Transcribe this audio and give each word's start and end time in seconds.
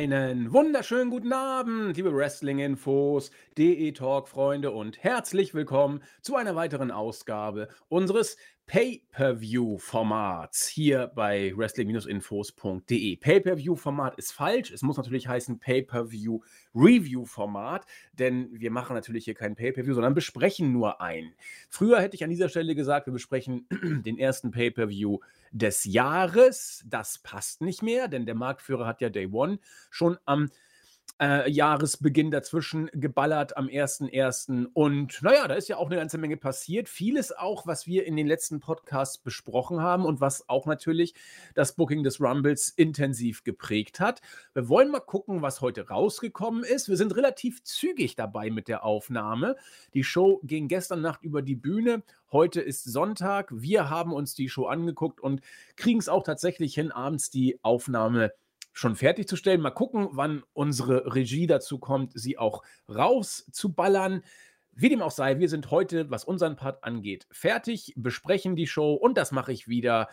Einen 0.00 0.50
wunderschönen 0.54 1.10
guten 1.10 1.34
Abend, 1.34 1.94
liebe 1.94 2.16
Wrestling-Infos, 2.16 3.30
DE-Talk-Freunde 3.58 4.70
und 4.70 5.04
herzlich 5.04 5.52
willkommen 5.52 6.02
zu 6.22 6.36
einer 6.36 6.56
weiteren 6.56 6.90
Ausgabe 6.90 7.68
unseres 7.90 8.38
Pay-Per-View-Formats 8.70 10.68
hier 10.68 11.10
bei 11.12 11.52
wrestling-infos.de. 11.56 13.16
Pay-Per-View-Format 13.16 14.16
ist 14.16 14.30
falsch. 14.30 14.70
Es 14.70 14.82
muss 14.82 14.96
natürlich 14.96 15.26
heißen 15.26 15.58
Pay-Per-View-Review-Format, 15.58 17.84
denn 18.12 18.48
wir 18.52 18.70
machen 18.70 18.94
natürlich 18.94 19.24
hier 19.24 19.34
kein 19.34 19.56
Pay-Per-View, 19.56 19.94
sondern 19.94 20.14
besprechen 20.14 20.72
nur 20.72 21.00
ein. 21.00 21.34
Früher 21.68 22.00
hätte 22.00 22.14
ich 22.14 22.22
an 22.22 22.30
dieser 22.30 22.48
Stelle 22.48 22.76
gesagt, 22.76 23.08
wir 23.08 23.12
besprechen 23.12 23.66
den 24.06 24.16
ersten 24.16 24.52
Pay-Per-View 24.52 25.18
des 25.50 25.82
Jahres. 25.82 26.84
Das 26.86 27.18
passt 27.18 27.62
nicht 27.62 27.82
mehr, 27.82 28.06
denn 28.06 28.24
der 28.24 28.36
Marktführer 28.36 28.86
hat 28.86 29.00
ja 29.00 29.08
Day 29.08 29.26
One 29.32 29.58
schon 29.90 30.16
am 30.26 30.48
äh, 31.20 31.50
Jahresbeginn 31.50 32.30
dazwischen 32.30 32.90
geballert 32.94 33.56
am 33.56 33.66
1.1. 33.66 34.66
Und 34.72 35.20
naja, 35.22 35.46
da 35.46 35.54
ist 35.54 35.68
ja 35.68 35.76
auch 35.76 35.86
eine 35.86 35.96
ganze 35.96 36.16
Menge 36.16 36.38
passiert. 36.38 36.88
Vieles 36.88 37.30
auch, 37.30 37.66
was 37.66 37.86
wir 37.86 38.06
in 38.06 38.16
den 38.16 38.26
letzten 38.26 38.60
Podcasts 38.60 39.18
besprochen 39.18 39.80
haben 39.80 40.06
und 40.06 40.20
was 40.20 40.48
auch 40.48 40.66
natürlich 40.66 41.14
das 41.54 41.74
Booking 41.76 42.02
des 42.02 42.20
Rumbles 42.20 42.70
intensiv 42.70 43.44
geprägt 43.44 44.00
hat. 44.00 44.22
Wir 44.54 44.68
wollen 44.68 44.90
mal 44.90 45.00
gucken, 45.00 45.42
was 45.42 45.60
heute 45.60 45.88
rausgekommen 45.88 46.64
ist. 46.64 46.88
Wir 46.88 46.96
sind 46.96 47.14
relativ 47.14 47.62
zügig 47.64 48.16
dabei 48.16 48.50
mit 48.50 48.66
der 48.66 48.84
Aufnahme. 48.84 49.56
Die 49.92 50.04
Show 50.04 50.40
ging 50.42 50.68
gestern 50.68 51.02
Nacht 51.02 51.22
über 51.22 51.42
die 51.42 51.56
Bühne. 51.56 52.02
Heute 52.32 52.62
ist 52.62 52.84
Sonntag. 52.84 53.48
Wir 53.52 53.90
haben 53.90 54.14
uns 54.14 54.34
die 54.34 54.48
Show 54.48 54.66
angeguckt 54.66 55.20
und 55.20 55.42
kriegen 55.76 55.98
es 55.98 56.08
auch 56.08 56.22
tatsächlich 56.22 56.74
hin, 56.74 56.92
abends 56.92 57.28
die 57.28 57.58
Aufnahme 57.62 58.30
zu 58.30 58.49
schon 58.72 58.96
fertigzustellen. 58.96 59.60
Mal 59.60 59.70
gucken, 59.70 60.08
wann 60.12 60.42
unsere 60.52 61.14
Regie 61.14 61.46
dazu 61.46 61.78
kommt, 61.78 62.12
sie 62.14 62.38
auch 62.38 62.62
rauszuballern. 62.88 64.22
Wie 64.72 64.88
dem 64.88 65.02
auch 65.02 65.10
sei, 65.10 65.38
wir 65.38 65.48
sind 65.48 65.70
heute, 65.70 66.10
was 66.10 66.24
unseren 66.24 66.56
Part 66.56 66.84
angeht, 66.84 67.26
fertig, 67.30 67.92
besprechen 67.96 68.56
die 68.56 68.66
Show 68.66 68.94
und 68.94 69.18
das 69.18 69.32
mache 69.32 69.52
ich 69.52 69.68
wieder 69.68 70.08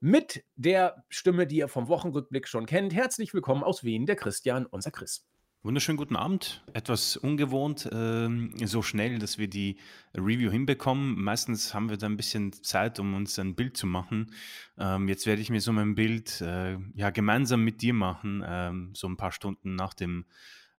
mit 0.00 0.44
der 0.56 1.02
Stimme, 1.08 1.46
die 1.46 1.56
ihr 1.56 1.68
vom 1.68 1.88
Wochenrückblick 1.88 2.46
schon 2.46 2.66
kennt. 2.66 2.92
Herzlich 2.92 3.32
willkommen 3.32 3.64
aus 3.64 3.84
Wien, 3.84 4.04
der 4.06 4.16
Christian, 4.16 4.66
unser 4.66 4.90
Chris. 4.90 5.24
Wunderschönen 5.64 5.96
guten 5.96 6.16
Abend. 6.16 6.62
Etwas 6.74 7.16
ungewohnt, 7.16 7.86
äh, 7.86 8.28
so 8.66 8.82
schnell, 8.82 9.18
dass 9.18 9.38
wir 9.38 9.48
die 9.48 9.78
Review 10.14 10.50
hinbekommen. 10.50 11.18
Meistens 11.18 11.72
haben 11.72 11.88
wir 11.88 11.96
da 11.96 12.04
ein 12.04 12.18
bisschen 12.18 12.52
Zeit, 12.52 13.00
um 13.00 13.14
uns 13.14 13.38
ein 13.38 13.54
Bild 13.54 13.74
zu 13.74 13.86
machen. 13.86 14.30
Ähm, 14.76 15.08
jetzt 15.08 15.24
werde 15.24 15.40
ich 15.40 15.48
mir 15.48 15.62
so 15.62 15.72
mein 15.72 15.94
Bild 15.94 16.42
äh, 16.42 16.76
ja 16.94 17.08
gemeinsam 17.08 17.64
mit 17.64 17.80
dir 17.80 17.94
machen, 17.94 18.44
ähm, 18.46 18.90
so 18.92 19.08
ein 19.08 19.16
paar 19.16 19.32
Stunden 19.32 19.74
nach 19.74 19.94
dem 19.94 20.26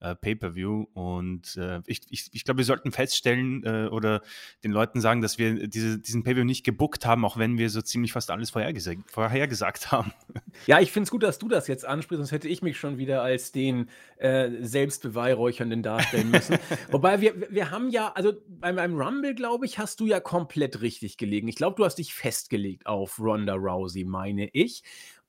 äh, 0.04 0.14
Pay-per-View. 0.14 0.86
Und 0.92 1.56
äh, 1.56 1.80
ich, 1.86 2.02
ich, 2.10 2.28
ich 2.32 2.44
glaube, 2.44 2.58
wir 2.58 2.64
sollten 2.64 2.92
feststellen 2.92 3.64
äh, 3.64 3.88
oder 3.90 4.22
den 4.62 4.72
Leuten 4.72 5.00
sagen, 5.00 5.22
dass 5.22 5.38
wir 5.38 5.66
diese, 5.66 5.98
diesen 5.98 6.22
Pay-per-View 6.22 6.44
nicht 6.44 6.64
gebuckt 6.64 7.06
haben, 7.06 7.24
auch 7.24 7.38
wenn 7.38 7.58
wir 7.58 7.70
so 7.70 7.80
ziemlich 7.80 8.12
fast 8.12 8.30
alles 8.30 8.50
vorhergesagt, 8.50 9.10
vorhergesagt 9.10 9.90
haben. 9.92 10.12
Ja, 10.66 10.80
ich 10.80 10.92
finde 10.92 11.04
es 11.04 11.10
gut, 11.10 11.24
dass 11.24 11.38
du 11.38 11.48
das 11.48 11.66
jetzt 11.66 11.84
ansprichst, 11.84 12.18
sonst 12.18 12.32
hätte 12.32 12.48
ich 12.48 12.62
mich 12.62 12.78
schon 12.78 12.96
wieder 12.96 13.22
als 13.22 13.50
den 13.50 13.90
äh, 14.18 14.50
Selbstbeweihräuchernden 14.60 15.82
darstellen 15.82 16.30
müssen. 16.30 16.58
Wobei 16.90 17.20
wir, 17.20 17.34
wir 17.50 17.70
haben 17.72 17.90
ja, 17.90 18.12
also 18.12 18.34
beim, 18.46 18.76
beim 18.76 18.94
Rumble, 18.94 19.34
glaube 19.34 19.66
ich, 19.66 19.78
hast 19.78 19.98
du 19.98 20.06
ja 20.06 20.20
komplett 20.20 20.80
richtig 20.80 21.16
gelegen. 21.16 21.48
Ich 21.48 21.56
glaube, 21.56 21.76
du 21.76 21.84
hast 21.84 21.96
dich 21.96 22.14
festgelegt 22.14 22.86
auf 22.86 23.18
Ronda 23.18 23.54
Rousey, 23.54 24.04
meine 24.04 24.48
ich. 24.52 24.84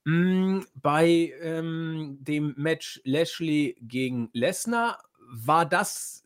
Hm, 0.07 0.65
bei, 0.75 1.33
ähm, 1.41 2.19
dem 2.21 2.53
Match 2.57 3.01
Lashley 3.05 3.75
gegen 3.81 4.29
Lesnar 4.33 5.03
war 5.19 5.65
das 5.65 6.24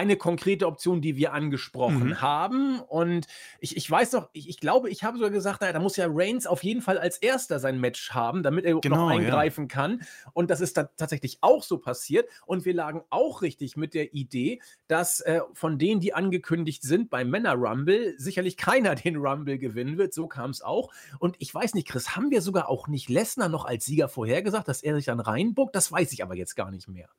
eine 0.00 0.16
konkrete 0.16 0.66
Option, 0.66 1.02
die 1.02 1.16
wir 1.16 1.34
angesprochen 1.34 2.08
mhm. 2.08 2.20
haben. 2.22 2.80
Und 2.80 3.26
ich, 3.58 3.76
ich 3.76 3.90
weiß 3.90 4.12
noch, 4.12 4.30
ich, 4.32 4.48
ich 4.48 4.58
glaube, 4.58 4.88
ich 4.88 5.04
habe 5.04 5.18
sogar 5.18 5.30
gesagt, 5.30 5.60
naja, 5.60 5.74
da 5.74 5.78
muss 5.78 5.96
ja 5.96 6.06
Reigns 6.08 6.46
auf 6.46 6.64
jeden 6.64 6.80
Fall 6.80 6.96
als 6.96 7.18
erster 7.18 7.58
sein 7.58 7.78
Match 7.78 8.12
haben, 8.12 8.42
damit 8.42 8.64
er 8.64 8.80
genau, 8.80 8.96
noch 8.96 9.10
eingreifen 9.10 9.64
ja. 9.64 9.74
kann. 9.74 10.00
Und 10.32 10.48
das 10.50 10.62
ist 10.62 10.78
dann 10.78 10.88
tatsächlich 10.96 11.38
auch 11.42 11.62
so 11.62 11.76
passiert. 11.76 12.30
Und 12.46 12.64
wir 12.64 12.72
lagen 12.72 13.02
auch 13.10 13.42
richtig 13.42 13.76
mit 13.76 13.92
der 13.92 14.14
Idee, 14.14 14.62
dass 14.88 15.20
äh, 15.20 15.42
von 15.52 15.78
denen, 15.78 16.00
die 16.00 16.14
angekündigt 16.14 16.82
sind 16.82 17.10
beim 17.10 17.28
Männer 17.28 17.52
Rumble, 17.52 18.14
sicherlich 18.16 18.56
keiner 18.56 18.94
den 18.94 19.16
Rumble 19.16 19.58
gewinnen 19.58 19.98
wird. 19.98 20.14
So 20.14 20.28
kam 20.28 20.48
es 20.48 20.62
auch. 20.62 20.90
Und 21.18 21.36
ich 21.40 21.54
weiß 21.54 21.74
nicht, 21.74 21.88
Chris, 21.88 22.16
haben 22.16 22.30
wir 22.30 22.40
sogar 22.40 22.70
auch 22.70 22.88
nicht 22.88 23.10
Lesnar 23.10 23.50
noch 23.50 23.66
als 23.66 23.84
Sieger 23.84 24.08
vorhergesagt, 24.08 24.66
dass 24.66 24.82
er 24.82 24.96
sich 24.96 25.04
dann 25.04 25.20
reinbuckt? 25.20 25.74
Das 25.74 25.92
weiß 25.92 26.10
ich 26.12 26.22
aber 26.22 26.36
jetzt 26.36 26.56
gar 26.56 26.70
nicht 26.70 26.88
mehr. 26.88 27.10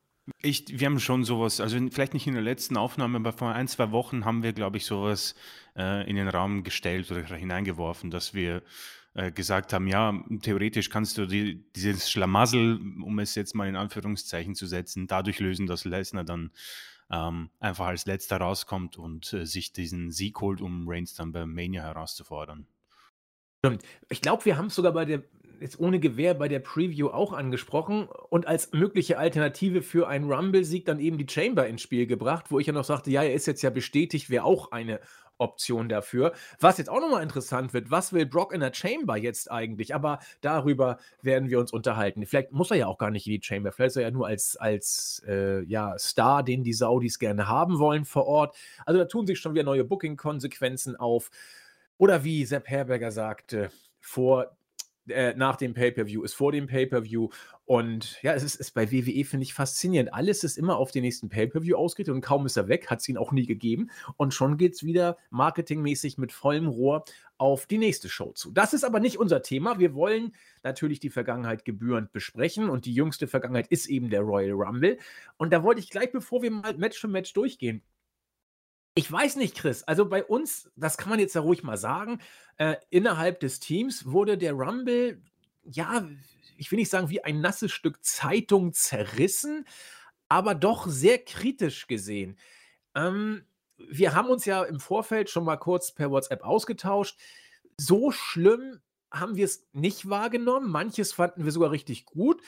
Ich, 0.41 0.79
wir 0.79 0.85
haben 0.85 0.99
schon 0.99 1.23
sowas, 1.23 1.59
also 1.59 1.77
vielleicht 1.89 2.13
nicht 2.13 2.27
in 2.27 2.33
der 2.33 2.43
letzten 2.43 2.77
Aufnahme, 2.77 3.17
aber 3.17 3.33
vor 3.33 3.53
ein, 3.53 3.67
zwei 3.67 3.91
Wochen 3.91 4.23
haben 4.25 4.43
wir, 4.43 4.53
glaube 4.53 4.77
ich, 4.77 4.85
sowas 4.85 5.35
äh, 5.75 6.07
in 6.09 6.15
den 6.15 6.27
Raum 6.27 6.63
gestellt 6.63 7.11
oder 7.11 7.23
hineingeworfen, 7.23 8.11
dass 8.11 8.33
wir 8.33 8.61
äh, 9.13 9.31
gesagt 9.31 9.73
haben, 9.73 9.87
ja, 9.87 10.23
theoretisch 10.41 10.89
kannst 10.89 11.17
du 11.17 11.25
die, 11.25 11.65
dieses 11.75 12.09
Schlamassel, 12.09 12.79
um 13.03 13.19
es 13.19 13.35
jetzt 13.35 13.55
mal 13.55 13.67
in 13.67 13.75
Anführungszeichen 13.75 14.55
zu 14.55 14.67
setzen, 14.67 15.07
dadurch 15.07 15.39
lösen, 15.39 15.67
dass 15.67 15.85
Lesnar 15.85 16.23
dann 16.23 16.51
ähm, 17.09 17.49
einfach 17.59 17.87
als 17.87 18.05
letzter 18.05 18.37
rauskommt 18.37 18.97
und 18.97 19.33
äh, 19.33 19.45
sich 19.45 19.73
diesen 19.73 20.11
Sieg 20.11 20.39
holt, 20.39 20.61
um 20.61 20.87
Reigns 20.87 21.13
dann 21.13 21.31
bei 21.33 21.45
Mania 21.45 21.83
herauszufordern. 21.83 22.67
Stimmt. 23.63 23.83
Ich 24.09 24.21
glaube, 24.21 24.45
wir 24.45 24.57
haben 24.57 24.67
es 24.67 24.75
sogar 24.75 24.93
bei 24.93 25.05
der 25.05 25.23
jetzt 25.61 25.79
ohne 25.79 25.99
Gewehr 25.99 26.33
bei 26.33 26.47
der 26.47 26.59
Preview 26.59 27.09
auch 27.09 27.33
angesprochen 27.33 28.07
und 28.29 28.47
als 28.47 28.71
mögliche 28.71 29.17
Alternative 29.17 29.81
für 29.81 30.07
einen 30.07 30.31
Rumble-Sieg 30.31 30.85
dann 30.85 30.99
eben 30.99 31.17
die 31.17 31.27
Chamber 31.29 31.67
ins 31.67 31.81
Spiel 31.81 32.07
gebracht, 32.07 32.45
wo 32.49 32.59
ich 32.59 32.67
ja 32.67 32.73
noch 32.73 32.83
sagte, 32.83 33.11
ja, 33.11 33.23
er 33.23 33.33
ist 33.33 33.47
jetzt 33.47 33.61
ja 33.61 33.69
bestätigt, 33.69 34.29
wäre 34.29 34.43
auch 34.43 34.71
eine 34.71 34.99
Option 35.37 35.89
dafür. 35.89 36.33
Was 36.59 36.77
jetzt 36.77 36.89
auch 36.89 37.01
nochmal 37.01 37.23
interessant 37.23 37.73
wird, 37.73 37.91
was 37.91 38.13
will 38.13 38.25
Brock 38.25 38.53
in 38.53 38.59
der 38.59 38.73
Chamber 38.73 39.17
jetzt 39.17 39.51
eigentlich? 39.51 39.93
Aber 39.93 40.19
darüber 40.41 40.99
werden 41.21 41.49
wir 41.49 41.59
uns 41.59 41.73
unterhalten. 41.73 42.25
Vielleicht 42.25 42.51
muss 42.51 42.71
er 42.71 42.77
ja 42.77 42.87
auch 42.87 42.97
gar 42.97 43.09
nicht 43.09 43.25
in 43.27 43.33
die 43.33 43.43
Chamber, 43.43 43.71
vielleicht 43.71 43.91
ist 43.91 43.97
er 43.97 44.03
ja 44.03 44.11
nur 44.11 44.27
als, 44.27 44.55
als 44.55 45.23
äh, 45.27 45.63
ja, 45.63 45.97
Star, 45.97 46.43
den 46.43 46.63
die 46.63 46.73
Saudis 46.73 47.19
gerne 47.19 47.47
haben 47.47 47.79
wollen 47.79 48.05
vor 48.05 48.27
Ort. 48.27 48.55
Also 48.85 48.99
da 48.99 49.05
tun 49.05 49.25
sich 49.25 49.39
schon 49.39 49.53
wieder 49.53 49.63
neue 49.63 49.83
Booking-Konsequenzen 49.83 50.95
auf. 50.95 51.31
Oder 51.97 52.23
wie 52.23 52.45
Sepp 52.45 52.67
Herberger 52.67 53.11
sagte, 53.11 53.69
vor 53.99 54.55
äh, 55.11 55.33
nach 55.35 55.55
dem 55.55 55.73
Pay-Per-View 55.73 56.23
ist 56.23 56.33
vor 56.33 56.51
dem 56.51 56.67
Pay-Per-View. 56.67 57.29
Und 57.65 58.21
ja, 58.21 58.33
es 58.33 58.43
ist, 58.43 58.55
ist 58.55 58.71
bei 58.71 58.91
WWE, 58.91 59.23
finde 59.23 59.43
ich, 59.43 59.53
faszinierend. 59.53 60.13
Alles 60.13 60.43
ist 60.43 60.57
immer 60.57 60.77
auf 60.77 60.91
den 60.91 61.03
nächsten 61.03 61.29
Pay-Per-View 61.29 61.75
ausgerichtet 61.75 62.15
und 62.15 62.21
kaum 62.21 62.45
ist 62.45 62.57
er 62.57 62.67
weg, 62.67 62.89
hat 62.89 62.99
es 62.99 63.07
ihn 63.07 63.17
auch 63.17 63.31
nie 63.31 63.45
gegeben. 63.45 63.91
Und 64.17 64.33
schon 64.33 64.57
geht 64.57 64.73
es 64.73 64.83
wieder 64.83 65.17
marketingmäßig 65.29 66.17
mit 66.17 66.31
vollem 66.31 66.67
Rohr 66.67 67.05
auf 67.37 67.65
die 67.65 67.77
nächste 67.77 68.09
Show 68.09 68.33
zu. 68.33 68.51
Das 68.51 68.73
ist 68.73 68.83
aber 68.83 68.99
nicht 68.99 69.17
unser 69.17 69.41
Thema. 69.41 69.79
Wir 69.79 69.93
wollen 69.95 70.35
natürlich 70.63 70.99
die 70.99 71.09
Vergangenheit 71.09 71.65
gebührend 71.65 72.11
besprechen 72.11 72.69
und 72.69 72.85
die 72.85 72.93
jüngste 72.93 73.27
Vergangenheit 73.27 73.67
ist 73.67 73.87
eben 73.87 74.09
der 74.09 74.21
Royal 74.21 74.51
Rumble. 74.51 74.97
Und 75.37 75.51
da 75.51 75.63
wollte 75.63 75.79
ich 75.79 75.89
gleich, 75.89 76.11
bevor 76.11 76.41
wir 76.43 76.51
mal 76.51 76.77
Match 76.77 76.99
für 76.99 77.07
Match 77.07 77.33
durchgehen, 77.33 77.81
ich 78.93 79.09
weiß 79.11 79.37
nicht, 79.37 79.55
Chris. 79.55 79.83
Also 79.83 80.05
bei 80.05 80.23
uns, 80.23 80.69
das 80.75 80.97
kann 80.97 81.09
man 81.09 81.19
jetzt 81.19 81.35
ja 81.35 81.41
ruhig 81.41 81.63
mal 81.63 81.77
sagen, 81.77 82.19
äh, 82.57 82.75
innerhalb 82.89 83.39
des 83.39 83.59
Teams 83.59 84.05
wurde 84.05 84.37
der 84.37 84.53
Rumble, 84.53 85.21
ja, 85.63 86.07
ich 86.57 86.71
will 86.71 86.79
nicht 86.79 86.89
sagen 86.89 87.09
wie 87.09 87.23
ein 87.23 87.41
nasses 87.41 87.71
Stück 87.71 88.03
Zeitung 88.03 88.73
zerrissen, 88.73 89.65
aber 90.27 90.55
doch 90.55 90.87
sehr 90.87 91.19
kritisch 91.19 91.87
gesehen. 91.87 92.37
Ähm, 92.93 93.45
wir 93.77 94.13
haben 94.13 94.29
uns 94.29 94.45
ja 94.45 94.63
im 94.63 94.79
Vorfeld 94.79 95.29
schon 95.29 95.45
mal 95.45 95.57
kurz 95.57 95.93
per 95.93 96.11
WhatsApp 96.11 96.43
ausgetauscht. 96.43 97.17
So 97.77 98.11
schlimm 98.11 98.81
haben 99.11 99.35
wir 99.35 99.45
es 99.45 99.67
nicht 99.73 100.09
wahrgenommen. 100.09 100.69
Manches 100.69 101.13
fanden 101.13 101.45
wir 101.45 101.51
sogar 101.51 101.71
richtig 101.71 102.05
gut. 102.05 102.41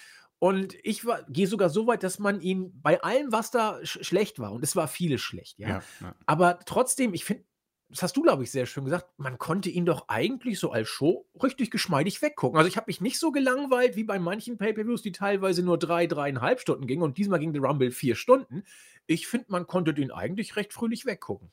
Und 0.43 0.75
ich 0.83 1.03
gehe 1.29 1.47
sogar 1.47 1.69
so 1.69 1.87
weit, 1.87 2.03
dass 2.03 2.19
man 2.19 2.41
ihn 2.41 2.77
bei 2.81 3.01
allem, 3.01 3.31
was 3.31 3.49
da 3.49 3.79
sch 3.85 3.99
schlecht 4.01 4.39
war, 4.39 4.51
und 4.51 4.61
es 4.61 4.75
war 4.75 4.89
vieles 4.89 5.21
schlecht, 5.21 5.57
ja. 5.57 5.69
ja, 5.69 5.83
ja. 6.01 6.15
Aber 6.25 6.59
trotzdem, 6.65 7.13
ich 7.13 7.23
finde, 7.23 7.45
das 7.87 8.03
hast 8.03 8.17
du, 8.17 8.23
glaube 8.23 8.43
ich, 8.43 8.51
sehr 8.51 8.65
schön 8.65 8.83
gesagt, 8.83 9.07
man 9.15 9.37
konnte 9.37 9.69
ihn 9.69 9.85
doch 9.85 10.09
eigentlich 10.09 10.59
so 10.59 10.73
als 10.73 10.89
Show 10.89 11.25
richtig 11.41 11.71
geschmeidig 11.71 12.21
weggucken. 12.21 12.57
Also 12.57 12.67
ich 12.67 12.75
habe 12.75 12.87
mich 12.87 12.99
nicht 12.99 13.19
so 13.19 13.31
gelangweilt 13.31 13.95
wie 13.95 14.03
bei 14.03 14.19
manchen 14.19 14.57
Pay-Per-Views, 14.57 15.01
die 15.01 15.13
teilweise 15.13 15.63
nur 15.63 15.79
drei, 15.79 16.07
dreieinhalb 16.07 16.59
Stunden 16.59 16.87
gingen 16.87 17.03
und 17.03 17.17
diesmal 17.17 17.39
ging 17.39 17.53
der 17.53 17.61
Rumble 17.61 17.91
vier 17.91 18.15
Stunden. 18.15 18.63
Ich 19.07 19.27
finde, 19.27 19.45
man 19.47 19.65
konnte 19.65 19.93
den 19.93 20.11
eigentlich 20.11 20.57
recht 20.57 20.73
fröhlich 20.73 21.05
weggucken. 21.05 21.51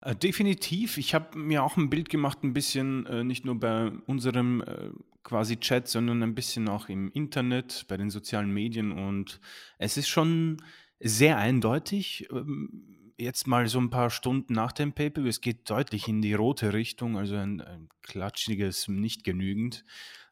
Äh, 0.00 0.14
definitiv. 0.14 0.96
Ich 0.96 1.12
habe 1.12 1.36
mir 1.36 1.64
auch 1.64 1.76
ein 1.76 1.90
Bild 1.90 2.08
gemacht, 2.08 2.44
ein 2.44 2.52
bisschen 2.52 3.04
äh, 3.06 3.24
nicht 3.24 3.44
nur 3.44 3.58
bei 3.58 3.90
unserem 4.06 4.60
äh, 4.60 4.90
quasi 5.22 5.58
Chat, 5.58 5.88
sondern 5.88 6.22
ein 6.22 6.34
bisschen 6.34 6.68
auch 6.68 6.88
im 6.88 7.10
Internet, 7.12 7.84
bei 7.88 7.96
den 7.96 8.10
sozialen 8.10 8.52
Medien. 8.52 8.92
Und 8.92 9.40
es 9.78 9.96
ist 9.96 10.08
schon 10.08 10.62
sehr 11.00 11.38
eindeutig. 11.38 12.28
Ähm, 12.30 13.02
jetzt 13.18 13.46
mal 13.46 13.68
so 13.68 13.80
ein 13.80 13.90
paar 13.90 14.10
Stunden 14.10 14.52
nach 14.52 14.72
dem 14.72 14.92
Paper, 14.92 15.24
es 15.24 15.40
geht 15.40 15.68
deutlich 15.70 16.08
in 16.08 16.22
die 16.22 16.34
rote 16.34 16.72
Richtung, 16.72 17.16
also 17.16 17.36
ein, 17.36 17.60
ein 17.60 17.88
klatschiges 18.02 18.88
nicht 18.88 19.24
genügend. 19.24 19.84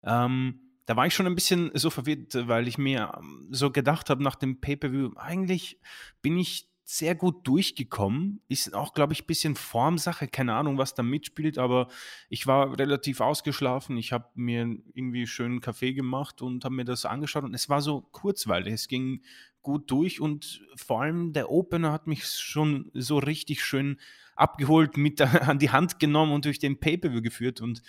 Ähm, 0.03 0.61
da 0.87 0.97
war 0.97 1.07
ich 1.07 1.15
schon 1.15 1.27
ein 1.27 1.35
bisschen 1.35 1.71
so 1.75 1.91
verwirrt, 1.91 2.35
weil 2.49 2.67
ich 2.67 2.79
mir 2.79 3.13
ähm, 3.17 3.49
so 3.51 3.71
gedacht 3.71 4.11
habe 4.11 4.23
nach 4.23 4.35
dem 4.35 4.61
Pay-Per-View, 4.61 5.13
eigentlich 5.17 5.79
bin 6.23 6.37
ich 6.37 6.70
sehr 6.93 7.15
gut 7.15 7.47
durchgekommen. 7.47 8.41
Ist 8.49 8.75
auch, 8.75 8.95
glaube 8.95 9.13
ich, 9.13 9.23
ein 9.23 9.27
bisschen 9.27 9.55
Formsache. 9.55 10.27
Keine 10.27 10.55
Ahnung, 10.55 10.77
was 10.77 10.93
da 10.93 11.05
mitspielt, 11.05 11.57
aber 11.57 11.87
ich 12.29 12.49
war 12.49 12.77
relativ 12.81 13.21
ausgeschlafen. 13.21 13.97
Ich 13.97 14.11
habe 14.11 14.29
mir 14.35 14.77
irgendwie 14.93 15.29
schönen 15.29 15.61
Kaffee 15.61 15.93
gemacht 15.93 16.43
und 16.43 16.65
habe 16.65 16.75
mir 16.75 16.85
das 16.85 17.05
angeschaut 17.05 17.45
und 17.45 17.55
es 17.55 17.69
war 17.69 17.81
so 17.81 18.01
kurzweilig. 18.01 18.75
Es 18.75 18.89
ging 18.89 19.23
gut 19.63 19.89
durch 19.89 20.21
und 20.21 20.67
vor 20.75 21.03
allem 21.03 21.33
der 21.33 21.49
Opener 21.53 21.93
hat 21.93 22.09
mich 22.09 22.27
schon 22.27 22.91
so 22.93 23.19
richtig 23.19 23.65
schön 23.65 24.01
abgeholt, 24.35 24.97
mit 24.97 25.21
an 25.49 25.61
die 25.61 25.71
Hand 25.71 26.01
genommen 26.01 26.33
und 26.33 26.45
durch 26.45 26.59
den 26.59 26.81
Pay-Per-View 26.81 27.23
geführt 27.23 27.61
und 27.61 27.83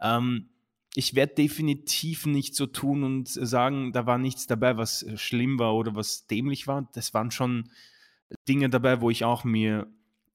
ähm, 0.00 0.48
ich 0.96 1.14
werde 1.14 1.34
definitiv 1.36 2.26
nicht 2.26 2.56
so 2.56 2.66
tun 2.66 3.04
und 3.04 3.28
sagen, 3.28 3.92
da 3.92 4.06
war 4.06 4.18
nichts 4.18 4.48
dabei, 4.48 4.76
was 4.76 5.06
schlimm 5.14 5.60
war 5.60 5.76
oder 5.76 5.94
was 5.94 6.26
dämlich 6.26 6.66
war. 6.66 6.88
Das 6.94 7.14
waren 7.14 7.30
schon 7.30 7.70
Dinge 8.48 8.70
dabei, 8.70 9.00
wo 9.00 9.10
ich 9.10 9.24
auch 9.24 9.44
mir 9.44 9.86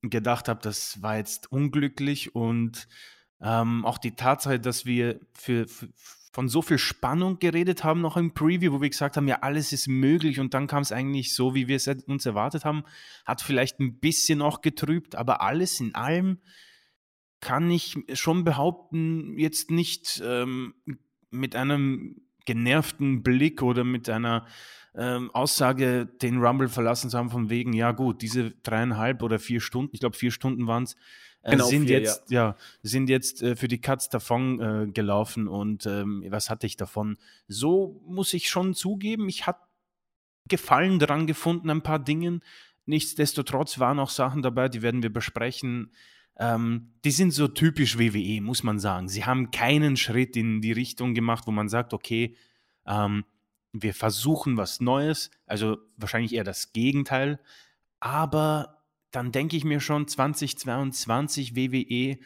gedacht 0.02 0.48
habe, 0.48 0.62
das 0.62 1.02
war 1.02 1.18
jetzt 1.18 1.52
unglücklich 1.52 2.36
und 2.36 2.88
ähm, 3.42 3.86
auch 3.86 3.98
die 3.98 4.16
Tatsache, 4.16 4.60
dass 4.60 4.86
wir 4.86 5.20
für, 5.34 5.68
für, 5.68 5.90
von 6.32 6.50
so 6.50 6.62
viel 6.62 6.78
Spannung 6.78 7.40
geredet 7.40 7.84
haben, 7.84 8.02
noch 8.02 8.18
im 8.18 8.34
Preview, 8.34 8.74
wo 8.74 8.82
wir 8.82 8.90
gesagt 8.90 9.18
haben, 9.18 9.28
ja, 9.28 9.40
alles 9.42 9.72
ist 9.72 9.88
möglich 9.88 10.40
und 10.40 10.54
dann 10.54 10.68
kam 10.68 10.82
es 10.82 10.92
eigentlich 10.92 11.34
so, 11.34 11.56
wie 11.56 11.68
wir 11.68 11.78
es 11.78 11.88
uns 11.88 12.26
erwartet 12.26 12.66
haben, 12.66 12.84
hat 13.26 13.42
vielleicht 13.42 13.80
ein 13.80 14.00
bisschen 14.00 14.42
auch 14.42 14.62
getrübt, 14.62 15.16
aber 15.16 15.42
alles 15.42 15.80
in 15.80 15.96
allem 15.96 16.40
kann 17.40 17.70
ich 17.70 17.98
schon 18.14 18.44
behaupten, 18.44 19.38
jetzt 19.38 19.70
nicht 19.72 20.22
ähm, 20.26 20.74
mit 21.30 21.56
einem 21.56 22.25
genervten 22.46 23.24
Blick 23.24 23.62
oder 23.62 23.84
mit 23.84 24.10
einer 24.10 24.46
ähm, 24.96 25.30
Aussage, 25.32 26.06
den 26.06 26.38
Rumble 26.38 26.70
verlassen 26.70 27.10
zu 27.10 27.18
haben, 27.18 27.30
von 27.30 27.50
wegen, 27.50 27.74
ja 27.74 27.92
gut, 27.92 28.22
diese 28.22 28.52
dreieinhalb 28.64 29.22
oder 29.24 29.40
vier 29.40 29.60
Stunden, 29.60 29.90
ich 29.94 30.00
glaube 30.00 30.16
vier 30.16 30.32
Stunden 30.32 30.68
waren 30.68 30.84
es, 30.84 30.96
äh, 31.42 31.52
genau, 31.52 31.66
sind, 31.66 31.88
vier, 31.88 32.00
jetzt, 32.00 32.32
ja. 32.32 32.50
ja. 32.50 32.56
sind 32.82 33.10
jetzt 33.10 33.42
äh, 33.42 33.56
für 33.56 33.68
die 33.68 33.82
Cuts 33.82 34.10
davon 34.10 34.62
äh, 34.62 34.88
gelaufen 34.88 35.48
und 35.48 35.86
ähm, 35.86 36.24
was 36.30 36.50
hatte 36.50 36.66
ich 36.66 36.78
davon? 36.78 37.18
So 37.48 38.02
muss 38.08 38.34
ich 38.34 38.50
schon 38.50 38.74
zugeben, 38.74 39.28
ich 39.28 39.46
hatte 39.48 39.60
Gefallen 40.48 41.00
daran 41.00 41.26
gefunden, 41.26 41.72
ein 41.72 41.82
paar 41.82 41.98
Dingen. 41.98 42.44
Nichtsdestotrotz 42.86 43.80
waren 43.80 43.98
auch 43.98 44.12
Sachen 44.12 44.44
dabei, 44.44 44.70
die 44.70 44.84
werden 44.84 45.02
wir 45.02 45.12
besprechen. 45.12 45.92
Ähm, 46.38 46.94
die 47.04 47.12
sind 47.12 47.32
so 47.32 47.48
typisch 47.48 47.98
WWE, 47.98 48.42
muss 48.42 48.64
man 48.64 48.80
sagen. 48.80 49.08
Sie 49.08 49.26
haben 49.26 49.52
keinen 49.52 49.96
Schritt 49.98 50.36
in 50.36 50.62
die 50.62 50.72
Richtung 50.72 51.14
gemacht, 51.14 51.48
wo 51.48 51.52
man 51.52 51.70
sagt, 51.70 51.94
okay, 51.94 52.36
ähm, 52.86 53.26
wir 53.72 53.94
versuchen 53.94 54.58
was 54.58 54.80
Neues, 54.80 55.32
also 55.46 55.78
wahrscheinlich 55.98 56.34
eher 56.34 56.44
das 56.44 56.74
Gegenteil, 56.74 57.40
aber 58.00 58.84
dann 59.12 59.32
denke 59.32 59.56
ich 59.58 59.64
mir 59.64 59.80
schon 59.80 60.08
2022 60.08 61.56
WWE, 61.56 62.18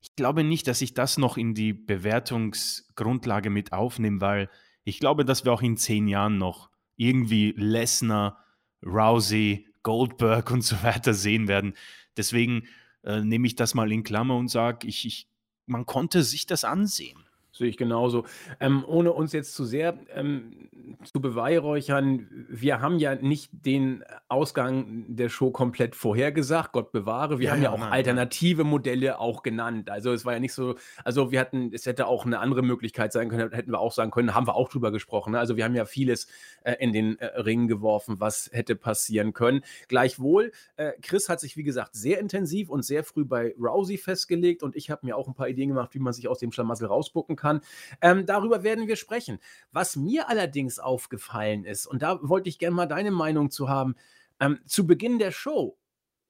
ich 0.00 0.16
glaube 0.16 0.44
nicht, 0.44 0.66
dass 0.66 0.82
ich 0.82 0.92
das 0.92 1.16
noch 1.16 1.38
in 1.38 1.54
die 1.54 1.72
Bewertungsgrundlage 1.72 3.48
mit 3.48 3.72
aufnehme, 3.72 4.20
weil 4.20 4.50
ich 4.84 4.98
glaube, 4.98 5.24
dass 5.24 5.46
wir 5.46 5.52
auch 5.52 5.62
in 5.62 5.78
zehn 5.78 6.08
Jahren 6.08 6.36
noch 6.36 6.70
irgendwie 6.96 7.54
Lesnar, 7.56 8.44
Rousey, 8.84 9.66
Goldberg 9.82 10.50
und 10.50 10.60
so 10.62 10.82
weiter 10.82 11.14
sehen 11.14 11.48
werden. 11.48 11.74
Deswegen 12.18 12.64
äh, 13.04 13.20
nehme 13.20 13.46
ich 13.46 13.54
das 13.54 13.74
mal 13.74 13.92
in 13.92 14.02
Klammer 14.02 14.36
und 14.36 14.48
sage, 14.48 14.86
ich, 14.86 15.04
ich, 15.06 15.28
man 15.66 15.86
konnte 15.86 16.22
sich 16.22 16.46
das 16.46 16.64
ansehen. 16.64 17.24
Sehe 17.56 17.68
ich 17.68 17.76
genauso. 17.76 18.24
Ähm, 18.58 18.84
ohne 18.84 19.12
uns 19.12 19.32
jetzt 19.32 19.54
zu 19.54 19.64
sehr 19.64 19.96
ähm, 20.12 20.70
zu 21.04 21.20
beweihräuchern, 21.20 22.46
wir 22.48 22.80
haben 22.80 22.98
ja 22.98 23.14
nicht 23.14 23.50
den 23.52 24.02
Ausgang 24.28 25.04
der 25.06 25.28
Show 25.28 25.52
komplett 25.52 25.94
vorhergesagt, 25.94 26.72
Gott 26.72 26.90
bewahre. 26.90 27.38
Wir 27.38 27.46
ja, 27.46 27.52
haben 27.52 27.62
ja, 27.62 27.70
ja 27.70 27.70
auch 27.70 27.78
nein, 27.78 27.92
alternative 27.92 28.62
nein. 28.62 28.70
Modelle 28.70 29.20
auch 29.20 29.44
genannt. 29.44 29.88
Also 29.88 30.12
es 30.12 30.24
war 30.24 30.32
ja 30.32 30.40
nicht 30.40 30.52
so, 30.52 30.74
also 31.04 31.30
wir 31.30 31.38
hatten, 31.38 31.70
es 31.72 31.86
hätte 31.86 32.08
auch 32.08 32.26
eine 32.26 32.40
andere 32.40 32.62
Möglichkeit 32.62 33.12
sein 33.12 33.28
können, 33.28 33.52
hätten 33.52 33.70
wir 33.70 33.78
auch 33.78 33.92
sagen 33.92 34.10
können, 34.10 34.34
haben 34.34 34.48
wir 34.48 34.56
auch 34.56 34.68
drüber 34.68 34.90
gesprochen. 34.90 35.34
Ne? 35.34 35.38
Also 35.38 35.56
wir 35.56 35.62
haben 35.62 35.76
ja 35.76 35.84
vieles 35.84 36.26
äh, 36.64 36.74
in 36.80 36.92
den 36.92 37.20
äh, 37.20 37.26
Ring 37.40 37.68
geworfen, 37.68 38.16
was 38.18 38.50
hätte 38.52 38.74
passieren 38.74 39.32
können. 39.32 39.60
Gleichwohl, 39.86 40.50
äh, 40.74 40.90
Chris 41.02 41.28
hat 41.28 41.38
sich, 41.38 41.56
wie 41.56 41.62
gesagt, 41.62 41.94
sehr 41.94 42.18
intensiv 42.18 42.68
und 42.68 42.84
sehr 42.84 43.04
früh 43.04 43.24
bei 43.24 43.54
Rousey 43.60 43.96
festgelegt 43.96 44.64
und 44.64 44.74
ich 44.74 44.90
habe 44.90 45.06
mir 45.06 45.16
auch 45.16 45.28
ein 45.28 45.34
paar 45.34 45.48
Ideen 45.48 45.68
gemacht, 45.68 45.94
wie 45.94 46.00
man 46.00 46.12
sich 46.12 46.26
aus 46.26 46.40
dem 46.40 46.50
Schlamassel 46.50 46.88
rausbucken 46.88 47.36
kann 47.36 47.43
kann. 47.44 47.60
Ähm, 48.00 48.24
darüber 48.24 48.62
werden 48.62 48.88
wir 48.88 48.96
sprechen. 48.96 49.38
Was 49.70 49.96
mir 49.96 50.28
allerdings 50.30 50.78
aufgefallen 50.78 51.64
ist, 51.64 51.86
und 51.86 52.00
da 52.00 52.18
wollte 52.22 52.48
ich 52.48 52.58
gerne 52.58 52.74
mal 52.74 52.86
deine 52.86 53.10
Meinung 53.10 53.50
zu 53.50 53.68
haben, 53.68 53.94
ähm, 54.40 54.60
zu 54.64 54.86
Beginn 54.86 55.18
der 55.18 55.30
Show, 55.30 55.76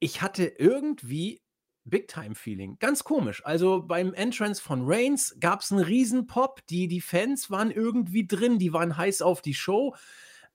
ich 0.00 0.20
hatte 0.20 0.44
irgendwie 0.44 1.40
Big-Time-Feeling. 1.84 2.78
Ganz 2.80 3.04
komisch. 3.04 3.44
Also 3.44 3.82
beim 3.82 4.12
Entrance 4.14 4.60
von 4.60 4.82
Reigns 4.84 5.36
gab 5.38 5.60
es 5.60 5.70
einen 5.70 5.84
Riesen-Pop. 5.84 6.66
Die, 6.66 6.88
die 6.88 7.00
Fans 7.00 7.50
waren 7.50 7.70
irgendwie 7.70 8.26
drin, 8.26 8.58
die 8.58 8.72
waren 8.72 8.96
heiß 8.96 9.22
auf 9.22 9.40
die 9.40 9.54
Show. 9.54 9.94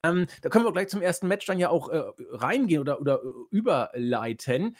Ähm, 0.03 0.27
da 0.41 0.49
können 0.49 0.65
wir 0.65 0.73
gleich 0.73 0.89
zum 0.89 1.01
ersten 1.01 1.27
Match 1.27 1.45
dann 1.45 1.59
ja 1.59 1.69
auch 1.69 1.89
äh, 1.89 2.03
reingehen 2.31 2.81
oder, 2.81 2.99
oder 2.99 3.21
äh, 3.23 3.27
überleiten. 3.51 4.75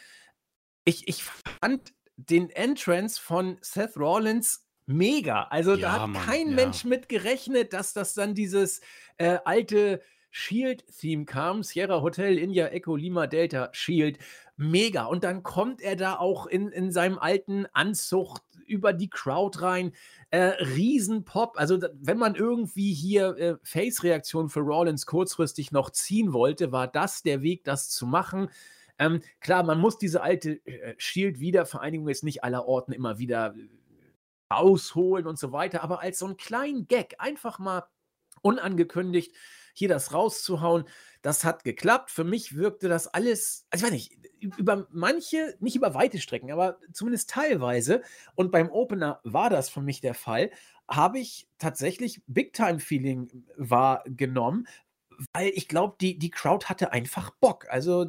Ich, 0.84 1.08
ich 1.08 1.24
fand 1.24 1.94
den 2.16 2.50
Entrance 2.50 3.20
von 3.20 3.58
Seth 3.60 3.96
Rollins 3.96 4.66
mega. 4.90 5.44
Also 5.44 5.76
da 5.76 5.92
hat 5.92 6.08
Mann, 6.08 6.22
kein 6.22 6.48
ja. 6.50 6.54
Mensch 6.54 6.84
mit 6.84 7.08
gerechnet, 7.08 7.72
dass 7.72 7.92
das 7.92 8.14
dann 8.14 8.34
dieses 8.34 8.80
äh, 9.16 9.38
alte 9.44 10.02
Shield-Theme 10.30 11.24
kam. 11.24 11.62
Sierra 11.62 12.02
Hotel, 12.02 12.38
India, 12.38 12.68
Echo, 12.68 12.96
Lima, 12.96 13.26
Delta, 13.26 13.70
Shield. 13.72 14.18
Mega. 14.56 15.04
Und 15.04 15.24
dann 15.24 15.42
kommt 15.42 15.80
er 15.80 15.96
da 15.96 16.16
auch 16.16 16.46
in, 16.46 16.68
in 16.68 16.92
seinem 16.92 17.18
alten 17.18 17.66
Anzug 17.72 18.38
über 18.66 18.92
die 18.92 19.10
Crowd 19.10 19.60
rein. 19.62 19.92
Äh, 20.30 20.52
Riesenpop. 20.60 21.58
Also, 21.58 21.78
wenn 21.94 22.18
man 22.18 22.36
irgendwie 22.36 22.92
hier 22.92 23.36
äh, 23.36 23.56
Face-Reaktion 23.62 24.48
für 24.48 24.60
Rollins 24.60 25.06
kurzfristig 25.06 25.72
noch 25.72 25.90
ziehen 25.90 26.32
wollte, 26.32 26.70
war 26.70 26.86
das 26.86 27.22
der 27.22 27.42
Weg, 27.42 27.64
das 27.64 27.88
zu 27.88 28.06
machen. 28.06 28.48
Ähm, 28.98 29.22
klar, 29.40 29.62
man 29.62 29.80
muss 29.80 29.98
diese 29.98 30.22
alte 30.22 30.64
äh, 30.66 30.94
Shield-Wiedervereinigung 30.98 32.08
jetzt 32.08 32.22
nicht 32.22 32.44
aller 32.44 32.68
Orten 32.68 32.92
immer 32.92 33.18
wieder 33.18 33.54
äh, 33.56 33.79
rausholen 34.52 35.26
und 35.26 35.38
so 35.38 35.52
weiter, 35.52 35.82
aber 35.82 36.00
als 36.00 36.18
so 36.18 36.26
ein 36.26 36.36
kleinen 36.36 36.88
Gag 36.88 37.16
einfach 37.18 37.58
mal 37.58 37.84
unangekündigt 38.42 39.34
hier 39.74 39.88
das 39.88 40.12
rauszuhauen, 40.12 40.84
das 41.22 41.44
hat 41.44 41.64
geklappt. 41.64 42.10
Für 42.10 42.24
mich 42.24 42.56
wirkte 42.56 42.88
das 42.88 43.06
alles, 43.06 43.66
also 43.70 43.86
ich 43.86 43.92
weiß 43.92 43.92
nicht, 43.92 44.18
über 44.58 44.86
manche, 44.90 45.56
nicht 45.60 45.76
über 45.76 45.94
weite 45.94 46.18
Strecken, 46.18 46.50
aber 46.50 46.78
zumindest 46.92 47.30
teilweise, 47.30 48.02
und 48.34 48.50
beim 48.50 48.70
Opener 48.70 49.20
war 49.22 49.50
das 49.50 49.68
für 49.68 49.82
mich 49.82 50.00
der 50.00 50.14
Fall, 50.14 50.50
habe 50.88 51.18
ich 51.18 51.46
tatsächlich 51.58 52.22
Big-Time-Feeling 52.26 53.44
wahrgenommen, 53.56 54.66
weil 55.34 55.50
ich 55.54 55.68
glaube, 55.68 55.96
die, 56.00 56.18
die 56.18 56.30
Crowd 56.30 56.66
hatte 56.66 56.92
einfach 56.92 57.30
Bock. 57.40 57.66
Also 57.68 58.06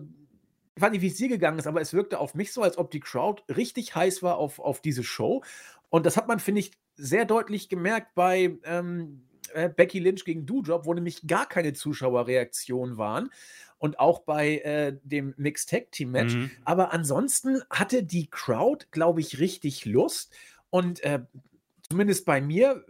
ich 0.75 0.81
weiß 0.81 0.91
nicht, 0.91 1.01
wie 1.01 1.07
es 1.07 1.17
dir 1.17 1.27
gegangen 1.27 1.59
ist, 1.59 1.67
aber 1.67 1.81
es 1.81 1.93
wirkte 1.93 2.19
auf 2.19 2.33
mich 2.33 2.53
so, 2.53 2.63
als 2.63 2.77
ob 2.77 2.89
die 2.91 3.01
Crowd 3.01 3.43
richtig 3.53 3.93
heiß 3.93 4.23
war 4.23 4.37
auf, 4.37 4.59
auf 4.59 4.81
diese 4.81 5.03
Show. 5.03 5.43
Und 5.91 6.05
das 6.05 6.17
hat 6.17 6.27
man, 6.27 6.39
finde 6.39 6.61
ich, 6.61 6.71
sehr 6.95 7.25
deutlich 7.25 7.69
gemerkt 7.69 8.15
bei 8.15 8.57
ähm, 8.63 9.27
äh, 9.53 9.69
Becky 9.69 9.99
Lynch 9.99 10.23
gegen 10.23 10.45
Doudrop, 10.45 10.85
wo 10.85 10.93
nämlich 10.93 11.27
gar 11.27 11.47
keine 11.47 11.73
Zuschauerreaktionen 11.73 12.97
waren. 12.97 13.29
Und 13.77 13.99
auch 13.99 14.19
bei 14.19 14.59
äh, 14.59 14.97
dem 15.03 15.33
Mixed 15.37 15.69
Tag 15.69 15.91
Team 15.91 16.11
Match. 16.11 16.33
Mhm. 16.33 16.51
Aber 16.63 16.93
ansonsten 16.93 17.61
hatte 17.69 18.03
die 18.03 18.29
Crowd, 18.29 18.85
glaube 18.91 19.19
ich, 19.19 19.39
richtig 19.39 19.85
Lust. 19.85 20.33
Und 20.69 21.03
äh, 21.03 21.19
zumindest 21.89 22.25
bei 22.25 22.39
mir, 22.39 22.85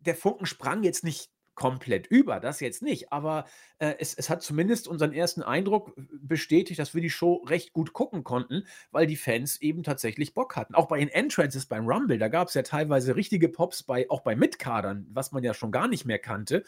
der 0.00 0.14
Funken 0.14 0.46
sprang 0.46 0.82
jetzt 0.82 1.04
nicht 1.04 1.30
komplett 1.56 2.06
über, 2.06 2.38
das 2.38 2.60
jetzt 2.60 2.82
nicht, 2.82 3.12
aber 3.12 3.46
äh, 3.78 3.94
es, 3.98 4.14
es 4.14 4.30
hat 4.30 4.42
zumindest 4.42 4.86
unseren 4.86 5.12
ersten 5.12 5.42
Eindruck 5.42 5.92
bestätigt, 6.12 6.78
dass 6.78 6.94
wir 6.94 7.00
die 7.00 7.10
Show 7.10 7.42
recht 7.48 7.72
gut 7.72 7.92
gucken 7.92 8.22
konnten, 8.22 8.64
weil 8.92 9.06
die 9.06 9.16
Fans 9.16 9.60
eben 9.60 9.82
tatsächlich 9.82 10.34
Bock 10.34 10.54
hatten. 10.54 10.74
Auch 10.74 10.86
bei 10.86 11.00
den 11.00 11.08
Entrances 11.08 11.66
beim 11.66 11.88
Rumble, 11.88 12.18
da 12.18 12.28
gab 12.28 12.48
es 12.48 12.54
ja 12.54 12.62
teilweise 12.62 13.16
richtige 13.16 13.48
Pops, 13.48 13.82
bei, 13.82 14.08
auch 14.10 14.20
bei 14.20 14.36
Mitkadern, 14.36 15.06
was 15.10 15.32
man 15.32 15.42
ja 15.42 15.54
schon 15.54 15.72
gar 15.72 15.88
nicht 15.88 16.04
mehr 16.04 16.18
kannte. 16.18 16.62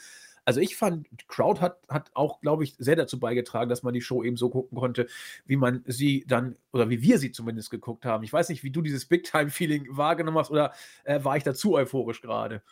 Also 0.46 0.60
ich 0.60 0.76
fand, 0.76 1.06
Crowd 1.28 1.60
hat, 1.60 1.78
hat 1.90 2.10
auch, 2.14 2.40
glaube 2.40 2.64
ich, 2.64 2.74
sehr 2.78 2.96
dazu 2.96 3.20
beigetragen, 3.20 3.68
dass 3.68 3.82
man 3.82 3.92
die 3.92 4.00
Show 4.00 4.24
eben 4.24 4.38
so 4.38 4.48
gucken 4.48 4.78
konnte, 4.78 5.06
wie 5.44 5.56
man 5.56 5.84
sie 5.86 6.24
dann, 6.26 6.56
oder 6.72 6.88
wie 6.88 7.02
wir 7.02 7.18
sie 7.18 7.32
zumindest 7.32 7.70
geguckt 7.70 8.06
haben. 8.06 8.24
Ich 8.24 8.32
weiß 8.32 8.48
nicht, 8.48 8.64
wie 8.64 8.70
du 8.70 8.80
dieses 8.80 9.04
Big-Time-Feeling 9.04 9.88
wahrgenommen 9.90 10.38
hast, 10.38 10.50
oder 10.50 10.72
äh, 11.04 11.22
war 11.22 11.36
ich 11.36 11.42
da 11.42 11.52
zu 11.52 11.74
euphorisch 11.74 12.22
gerade? 12.22 12.62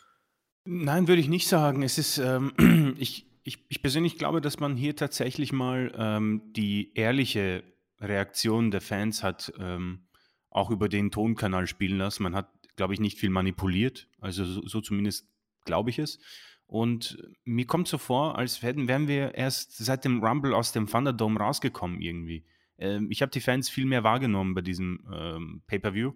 Nein, 0.69 1.07
würde 1.07 1.21
ich 1.21 1.29
nicht 1.29 1.47
sagen. 1.47 1.81
Es 1.81 1.97
ist, 1.97 2.17
ähm, 2.17 2.51
ich, 2.99 3.25
ich, 3.43 3.59
ich 3.69 3.81
persönlich 3.81 4.17
glaube, 4.17 4.41
dass 4.41 4.59
man 4.59 4.75
hier 4.75 4.97
tatsächlich 4.97 5.53
mal 5.53 5.93
ähm, 5.97 6.41
die 6.51 6.91
ehrliche 6.93 7.63
Reaktion 8.01 8.69
der 8.69 8.81
Fans 8.81 9.23
hat 9.23 9.53
ähm, 9.59 10.07
auch 10.49 10.69
über 10.69 10.89
den 10.89 11.09
Tonkanal 11.09 11.67
spielen 11.67 11.97
lassen. 11.97 12.23
Man 12.23 12.35
hat, 12.35 12.51
glaube 12.75 12.93
ich, 12.93 12.99
nicht 12.99 13.17
viel 13.17 13.29
manipuliert. 13.29 14.09
Also 14.19 14.43
so, 14.43 14.67
so 14.67 14.81
zumindest 14.81 15.29
glaube 15.63 15.89
ich 15.89 15.99
es. 15.99 16.19
Und 16.65 17.17
mir 17.45 17.65
kommt 17.65 17.87
so 17.87 17.97
vor, 17.97 18.37
als 18.37 18.61
hätten, 18.61 18.89
wären 18.89 19.07
wir 19.07 19.35
erst 19.35 19.77
seit 19.77 20.03
dem 20.03 20.21
Rumble 20.21 20.53
aus 20.53 20.73
dem 20.73 20.87
Thunderdome 20.87 21.39
rausgekommen 21.39 22.01
irgendwie. 22.01 22.45
Ähm, 22.77 23.09
ich 23.09 23.21
habe 23.21 23.31
die 23.31 23.39
Fans 23.39 23.69
viel 23.69 23.85
mehr 23.85 24.03
wahrgenommen 24.03 24.53
bei 24.53 24.61
diesem 24.61 25.07
ähm, 25.13 25.63
Pay-per-View. 25.67 26.11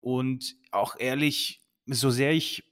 Und 0.00 0.56
auch 0.70 0.98
ehrlich, 0.98 1.60
so 1.84 2.08
sehr 2.08 2.32
ich 2.32 2.64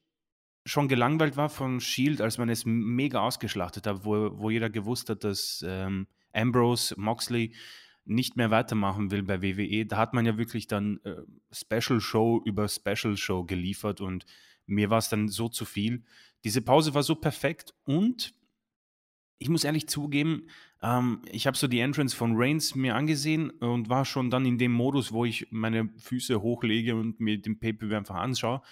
schon 0.65 0.89
gelangweilt 0.89 1.37
war 1.37 1.49
von 1.49 1.81
Shield, 1.81 2.21
als 2.21 2.39
man 2.39 2.49
es 2.49 2.65
mega 2.65 3.21
ausgeschlachtet 3.21 3.87
hat, 3.87 4.05
wo, 4.05 4.39
wo 4.39 4.51
jeder 4.51 4.71
gewusst 4.71 5.09
hat, 5.09 5.25
dass 5.25 5.65
ähm, 5.67 6.07
Ambrose, 6.33 6.95
Moxley 6.97 7.55
nicht 8.05 8.37
mehr 8.37 8.51
weitermachen 8.51 9.11
will 9.11 9.23
bei 9.23 9.43
WWE. 9.43 9.87
Da 9.87 9.97
hat 9.97 10.15
man 10.15 10.27
ja 10.27 10.37
wirklich 10.39 10.67
dann 10.67 11.01
äh, 11.05 11.17
Special 11.53 12.01
Show 12.01 12.43
über 12.45 12.69
Special 12.69 13.17
Show 13.17 13.45
geliefert 13.45 14.01
und 14.01 14.25
mir 14.67 14.91
war 14.91 14.99
es 14.99 15.09
dann 15.09 15.29
so 15.29 15.49
zu 15.49 15.65
viel. 15.65 16.05
Diese 16.45 16.63
Pause 16.63 16.95
war 16.95 17.03
so 17.03 17.15
perfekt 17.15 17.75
und 17.85 18.35
ich 19.39 19.49
muss 19.49 19.65
ehrlich 19.65 19.89
zugeben, 19.89 20.47
ähm, 20.83 21.23
ich 21.31 21.47
habe 21.47 21.57
so 21.57 21.67
die 21.67 21.81
Entrance 21.81 22.17
von 22.17 22.35
Reigns 22.37 22.75
mir 22.75 22.95
angesehen 22.95 23.51
und 23.51 23.89
war 23.89 24.05
schon 24.05 24.31
dann 24.31 24.47
in 24.47 24.59
dem 24.59 24.73
Modus, 24.73 25.13
wo 25.13 25.25
ich 25.25 25.49
meine 25.51 25.89
Füße 25.97 26.43
hochlege 26.43 26.95
und 26.95 27.21
mir 27.21 27.41
den 27.41 27.59
Pay-Per-View 27.59 27.97
einfach 27.97 28.17
anschaue. 28.17 28.63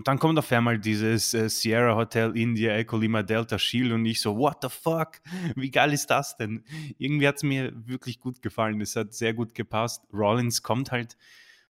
Und 0.00 0.08
dann 0.08 0.18
kommt 0.18 0.38
auf 0.38 0.50
einmal 0.50 0.78
dieses 0.78 1.34
äh, 1.34 1.50
Sierra 1.50 1.94
Hotel 1.94 2.34
India 2.34 2.72
Echo 2.72 2.96
Lima 2.96 3.22
Delta 3.22 3.58
Shield 3.58 3.92
und 3.92 4.06
ich 4.06 4.22
so, 4.22 4.34
what 4.34 4.56
the 4.62 4.70
fuck? 4.70 5.20
Wie 5.56 5.70
geil 5.70 5.92
ist 5.92 6.06
das 6.06 6.38
denn? 6.38 6.64
Irgendwie 6.96 7.28
hat 7.28 7.36
es 7.36 7.42
mir 7.42 7.70
wirklich 7.86 8.18
gut 8.18 8.40
gefallen. 8.40 8.80
Es 8.80 8.96
hat 8.96 9.12
sehr 9.12 9.34
gut 9.34 9.54
gepasst. 9.54 10.02
Rollins 10.10 10.62
kommt 10.62 10.90
halt 10.90 11.18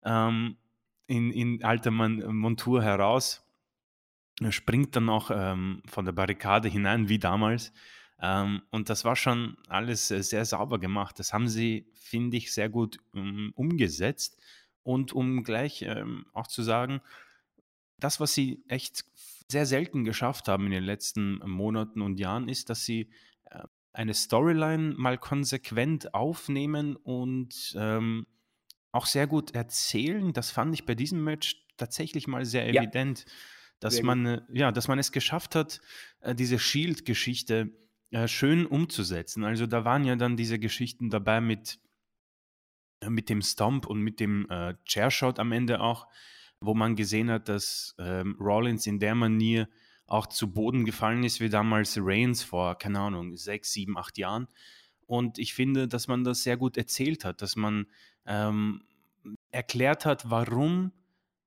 ähm, 0.04 0.56
in, 1.06 1.30
in 1.30 1.62
alter 1.62 1.92
Montur 1.92 2.82
heraus, 2.82 3.44
er 4.40 4.50
springt 4.50 4.96
dann 4.96 5.08
auch 5.08 5.30
ähm, 5.32 5.84
von 5.86 6.04
der 6.04 6.10
Barrikade 6.10 6.68
hinein, 6.68 7.08
wie 7.08 7.20
damals. 7.20 7.72
Ähm, 8.20 8.62
und 8.70 8.90
das 8.90 9.04
war 9.04 9.14
schon 9.14 9.56
alles 9.68 10.10
äh, 10.10 10.20
sehr 10.24 10.44
sauber 10.44 10.80
gemacht. 10.80 11.20
Das 11.20 11.32
haben 11.32 11.46
sie, 11.46 11.86
finde 11.94 12.38
ich, 12.38 12.52
sehr 12.52 12.70
gut 12.70 12.98
um, 13.12 13.52
umgesetzt. 13.54 14.36
Und 14.82 15.12
um 15.12 15.44
gleich 15.44 15.82
ähm, 15.82 16.26
auch 16.32 16.48
zu 16.48 16.64
sagen, 16.64 17.00
das, 17.98 18.20
was 18.20 18.34
sie 18.34 18.62
echt 18.68 19.04
sehr 19.48 19.66
selten 19.66 20.04
geschafft 20.04 20.48
haben 20.48 20.66
in 20.66 20.72
den 20.72 20.84
letzten 20.84 21.38
Monaten 21.48 22.02
und 22.02 22.18
Jahren, 22.18 22.48
ist, 22.48 22.68
dass 22.70 22.84
sie 22.84 23.10
äh, 23.50 23.62
eine 23.92 24.14
Storyline 24.14 24.94
mal 24.96 25.18
konsequent 25.18 26.14
aufnehmen 26.14 26.96
und 26.96 27.74
ähm, 27.78 28.26
auch 28.92 29.06
sehr 29.06 29.26
gut 29.26 29.54
erzählen. 29.54 30.32
Das 30.32 30.50
fand 30.50 30.74
ich 30.74 30.84
bei 30.84 30.94
diesem 30.94 31.22
Match 31.22 31.64
tatsächlich 31.76 32.26
mal 32.26 32.44
sehr 32.44 32.72
ja. 32.72 32.82
evident, 32.82 33.24
dass 33.80 34.02
man, 34.02 34.26
äh, 34.26 34.42
ja, 34.52 34.72
dass 34.72 34.88
man 34.88 34.98
es 34.98 35.12
geschafft 35.12 35.54
hat, 35.54 35.80
äh, 36.20 36.34
diese 36.34 36.58
Shield-Geschichte 36.58 37.72
schön 38.26 38.66
umzusetzen. 38.66 39.42
Also 39.42 39.66
da 39.66 39.84
waren 39.84 40.04
ja 40.04 40.14
dann 40.14 40.36
diese 40.36 40.60
Geschichten 40.60 41.10
dabei 41.10 41.40
mit, 41.40 41.80
mit 43.06 43.28
dem 43.28 43.42
Stomp 43.42 43.84
und 43.84 44.00
mit 44.00 44.20
dem 44.20 44.48
äh, 44.48 44.74
Chairshot 44.84 45.40
am 45.40 45.50
Ende 45.50 45.80
auch, 45.80 46.06
wo 46.60 46.74
man 46.74 46.96
gesehen 46.96 47.30
hat, 47.30 47.48
dass 47.48 47.94
ähm, 47.98 48.36
Rollins 48.40 48.86
in 48.86 48.98
der 48.98 49.14
Manier 49.14 49.68
auch 50.06 50.26
zu 50.26 50.52
Boden 50.52 50.84
gefallen 50.84 51.24
ist, 51.24 51.40
wie 51.40 51.48
damals 51.48 51.98
Reigns 52.00 52.42
vor, 52.42 52.76
keine 52.76 53.00
Ahnung, 53.00 53.36
sechs, 53.36 53.72
sieben, 53.72 53.98
acht 53.98 54.18
Jahren. 54.18 54.46
Und 55.06 55.38
ich 55.38 55.54
finde, 55.54 55.88
dass 55.88 56.08
man 56.08 56.24
das 56.24 56.42
sehr 56.42 56.56
gut 56.56 56.76
erzählt 56.76 57.24
hat, 57.24 57.42
dass 57.42 57.56
man 57.56 57.86
ähm, 58.24 58.82
erklärt 59.50 60.04
hat, 60.04 60.30
warum 60.30 60.92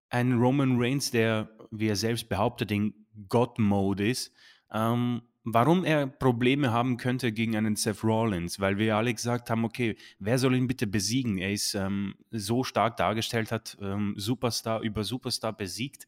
ein 0.09 0.33
Roman 0.33 0.81
Reigns, 0.81 1.11
der, 1.11 1.49
wie 1.71 1.87
er 1.87 1.95
selbst 1.95 2.29
behauptet, 2.29 2.71
in 2.71 2.93
God-Mode 3.27 4.09
ist, 4.09 4.33
ähm, 4.71 5.21
warum 5.53 5.85
er 5.85 6.07
Probleme 6.07 6.71
haben 6.71 6.97
könnte 6.97 7.31
gegen 7.31 7.55
einen 7.55 7.75
Seth 7.75 8.03
Rollins, 8.03 8.59
weil 8.59 8.77
wir 8.77 8.95
alle 8.95 9.13
gesagt 9.13 9.49
haben, 9.49 9.65
okay, 9.65 9.95
wer 10.19 10.37
soll 10.37 10.55
ihn 10.55 10.67
bitte 10.67 10.87
besiegen? 10.87 11.37
Er 11.37 11.51
ist 11.51 11.75
ähm, 11.75 12.15
so 12.31 12.63
stark 12.63 12.97
dargestellt, 12.97 13.51
hat 13.51 13.77
ähm, 13.81 14.13
Superstar 14.17 14.81
über 14.81 15.03
Superstar 15.03 15.53
besiegt. 15.53 16.07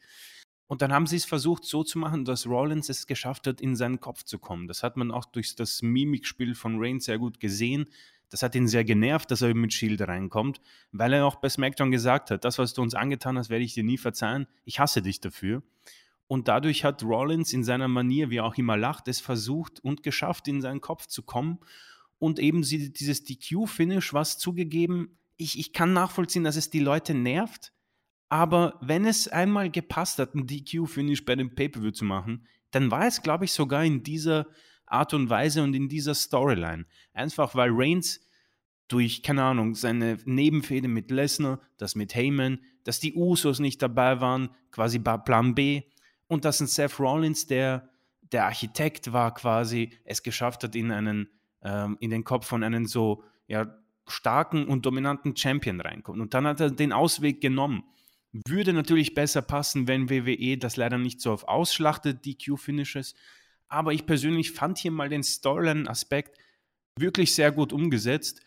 Und 0.67 0.81
dann 0.81 0.93
haben 0.93 1.05
sie 1.05 1.17
es 1.17 1.25
versucht 1.25 1.65
so 1.65 1.83
zu 1.83 1.99
machen, 1.99 2.23
dass 2.23 2.47
Rollins 2.47 2.87
es 2.87 3.05
geschafft 3.05 3.45
hat, 3.45 3.59
in 3.59 3.75
seinen 3.75 3.99
Kopf 3.99 4.23
zu 4.23 4.39
kommen. 4.39 4.67
Das 4.67 4.83
hat 4.83 4.95
man 4.95 5.11
auch 5.11 5.25
durch 5.25 5.55
das 5.55 5.81
Mimikspiel 5.81 6.55
von 6.55 6.77
Reigns 6.79 7.05
sehr 7.05 7.17
gut 7.17 7.41
gesehen. 7.41 7.87
Das 8.29 8.41
hat 8.41 8.55
ihn 8.55 8.69
sehr 8.69 8.85
genervt, 8.85 9.29
dass 9.29 9.41
er 9.41 9.53
mit 9.53 9.73
Shield 9.73 10.01
reinkommt, 10.01 10.61
weil 10.93 11.11
er 11.11 11.25
auch 11.25 11.35
bei 11.35 11.49
SmackDown 11.49 11.91
gesagt 11.91 12.31
hat, 12.31 12.45
das, 12.45 12.57
was 12.57 12.73
du 12.73 12.81
uns 12.81 12.95
angetan 12.95 13.37
hast, 13.37 13.49
werde 13.49 13.65
ich 13.65 13.73
dir 13.73 13.83
nie 13.83 13.97
verzeihen. 13.97 14.47
Ich 14.63 14.79
hasse 14.79 15.01
dich 15.01 15.19
dafür. 15.19 15.61
Und 16.31 16.47
dadurch 16.47 16.85
hat 16.85 17.03
Rollins 17.03 17.51
in 17.51 17.65
seiner 17.65 17.89
Manier, 17.89 18.29
wie 18.29 18.37
er 18.37 18.45
auch 18.45 18.55
immer 18.55 18.77
lacht, 18.77 19.09
es 19.09 19.19
versucht 19.19 19.83
und 19.83 20.01
geschafft, 20.01 20.47
in 20.47 20.61
seinen 20.61 20.79
Kopf 20.79 21.07
zu 21.07 21.23
kommen. 21.23 21.59
Und 22.19 22.39
eben 22.39 22.61
dieses 22.61 23.25
DQ-Finish, 23.25 24.13
was 24.13 24.37
zugegeben, 24.37 25.17
ich, 25.35 25.59
ich 25.59 25.73
kann 25.73 25.91
nachvollziehen, 25.91 26.45
dass 26.45 26.55
es 26.55 26.69
die 26.69 26.79
Leute 26.79 27.13
nervt. 27.13 27.73
Aber 28.29 28.79
wenn 28.79 29.03
es 29.03 29.27
einmal 29.27 29.69
gepasst 29.69 30.19
hat, 30.19 30.33
ein 30.33 30.47
DQ-Finish 30.47 31.25
bei 31.25 31.35
dem 31.35 31.53
Pay-Per-View 31.53 31.91
zu 31.91 32.05
machen, 32.05 32.47
dann 32.71 32.91
war 32.91 33.05
es, 33.07 33.21
glaube 33.21 33.43
ich, 33.43 33.51
sogar 33.51 33.83
in 33.83 34.01
dieser 34.01 34.47
Art 34.85 35.13
und 35.13 35.29
Weise 35.29 35.61
und 35.61 35.73
in 35.73 35.89
dieser 35.89 36.15
Storyline. 36.15 36.85
Einfach 37.11 37.55
weil 37.55 37.71
Reigns 37.73 38.21
durch, 38.87 39.21
keine 39.21 39.43
Ahnung, 39.43 39.75
seine 39.75 40.17
Nebenfehde 40.23 40.87
mit 40.87 41.11
Lesnar, 41.11 41.59
das 41.75 41.95
mit 41.95 42.15
Heyman, 42.15 42.61
dass 42.85 43.01
die 43.01 43.15
Usos 43.15 43.59
nicht 43.59 43.81
dabei 43.81 44.21
waren, 44.21 44.49
quasi 44.71 44.97
Plan 44.97 45.55
B, 45.55 45.83
und 46.31 46.45
dass 46.45 46.61
ein 46.61 46.67
Seth 46.67 46.97
Rollins, 46.97 47.45
der 47.45 47.89
der 48.31 48.45
Architekt 48.45 49.11
war, 49.11 49.33
quasi 49.33 49.91
es 50.05 50.23
geschafft 50.23 50.63
hat, 50.63 50.77
in 50.77 50.89
einen 50.89 51.29
ähm, 51.61 51.97
in 51.99 52.09
den 52.09 52.23
Kopf 52.23 52.47
von 52.47 52.63
einem 52.63 52.85
so 52.85 53.25
ja, 53.47 53.77
starken 54.07 54.65
und 54.65 54.85
dominanten 54.85 55.35
Champion 55.35 55.81
reinkommt. 55.81 56.21
Und 56.21 56.33
dann 56.33 56.47
hat 56.47 56.61
er 56.61 56.71
den 56.71 56.93
Ausweg 56.93 57.41
genommen. 57.41 57.83
Würde 58.47 58.71
natürlich 58.71 59.13
besser 59.13 59.41
passen, 59.41 59.89
wenn 59.89 60.09
WWE 60.09 60.57
das 60.57 60.77
leider 60.77 60.97
nicht 60.97 61.19
so 61.19 61.33
auf 61.33 61.43
ausschlachtet, 61.49 62.23
die 62.23 62.37
Q-Finishes. 62.37 63.13
Aber 63.67 63.91
ich 63.91 64.05
persönlich 64.05 64.51
fand 64.51 64.77
hier 64.77 64.91
mal 64.91 65.09
den 65.09 65.23
Storyline-Aspekt 65.23 66.37
wirklich 66.97 67.35
sehr 67.35 67.51
gut 67.51 67.73
umgesetzt. 67.73 68.41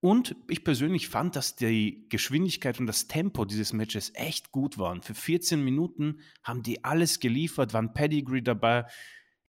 Und 0.00 0.34
ich 0.48 0.64
persönlich 0.64 1.08
fand, 1.08 1.36
dass 1.36 1.56
die 1.56 2.06
Geschwindigkeit 2.08 2.80
und 2.80 2.86
das 2.86 3.06
Tempo 3.06 3.44
dieses 3.44 3.74
Matches 3.74 4.12
echt 4.14 4.50
gut 4.50 4.78
waren. 4.78 5.02
Für 5.02 5.14
14 5.14 5.62
Minuten 5.62 6.20
haben 6.42 6.62
die 6.62 6.84
alles 6.84 7.20
geliefert, 7.20 7.74
waren 7.74 7.92
Pedigree 7.92 8.40
dabei. 8.40 8.86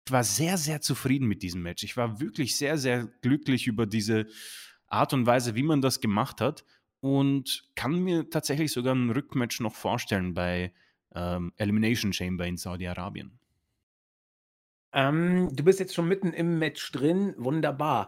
Ich 0.07 0.11
war 0.11 0.23
sehr, 0.23 0.57
sehr 0.57 0.81
zufrieden 0.81 1.27
mit 1.27 1.43
diesem 1.43 1.61
Match. 1.61 1.83
Ich 1.83 1.97
war 1.97 2.19
wirklich 2.19 2.57
sehr, 2.57 2.79
sehr 2.79 3.05
glücklich 3.21 3.67
über 3.67 3.85
diese 3.85 4.25
Art 4.87 5.13
und 5.13 5.27
Weise, 5.27 5.53
wie 5.53 5.61
man 5.61 5.81
das 5.81 6.01
gemacht 6.01 6.41
hat. 6.41 6.65
Und 6.99 7.69
kann 7.75 8.03
mir 8.03 8.29
tatsächlich 8.29 8.71
sogar 8.71 8.95
ein 8.95 9.11
Rückmatch 9.11 9.59
noch 9.59 9.75
vorstellen 9.75 10.33
bei 10.33 10.73
ähm, 11.13 11.53
Elimination 11.57 12.11
Chamber 12.11 12.47
in 12.47 12.57
Saudi-Arabien. 12.57 13.39
Ähm, 14.93 15.49
du 15.55 15.63
bist 15.63 15.79
jetzt 15.79 15.93
schon 15.93 16.07
mitten 16.07 16.33
im 16.33 16.57
Match 16.57 16.91
drin. 16.91 17.35
Wunderbar. 17.37 18.07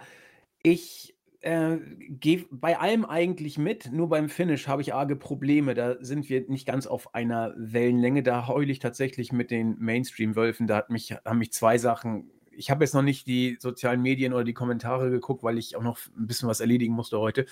Ich 0.64 1.16
äh, 1.42 1.78
gehe 2.10 2.46
bei 2.52 2.78
allem 2.80 3.04
eigentlich 3.04 3.58
mit, 3.58 3.92
nur 3.92 4.10
beim 4.10 4.30
Finish 4.30 4.68
habe 4.68 4.82
ich 4.82 4.94
arge 4.94 5.16
Probleme. 5.16 5.74
Da 5.74 5.98
sind 6.00 6.30
wir 6.30 6.48
nicht 6.48 6.68
ganz 6.68 6.86
auf 6.88 7.16
einer 7.16 7.54
Wellenlänge. 7.58 8.24
Da 8.24 8.48
heule 8.48 8.72
ich 8.72 8.80
tatsächlich 8.80 9.32
mit 9.32 9.52
den 9.52 9.78
Mainstream-Wölfen. 9.80 10.68
Da 10.68 10.78
hat 10.78 10.90
mich, 10.92 11.14
haben 11.26 11.40
mich 11.40 11.52
zwei 11.52 11.78
Sachen. 11.78 12.30
Ich 12.52 12.70
habe 12.70 12.84
jetzt 12.84 12.94
noch 12.94 13.02
nicht 13.02 13.28
die 13.28 13.58
sozialen 13.60 14.02
Medien 14.02 14.34
oder 14.34 14.44
die 14.44 14.54
Kommentare 14.54 15.10
geguckt, 15.10 15.44
weil 15.44 15.58
ich 15.58 15.76
auch 15.76 15.84
noch 15.84 15.98
ein 16.16 16.28
bisschen 16.28 16.48
was 16.48 16.60
erledigen 16.60 16.94
musste 16.94 17.20
heute. 17.20 17.46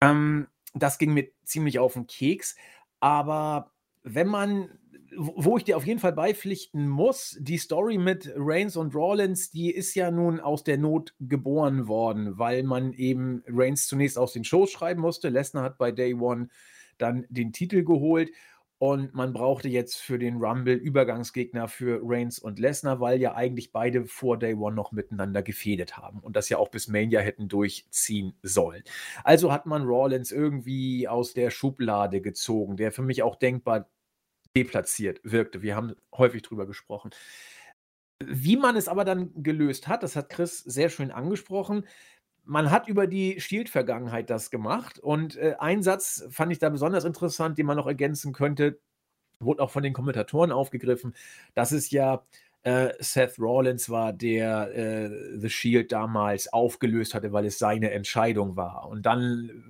Ähm, 0.00 0.46
das 0.74 0.98
ging 0.98 1.12
mir 1.12 1.28
ziemlich 1.44 1.78
auf 1.78 1.92
den 1.92 2.06
Keks. 2.06 2.56
Aber 3.00 3.72
wenn 4.02 4.28
man 4.28 4.70
wo 5.16 5.56
ich 5.56 5.64
dir 5.64 5.76
auf 5.76 5.86
jeden 5.86 5.98
Fall 5.98 6.12
beipflichten 6.12 6.88
muss, 6.88 7.36
die 7.40 7.58
Story 7.58 7.98
mit 7.98 8.32
Reigns 8.36 8.76
und 8.76 8.94
Rawlins, 8.94 9.50
die 9.50 9.70
ist 9.70 9.94
ja 9.94 10.10
nun 10.10 10.40
aus 10.40 10.62
der 10.62 10.78
Not 10.78 11.14
geboren 11.18 11.88
worden, 11.88 12.38
weil 12.38 12.62
man 12.62 12.92
eben 12.92 13.42
Reigns 13.48 13.86
zunächst 13.86 14.18
aus 14.18 14.32
den 14.32 14.44
Shows 14.44 14.70
schreiben 14.70 15.00
musste. 15.00 15.28
Lesnar 15.28 15.64
hat 15.64 15.78
bei 15.78 15.90
Day 15.90 16.14
One 16.14 16.48
dann 16.98 17.26
den 17.28 17.52
Titel 17.52 17.82
geholt 17.82 18.30
und 18.82 19.12
man 19.12 19.34
brauchte 19.34 19.68
jetzt 19.68 19.98
für 19.98 20.18
den 20.18 20.38
Rumble 20.38 20.72
Übergangsgegner 20.72 21.68
für 21.68 22.00
Reigns 22.02 22.38
und 22.38 22.58
Lesnar, 22.58 22.98
weil 22.98 23.20
ja 23.20 23.34
eigentlich 23.34 23.72
beide 23.72 24.06
vor 24.06 24.38
Day 24.38 24.54
One 24.54 24.74
noch 24.74 24.90
miteinander 24.90 25.42
gefädet 25.42 25.98
haben 25.98 26.20
und 26.20 26.34
das 26.34 26.48
ja 26.48 26.56
auch 26.56 26.70
bis 26.70 26.88
Mania 26.88 27.20
hätten 27.20 27.46
durchziehen 27.46 28.32
sollen. 28.42 28.82
Also 29.22 29.52
hat 29.52 29.66
man 29.66 29.82
Rawlins 29.82 30.32
irgendwie 30.32 31.06
aus 31.06 31.34
der 31.34 31.50
Schublade 31.50 32.22
gezogen, 32.22 32.78
der 32.78 32.90
für 32.90 33.02
mich 33.02 33.22
auch 33.22 33.36
denkbar 33.36 33.90
deplatziert 34.56 35.20
wirkte. 35.24 35.60
Wir 35.60 35.76
haben 35.76 35.94
häufig 36.16 36.40
drüber 36.40 36.66
gesprochen. 36.66 37.10
Wie 38.24 38.56
man 38.56 38.76
es 38.76 38.88
aber 38.88 39.04
dann 39.04 39.30
gelöst 39.42 39.88
hat, 39.88 40.02
das 40.02 40.16
hat 40.16 40.30
Chris 40.30 40.58
sehr 40.60 40.88
schön 40.88 41.10
angesprochen. 41.10 41.84
Man 42.50 42.70
hat 42.70 42.88
über 42.88 43.06
die 43.06 43.40
Shield-Vergangenheit 43.40 44.28
das 44.28 44.50
gemacht 44.50 44.98
und 44.98 45.36
äh, 45.36 45.54
ein 45.60 45.82
Satz 45.82 46.26
fand 46.30 46.50
ich 46.50 46.58
da 46.58 46.68
besonders 46.68 47.04
interessant, 47.04 47.58
den 47.58 47.66
man 47.66 47.76
noch 47.76 47.86
ergänzen 47.86 48.32
könnte, 48.32 48.80
wurde 49.38 49.62
auch 49.62 49.70
von 49.70 49.82
den 49.84 49.92
Kommentatoren 49.92 50.52
aufgegriffen, 50.52 51.14
dass 51.54 51.72
es 51.72 51.90
ja 51.90 52.24
Äh, 52.62 52.92
Seth 52.98 53.38
Rollins 53.38 53.88
war, 53.88 54.12
der 54.12 54.70
äh, 54.76 55.38
The 55.38 55.48
Shield 55.48 55.92
damals 55.92 56.52
aufgelöst 56.52 57.14
hatte, 57.14 57.32
weil 57.32 57.46
es 57.46 57.58
seine 57.58 57.90
Entscheidung 57.92 58.54
war. 58.56 58.86
Und 58.88 59.06
dann 59.06 59.64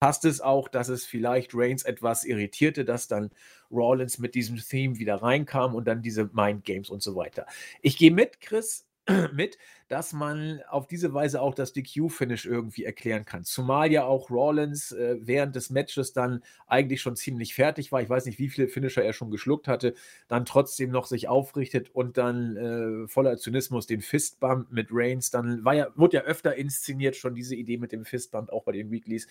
passt 0.00 0.24
es 0.24 0.40
auch, 0.40 0.68
dass 0.68 0.88
es 0.88 1.04
vielleicht 1.04 1.50
Reigns 1.54 1.82
etwas 1.84 2.24
irritierte, 2.24 2.86
dass 2.86 3.08
dann 3.08 3.30
Rollins 3.70 4.18
mit 4.18 4.34
diesem 4.34 4.56
Theme 4.56 4.98
wieder 4.98 5.16
reinkam 5.16 5.74
und 5.74 5.86
dann 5.86 6.00
diese 6.00 6.30
Mind 6.32 6.64
Games 6.64 6.88
und 6.88 7.02
so 7.02 7.14
weiter. 7.14 7.44
Ich 7.82 7.98
gehe 7.98 8.10
mit, 8.10 8.40
Chris, 8.40 8.86
mit, 9.34 9.58
dass 9.90 10.12
man 10.12 10.62
auf 10.68 10.86
diese 10.86 11.12
Weise 11.14 11.42
auch 11.42 11.52
das 11.52 11.72
DQ-Finish 11.72 12.46
irgendwie 12.46 12.84
erklären 12.84 13.24
kann. 13.24 13.42
Zumal 13.42 13.90
ja 13.90 14.04
auch 14.04 14.30
Rollins 14.30 14.92
äh, 14.92 15.16
während 15.20 15.56
des 15.56 15.70
Matches 15.70 16.12
dann 16.12 16.44
eigentlich 16.68 17.00
schon 17.00 17.16
ziemlich 17.16 17.56
fertig 17.56 17.90
war. 17.90 18.00
Ich 18.00 18.08
weiß 18.08 18.26
nicht, 18.26 18.38
wie 18.38 18.48
viele 18.48 18.68
Finisher 18.68 19.02
er 19.02 19.12
schon 19.12 19.32
geschluckt 19.32 19.66
hatte, 19.66 19.94
dann 20.28 20.44
trotzdem 20.44 20.92
noch 20.92 21.06
sich 21.06 21.26
aufrichtet 21.26 21.92
und 21.92 22.18
dann 22.18 22.56
äh, 22.56 23.08
voller 23.08 23.36
Zynismus 23.36 23.88
den 23.88 24.00
Fistbump 24.00 24.70
mit 24.70 24.90
Reigns. 24.92 25.32
Dann 25.32 25.64
war 25.64 25.74
ja, 25.74 25.88
wurde 25.96 26.18
ja 26.18 26.22
öfter 26.22 26.54
inszeniert, 26.54 27.16
schon 27.16 27.34
diese 27.34 27.56
Idee 27.56 27.76
mit 27.76 27.90
dem 27.90 28.04
Fistbump, 28.04 28.50
auch 28.50 28.62
bei 28.62 28.70
den 28.70 28.92
Weeklies. 28.92 29.26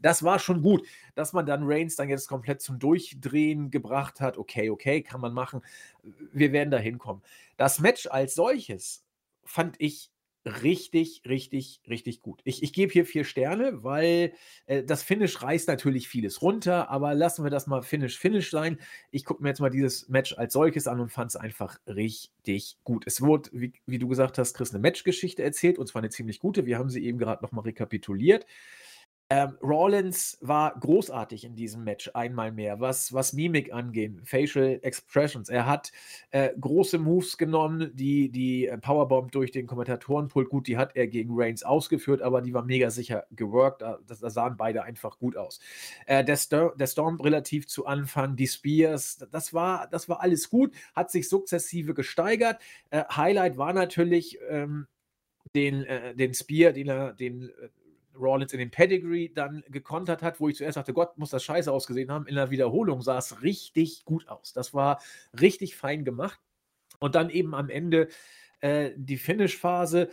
Das 0.00 0.24
war 0.24 0.40
schon 0.40 0.60
gut, 0.60 0.84
dass 1.14 1.32
man 1.32 1.46
dann 1.46 1.62
Reigns 1.62 1.94
dann 1.94 2.08
jetzt 2.08 2.26
komplett 2.26 2.62
zum 2.62 2.80
Durchdrehen 2.80 3.70
gebracht 3.70 4.20
hat. 4.20 4.38
Okay, 4.38 4.70
okay, 4.70 5.02
kann 5.02 5.20
man 5.20 5.32
machen. 5.32 5.62
Wir 6.32 6.50
werden 6.50 6.72
da 6.72 6.78
hinkommen. 6.78 7.22
Das 7.56 7.78
Match 7.78 8.08
als 8.08 8.34
solches 8.34 9.04
fand 9.50 9.76
ich 9.78 10.10
richtig, 10.46 11.22
richtig, 11.28 11.82
richtig 11.88 12.22
gut. 12.22 12.40
Ich, 12.44 12.62
ich 12.62 12.72
gebe 12.72 12.92
hier 12.92 13.04
vier 13.04 13.24
Sterne, 13.24 13.82
weil 13.82 14.32
äh, 14.66 14.82
das 14.82 15.02
Finish 15.02 15.42
reißt 15.42 15.68
natürlich 15.68 16.08
vieles 16.08 16.40
runter, 16.40 16.88
aber 16.88 17.14
lassen 17.14 17.44
wir 17.44 17.50
das 17.50 17.66
mal 17.66 17.82
Finish, 17.82 18.16
Finish 18.16 18.50
sein. 18.50 18.78
Ich 19.10 19.24
gucke 19.24 19.42
mir 19.42 19.50
jetzt 19.50 19.60
mal 19.60 19.68
dieses 19.68 20.08
Match 20.08 20.38
als 20.38 20.54
solches 20.54 20.86
an 20.86 21.00
und 21.00 21.10
fand 21.10 21.30
es 21.30 21.36
einfach 21.36 21.78
richtig 21.86 22.78
gut. 22.84 23.04
Es 23.06 23.20
wurde, 23.20 23.50
wie, 23.52 23.72
wie, 23.86 23.98
du 23.98 24.08
gesagt 24.08 24.38
hast, 24.38 24.54
Chris, 24.54 24.70
eine 24.70 24.80
Matchgeschichte 24.80 25.42
erzählt 25.42 25.78
und 25.78 25.88
zwar 25.88 26.00
eine 26.00 26.10
ziemlich 26.10 26.38
gute. 26.38 26.64
Wir 26.64 26.78
haben 26.78 26.88
sie 26.88 27.04
eben 27.04 27.18
gerade 27.18 27.42
nochmal 27.44 27.64
rekapituliert. 27.64 28.46
Ähm, 29.32 29.56
Rawlins 29.62 30.38
war 30.40 30.76
großartig 30.80 31.44
in 31.44 31.54
diesem 31.54 31.84
Match 31.84 32.10
einmal 32.14 32.50
mehr, 32.50 32.80
was, 32.80 33.12
was 33.12 33.32
Mimik 33.32 33.72
angeht, 33.72 34.20
Facial 34.24 34.80
Expressions. 34.82 35.48
Er 35.48 35.66
hat 35.66 35.92
äh, 36.32 36.50
große 36.58 36.98
Moves 36.98 37.38
genommen, 37.38 37.92
die, 37.94 38.30
die 38.32 38.66
äh, 38.66 38.76
Powerbomb 38.76 39.30
durch 39.30 39.52
den 39.52 39.68
Kommentatorenpult, 39.68 40.48
gut, 40.48 40.66
die 40.66 40.76
hat 40.76 40.96
er 40.96 41.06
gegen 41.06 41.30
Reigns 41.32 41.62
ausgeführt, 41.62 42.22
aber 42.22 42.42
die 42.42 42.52
war 42.52 42.64
mega 42.64 42.90
sicher 42.90 43.24
geworkt. 43.30 43.82
Da, 43.82 44.00
da 44.04 44.30
sahen 44.30 44.56
beide 44.56 44.82
einfach 44.82 45.20
gut 45.20 45.36
aus. 45.36 45.60
Äh, 46.06 46.24
der, 46.24 46.36
Stor 46.36 46.74
der 46.76 46.88
Storm 46.88 47.20
relativ 47.20 47.68
zu 47.68 47.86
Anfang, 47.86 48.34
die 48.34 48.48
Spears, 48.48 49.24
das 49.30 49.54
war, 49.54 49.86
das 49.86 50.08
war 50.08 50.22
alles 50.22 50.50
gut, 50.50 50.74
hat 50.96 51.12
sich 51.12 51.28
sukzessive 51.28 51.94
gesteigert. 51.94 52.60
Äh, 52.90 53.04
Highlight 53.14 53.56
war 53.56 53.72
natürlich. 53.72 54.40
Ähm, 54.48 54.88
den, 55.54 55.84
äh, 55.84 56.14
den 56.14 56.32
Spear, 56.32 56.72
den 56.72 56.88
er, 56.88 57.12
den 57.12 57.50
Rollins 58.20 58.52
in 58.52 58.58
den 58.58 58.70
Pedigree 58.70 59.28
dann 59.28 59.64
gekontert 59.68 60.22
hat, 60.22 60.40
wo 60.40 60.48
ich 60.48 60.56
zuerst 60.56 60.76
dachte, 60.76 60.92
Gott, 60.92 61.16
muss 61.18 61.30
das 61.30 61.44
scheiße 61.44 61.72
ausgesehen 61.72 62.10
haben. 62.10 62.26
In 62.26 62.34
der 62.34 62.50
Wiederholung 62.50 63.02
sah 63.02 63.18
es 63.18 63.42
richtig 63.42 64.04
gut 64.04 64.28
aus. 64.28 64.52
Das 64.52 64.74
war 64.74 65.00
richtig 65.40 65.76
fein 65.76 66.04
gemacht. 66.04 66.40
Und 66.98 67.14
dann 67.14 67.30
eben 67.30 67.54
am 67.54 67.70
Ende 67.70 68.08
äh, 68.60 68.90
die 68.96 69.16
Finish-Phase, 69.16 70.10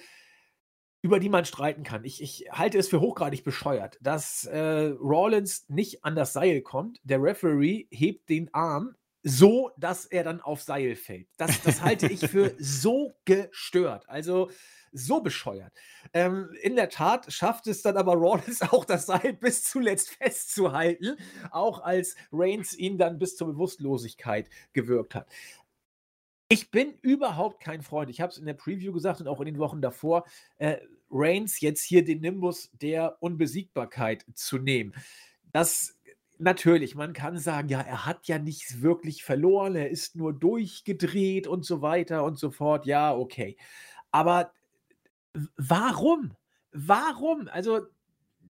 über 1.02 1.20
die 1.20 1.30
man 1.30 1.46
streiten 1.46 1.84
kann. 1.84 2.04
Ich, 2.04 2.22
ich, 2.22 2.48
halte 2.52 2.78
es 2.78 2.88
für 2.88 3.02
hochgradig 3.02 3.44
bescheuert, 3.44 3.98
dass 4.02 4.46
äh, 4.46 4.94
Rollins 5.00 5.70
nicht 5.70 6.04
an 6.04 6.16
das 6.16 6.34
Seil 6.34 6.62
kommt. 6.62 7.00
Der 7.04 7.22
Referee 7.22 7.88
hebt 7.92 8.30
den 8.30 8.54
Arm 8.54 8.96
so, 9.24 9.72
dass 9.78 10.06
er 10.06 10.24
dann 10.24 10.42
auf 10.42 10.62
Seil 10.62 10.96
fällt. 10.96 11.28
Das, 11.38 11.62
das 11.62 11.82
halte 11.82 12.08
ich 12.08 12.28
für 12.28 12.56
so 12.60 13.16
gestört. 13.26 14.08
Also 14.08 14.50
so 14.92 15.22
bescheuert. 15.22 15.74
Ähm, 16.14 16.50
in 16.62 16.76
der 16.76 16.90
Tat 16.90 17.32
schafft 17.32 17.68
es 17.68 17.82
dann 17.82 17.98
aber 17.98 18.14
Rollins 18.16 18.62
auch 18.62 18.86
das 18.86 19.06
Seil 19.06 19.34
bis 19.34 19.64
zuletzt 19.64 20.10
festzuhalten, 20.10 21.18
auch 21.52 21.82
als 21.82 22.16
Reigns 22.32 22.78
ihn 22.78 22.98
dann 22.98 23.20
bis 23.20 23.36
zur 23.36 23.48
Bewusstlosigkeit 23.48 24.50
gewirkt 24.74 25.16
hat. 25.16 25.28
Ich 26.50 26.72
bin 26.72 26.94
überhaupt 27.02 27.62
kein 27.62 27.82
Freund. 27.82 28.10
Ich 28.10 28.22
habe 28.22 28.32
es 28.32 28.38
in 28.38 28.46
der 28.46 28.54
Preview 28.54 28.94
gesagt 28.94 29.20
und 29.20 29.28
auch 29.28 29.42
in 29.42 29.48
den 29.48 29.60
Wochen 29.60 29.82
davor. 29.82 30.26
Äh, 30.58 30.78
Reigns 31.10 31.60
jetzt 31.60 31.84
hier 31.84 32.06
den 32.06 32.22
Nimbus 32.22 32.70
der 32.82 33.22
Unbesiegbarkeit 33.22 34.26
zu 34.34 34.58
nehmen. 34.58 34.94
Das 35.52 35.98
natürlich, 36.40 36.96
man 36.96 37.14
kann 37.14 37.38
sagen, 37.38 37.70
ja, 37.70 37.82
er 37.82 38.06
hat 38.06 38.28
ja 38.28 38.40
nichts 38.40 38.82
wirklich 38.82 39.24
verloren, 39.24 39.76
er 39.76 39.90
ist 39.90 40.16
nur 40.16 40.34
durchgedreht 40.34 41.48
und 41.48 41.66
so 41.66 41.82
weiter 41.82 42.24
und 42.24 42.38
so 42.38 42.52
fort. 42.52 42.86
Ja, 42.86 43.16
okay. 43.16 43.58
Aber 44.12 44.52
warum? 45.58 46.34
Warum? 46.72 47.48
Also, 47.48 47.88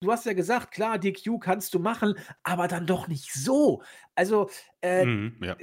du 0.01 0.11
hast 0.11 0.27
ja 0.27 0.33
gesagt, 0.33 0.73
klar, 0.73 0.99
DQ 0.99 1.39
kannst 1.39 1.75
du 1.75 1.79
machen, 1.79 2.15
aber 2.43 2.69
dann 2.69 2.87
doch 2.87 3.07
nicht 3.07 3.33
so. 3.33 3.83
Also, 4.15 4.51
äh, 4.83 5.05
mhm, 5.05 5.37
ja. 5.43 5.57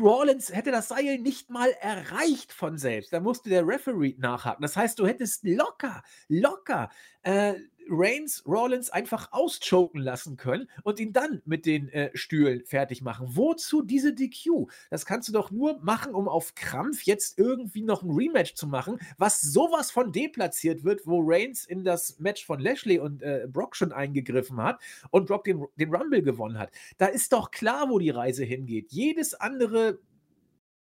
Rollins 0.00 0.52
hätte 0.52 0.70
das 0.72 0.88
Seil 0.88 1.18
nicht 1.18 1.50
mal 1.50 1.70
erreicht 1.80 2.52
von 2.52 2.76
selbst. 2.76 3.12
Da 3.12 3.20
musste 3.20 3.48
der 3.48 3.66
Referee 3.66 4.16
nachhaken. 4.18 4.62
Das 4.62 4.76
heißt, 4.76 4.98
du 4.98 5.06
hättest 5.06 5.44
locker, 5.44 6.02
locker 6.28 6.90
äh, 7.22 7.54
Reigns 7.88 8.42
Rollins 8.46 8.90
einfach 8.90 9.32
auschoken 9.32 10.00
lassen 10.00 10.36
können 10.36 10.68
und 10.82 11.00
ihn 11.00 11.12
dann 11.12 11.42
mit 11.44 11.66
den 11.66 11.88
äh, 11.88 12.10
Stühlen 12.14 12.64
fertig 12.64 13.02
machen. 13.02 13.28
Wozu 13.30 13.82
diese 13.82 14.12
DQ? 14.12 14.68
Das 14.90 15.06
kannst 15.06 15.28
du 15.28 15.32
doch 15.32 15.50
nur 15.50 15.78
machen, 15.82 16.14
um 16.14 16.28
auf 16.28 16.54
Krampf 16.54 17.02
jetzt 17.02 17.38
irgendwie 17.38 17.82
noch 17.82 18.02
ein 18.02 18.10
Rematch 18.10 18.54
zu 18.54 18.66
machen, 18.66 18.98
was 19.18 19.40
sowas 19.40 19.90
von 19.90 20.12
deplatziert 20.12 20.84
wird, 20.84 21.06
wo 21.06 21.20
Reigns 21.22 21.64
in 21.66 21.84
das 21.84 22.18
Match 22.18 22.44
von 22.44 22.60
Lashley 22.60 22.98
und 22.98 23.22
äh, 23.22 23.46
Brock 23.50 23.76
schon 23.76 23.92
eingegriffen 23.92 24.58
hat 24.58 24.80
und 25.10 25.26
Brock 25.26 25.44
den, 25.44 25.64
den 25.76 25.94
Rumble 25.94 26.22
gewonnen 26.22 26.58
hat. 26.58 26.70
Da 26.98 27.06
ist 27.06 27.32
doch 27.32 27.50
klar, 27.50 27.88
wo 27.88 27.98
die 27.98 28.10
Reise 28.10 28.44
hingeht. 28.44 28.92
Jedes 28.92 29.34
andere 29.34 29.98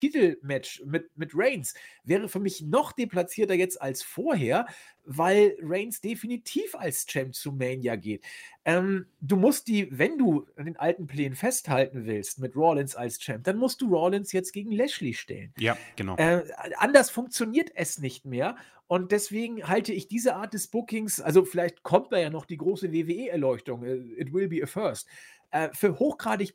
Titelmatch 0.00 0.82
mit, 0.84 1.10
mit 1.16 1.30
Reigns 1.34 1.74
wäre 2.04 2.28
für 2.28 2.40
mich 2.40 2.62
noch 2.62 2.92
deplatzierter 2.92 3.54
jetzt 3.54 3.80
als 3.80 4.02
vorher, 4.02 4.66
weil 5.04 5.56
Reigns 5.62 6.00
definitiv 6.00 6.74
als 6.74 7.06
Champ 7.06 7.34
zu 7.34 7.52
Mania 7.52 7.96
geht. 7.96 8.24
Ähm, 8.64 9.06
du 9.20 9.36
musst 9.36 9.68
die, 9.68 9.88
wenn 9.96 10.18
du 10.18 10.46
an 10.56 10.66
den 10.66 10.76
alten 10.76 11.06
Plänen 11.06 11.36
festhalten 11.36 12.06
willst 12.06 12.38
mit 12.38 12.56
Rollins 12.56 12.96
als 12.96 13.18
Champ, 13.18 13.44
dann 13.44 13.56
musst 13.56 13.80
du 13.80 13.94
Rollins 13.94 14.32
jetzt 14.32 14.52
gegen 14.52 14.72
Lashley 14.72 15.14
stellen. 15.14 15.54
Ja, 15.58 15.76
genau. 15.94 16.16
Äh, 16.16 16.42
anders 16.76 17.10
funktioniert 17.10 17.70
es 17.74 17.98
nicht 17.98 18.24
mehr. 18.24 18.56
Und 18.88 19.10
deswegen 19.10 19.66
halte 19.66 19.92
ich 19.92 20.06
diese 20.06 20.36
Art 20.36 20.54
des 20.54 20.68
Bookings, 20.68 21.20
also 21.20 21.44
vielleicht 21.44 21.82
kommt 21.82 22.12
da 22.12 22.18
ja 22.18 22.30
noch 22.30 22.44
die 22.44 22.56
große 22.56 22.92
WWE-Erleuchtung, 22.92 23.84
äh, 23.84 23.96
it 24.16 24.32
will 24.32 24.48
be 24.48 24.62
a 24.62 24.66
first, 24.66 25.08
äh, 25.50 25.70
für 25.72 25.98
hochgradig 25.98 26.54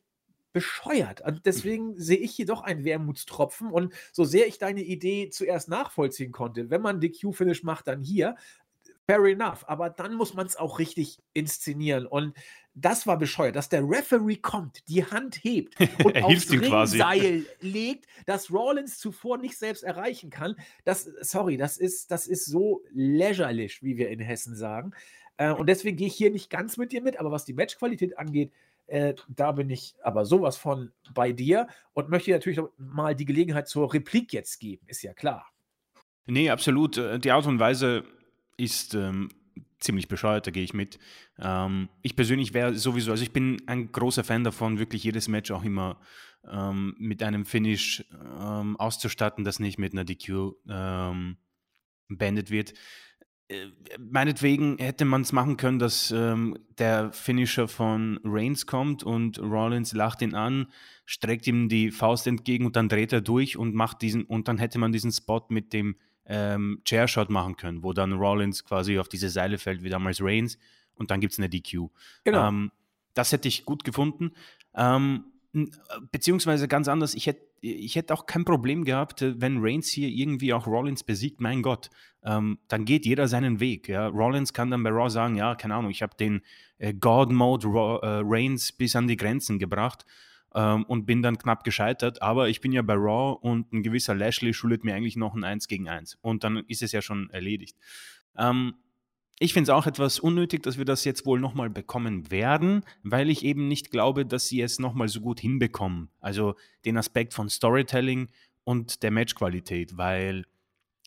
bescheuert. 0.53 1.21
Und 1.21 1.45
deswegen 1.45 1.97
sehe 1.99 2.17
ich 2.17 2.31
hier 2.31 2.45
doch 2.45 2.61
einen 2.61 2.83
Wermutstropfen. 2.83 3.71
Und 3.71 3.93
so 4.11 4.23
sehr 4.23 4.47
ich 4.47 4.57
deine 4.57 4.81
Idee 4.81 5.29
zuerst 5.29 5.69
nachvollziehen 5.69 6.31
konnte, 6.31 6.69
wenn 6.69 6.81
man 6.81 6.99
die 6.99 7.11
Q-Finish 7.11 7.63
macht, 7.63 7.87
dann 7.87 8.01
hier, 8.01 8.35
fair 9.05 9.23
enough. 9.25 9.67
Aber 9.67 9.89
dann 9.89 10.15
muss 10.15 10.33
man 10.33 10.45
es 10.47 10.55
auch 10.55 10.79
richtig 10.79 11.19
inszenieren. 11.33 12.05
Und 12.05 12.35
das 12.73 13.05
war 13.05 13.17
bescheuert, 13.17 13.55
dass 13.55 13.69
der 13.69 13.83
Referee 13.83 14.37
kommt, 14.37 14.87
die 14.87 15.05
Hand 15.05 15.43
hebt 15.43 15.75
und 16.03 16.23
aufs 16.23 16.51
Ringseil 16.51 17.45
legt, 17.59 18.07
das 18.25 18.51
Rollins 18.51 18.97
zuvor 18.97 19.37
nicht 19.37 19.57
selbst 19.57 19.83
erreichen 19.83 20.29
kann. 20.29 20.55
Das, 20.85 21.09
sorry, 21.21 21.57
das 21.57 21.77
ist, 21.77 22.11
das 22.11 22.27
ist 22.27 22.45
so 22.45 22.83
lächerlich, 22.91 23.83
wie 23.83 23.97
wir 23.97 24.09
in 24.09 24.19
Hessen 24.19 24.55
sagen. 24.55 24.93
Äh, 25.37 25.51
und 25.51 25.67
deswegen 25.67 25.97
gehe 25.97 26.07
ich 26.07 26.15
hier 26.15 26.31
nicht 26.31 26.49
ganz 26.49 26.77
mit 26.77 26.91
dir 26.91 27.01
mit, 27.01 27.19
aber 27.19 27.31
was 27.31 27.45
die 27.45 27.53
Matchqualität 27.53 28.17
angeht, 28.17 28.51
äh, 28.91 29.15
da 29.29 29.53
bin 29.53 29.69
ich 29.69 29.95
aber 30.03 30.25
sowas 30.25 30.57
von 30.57 30.91
bei 31.13 31.31
dir 31.31 31.67
und 31.93 32.09
möchte 32.09 32.31
natürlich 32.31 32.59
mal 32.77 33.15
die 33.15 33.25
Gelegenheit 33.25 33.69
zur 33.69 33.93
Replik 33.93 34.33
jetzt 34.33 34.59
geben, 34.59 34.85
ist 34.87 35.01
ja 35.01 35.13
klar. 35.13 35.47
Nee, 36.25 36.49
absolut. 36.49 36.97
Äh, 36.97 37.17
die 37.19 37.31
Art 37.31 37.47
und 37.47 37.59
Weise 37.59 38.03
ist 38.57 38.93
ähm, 38.93 39.29
ziemlich 39.79 40.09
bescheuert, 40.09 40.45
da 40.45 40.51
gehe 40.51 40.63
ich 40.63 40.73
mit. 40.73 40.99
Ähm, 41.39 41.87
ich 42.01 42.17
persönlich 42.17 42.53
wäre 42.53 42.75
sowieso, 42.75 43.11
also 43.11 43.23
ich 43.23 43.31
bin 43.31 43.61
ein 43.65 43.93
großer 43.93 44.25
Fan 44.25 44.43
davon, 44.43 44.77
wirklich 44.77 45.05
jedes 45.05 45.29
Match 45.29 45.51
auch 45.51 45.63
immer 45.63 45.99
ähm, 46.49 46.93
mit 46.99 47.23
einem 47.23 47.45
Finish 47.45 48.03
ähm, 48.11 48.75
auszustatten, 48.77 49.45
das 49.45 49.59
nicht 49.59 49.79
mit 49.79 49.93
einer 49.93 50.03
DQ 50.03 50.53
ähm, 50.69 51.37
beendet 52.09 52.51
wird. 52.51 52.73
Äh, 53.51 53.71
meinetwegen 53.99 54.77
hätte 54.77 55.05
man 55.05 55.21
es 55.21 55.33
machen 55.33 55.57
können, 55.57 55.79
dass 55.79 56.11
ähm, 56.11 56.57
der 56.77 57.11
Finisher 57.11 57.67
von 57.67 58.19
Reigns 58.23 58.65
kommt 58.65 59.03
und 59.03 59.39
Rollins 59.39 59.93
lacht 59.93 60.21
ihn 60.21 60.35
an, 60.35 60.67
streckt 61.05 61.47
ihm 61.47 61.67
die 61.67 61.91
Faust 61.91 62.27
entgegen 62.27 62.65
und 62.65 62.75
dann 62.75 62.87
dreht 62.87 63.11
er 63.11 63.21
durch 63.21 63.57
und 63.57 63.75
macht 63.75 64.01
diesen 64.01 64.23
und 64.23 64.47
dann 64.47 64.57
hätte 64.57 64.79
man 64.79 64.91
diesen 64.91 65.11
Spot 65.11 65.45
mit 65.49 65.73
dem 65.73 65.95
ähm, 66.25 66.81
Chairshot 66.85 67.29
machen 67.29 67.57
können, 67.57 67.83
wo 67.83 67.93
dann 67.93 68.13
Rollins 68.13 68.63
quasi 68.63 68.97
auf 68.99 69.09
diese 69.09 69.29
Seile 69.29 69.57
fällt 69.57 69.83
wie 69.83 69.89
damals 69.89 70.19
Reigns 70.21 70.57
und 70.95 71.11
dann 71.11 71.19
gibt 71.19 71.33
es 71.33 71.39
eine 71.39 71.49
DQ. 71.49 71.89
Genau. 72.23 72.47
Ähm, 72.47 72.71
das 73.13 73.33
hätte 73.33 73.49
ich 73.49 73.65
gut 73.65 73.83
gefunden. 73.83 74.31
Ähm, 74.73 75.25
beziehungsweise 76.11 76.69
ganz 76.69 76.87
anders, 76.87 77.13
ich 77.13 77.27
hätte 77.27 77.50
ich 77.61 77.95
hätte 77.95 78.13
auch 78.13 78.25
kein 78.25 78.43
Problem 78.43 78.83
gehabt, 78.83 79.21
äh, 79.21 79.39
wenn 79.39 79.59
Reigns 79.61 79.89
hier 79.89 80.09
irgendwie 80.09 80.53
auch 80.53 80.67
Rollins 80.67 81.03
besiegt, 81.03 81.39
mein 81.39 81.61
Gott. 81.61 81.89
Ähm, 82.23 82.59
dann 82.67 82.85
geht 82.85 83.05
jeder 83.05 83.27
seinen 83.27 83.59
Weg. 83.59 83.87
Ja? 83.87 84.07
Rollins 84.07 84.53
kann 84.53 84.71
dann 84.71 84.83
bei 84.83 84.89
Raw 84.89 85.09
sagen, 85.09 85.35
ja, 85.35 85.55
keine 85.55 85.75
Ahnung, 85.75 85.91
ich 85.91 86.01
habe 86.01 86.15
den 86.15 86.41
äh, 86.77 86.93
God-Mode 86.93 87.67
äh, 87.67 88.21
Reigns 88.23 88.71
bis 88.71 88.95
an 88.95 89.07
die 89.07 89.17
Grenzen 89.17 89.59
gebracht 89.59 90.05
ähm, 90.53 90.83
und 90.85 91.05
bin 91.05 91.21
dann 91.21 91.37
knapp 91.37 91.63
gescheitert. 91.63 92.21
Aber 92.21 92.49
ich 92.49 92.61
bin 92.61 92.71
ja 92.71 92.81
bei 92.81 92.95
Raw 92.95 93.37
und 93.41 93.71
ein 93.71 93.83
gewisser 93.83 94.15
Lashley 94.15 94.53
schuldet 94.53 94.83
mir 94.83 94.95
eigentlich 94.95 95.15
noch 95.15 95.35
ein 95.35 95.43
1 95.43 95.67
gegen 95.67 95.87
1. 95.87 96.17
Und 96.21 96.43
dann 96.43 96.57
ist 96.67 96.81
es 96.81 96.91
ja 96.91 97.01
schon 97.01 97.29
erledigt. 97.29 97.77
Ähm, 98.37 98.75
ich 99.41 99.53
finde 99.53 99.71
es 99.71 99.75
auch 99.75 99.87
etwas 99.87 100.19
unnötig, 100.19 100.61
dass 100.61 100.77
wir 100.77 100.85
das 100.85 101.03
jetzt 101.03 101.25
wohl 101.25 101.39
nochmal 101.39 101.71
bekommen 101.71 102.29
werden, 102.29 102.85
weil 103.01 103.31
ich 103.31 103.43
eben 103.43 103.67
nicht 103.67 103.89
glaube, 103.89 104.23
dass 104.23 104.47
sie 104.47 104.61
es 104.61 104.77
nochmal 104.77 105.07
so 105.07 105.19
gut 105.19 105.39
hinbekommen. 105.39 106.09
Also 106.19 106.55
den 106.85 106.95
Aspekt 106.95 107.33
von 107.33 107.49
Storytelling 107.49 108.29
und 108.63 109.01
der 109.01 109.09
Matchqualität, 109.09 109.97
weil 109.97 110.45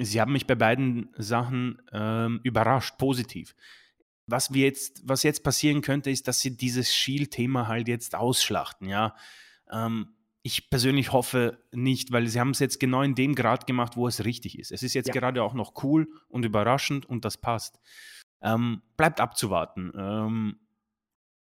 sie 0.00 0.20
haben 0.20 0.32
mich 0.32 0.48
bei 0.48 0.56
beiden 0.56 1.10
Sachen 1.16 1.80
ähm, 1.92 2.40
überrascht, 2.42 2.98
positiv. 2.98 3.54
Was 4.26 4.52
wir 4.52 4.64
jetzt, 4.64 5.02
was 5.04 5.22
jetzt 5.22 5.44
passieren 5.44 5.80
könnte, 5.80 6.10
ist, 6.10 6.26
dass 6.26 6.40
sie 6.40 6.56
dieses 6.56 6.92
Shield-Thema 6.92 7.68
halt 7.68 7.86
jetzt 7.86 8.16
ausschlachten, 8.16 8.88
ja. 8.88 9.14
Ähm, 9.70 10.08
ich 10.42 10.70
persönlich 10.70 11.12
hoffe 11.12 11.62
nicht, 11.70 12.10
weil 12.10 12.26
sie 12.26 12.40
haben 12.40 12.50
es 12.50 12.58
jetzt 12.58 12.80
genau 12.80 13.02
in 13.02 13.14
dem 13.14 13.36
Grad 13.36 13.68
gemacht, 13.68 13.96
wo 13.96 14.08
es 14.08 14.24
richtig 14.24 14.58
ist. 14.58 14.72
Es 14.72 14.82
ist 14.82 14.94
jetzt 14.94 15.06
ja. 15.06 15.14
gerade 15.14 15.42
auch 15.42 15.54
noch 15.54 15.84
cool 15.84 16.08
und 16.28 16.44
überraschend 16.44 17.06
und 17.06 17.24
das 17.24 17.38
passt. 17.38 17.78
Ähm, 18.44 18.82
bleibt 18.96 19.20
abzuwarten. 19.20 19.90
Ähm, 19.96 20.56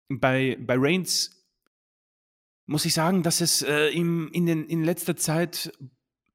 bei, 0.08 0.58
bei 0.60 0.74
Reigns 0.76 1.40
muss 2.66 2.84
ich 2.84 2.94
sagen, 2.94 3.22
dass 3.22 3.40
es 3.40 3.62
äh, 3.62 3.88
ihm 3.90 4.28
in, 4.32 4.46
den, 4.46 4.64
in 4.66 4.84
letzter 4.84 5.16
Zeit 5.16 5.72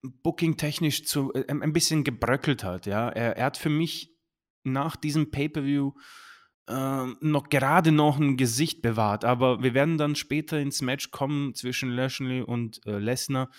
booking-technisch 0.01 1.03
äh, 1.33 1.45
ein 1.47 1.73
bisschen 1.73 2.03
gebröckelt 2.03 2.63
hat. 2.63 2.85
Ja? 2.85 3.09
Er, 3.09 3.37
er 3.37 3.45
hat 3.45 3.57
für 3.57 3.69
mich 3.69 4.15
nach 4.63 4.95
diesem 4.95 5.29
Pay-Per-View 5.29 5.91
äh, 6.67 7.05
noch 7.19 7.49
gerade 7.49 7.91
noch 7.91 8.17
ein 8.17 8.37
Gesicht 8.37 8.81
bewahrt. 8.81 9.25
Aber 9.25 9.61
wir 9.61 9.73
werden 9.73 9.97
dann 9.97 10.15
später 10.15 10.59
ins 10.59 10.81
Match 10.81 11.11
kommen 11.11 11.53
zwischen 11.53 11.89
Lashley 11.89 12.41
und 12.41 12.85
äh, 12.85 12.97
Lesnar 12.97 13.49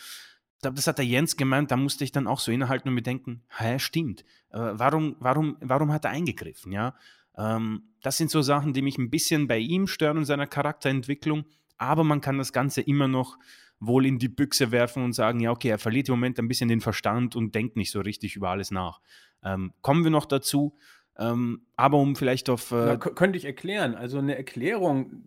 das 0.71 0.87
hat 0.87 0.99
der 0.99 1.07
Jens 1.07 1.37
gemeint, 1.37 1.71
da 1.71 1.77
musste 1.77 2.05
ich 2.05 2.13
dann 2.13 2.27
auch 2.27 2.41
so 2.41 2.53
innehalten 2.53 2.89
und 2.89 2.95
mir 2.95 3.03
denken, 3.03 3.43
hä, 3.57 3.79
stimmt, 3.79 4.23
äh, 4.51 4.59
warum, 4.59 5.17
warum, 5.19 5.57
warum 5.61 5.93
hat 5.93 6.05
er 6.05 6.13
eingegriffen, 6.13 6.73
ja? 6.73 6.95
Ähm, 7.37 7.83
das 8.03 8.17
sind 8.17 8.31
so 8.31 8.43
Sachen, 8.43 8.73
die 8.73 8.83
mich 8.83 8.99
ein 8.99 9.11
bisschen 9.11 9.47
bei 9.47 9.59
ihm 9.59 9.87
stören 9.87 10.19
und 10.19 10.25
seiner 10.25 10.47
Charakterentwicklung, 10.47 11.45
aber 11.77 12.05
man 12.05 12.21
kann 12.21 12.39
das 12.39 12.53
Ganze 12.53 12.81
immer 12.81 13.09
noch 13.09 13.37
wohl 13.79 14.07
in 14.07 14.19
die 14.19 14.29
Büchse 14.29 14.71
werfen 14.71 15.05
und 15.05 15.13
sagen, 15.13 15.41
ja, 15.41 15.51
okay, 15.51 15.69
er 15.69 15.79
verliert 15.79 16.09
im 16.09 16.15
Moment 16.15 16.39
ein 16.39 16.49
bisschen 16.49 16.69
den 16.69 16.81
Verstand 16.81 17.37
und 17.37 17.55
denkt 17.55 17.77
nicht 17.77 17.91
so 17.91 18.01
richtig 18.01 18.37
über 18.37 18.51
alles 18.51 18.71
nach. 18.71 19.01
Ähm, 19.43 19.73
kommen 19.83 20.03
wir 20.03 20.11
noch 20.11 20.25
dazu. 20.25 20.77
Ähm, 21.19 21.63
aber 21.77 21.99
um 21.99 22.17
vielleicht 22.17 22.51
auf. 22.51 22.73
Äh 22.73 22.87
Na, 22.87 22.97
könnte 22.97 23.39
ich 23.39 23.45
erklären. 23.45 23.95
Also 23.95 24.19
eine 24.19 24.37
Erklärung, 24.37 25.23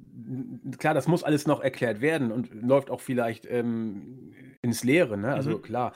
klar, 0.78 0.93
das 0.93 1.08
muss 1.08 1.23
alles 1.23 1.47
noch 1.47 1.62
erklärt 1.62 2.02
werden 2.02 2.32
und 2.32 2.54
läuft 2.54 2.89
auch 2.89 3.02
vielleicht 3.02 3.45
ähm, 3.45 4.34
ins 4.62 4.84
Leere, 4.84 5.17
ne? 5.17 5.34
Also 5.34 5.58
mhm. 5.58 5.62
klar. 5.62 5.93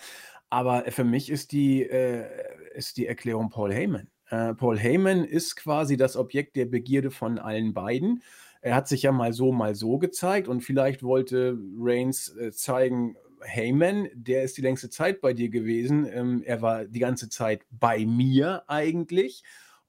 Aber 0.49 0.83
für 0.89 1.03
mich 1.03 1.29
ist 1.29 1.51
die, 1.51 1.83
äh, 1.83 2.25
ist 2.75 2.97
die 2.97 3.07
Erklärung 3.07 3.49
Paul 3.49 3.73
Heyman. 3.73 4.07
Äh, 4.29 4.53
Paul 4.53 4.77
Heyman 4.77 5.25
ist 5.25 5.55
quasi 5.55 5.97
das 5.97 6.15
Objekt 6.15 6.55
der 6.55 6.65
Begierde 6.65 7.11
von 7.11 7.39
allen 7.39 7.73
beiden. 7.73 8.23
Er 8.61 8.75
hat 8.75 8.87
sich 8.87 9.03
ja 9.03 9.11
mal 9.11 9.33
so, 9.33 9.51
mal 9.51 9.75
so 9.75 9.97
gezeigt 9.97 10.47
und 10.47 10.61
vielleicht 10.61 11.03
wollte 11.03 11.57
Reigns 11.77 12.35
äh, 12.37 12.51
zeigen, 12.51 13.17
Heyman, 13.41 14.07
der 14.13 14.43
ist 14.43 14.57
die 14.57 14.61
längste 14.61 14.89
Zeit 14.89 15.21
bei 15.21 15.33
dir 15.33 15.49
gewesen. 15.49 16.07
Ähm, 16.11 16.43
er 16.45 16.61
war 16.61 16.85
die 16.85 16.99
ganze 16.99 17.29
Zeit 17.29 17.65
bei 17.71 18.05
mir 18.05 18.63
eigentlich. 18.67 19.43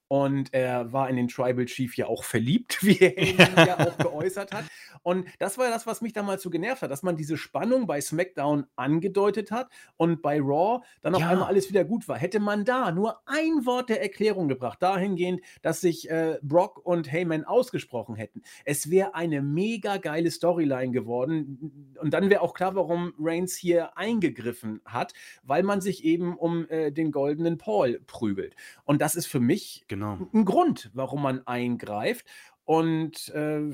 Und 0.08 0.52
er 0.52 0.92
war 0.92 1.08
in 1.08 1.16
den 1.16 1.28
Tribal 1.28 1.64
Chief 1.64 1.96
ja 1.96 2.06
auch 2.06 2.24
verliebt, 2.24 2.78
wie 2.82 2.98
er 2.98 3.66
ja 3.66 3.78
auch 3.78 3.96
geäußert 3.96 4.52
hat. 4.52 4.64
Und 5.02 5.26
das 5.38 5.58
war 5.58 5.68
das, 5.68 5.86
was 5.86 6.00
mich 6.00 6.12
damals 6.12 6.42
so 6.42 6.50
genervt 6.50 6.82
hat, 6.82 6.90
dass 6.90 7.02
man 7.02 7.16
diese 7.16 7.36
Spannung 7.36 7.86
bei 7.86 8.00
SmackDown 8.00 8.66
angedeutet 8.74 9.50
hat 9.50 9.68
und 9.96 10.22
bei 10.22 10.40
Raw 10.40 10.82
dann 11.02 11.14
auf 11.14 11.20
ja. 11.20 11.28
einmal 11.28 11.48
alles 11.48 11.68
wieder 11.68 11.84
gut 11.84 12.08
war. 12.08 12.16
Hätte 12.16 12.40
man 12.40 12.64
da 12.64 12.90
nur 12.90 13.20
ein 13.26 13.66
Wort 13.66 13.90
der 13.90 14.02
Erklärung 14.02 14.48
gebracht, 14.48 14.82
dahingehend, 14.82 15.42
dass 15.60 15.82
sich 15.82 16.10
äh, 16.10 16.38
Brock 16.42 16.84
und 16.84 17.12
Heyman 17.12 17.44
ausgesprochen 17.44 18.16
hätten, 18.16 18.42
es 18.64 18.90
wäre 18.90 19.14
eine 19.14 19.42
mega 19.42 19.98
geile 19.98 20.30
Storyline 20.30 20.92
geworden. 20.92 21.94
Und 22.00 22.14
dann 22.14 22.30
wäre 22.30 22.40
auch 22.40 22.54
klar, 22.54 22.74
warum 22.74 23.12
Reigns 23.18 23.56
hier 23.56 23.96
eingegriffen 23.98 24.80
hat, 24.86 25.12
weil 25.42 25.62
man 25.62 25.80
sich 25.80 26.04
eben 26.04 26.36
um 26.36 26.68
äh, 26.68 26.90
den 26.92 27.12
goldenen 27.12 27.58
Paul 27.58 28.00
prügelt. 28.06 28.56
Und 28.84 29.02
das 29.02 29.16
ist 29.16 29.26
für 29.26 29.40
mich 29.40 29.84
genau. 29.94 30.18
ein 30.32 30.44
Grund, 30.44 30.90
warum 30.94 31.22
man 31.22 31.46
eingreift. 31.46 32.26
Und 32.64 33.28
äh, 33.30 33.70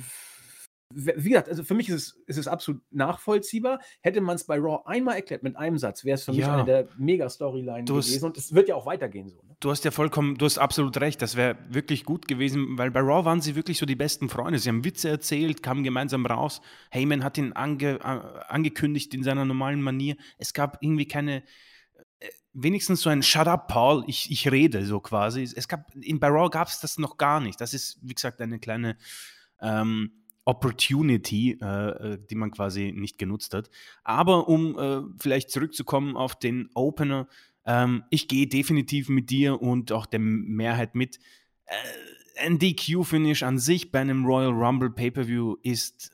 wie 0.93 1.29
gesagt, 1.31 1.49
also 1.49 1.63
für 1.63 1.75
mich 1.75 1.89
ist 1.89 1.95
es, 1.95 2.23
ist 2.27 2.37
es 2.37 2.49
absolut 2.49 2.83
nachvollziehbar. 2.91 3.79
Hätte 4.01 4.21
man 4.21 4.35
es 4.35 4.45
bei 4.45 4.57
Raw 4.59 4.83
einmal 4.87 5.15
erklärt 5.15 5.45
mit 5.45 5.57
einem 5.57 5.79
Satz, 5.79 6.05
wäre 6.05 6.17
es 6.17 6.25
für 6.25 6.33
mich 6.33 6.45
eine 6.45 6.65
der 6.65 6.89
Mega-Storyline 6.99 7.85
gewesen. 7.85 8.25
Und 8.25 8.37
es 8.37 8.55
wird 8.55 8.69
ja 8.69 8.75
auch 8.75 8.87
weitergehen 8.87 9.29
so. 9.29 9.37
Ne? 9.37 9.55
Du 9.61 9.71
hast 9.71 9.85
ja 9.85 9.93
vollkommen, 9.93 10.37
du 10.37 10.47
hast 10.47 10.59
absolut 10.59 11.01
recht. 11.01 11.23
Das 11.23 11.37
wäre 11.37 11.57
wirklich 11.69 12.05
gut 12.05 12.27
gewesen, 12.27 12.77
weil 12.77 12.91
bei 12.91 13.01
Raw 13.01 13.25
waren 13.25 13.41
sie 13.41 13.55
wirklich 13.55 13.79
so 13.79 13.87
die 13.87 13.95
besten 13.95 14.29
Freunde. 14.29 14.59
Sie 14.59 14.69
haben 14.69 14.85
Witze 14.85 15.09
erzählt, 15.09 15.63
kamen 15.63 15.85
gemeinsam 15.85 16.27
raus. 16.27 16.61
Heyman 16.91 17.23
hat 17.23 17.39
ihn 17.39 17.53
ange, 17.53 18.05
angekündigt 18.49 19.15
in 19.15 19.23
seiner 19.23 19.45
normalen 19.45 19.83
Manier. 19.83 20.17
Es 20.39 20.55
gab 20.55 20.79
irgendwie 20.81 21.07
keine 21.07 21.45
wenigstens 22.53 23.03
so 23.03 23.11
ein 23.11 23.23
Shut 23.23 23.49
up, 23.49 23.69
Paul, 23.69 24.05
ich, 24.07 24.31
ich 24.31 24.51
rede 24.51 24.85
so 24.85 25.01
quasi. 25.01 25.43
Es 25.43 25.69
gab, 25.69 25.95
in 25.95 26.21
bei 26.21 26.31
gab 26.49 26.69
es 26.69 26.81
das 26.81 26.99
noch 26.99 27.17
gar 27.17 27.41
nicht. 27.41 27.61
Das 27.61 27.75
ist, 27.75 27.99
wie 28.03 28.15
gesagt, 28.15 28.41
eine 28.41 28.59
kleine 28.59 28.97
ähm, 29.61 30.13
Opportunity, 30.45 31.59
äh, 31.61 31.65
äh, 32.15 32.19
die 32.29 32.35
man 32.35 32.51
quasi 32.51 32.93
nicht 32.95 33.19
genutzt 33.19 33.55
hat. 33.55 33.71
Aber 34.03 34.49
um 34.49 34.79
äh, 34.79 35.03
vielleicht 35.19 35.51
zurückzukommen 35.51 36.17
auf 36.17 36.39
den 36.39 36.71
Opener, 36.75 37.29
ähm, 37.65 38.05
ich 38.11 38.27
gehe 38.27 38.47
definitiv 38.47 39.09
mit 39.09 39.31
dir 39.31 39.61
und 39.61 39.93
auch 39.93 40.07
der 40.07 40.21
Mehrheit 40.21 40.95
mit. 40.95 41.19
Äh, 41.67 41.75
ein 42.41 42.59
DQ-Finish 42.59 43.43
an 43.43 43.59
sich 43.59 43.93
bei 43.93 44.01
einem 44.01 44.25
Royal 44.25 44.53
Rumble 44.53 44.91
Pay-Per-View 44.91 45.57
ist, 45.63 46.11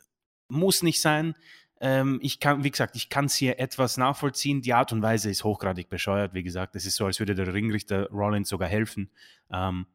muss 0.48 0.82
nicht 0.82 1.00
sein. 1.00 1.34
Ähm, 1.80 2.18
ich 2.22 2.40
kann, 2.40 2.64
wie 2.64 2.70
gesagt, 2.70 2.96
ich 2.96 3.08
kann 3.08 3.26
es 3.26 3.34
hier 3.34 3.58
etwas 3.60 3.96
nachvollziehen. 3.96 4.62
Die 4.62 4.72
Art 4.72 4.92
und 4.92 5.02
Weise 5.02 5.30
ist 5.30 5.44
hochgradig 5.44 5.88
bescheuert. 5.88 6.34
Wie 6.34 6.42
gesagt, 6.42 6.74
es 6.76 6.86
ist 6.86 6.96
so, 6.96 7.06
als 7.06 7.18
würde 7.18 7.34
der 7.34 7.52
Ringrichter 7.52 8.08
Rollins 8.10 8.48
sogar 8.48 8.68
helfen. 8.68 9.10
Ähm, 9.50 9.86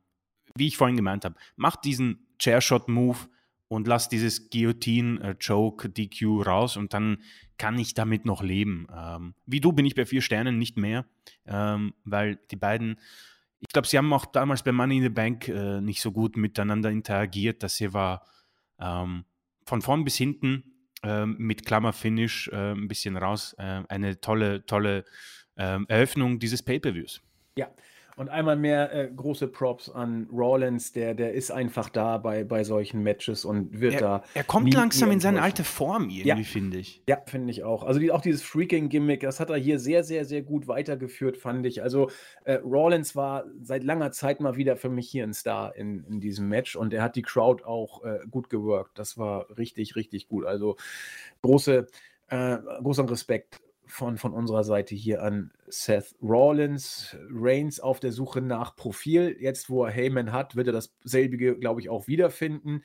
wie 0.55 0.67
ich 0.67 0.77
vorhin 0.77 0.97
gemeint 0.97 1.25
habe, 1.25 1.35
macht 1.55 1.85
diesen 1.85 2.27
Chairshot-Move 2.39 3.17
und 3.67 3.87
lass 3.87 4.09
dieses 4.09 4.49
Guillotine-Choke 4.49 5.91
äh, 5.95 6.43
raus 6.43 6.75
und 6.75 6.93
dann 6.93 7.19
kann 7.57 7.79
ich 7.79 7.93
damit 7.93 8.25
noch 8.25 8.43
leben. 8.43 8.87
Ähm, 8.93 9.33
wie 9.45 9.61
du 9.61 9.71
bin 9.71 9.85
ich 9.85 9.95
bei 9.95 10.05
vier 10.05 10.21
Sternen 10.21 10.57
nicht 10.57 10.77
mehr, 10.77 11.05
ähm, 11.45 11.93
weil 12.03 12.37
die 12.51 12.57
beiden, 12.57 12.99
ich 13.59 13.69
glaube, 13.69 13.87
sie 13.87 13.97
haben 13.97 14.11
auch 14.11 14.25
damals 14.25 14.63
bei 14.63 14.71
Money 14.71 14.97
in 14.97 15.03
the 15.03 15.09
Bank 15.09 15.47
äh, 15.47 15.79
nicht 15.79 16.01
so 16.01 16.11
gut 16.11 16.35
miteinander 16.35 16.89
interagiert. 16.89 17.63
Das 17.63 17.77
hier 17.77 17.93
war 17.93 18.25
ähm, 18.79 19.23
von 19.65 19.81
vorn 19.81 20.03
bis 20.03 20.17
hinten 20.17 20.70
mit 21.25 21.65
Klammerfinish 21.65 22.49
äh, 22.49 22.71
ein 22.73 22.87
bisschen 22.87 23.17
raus. 23.17 23.55
Äh, 23.57 23.83
eine 23.87 24.19
tolle, 24.21 24.65
tolle 24.65 25.05
ähm, 25.57 25.85
Eröffnung 25.89 26.39
dieses 26.39 26.63
Pay-Per-Views. 26.63 27.21
Ja, 27.55 27.69
und 28.21 28.29
einmal 28.29 28.55
mehr 28.55 28.93
äh, 28.93 29.09
große 29.09 29.47
Props 29.47 29.89
an 29.89 30.29
Rollins, 30.31 30.91
der, 30.91 31.15
der 31.15 31.33
ist 31.33 31.49
einfach 31.49 31.89
da 31.89 32.19
bei, 32.19 32.43
bei 32.43 32.63
solchen 32.63 33.01
Matches 33.01 33.45
und 33.45 33.81
wird 33.81 33.95
er, 33.95 33.99
da. 33.99 34.23
Er 34.35 34.43
kommt 34.43 34.71
langsam 34.75 35.09
in 35.09 35.19
seine 35.19 35.41
alte 35.41 35.63
Form 35.63 36.03
irgendwie, 36.03 36.27
ja. 36.27 36.35
finde 36.35 36.77
ich. 36.77 37.01
Ja, 37.09 37.17
finde 37.25 37.49
ich 37.49 37.63
auch. 37.63 37.81
Also 37.81 37.99
die, 37.99 38.11
auch 38.11 38.21
dieses 38.21 38.43
Freaking-Gimmick, 38.43 39.21
das 39.21 39.39
hat 39.39 39.49
er 39.49 39.57
hier 39.57 39.79
sehr, 39.79 40.03
sehr, 40.03 40.25
sehr 40.25 40.43
gut 40.43 40.67
weitergeführt, 40.67 41.35
fand 41.35 41.65
ich. 41.65 41.81
Also 41.81 42.11
äh, 42.43 42.59
Rollins 42.63 43.15
war 43.15 43.45
seit 43.63 43.83
langer 43.83 44.11
Zeit 44.11 44.39
mal 44.39 44.55
wieder 44.55 44.75
für 44.75 44.89
mich 44.89 45.09
hier 45.09 45.23
ein 45.23 45.33
Star 45.33 45.75
in, 45.75 46.03
in 46.03 46.19
diesem 46.19 46.47
Match 46.47 46.75
und 46.75 46.93
er 46.93 47.01
hat 47.01 47.15
die 47.15 47.23
Crowd 47.23 47.63
auch 47.63 48.03
äh, 48.03 48.19
gut 48.29 48.51
geworkt. 48.51 48.99
Das 48.99 49.17
war 49.17 49.47
richtig, 49.57 49.95
richtig 49.95 50.27
gut. 50.27 50.45
Also 50.45 50.75
große, 51.41 51.87
äh, 52.27 52.57
großen 52.83 53.09
Respekt 53.09 53.61
von, 53.91 54.17
von 54.17 54.33
unserer 54.33 54.63
Seite 54.63 54.95
hier 54.95 55.21
an 55.21 55.51
Seth 55.67 56.15
Rollins. 56.21 57.17
Reigns 57.29 57.79
auf 57.79 57.99
der 57.99 58.11
Suche 58.11 58.41
nach 58.41 58.75
Profil. 58.75 59.35
Jetzt, 59.39 59.69
wo 59.69 59.83
er 59.83 59.91
Heyman 59.91 60.31
hat, 60.31 60.55
wird 60.55 60.67
er 60.67 60.73
dasselbige, 60.73 61.57
glaube 61.57 61.81
ich, 61.81 61.89
auch 61.89 62.07
wiederfinden. 62.07 62.83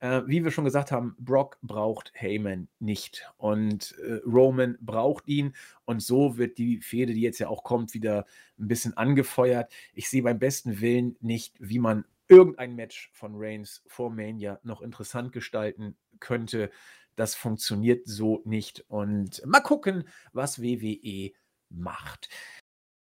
Äh, 0.00 0.22
wie 0.26 0.44
wir 0.44 0.50
schon 0.50 0.64
gesagt 0.64 0.92
haben, 0.92 1.14
Brock 1.18 1.58
braucht 1.62 2.12
Heyman 2.14 2.68
nicht 2.78 3.30
und 3.38 3.94
äh, 3.98 4.20
Roman 4.26 4.76
braucht 4.80 5.26
ihn 5.26 5.54
und 5.84 6.02
so 6.02 6.36
wird 6.36 6.58
die 6.58 6.80
Fehde, 6.80 7.14
die 7.14 7.22
jetzt 7.22 7.38
ja 7.38 7.48
auch 7.48 7.62
kommt, 7.62 7.94
wieder 7.94 8.26
ein 8.58 8.68
bisschen 8.68 8.94
angefeuert. 8.96 9.72
Ich 9.94 10.10
sehe 10.10 10.22
beim 10.22 10.38
besten 10.38 10.80
Willen 10.80 11.16
nicht, 11.20 11.54
wie 11.60 11.78
man 11.78 12.04
irgendein 12.28 12.74
Match 12.74 13.10
von 13.12 13.32
Reigns 13.36 13.82
vor 13.86 14.10
Mania 14.10 14.60
noch 14.62 14.82
interessant 14.82 15.32
gestalten 15.32 15.96
könnte. 16.20 16.70
Das 17.14 17.34
funktioniert 17.34 18.06
so 18.06 18.42
nicht. 18.44 18.84
Und 18.88 19.44
mal 19.46 19.60
gucken, 19.60 20.08
was 20.32 20.60
WWE 20.62 21.32
macht. 21.70 22.28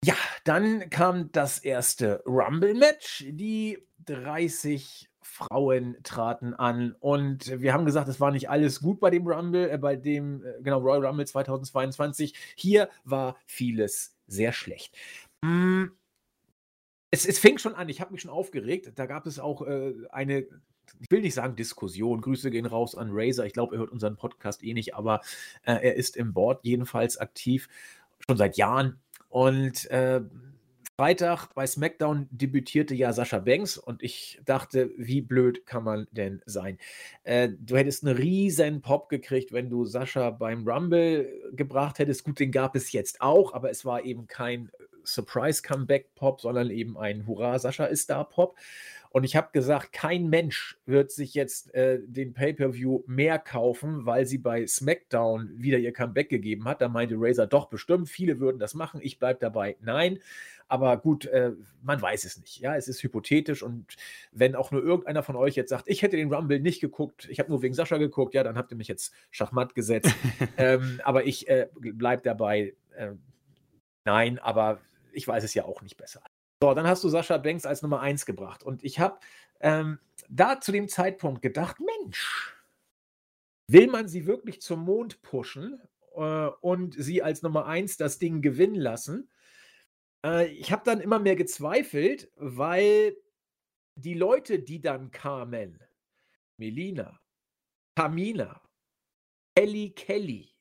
Ja, 0.05 0.17
dann 0.45 0.91
kam 0.91 1.31
das 1.33 1.59
erste 1.59 2.23
Rumble-Match. 2.27 3.25
Die 3.29 3.87
30 4.07 5.09
Frauen 5.23 5.97
traten 6.03 6.55
an 6.55 6.97
und 6.99 7.61
wir 7.61 7.73
haben 7.73 7.87
gesagt, 7.87 8.09
es 8.09 8.21
war 8.21 8.33
nicht 8.33 8.51
alles 8.51 8.81
gut 8.81 9.01
bei 9.01 9.11
dem 9.11 9.27
Rumble, 9.27 9.71
äh, 9.71 9.79
bei 9.79 9.97
dem, 9.97 10.45
äh, 10.45 10.61
genau, 10.63 10.81
Royal 10.81 11.07
Rumble 11.07 11.27
2022. 11.27 12.35
Hier 12.57 12.91
war 13.05 13.37
vieles 13.47 14.17
sehr 14.27 14.53
schlecht. 14.53 14.97
Mm, 15.43 15.85
es, 17.12 17.27
es 17.27 17.38
fing 17.38 17.59
schon 17.59 17.75
an, 17.75 17.88
ich 17.88 18.01
habe 18.01 18.11
mich 18.11 18.22
schon 18.22 18.31
aufgeregt. 18.31 18.90
Da 18.96 19.07
gab 19.07 19.27
es 19.27 19.38
auch 19.38 19.62
äh, 19.62 19.92
eine, 20.11 20.46
ich 20.98 21.11
will 21.11 21.20
nicht 21.20 21.35
sagen 21.35 21.55
Diskussion. 21.55 22.22
Grüße 22.22 22.51
gehen 22.51 22.66
raus 22.66 22.96
an 22.96 23.11
Razer. 23.12 23.44
Ich 23.44 23.53
glaube, 23.53 23.77
er 23.77 23.81
hört 23.81 23.92
unseren 23.92 24.16
Podcast 24.16 24.64
eh 24.64 24.72
nicht, 24.72 24.94
aber 24.94 25.20
äh, 25.64 25.75
er 25.75 25.94
ist 25.94 26.16
im 26.16 26.33
Board 26.33 26.64
jedenfalls 26.64 27.18
aktiv, 27.18 27.68
schon 28.27 28.38
seit 28.38 28.57
Jahren. 28.57 28.98
Und 29.29 29.90
äh, 29.90 30.22
Freitag 30.96 31.48
bei 31.55 31.66
SmackDown 31.66 32.29
debütierte 32.31 32.94
ja 32.94 33.12
Sascha 33.12 33.40
Banks 33.40 33.77
und 33.77 34.03
ich 34.03 34.40
dachte, 34.46 34.90
wie 34.96 35.20
blöd 35.20 35.66
kann 35.66 35.85
man 35.85 36.07
denn 36.12 36.40
sein? 36.46 36.79
Äh, 37.25 37.51
du 37.59 37.77
hättest 37.77 38.07
einen 38.07 38.16
riesen 38.16 38.81
Pop 38.81 39.11
gekriegt, 39.11 39.53
wenn 39.53 39.68
du 39.68 39.85
Sascha 39.85 40.31
beim 40.31 40.66
Rumble 40.66 41.31
gebracht 41.53 41.98
hättest. 41.98 42.25
Gut, 42.25 42.40
den 42.40 42.53
gab 42.53 42.75
es 42.75 42.92
jetzt 42.92 43.20
auch, 43.20 43.53
aber 43.53 43.70
es 43.70 43.85
war 43.85 44.03
eben 44.05 44.27
kein 44.27 44.70
Surprise-Comeback-Pop, 45.05 46.41
sondern 46.41 46.71
eben 46.71 46.97
ein 46.99 47.27
Hurra, 47.27 47.59
Sascha 47.59 47.87
ist 47.87 48.11
da 48.11 48.25
Pop. 48.25 48.57
Und 49.12 49.25
ich 49.25 49.37
habe 49.37 49.51
gesagt, 49.53 49.93
kein 49.93 50.29
Mensch 50.31 50.79
wird 50.87 51.12
sich 51.12 51.35
jetzt 51.35 51.75
äh, 51.75 52.01
den 52.03 52.33
Pay-Per-View 52.33 53.03
mehr 53.07 53.38
kaufen, 53.38 54.07
weil 54.07 54.25
sie 54.25 54.38
bei 54.38 54.67
SmackDown 54.67 55.51
wieder 55.55 55.79
ihr 55.79 55.93
Comeback 55.93 56.31
gegeben 56.31 56.65
hat. 56.65 56.81
Da 56.81 56.88
meinte 56.88 57.17
Razer 57.19 57.47
doch 57.47 57.67
bestimmt, 57.67 58.09
viele 58.09 58.41
würden 58.41 58.59
das 58.59 58.73
machen. 58.73 59.01
Ich 59.03 59.19
bleibe 59.19 59.38
dabei. 59.38 59.77
Nein. 59.81 60.19
Aber 60.67 60.97
gut, 60.97 61.27
äh, 61.27 61.53
man 61.83 62.01
weiß 62.01 62.25
es 62.25 62.41
nicht. 62.41 62.61
Ja, 62.61 62.75
es 62.75 62.88
ist 62.88 63.03
hypothetisch 63.03 63.62
und 63.62 63.95
wenn 64.33 64.55
auch 64.55 64.71
nur 64.71 64.83
irgendeiner 64.83 65.23
von 65.23 65.37
euch 65.37 65.57
jetzt 65.57 65.69
sagt, 65.69 65.85
ich 65.87 66.01
hätte 66.01 66.17
den 66.17 66.33
Rumble 66.33 66.61
nicht 66.61 66.81
geguckt, 66.81 67.29
ich 67.31 67.38
habe 67.38 67.51
nur 67.51 67.61
wegen 67.61 67.75
Sascha 67.75 67.99
geguckt, 67.99 68.33
ja, 68.33 68.43
dann 68.43 68.57
habt 68.57 68.71
ihr 68.71 68.79
mich 68.79 68.88
jetzt 68.88 69.12
schachmatt 69.31 69.75
gesetzt. 69.75 70.15
ähm, 70.57 70.99
aber 71.05 71.27
ich 71.27 71.47
äh, 71.49 71.69
bleibe 71.75 72.23
dabei. 72.23 72.73
Äh, 72.97 73.11
nein, 74.07 74.38
aber 74.38 74.81
ich 75.12 75.27
weiß 75.27 75.44
es 75.44 75.55
ja 75.55 75.64
auch 75.64 75.83
nicht 75.83 75.96
besser. 75.96 76.22
So, 76.62 76.75
dann 76.75 76.87
hast 76.87 77.03
du 77.03 77.09
Sascha 77.09 77.38
Banks 77.38 77.66
als 77.66 77.83
Nummer 77.83 78.01
1 78.01 78.25
gebracht. 78.25 78.62
Und 78.62 78.85
ich 78.85 79.01
habe 79.01 79.18
ähm, 79.61 79.98
da 80.29 80.61
zu 80.61 80.72
dem 80.72 80.88
Zeitpunkt 80.88 81.42
gedacht, 81.42 81.79
Mensch, 81.81 82.55
will 83.66 83.88
man 83.88 84.09
sie 84.09 84.27
wirklich 84.27 84.61
zum 84.61 84.85
Mond 84.85 85.22
pushen 85.22 85.81
äh, 86.14 86.46
und 86.61 86.94
sie 86.96 87.22
als 87.22 87.42
Nummer 87.42 87.66
1 87.66 87.96
das 87.96 88.18
Ding 88.18 88.42
gewinnen 88.42 88.77
lassen? 88.77 89.29
Äh, 90.25 90.53
ich 90.53 90.70
habe 90.70 90.83
dann 90.85 91.01
immer 91.01 91.18
mehr 91.18 91.37
gezweifelt, 91.37 92.31
weil 92.37 93.16
die 93.96 94.14
Leute, 94.14 94.61
die 94.61 94.81
dann 94.81 95.11
kamen, 95.11 95.83
Melina, 96.59 97.20
Tamina, 97.96 98.62
Kelly 99.57 99.90
Kelly, 99.90 100.52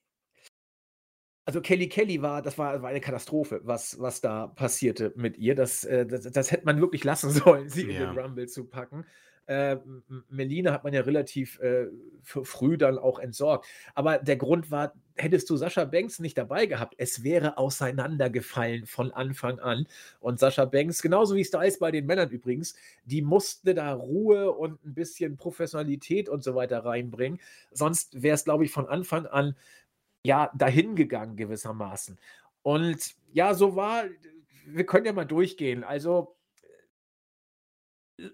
also 1.44 1.60
Kelly 1.60 1.88
Kelly 1.88 2.22
war 2.22 2.42
das 2.42 2.58
war 2.58 2.82
war 2.82 2.90
eine 2.90 3.00
Katastrophe, 3.00 3.60
was 3.64 3.98
was 4.00 4.20
da 4.20 4.48
passierte 4.48 5.12
mit 5.16 5.38
ihr. 5.38 5.54
Das 5.54 5.84
äh, 5.84 6.06
das 6.06 6.30
das 6.30 6.50
hätte 6.50 6.64
man 6.64 6.80
wirklich 6.80 7.04
lassen 7.04 7.30
sollen, 7.30 7.68
sie 7.68 7.82
in 7.82 7.98
den 7.98 8.18
Rumble 8.18 8.48
zu 8.48 8.64
packen. 8.64 9.04
Äh, 9.46 9.78
Melina 10.28 10.72
hat 10.72 10.84
man 10.84 10.92
ja 10.92 11.00
relativ, 11.00 11.58
äh, 11.60 11.86
früh 12.22 12.78
dann 12.78 12.96
auch 12.96 13.18
entsorgt. 13.18 13.66
Aber 13.94 14.18
der 14.18 14.36
Grund 14.36 14.70
war, 14.70 14.94
hättest 15.16 15.50
du 15.50 15.56
Sascha 15.56 15.84
Banks 15.84 16.20
nicht 16.20 16.38
dabei 16.38 16.66
gehabt, 16.66 16.94
es 16.96 17.24
wäre 17.24 17.58
auseinandergefallen 17.58 18.86
von 18.86 19.10
Anfang 19.10 19.58
an. 19.58 19.86
Und 20.20 20.38
Sascha 20.38 20.64
Banks, 20.64 21.02
genauso 21.02 21.34
wie 21.34 21.44
Styles 21.44 21.80
bei 21.80 21.90
den 21.90 22.06
Männern 22.06 22.30
übrigens, 22.30 22.74
die 23.04 23.20
musste 23.20 23.74
da 23.74 23.92
Ruhe 23.92 24.52
und 24.52 24.84
ein 24.84 24.94
bisschen 24.94 25.36
Professionalität 25.36 26.28
und 26.28 26.44
so 26.44 26.54
weiter 26.54 26.84
reinbringen. 26.84 27.40
Sonst 27.72 28.22
wäre 28.22 28.36
es, 28.36 28.44
glaube 28.44 28.64
ich, 28.64 28.70
von 28.70 28.86
Anfang 28.86 29.26
an 29.26 29.56
ja, 30.24 30.50
dahin 30.54 30.96
gegangen 30.96 31.36
gewissermaßen. 31.36 32.18
Und 32.62 33.14
ja, 33.32 33.54
so 33.54 33.76
war, 33.76 34.04
wir 34.66 34.86
können 34.86 35.06
ja 35.06 35.12
mal 35.12 35.24
durchgehen. 35.24 35.84
Also, 35.84 36.36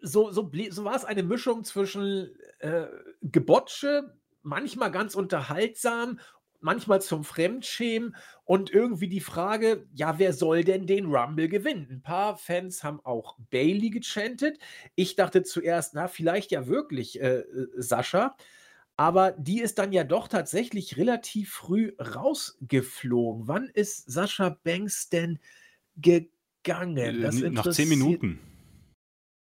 so, 0.03 0.31
so, 0.31 0.51
so 0.70 0.85
war 0.85 0.96
es 0.96 1.05
eine 1.05 1.22
Mischung 1.22 1.64
zwischen 1.64 2.37
äh, 2.59 2.87
Gebotsche, 3.22 4.14
manchmal 4.42 4.90
ganz 4.90 5.14
unterhaltsam, 5.14 6.20
manchmal 6.61 7.01
zum 7.01 7.24
Fremdschämen 7.24 8.16
und 8.44 8.70
irgendwie 8.70 9.09
die 9.09 9.20
Frage, 9.20 9.87
ja, 9.94 10.18
wer 10.18 10.33
soll 10.33 10.64
denn 10.64 10.87
den 10.87 11.07
Rumble 11.07 11.48
gewinnen? 11.48 11.87
Ein 11.90 12.03
paar 12.03 12.37
Fans 12.37 12.83
haben 12.83 13.01
auch 13.05 13.37
Bailey 13.51 13.90
gechantet. 13.90 14.59
Ich 14.94 15.16
dachte 15.16 15.42
zuerst, 15.42 15.94
na, 15.94 16.09
vielleicht 16.09 16.51
ja 16.51 16.66
wirklich 16.66 17.20
äh, 17.20 17.38
äh 17.38 17.68
Sascha. 17.77 18.37
Aber 18.98 19.30
die 19.30 19.61
ist 19.61 19.78
dann 19.78 19.92
ja 19.92 20.02
doch 20.02 20.26
tatsächlich 20.26 20.96
relativ 20.96 21.52
früh 21.52 21.92
rausgeflogen. 22.00 23.46
Wann 23.46 23.68
ist 23.68 24.11
Sascha 24.11 24.58
Banks 24.64 25.08
denn 25.08 25.38
gegangen? 25.96 27.22
Das 27.22 27.40
äh, 27.40 27.48
nach 27.50 27.70
zehn 27.70 27.88
Minuten. 27.88 28.40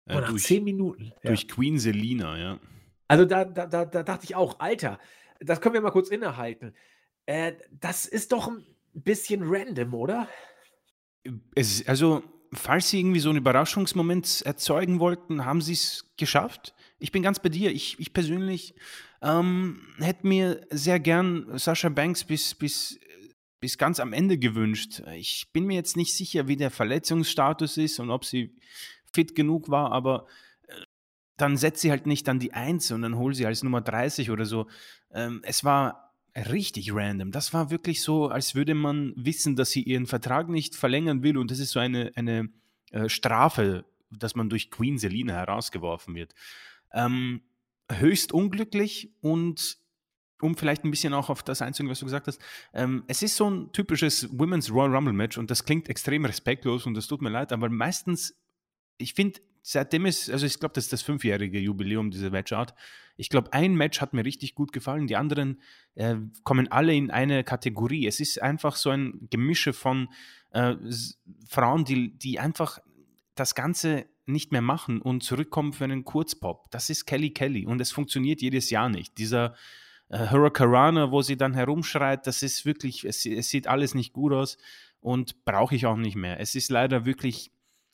Oh, 0.09 0.11
äh, 0.11 0.19
nach 0.19 0.29
durch, 0.31 0.43
zehn 0.43 0.65
Minuten. 0.65 1.13
Ja. 1.23 1.29
Durch 1.29 1.47
Queen 1.47 1.79
Selina, 1.79 2.37
ja. 2.37 2.59
Also 3.07 3.23
da, 3.23 3.45
da, 3.45 3.65
da, 3.65 3.85
da, 3.85 4.03
dachte 4.03 4.25
ich 4.25 4.35
auch, 4.35 4.59
Alter, 4.59 4.99
das 5.39 5.61
können 5.61 5.73
wir 5.73 5.81
mal 5.81 5.91
kurz 5.91 6.09
innehalten. 6.09 6.75
Äh, 7.25 7.53
das 7.71 8.05
ist 8.07 8.33
doch 8.33 8.49
ein 8.49 8.65
bisschen 8.93 9.43
random, 9.45 9.93
oder? 9.93 10.27
Es, 11.55 11.87
also, 11.87 12.23
falls 12.51 12.89
sie 12.89 12.99
irgendwie 12.99 13.21
so 13.21 13.29
einen 13.29 13.37
Überraschungsmoment 13.37 14.41
erzeugen 14.41 14.99
wollten, 14.99 15.45
haben 15.45 15.61
sie 15.61 15.73
es 15.73 16.11
geschafft. 16.17 16.75
Ich 16.97 17.13
bin 17.13 17.23
ganz 17.23 17.39
bei 17.39 17.47
dir. 17.47 17.71
Ich, 17.71 17.97
ich 18.01 18.11
persönlich 18.11 18.75
ähm, 19.21 19.81
hätte 19.97 20.27
mir 20.27 20.65
sehr 20.69 20.99
gern 20.99 21.57
Sascha 21.57 21.89
Banks 21.89 22.23
bis, 22.23 22.55
bis, 22.55 22.99
bis 23.59 23.77
ganz 23.77 23.99
am 23.99 24.13
Ende 24.13 24.37
gewünscht. 24.37 25.01
Ich 25.15 25.47
bin 25.51 25.65
mir 25.65 25.75
jetzt 25.75 25.97
nicht 25.97 26.15
sicher, 26.15 26.47
wie 26.47 26.55
der 26.55 26.71
Verletzungsstatus 26.71 27.77
ist 27.77 27.99
und 27.99 28.11
ob 28.11 28.25
sie 28.25 28.55
fit 29.11 29.35
genug 29.35 29.69
war, 29.69 29.91
aber 29.91 30.27
äh, 30.67 30.73
dann 31.37 31.57
setzt 31.57 31.81
sie 31.81 31.91
halt 31.91 32.05
nicht 32.05 32.29
an 32.29 32.39
die 32.39 32.53
Eins 32.53 32.91
und 32.91 33.01
dann 33.01 33.17
hol 33.17 33.33
sie 33.33 33.45
als 33.45 33.63
Nummer 33.63 33.81
30 33.81 34.31
oder 34.31 34.45
so. 34.45 34.67
Ähm, 35.11 35.41
es 35.43 35.63
war 35.63 36.13
richtig 36.35 36.93
random. 36.93 37.31
Das 37.31 37.53
war 37.53 37.71
wirklich 37.71 38.01
so, 38.01 38.27
als 38.27 38.55
würde 38.55 38.75
man 38.75 39.13
wissen, 39.15 39.55
dass 39.55 39.71
sie 39.71 39.83
ihren 39.83 40.05
Vertrag 40.05 40.47
nicht 40.47 40.75
verlängern 40.75 41.23
will 41.23 41.37
und 41.37 41.51
das 41.51 41.59
ist 41.59 41.71
so 41.71 41.79
eine, 41.79 42.11
eine 42.15 42.49
äh, 42.91 43.09
Strafe, 43.09 43.85
dass 44.11 44.35
man 44.35 44.49
durch 44.49 44.71
Queen 44.71 44.97
Selina 44.97 45.33
herausgeworfen 45.33 46.15
wird. 46.15 46.33
Ähm, 46.93 47.41
höchst 47.91 48.31
unglücklich 48.31 49.13
und 49.21 49.77
um 50.41 50.55
vielleicht 50.55 50.85
ein 50.85 50.91
bisschen 50.91 51.13
auch 51.13 51.29
auf 51.29 51.43
das 51.43 51.61
einzugehen, 51.61 51.91
was 51.91 51.99
du 51.99 52.05
gesagt 52.05 52.27
hast, 52.27 52.41
ähm, 52.73 53.03
es 53.07 53.21
ist 53.21 53.35
so 53.35 53.49
ein 53.49 53.71
typisches 53.73 54.29
Women's 54.37 54.71
Royal 54.71 54.95
Rumble 54.95 55.13
Match 55.13 55.37
und 55.37 55.51
das 55.51 55.65
klingt 55.65 55.89
extrem 55.89 56.25
respektlos 56.25 56.85
und 56.85 56.93
das 56.93 57.07
tut 57.07 57.21
mir 57.21 57.29
leid, 57.29 57.51
aber 57.51 57.69
meistens, 57.69 58.35
ich 58.97 59.13
finde, 59.13 59.41
seitdem 59.61 60.05
ist, 60.05 60.29
also 60.29 60.45
ich 60.45 60.59
glaube, 60.59 60.73
das 60.73 60.85
ist 60.85 60.93
das 60.93 61.01
fünfjährige 61.01 61.59
Jubiläum 61.59 62.11
dieser 62.11 62.29
Matchart. 62.29 62.73
Ich 63.17 63.29
glaube, 63.29 63.51
ein 63.51 63.75
Match 63.75 63.99
hat 63.99 64.13
mir 64.13 64.23
richtig 64.23 64.55
gut 64.55 64.71
gefallen, 64.71 65.07
die 65.07 65.17
anderen 65.17 65.61
äh, 65.95 66.15
kommen 66.43 66.69
alle 66.71 66.95
in 66.95 67.11
eine 67.11 67.43
Kategorie. 67.43 68.07
Es 68.07 68.19
ist 68.21 68.41
einfach 68.41 68.77
so 68.77 68.89
ein 68.91 69.27
Gemische 69.29 69.73
von 69.73 70.07
äh, 70.51 70.75
Frauen, 71.47 71.83
die, 71.83 72.17
die 72.17 72.39
einfach 72.39 72.79
das 73.39 73.55
Ganze 73.55 74.05
nicht 74.25 74.51
mehr 74.51 74.61
machen 74.61 75.01
und 75.01 75.23
zurückkommen 75.23 75.73
für 75.73 75.85
einen 75.85 76.05
Kurzpop. 76.05 76.69
Das 76.71 76.89
ist 76.89 77.05
Kelly 77.05 77.31
Kelly 77.31 77.65
und 77.65 77.81
es 77.81 77.91
funktioniert 77.91 78.41
jedes 78.41 78.69
Jahr 78.69 78.89
nicht. 78.89 79.17
Dieser 79.17 79.55
äh, 80.09 80.29
Hurricanrana, 80.29 81.11
wo 81.11 81.21
sie 81.21 81.37
dann 81.37 81.53
herumschreit, 81.53 82.27
das 82.27 82.43
ist 82.43 82.65
wirklich, 82.65 83.05
es, 83.05 83.25
es 83.25 83.49
sieht 83.49 83.67
alles 83.67 83.95
nicht 83.95 84.13
gut 84.13 84.33
aus 84.33 84.57
und 84.99 85.45
brauche 85.45 85.75
ich 85.75 85.85
auch 85.85 85.97
nicht 85.97 86.15
mehr. 86.15 86.39
Es 86.39 86.55
ist 86.55 86.69
leider 86.69 87.05
wirklich 87.05 87.51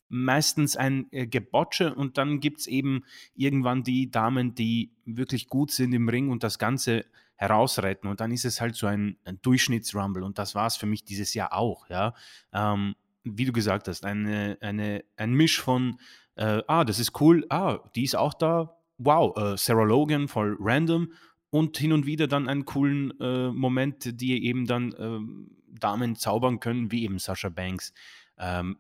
meistens 0.08 0.76
ein 0.76 1.08
äh, 1.12 1.28
Gebotsche 1.28 1.94
und 1.94 2.18
dann 2.18 2.40
gibt 2.40 2.60
es 2.62 2.68
eben 2.68 3.04
irgendwann 3.36 3.84
die 3.84 4.12
Damen, 4.12 4.56
die 4.56 4.92
wirklich 5.06 5.48
gut 5.48 5.72
sind 5.72 5.94
im 5.94 6.10
Ring 6.10 6.30
und 6.30 6.44
das 6.44 6.60
Ganze 6.60 7.06
herausretten 7.38 8.10
und 8.10 8.22
dann 8.22 8.32
ist 8.32 8.46
es 8.46 8.62
halt 8.62 8.76
so 8.76 8.88
ein, 8.88 9.18
ein 9.26 9.42
Durchschnittsrumble 9.42 10.24
und 10.24 10.38
das 10.38 10.56
war 10.56 10.68
es 10.68 10.78
für 10.78 10.86
mich 10.86 11.04
dieses 11.04 11.34
Jahr 11.34 11.54
auch, 11.54 11.90
ja. 11.90 12.14
Ähm, 12.54 12.96
wie 13.26 13.46
du 13.46 13.52
gesagt 13.52 13.88
hast, 13.88 14.06
eine, 14.06 14.58
eine, 14.62 15.04
ein 15.18 15.34
Misch 15.34 15.60
von 15.60 15.98
äh, 16.36 16.62
ah, 16.68 16.84
das 16.84 17.00
ist 17.00 17.20
cool, 17.22 17.46
ah, 17.50 17.80
die 17.96 18.04
ist 18.04 18.16
auch 18.16 18.34
da, 18.34 18.78
wow, 18.98 19.36
äh, 19.38 19.58
Sarah 19.58 19.84
Logan, 19.84 20.28
voll 20.28 20.58
random 20.60 21.12
und 21.50 21.78
hin 21.78 21.94
und 21.94 22.06
wieder 22.06 22.28
dann 22.28 22.48
einen 22.50 22.66
coolen 22.66 23.18
äh, 23.20 23.50
Moment, 23.52 24.22
die 24.22 24.46
eben 24.46 24.66
dann 24.66 24.94
ähm, 24.98 25.52
Damen 25.68 26.16
zaubern 26.16 26.60
können, 26.60 26.92
wie 26.92 27.04
eben 27.04 27.20
Sasha 27.20 27.50
Banks, 27.50 27.94
ähm, 28.38 28.78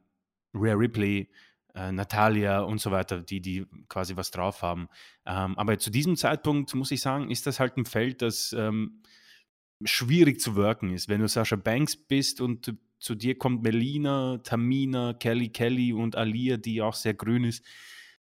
Rhea 0.54 0.74
Ripley, 0.74 1.30
äh, 1.74 1.92
Natalia 1.92 2.62
und 2.62 2.80
so 2.80 2.92
weiter, 2.92 3.22
die, 3.22 3.42
die 3.42 3.66
quasi 3.90 4.16
was 4.16 4.32
drauf 4.32 4.62
haben. 4.62 4.88
Ähm, 5.26 5.58
aber 5.58 5.78
zu 5.78 5.90
diesem 5.90 6.16
Zeitpunkt, 6.16 6.74
muss 6.76 6.92
ich 6.92 7.02
sagen, 7.02 7.32
ist 7.32 7.48
das 7.48 7.60
halt 7.60 7.78
ein 7.78 7.86
Feld, 7.86 8.22
das 8.22 8.54
ähm, 8.58 9.02
schwierig 9.84 10.40
zu 10.40 10.56
wirken 10.56 10.92
ist. 10.92 11.10
Wenn 11.10 11.22
du 11.22 11.28
Sascha 11.28 11.58
Banks 11.58 11.96
bist 11.96 12.40
und 12.40 12.74
zu 13.00 13.16
dir 13.16 13.38
kommt 13.38 13.64
Melina, 13.64 14.40
Tamina, 14.44 15.14
Kelly 15.14 15.50
Kelly 15.50 15.94
und 15.94 16.16
Alia, 16.16 16.58
die 16.58 16.82
auch 16.82 16.94
sehr 16.94 17.14
grün 17.14 17.44
ist, 17.44 17.64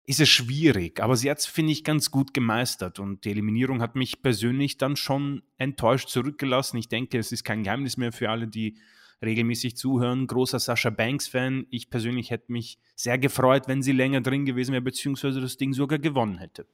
ist 0.06 0.20
es 0.20 0.28
schwierig. 0.28 1.00
Aber 1.00 1.16
sie 1.16 1.30
hat 1.30 1.38
es, 1.38 1.46
finde 1.46 1.72
ich, 1.72 1.84
ganz 1.84 2.10
gut 2.10 2.34
gemeistert. 2.34 2.98
Und 2.98 3.24
die 3.24 3.30
Eliminierung 3.30 3.80
hat 3.80 3.94
mich 3.94 4.22
persönlich 4.22 4.78
dann 4.78 4.96
schon 4.96 5.42
enttäuscht 5.56 6.08
zurückgelassen. 6.08 6.78
Ich 6.78 6.88
denke, 6.88 7.18
es 7.18 7.32
ist 7.32 7.44
kein 7.44 7.62
Geheimnis 7.62 7.96
mehr 7.96 8.12
für 8.12 8.30
alle, 8.30 8.48
die 8.48 8.78
regelmäßig 9.22 9.76
zuhören. 9.76 10.26
Großer 10.26 10.58
Sascha 10.58 10.90
Banks-Fan. 10.90 11.66
Ich 11.70 11.90
persönlich 11.90 12.30
hätte 12.30 12.50
mich 12.50 12.78
sehr 12.94 13.18
gefreut, 13.18 13.68
wenn 13.68 13.82
sie 13.82 13.92
länger 13.92 14.20
drin 14.20 14.46
gewesen 14.46 14.72
wäre, 14.72 14.82
beziehungsweise 14.82 15.40
das 15.40 15.56
Ding 15.56 15.72
sogar 15.74 15.98
gewonnen 15.98 16.38
hätte. 16.38 16.66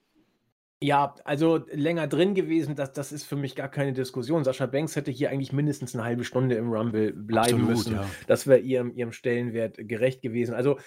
Ja, 0.82 1.14
also 1.24 1.64
länger 1.70 2.06
drin 2.06 2.34
gewesen, 2.34 2.76
das, 2.76 2.92
das 2.92 3.10
ist 3.10 3.24
für 3.24 3.36
mich 3.36 3.54
gar 3.56 3.70
keine 3.70 3.94
Diskussion. 3.94 4.44
Sascha 4.44 4.66
Banks 4.66 4.94
hätte 4.94 5.10
hier 5.10 5.30
eigentlich 5.30 5.52
mindestens 5.52 5.94
eine 5.94 6.04
halbe 6.04 6.24
Stunde 6.24 6.56
im 6.56 6.70
Rumble 6.70 7.14
bleiben 7.14 7.62
Absolut, 7.62 7.68
müssen. 7.68 7.94
Ja. 7.94 8.06
Das 8.26 8.46
wäre 8.46 8.58
ihrem, 8.58 8.94
ihrem 8.94 9.12
Stellenwert 9.12 9.76
gerecht 9.78 10.20
gewesen. 10.20 10.54
Also, 10.54 10.78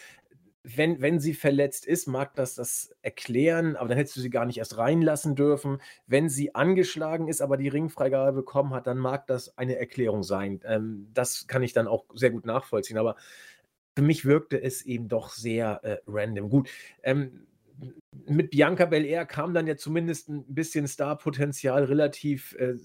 wenn, 0.61 1.01
wenn 1.01 1.19
sie 1.19 1.33
verletzt 1.33 1.87
ist, 1.87 2.05
mag 2.05 2.35
das 2.35 2.53
das 2.53 2.91
erklären, 3.01 3.75
aber 3.75 3.89
dann 3.89 3.97
hättest 3.97 4.17
du 4.17 4.21
sie 4.21 4.29
gar 4.29 4.45
nicht 4.45 4.59
erst 4.59 4.77
reinlassen 4.77 5.35
dürfen. 5.35 5.81
Wenn 6.05 6.29
sie 6.29 6.53
angeschlagen 6.53 7.27
ist, 7.27 7.41
aber 7.41 7.57
die 7.57 7.69
Ringfreigabe 7.69 8.33
bekommen 8.33 8.75
hat, 8.75 8.85
dann 8.85 8.99
mag 8.99 9.25
das 9.25 9.57
eine 9.57 9.77
Erklärung 9.77 10.21
sein. 10.21 10.59
Ähm, 10.65 11.07
das 11.13 11.47
kann 11.47 11.63
ich 11.63 11.73
dann 11.73 11.87
auch 11.87 12.05
sehr 12.13 12.29
gut 12.29 12.45
nachvollziehen. 12.45 12.99
Aber 12.99 13.15
für 13.97 14.03
mich 14.03 14.25
wirkte 14.25 14.61
es 14.61 14.83
eben 14.83 15.07
doch 15.07 15.29
sehr 15.29 15.79
äh, 15.83 15.97
random. 16.05 16.49
Gut, 16.49 16.69
ähm, 17.01 17.47
mit 18.25 18.51
Bianca 18.51 18.85
Belair 18.85 19.25
kam 19.25 19.53
dann 19.53 19.67
ja 19.67 19.75
zumindest 19.75 20.29
ein 20.29 20.43
bisschen 20.53 20.87
Starpotenzial 20.87 21.85
relativ 21.85 22.55
äh, 22.59 22.75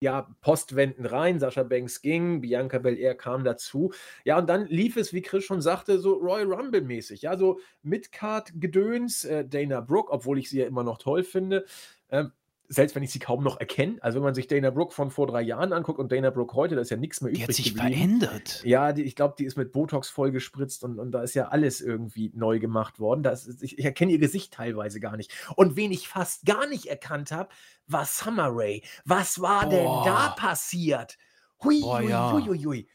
ja, 0.00 0.28
postwendend 0.42 1.10
rein. 1.10 1.40
Sascha 1.40 1.62
Banks 1.62 2.02
ging, 2.02 2.42
Bianca 2.42 2.78
Belair 2.78 3.14
kam 3.14 3.42
dazu. 3.42 3.92
Ja, 4.24 4.38
und 4.38 4.48
dann 4.48 4.66
lief 4.66 4.96
es, 4.96 5.14
wie 5.14 5.22
Chris 5.22 5.44
schon 5.44 5.62
sagte, 5.62 5.98
so 5.98 6.14
Royal 6.14 6.52
Rumble-mäßig. 6.52 7.22
Ja, 7.22 7.38
so 7.38 7.58
Midcard-Gedöns, 7.82 9.24
äh, 9.24 9.46
Dana 9.48 9.80
Brooke, 9.80 10.12
obwohl 10.12 10.38
ich 10.38 10.50
sie 10.50 10.58
ja 10.58 10.66
immer 10.66 10.84
noch 10.84 10.98
toll 10.98 11.24
finde. 11.24 11.64
Ähm, 12.10 12.32
selbst 12.68 12.94
wenn 12.96 13.02
ich 13.02 13.10
sie 13.10 13.18
kaum 13.18 13.42
noch 13.42 13.60
erkenne. 13.60 13.98
Also 14.00 14.16
wenn 14.16 14.24
man 14.24 14.34
sich 14.34 14.46
Dana 14.46 14.70
Brooke 14.70 14.94
von 14.94 15.10
vor 15.10 15.26
drei 15.26 15.42
Jahren 15.42 15.72
anguckt 15.72 15.98
und 15.98 16.10
Dana 16.10 16.30
Brooke 16.30 16.54
heute, 16.54 16.74
da 16.74 16.80
ist 16.80 16.90
ja 16.90 16.96
nichts 16.96 17.20
mehr 17.20 17.30
übrig. 17.30 17.42
Die 17.42 17.48
hat 17.48 17.54
sich 17.54 17.74
geblieben. 17.74 17.94
verändert. 17.94 18.62
Ja, 18.64 18.92
die, 18.92 19.02
ich 19.02 19.16
glaube, 19.16 19.34
die 19.38 19.44
ist 19.44 19.56
mit 19.56 19.72
Botox 19.72 20.08
vollgespritzt 20.08 20.82
und, 20.84 20.98
und 20.98 21.12
da 21.12 21.22
ist 21.22 21.34
ja 21.34 21.48
alles 21.48 21.80
irgendwie 21.80 22.32
neu 22.34 22.58
gemacht 22.58 23.00
worden. 23.00 23.22
Das 23.22 23.46
ich, 23.60 23.78
ich 23.78 23.84
erkenne 23.84 24.12
ihr 24.12 24.18
Gesicht 24.18 24.54
teilweise 24.54 25.00
gar 25.00 25.16
nicht. 25.16 25.32
Und 25.56 25.76
wen 25.76 25.92
ich 25.92 26.08
fast 26.08 26.46
gar 26.46 26.66
nicht 26.66 26.86
erkannt 26.86 27.32
habe, 27.32 27.50
war 27.86 28.06
Summer 28.06 28.48
Ray. 28.50 28.82
Was 29.04 29.40
war 29.40 29.68
Boah. 29.68 29.70
denn 29.70 30.12
da 30.12 30.28
passiert? 30.30 31.18
Hui, 31.62 31.80
Boah, 31.80 32.00
hui, 32.00 32.08
ja. 32.08 32.32
hui, 32.32 32.42
hui, 32.42 32.58
hui. 32.64 32.88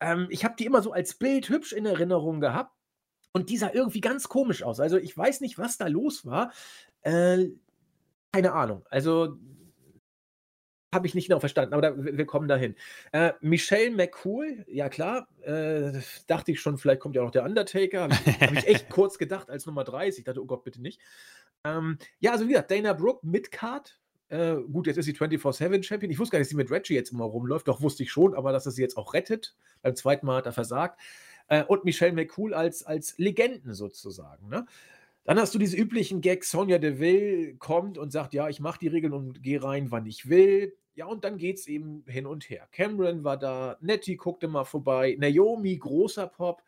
Ähm, 0.00 0.28
ich 0.30 0.44
habe 0.44 0.54
die 0.58 0.64
immer 0.64 0.82
so 0.82 0.92
als 0.92 1.14
Bild 1.14 1.48
hübsch 1.48 1.72
in 1.72 1.86
Erinnerung 1.86 2.40
gehabt. 2.40 2.74
Und 3.32 3.50
die 3.50 3.58
sah 3.58 3.70
irgendwie 3.72 4.00
ganz 4.00 4.28
komisch 4.28 4.62
aus. 4.62 4.80
Also 4.80 4.96
ich 4.96 5.16
weiß 5.16 5.42
nicht, 5.42 5.58
was 5.58 5.76
da 5.76 5.86
los 5.86 6.24
war. 6.24 6.50
Äh, 7.02 7.48
keine 8.38 8.52
Ahnung. 8.52 8.84
Also 8.88 9.36
habe 10.94 11.06
ich 11.06 11.14
nicht 11.14 11.26
genau 11.26 11.40
verstanden, 11.40 11.74
aber 11.74 11.82
da, 11.82 11.92
wir 11.96 12.24
kommen 12.24 12.46
dahin. 12.46 12.76
Äh, 13.12 13.32
Michelle 13.40 13.90
McCool, 13.90 14.64
ja 14.68 14.88
klar, 14.88 15.28
äh, 15.42 15.92
dachte 16.28 16.52
ich 16.52 16.60
schon, 16.60 16.78
vielleicht 16.78 17.00
kommt 17.00 17.16
ja 17.16 17.22
auch 17.22 17.26
noch 17.26 17.32
der 17.32 17.44
Undertaker. 17.44 18.02
Habe 18.02 18.14
ich, 18.14 18.40
hab 18.40 18.52
ich, 18.52 18.66
echt 18.66 18.88
kurz 18.90 19.18
gedacht 19.18 19.50
als 19.50 19.66
Nummer 19.66 19.82
30. 19.82 20.20
Ich 20.20 20.24
dachte, 20.24 20.40
oh 20.40 20.46
Gott, 20.46 20.62
bitte 20.62 20.80
nicht. 20.80 21.00
Ähm, 21.64 21.98
ja, 22.20 22.30
also 22.30 22.44
wie 22.44 22.52
gesagt, 22.52 22.70
Dana 22.70 22.92
Brooke 22.92 23.26
mit 23.26 23.50
Card. 23.50 24.00
Äh, 24.28 24.54
gut, 24.54 24.86
jetzt 24.86 24.98
ist 24.98 25.06
sie 25.06 25.14
24-7 25.14 25.82
Champion. 25.82 26.12
Ich 26.12 26.18
wusste 26.20 26.32
gar 26.32 26.38
nicht, 26.38 26.46
dass 26.46 26.50
sie 26.50 26.56
mit 26.56 26.70
Reggie 26.70 26.94
jetzt 26.94 27.10
immer 27.10 27.24
rumläuft. 27.24 27.66
Doch 27.66 27.82
wusste 27.82 28.04
ich 28.04 28.12
schon, 28.12 28.34
aber 28.34 28.52
dass 28.52 28.66
er 28.66 28.72
sie 28.72 28.82
jetzt 28.82 28.96
auch 28.96 29.14
rettet. 29.14 29.56
Beim 29.82 29.96
zweiten 29.96 30.26
Mal 30.26 30.36
hat 30.36 30.46
er 30.46 30.52
versagt. 30.52 31.00
Äh, 31.48 31.64
und 31.64 31.84
Michelle 31.84 32.12
McCool 32.12 32.54
als, 32.54 32.84
als 32.84 33.18
Legenden 33.18 33.74
sozusagen. 33.74 34.48
Ne? 34.48 34.64
Dann 35.28 35.38
hast 35.38 35.54
du 35.54 35.58
diese 35.58 35.76
üblichen 35.76 36.22
Gags, 36.22 36.50
Sonja 36.50 36.78
Deville 36.78 37.54
kommt 37.56 37.98
und 37.98 38.10
sagt, 38.10 38.32
ja, 38.32 38.48
ich 38.48 38.60
mache 38.60 38.78
die 38.78 38.88
Regeln 38.88 39.12
und 39.12 39.42
gehe 39.42 39.62
rein, 39.62 39.90
wann 39.90 40.06
ich 40.06 40.30
will. 40.30 40.74
Ja, 40.94 41.04
und 41.04 41.22
dann 41.22 41.36
geht 41.36 41.58
es 41.58 41.66
eben 41.66 42.02
hin 42.06 42.24
und 42.24 42.48
her. 42.48 42.66
Cameron 42.72 43.24
war 43.24 43.36
da, 43.36 43.76
Nettie 43.82 44.16
guckte 44.16 44.48
mal 44.48 44.64
vorbei, 44.64 45.18
Naomi, 45.20 45.76
großer 45.76 46.28
Pop, 46.28 46.62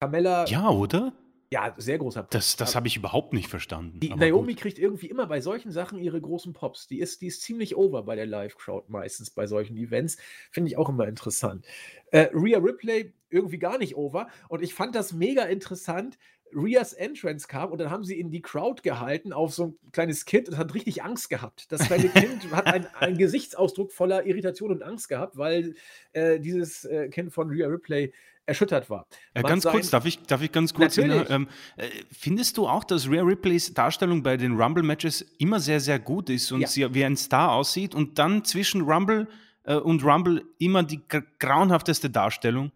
Carmella. 0.00 0.44
Ja, 0.48 0.68
oder? 0.68 1.14
Ja, 1.50 1.74
sehr 1.78 1.96
großer 1.96 2.24
Pop. 2.24 2.30
Das, 2.32 2.56
das 2.56 2.74
habe 2.74 2.88
ich 2.88 2.96
überhaupt 2.98 3.32
nicht 3.32 3.48
verstanden. 3.48 4.00
Die, 4.00 4.10
Naomi 4.10 4.52
gut. 4.52 4.60
kriegt 4.60 4.78
irgendwie 4.78 5.06
immer 5.06 5.26
bei 5.26 5.40
solchen 5.40 5.72
Sachen 5.72 5.98
ihre 5.98 6.20
großen 6.20 6.52
Pops. 6.52 6.86
Die 6.86 6.98
ist, 6.98 7.22
die 7.22 7.28
ist 7.28 7.40
ziemlich 7.40 7.74
over 7.74 8.02
bei 8.02 8.16
der 8.16 8.26
Live-Crowd 8.26 8.92
meistens 8.92 9.30
bei 9.30 9.46
solchen 9.46 9.78
Events. 9.78 10.18
Finde 10.50 10.68
ich 10.68 10.76
auch 10.76 10.90
immer 10.90 11.08
interessant. 11.08 11.64
Äh, 12.10 12.28
Rhea 12.34 12.58
Ripley 12.58 13.14
irgendwie 13.30 13.58
gar 13.58 13.78
nicht 13.78 13.96
over. 13.96 14.28
Und 14.48 14.62
ich 14.62 14.74
fand 14.74 14.94
das 14.94 15.12
mega 15.12 15.44
interessant, 15.44 16.18
Rias 16.52 16.92
Entrance 16.92 17.48
kam 17.48 17.72
und 17.72 17.78
dann 17.78 17.90
haben 17.90 18.04
sie 18.04 18.18
in 18.18 18.30
die 18.30 18.42
Crowd 18.42 18.82
gehalten 18.82 19.32
auf 19.32 19.54
so 19.54 19.64
ein 19.64 19.92
kleines 19.92 20.24
Kind 20.24 20.48
und 20.48 20.56
hat 20.56 20.74
richtig 20.74 21.02
Angst 21.02 21.30
gehabt. 21.30 21.70
Das 21.72 21.86
kleine 21.86 22.08
Kind 22.10 22.50
hat 22.52 22.94
einen 23.00 23.18
Gesichtsausdruck 23.18 23.92
voller 23.92 24.24
Irritation 24.26 24.70
und 24.70 24.82
Angst 24.82 25.08
gehabt, 25.08 25.36
weil 25.36 25.74
äh, 26.12 26.38
dieses 26.38 26.84
äh, 26.84 27.08
Kind 27.08 27.32
von 27.32 27.48
Rhea 27.50 27.66
Ripley 27.66 28.12
erschüttert 28.46 28.90
war. 28.90 29.06
Äh, 29.32 29.42
ganz 29.42 29.64
sein, 29.64 29.72
kurz, 29.72 29.90
darf 29.90 30.04
ich, 30.04 30.20
darf 30.22 30.42
ich 30.42 30.52
ganz 30.52 30.74
kurz 30.74 30.98
ähm, 30.98 31.48
äh, 31.76 31.88
Findest 32.10 32.56
du 32.56 32.68
auch, 32.68 32.84
dass 32.84 33.08
Rhea 33.08 33.22
Ripleys 33.22 33.72
Darstellung 33.74 34.22
bei 34.22 34.36
den 34.36 34.60
Rumble-Matches 34.60 35.22
immer 35.38 35.60
sehr, 35.60 35.80
sehr 35.80 35.98
gut 35.98 36.30
ist 36.30 36.52
und 36.52 36.60
ja. 36.60 36.66
sie 36.66 36.94
wie 36.94 37.04
ein 37.04 37.16
Star 37.16 37.52
aussieht 37.52 37.94
und 37.94 38.18
dann 38.18 38.44
zwischen 38.44 38.82
Rumble 38.82 39.28
äh, 39.64 39.76
und 39.76 40.04
Rumble 40.04 40.44
immer 40.58 40.82
die 40.82 41.00
grauenhafteste 41.38 42.10
Darstellung? 42.10 42.70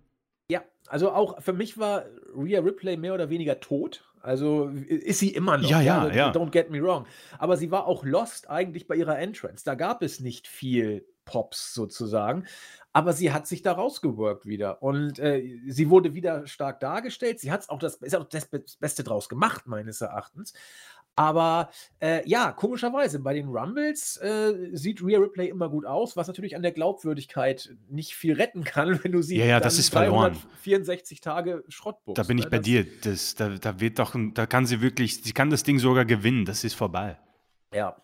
Also 0.88 1.12
auch 1.12 1.40
für 1.42 1.52
mich 1.52 1.78
war 1.78 2.04
Rhea 2.36 2.60
Ripley 2.60 2.96
mehr 2.96 3.14
oder 3.14 3.30
weniger 3.30 3.60
tot. 3.60 4.04
Also 4.20 4.68
ist 4.68 5.20
sie 5.20 5.30
immer 5.30 5.58
noch. 5.58 5.70
Ja, 5.70 5.80
ja, 5.80 6.10
ja. 6.12 6.30
Don't 6.32 6.50
get 6.50 6.70
me 6.70 6.82
wrong. 6.82 7.06
Aber 7.38 7.56
sie 7.56 7.70
war 7.70 7.86
auch 7.86 8.04
lost 8.04 8.50
eigentlich 8.50 8.86
bei 8.86 8.96
ihrer 8.96 9.18
Entrance. 9.18 9.64
Da 9.64 9.74
gab 9.74 10.02
es 10.02 10.20
nicht 10.20 10.48
viel 10.48 11.06
Pops 11.24 11.74
sozusagen. 11.74 12.46
Aber 12.92 13.12
sie 13.12 13.32
hat 13.32 13.46
sich 13.46 13.62
da 13.62 13.72
rausgeworkt 13.72 14.46
wieder. 14.46 14.82
Und 14.82 15.18
äh, 15.18 15.60
sie 15.68 15.90
wurde 15.90 16.14
wieder 16.14 16.46
stark 16.46 16.80
dargestellt. 16.80 17.38
Sie 17.38 17.52
hat 17.52 17.68
auch 17.68 17.78
das, 17.78 17.96
ist 17.96 18.16
auch 18.16 18.24
das 18.24 18.48
Beste 18.80 19.04
draus 19.04 19.28
gemacht, 19.28 19.66
meines 19.66 20.00
Erachtens. 20.00 20.52
Aber 21.18 21.70
äh, 22.00 22.26
ja, 22.28 22.52
komischerweise, 22.52 23.18
bei 23.18 23.34
den 23.34 23.48
Rumbles 23.48 24.18
äh, 24.18 24.70
sieht 24.72 25.02
Rhea 25.02 25.18
Ripley 25.18 25.48
immer 25.48 25.68
gut 25.68 25.84
aus, 25.84 26.16
was 26.16 26.28
natürlich 26.28 26.54
an 26.54 26.62
der 26.62 26.70
Glaubwürdigkeit 26.70 27.74
nicht 27.88 28.14
viel 28.14 28.34
retten 28.34 28.62
kann, 28.62 29.00
wenn 29.02 29.10
du 29.10 29.20
sie 29.20 29.36
ja, 29.36 29.46
ja, 29.46 29.60
das 29.60 29.80
ist 29.80 29.92
364 29.92 31.20
Tage 31.20 31.64
Schrottbuchst. 31.68 32.18
Da 32.18 32.22
bin 32.22 32.38
ich 32.38 32.44
ne? 32.44 32.50
bei 32.50 32.58
das, 32.58 32.64
dir. 32.64 32.86
Das, 33.02 33.34
da, 33.34 33.48
da 33.48 33.80
wird 33.80 33.98
doch, 33.98 34.14
da 34.34 34.46
kann 34.46 34.64
sie 34.66 34.80
wirklich, 34.80 35.24
sie 35.24 35.32
kann 35.32 35.50
das 35.50 35.64
Ding 35.64 35.80
sogar 35.80 36.04
gewinnen. 36.04 36.44
Das 36.44 36.62
ist 36.62 36.74
vorbei. 36.74 37.18
Ja. 37.74 37.96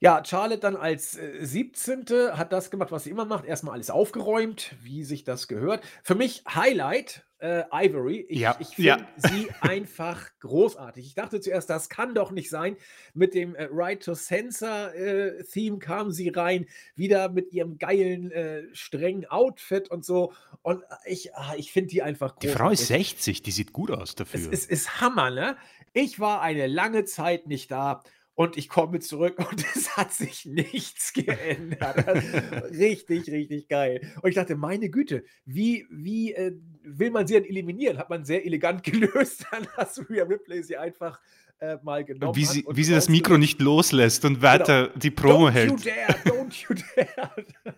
Ja, 0.00 0.20
Charlotte 0.24 0.58
dann 0.58 0.74
als 0.74 1.16
äh, 1.16 1.46
17. 1.46 2.06
hat 2.32 2.52
das 2.52 2.72
gemacht, 2.72 2.90
was 2.90 3.04
sie 3.04 3.10
immer 3.10 3.24
macht. 3.24 3.44
Erstmal 3.44 3.74
alles 3.74 3.88
aufgeräumt, 3.88 4.74
wie 4.82 5.04
sich 5.04 5.22
das 5.22 5.46
gehört. 5.46 5.84
Für 6.02 6.16
mich 6.16 6.42
Highlight 6.52 7.24
äh, 7.42 7.64
Ivory. 7.72 8.24
Ich, 8.28 8.38
ja, 8.38 8.56
ich 8.60 8.68
finde 8.68 8.88
ja. 8.88 9.08
sie 9.16 9.48
einfach 9.60 10.30
großartig. 10.40 11.04
Ich 11.04 11.14
dachte 11.14 11.40
zuerst, 11.40 11.68
das 11.68 11.88
kann 11.88 12.14
doch 12.14 12.30
nicht 12.30 12.48
sein. 12.48 12.76
Mit 13.14 13.34
dem 13.34 13.54
äh, 13.56 13.68
Right 13.70 14.02
to 14.02 14.14
Censor 14.14 14.94
äh, 14.94 15.42
Theme 15.44 15.78
kam 15.78 16.12
sie 16.12 16.28
rein, 16.28 16.66
wieder 16.94 17.28
mit 17.28 17.52
ihrem 17.52 17.78
geilen, 17.78 18.30
äh, 18.30 18.62
strengen 18.72 19.26
Outfit 19.26 19.90
und 19.90 20.04
so. 20.04 20.32
Und 20.62 20.82
ich, 21.04 21.34
ah, 21.34 21.54
ich 21.56 21.72
finde 21.72 21.90
die 21.90 22.02
einfach 22.02 22.36
großartig. 22.36 22.50
Die 22.50 22.56
Frau 22.56 22.70
ist 22.70 22.86
60, 22.86 23.42
die 23.42 23.50
sieht 23.50 23.72
gut 23.72 23.90
aus 23.90 24.14
dafür. 24.14 24.40
Es, 24.40 24.46
es 24.46 24.66
ist 24.66 25.00
Hammer, 25.00 25.30
ne? 25.30 25.56
Ich 25.92 26.20
war 26.20 26.40
eine 26.42 26.68
lange 26.68 27.04
Zeit 27.04 27.48
nicht 27.48 27.70
da 27.70 28.02
und 28.34 28.56
ich 28.56 28.68
komme 28.68 29.00
zurück 29.00 29.38
und 29.50 29.64
es 29.74 29.96
hat 29.96 30.12
sich 30.12 30.46
nichts 30.46 31.12
geändert. 31.12 32.06
richtig, 32.70 33.30
richtig 33.30 33.68
geil. 33.68 34.00
Und 34.22 34.30
ich 34.30 34.36
dachte, 34.36 34.56
meine 34.56 34.90
Güte, 34.90 35.24
wie, 35.44 35.86
wie 35.90 36.32
äh, 36.32 36.52
will 36.84 37.10
man 37.10 37.26
sie 37.26 37.34
denn 37.34 37.44
eliminieren? 37.44 37.98
Hat 37.98 38.10
man 38.10 38.24
sehr 38.24 38.44
elegant 38.44 38.82
gelöst. 38.84 39.46
Dann 39.50 39.66
hast 39.76 39.98
du 39.98 40.02
Rhea 40.02 40.24
Ripley 40.24 40.62
sie 40.62 40.76
einfach 40.76 41.20
äh, 41.62 41.78
mal 41.82 42.04
genommen. 42.04 42.34
Wie 42.34 42.44
sie, 42.44 42.64
wie 42.68 42.84
sie 42.84 42.92
das 42.92 43.08
Mikro 43.08 43.38
nicht 43.38 43.60
loslässt 43.60 44.24
und 44.24 44.42
weiter 44.42 44.88
genau. 44.88 44.98
die 44.98 45.10
Promo 45.10 45.46
don't 45.46 45.50
hält. 45.50 45.70
You 45.70 45.76
dare, 45.76 46.18
don't 46.24 46.68
you 46.68 46.74
dare. 46.96 47.46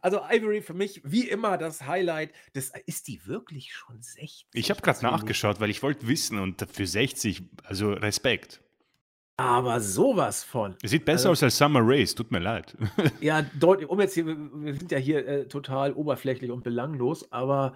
Also 0.00 0.22
Ivory 0.30 0.62
für 0.62 0.72
mich 0.72 1.02
wie 1.04 1.28
immer 1.28 1.58
das 1.58 1.86
Highlight. 1.86 2.32
Das, 2.54 2.72
ist 2.86 3.06
die 3.08 3.26
wirklich 3.26 3.74
schon 3.74 4.00
60? 4.00 4.46
Ich 4.54 4.70
habe 4.70 4.80
gerade 4.80 5.02
nachgeschaut, 5.02 5.60
weil 5.60 5.68
ich 5.68 5.82
wollte 5.82 6.08
wissen 6.08 6.38
und 6.38 6.66
für 6.72 6.86
60, 6.86 7.42
also 7.64 7.92
Respekt. 7.92 8.62
Aber 9.36 9.80
sowas 9.80 10.42
von. 10.42 10.76
Sieht 10.82 11.04
besser 11.04 11.30
also, 11.30 11.30
aus 11.30 11.42
als 11.42 11.56
Summer 11.56 11.80
Race, 11.82 12.14
tut 12.14 12.30
mir 12.30 12.40
leid. 12.40 12.76
ja, 13.20 13.42
deutlich. 13.58 13.88
Um 13.88 14.00
jetzt 14.00 14.14
hier, 14.14 14.26
wir 14.26 14.74
sind 14.74 14.90
ja 14.90 14.98
hier 14.98 15.26
äh, 15.26 15.48
total 15.48 15.92
oberflächlich 15.92 16.50
und 16.50 16.64
belanglos, 16.64 17.30
aber 17.32 17.74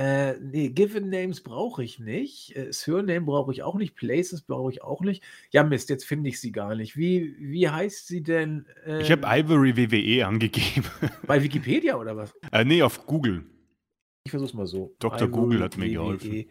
Äh, 0.00 0.38
ne, 0.40 0.70
Given 0.70 1.10
Names 1.10 1.42
brauche 1.42 1.84
ich 1.84 1.98
nicht. 1.98 2.56
Äh, 2.56 2.72
Surname 2.72 3.20
brauche 3.20 3.52
ich 3.52 3.62
auch 3.62 3.74
nicht. 3.74 3.96
Places 3.96 4.40
brauche 4.40 4.72
ich 4.72 4.82
auch 4.82 5.02
nicht. 5.02 5.22
Ja, 5.50 5.62
Mist, 5.62 5.90
jetzt 5.90 6.06
finde 6.06 6.30
ich 6.30 6.40
sie 6.40 6.52
gar 6.52 6.74
nicht. 6.74 6.96
Wie, 6.96 7.36
wie 7.38 7.68
heißt 7.68 8.06
sie 8.06 8.22
denn? 8.22 8.66
ich 8.86 9.12
habe 9.12 9.26
Ähm, 9.26 9.44
Ivory 9.44 9.76
WWE 9.76 10.26
angegeben. 10.26 10.86
bei 11.26 11.42
Wikipedia 11.42 11.96
oder 11.96 12.16
was? 12.16 12.32
äh, 12.50 12.64
nee, 12.64 12.82
auf 12.82 13.04
Google. 13.04 13.44
Ich 14.24 14.30
versuch's 14.30 14.54
mal 14.54 14.66
so. 14.66 14.96
Dr. 15.00 15.28
Google 15.28 15.58
Ivory 15.58 15.64
hat 15.64 15.76
mir 15.76 15.88
geholfen. 15.90 16.32
WWE. 16.32 16.46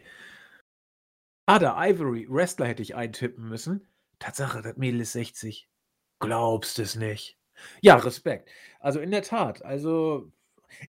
Ah, 1.46 1.58
da, 1.58 1.84
Ivory. 1.84 2.28
Wrestler 2.30 2.66
hätte 2.66 2.82
ich 2.82 2.94
eintippen 2.94 3.48
müssen. 3.48 3.88
Tatsache, 4.20 4.62
das 4.62 4.76
Mädel 4.76 5.00
ist 5.00 5.10
60. 5.12 5.68
Glaubst 6.20 6.78
es 6.78 6.94
nicht. 6.94 7.36
Ja, 7.80 7.96
Respekt. 7.96 8.48
Also 8.78 9.00
in 9.00 9.10
der 9.10 9.22
Tat. 9.22 9.64
Also, 9.64 10.30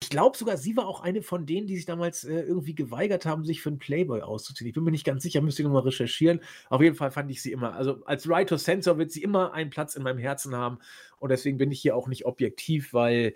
ich 0.01 0.11
glaube 0.11 0.37
sogar, 0.37 0.57
sie 0.57 0.76
war 0.76 0.87
auch 0.87 1.01
eine 1.01 1.22
von 1.22 1.47
denen, 1.47 1.66
die 1.66 1.76
sich 1.76 1.87
damals 1.87 2.24
äh, 2.24 2.41
irgendwie 2.41 2.74
geweigert 2.74 3.26
haben, 3.26 3.45
sich 3.45 3.61
für 3.62 3.70
einen 3.70 3.78
Playboy 3.78 4.22
auszuziehen. 4.22 4.68
Ich 4.68 4.74
bin 4.74 4.85
mir 4.85 4.91
nicht 4.91 5.05
ganz 5.05 5.22
sicher, 5.22 5.41
müsste 5.41 5.62
ich 5.62 5.66
nochmal 5.66 5.83
recherchieren. 5.83 6.41
Auf 6.68 6.83
jeden 6.83 6.97
Fall 6.97 7.11
fand 7.11 7.31
ich 7.31 7.43
sie 7.43 7.53
immer, 7.53 7.74
also 7.74 8.05
als 8.05 8.24
to 8.24 8.57
Sensor 8.57 8.99
wird 8.99 9.11
sie 9.11 9.22
immer 9.22 9.53
einen 9.53 9.70
Platz 9.70 9.95
in 9.95 10.03
meinem 10.03 10.18
Herzen 10.18 10.55
haben. 10.55 10.78
Und 11.18 11.31
deswegen 11.31 11.59
bin 11.59 11.70
ich 11.70 11.81
hier 11.81 11.97
auch 11.97 12.09
nicht 12.09 12.26
objektiv, 12.26 12.93
weil 12.93 13.35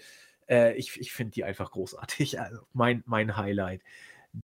äh, 0.48 0.76
ich, 0.76 1.00
ich 1.00 1.12
finde 1.12 1.32
die 1.32 1.44
einfach 1.44 1.70
großartig. 1.70 2.38
Also 2.44 2.60
mein, 2.72 3.02
mein 3.06 3.36
Highlight 3.36 3.82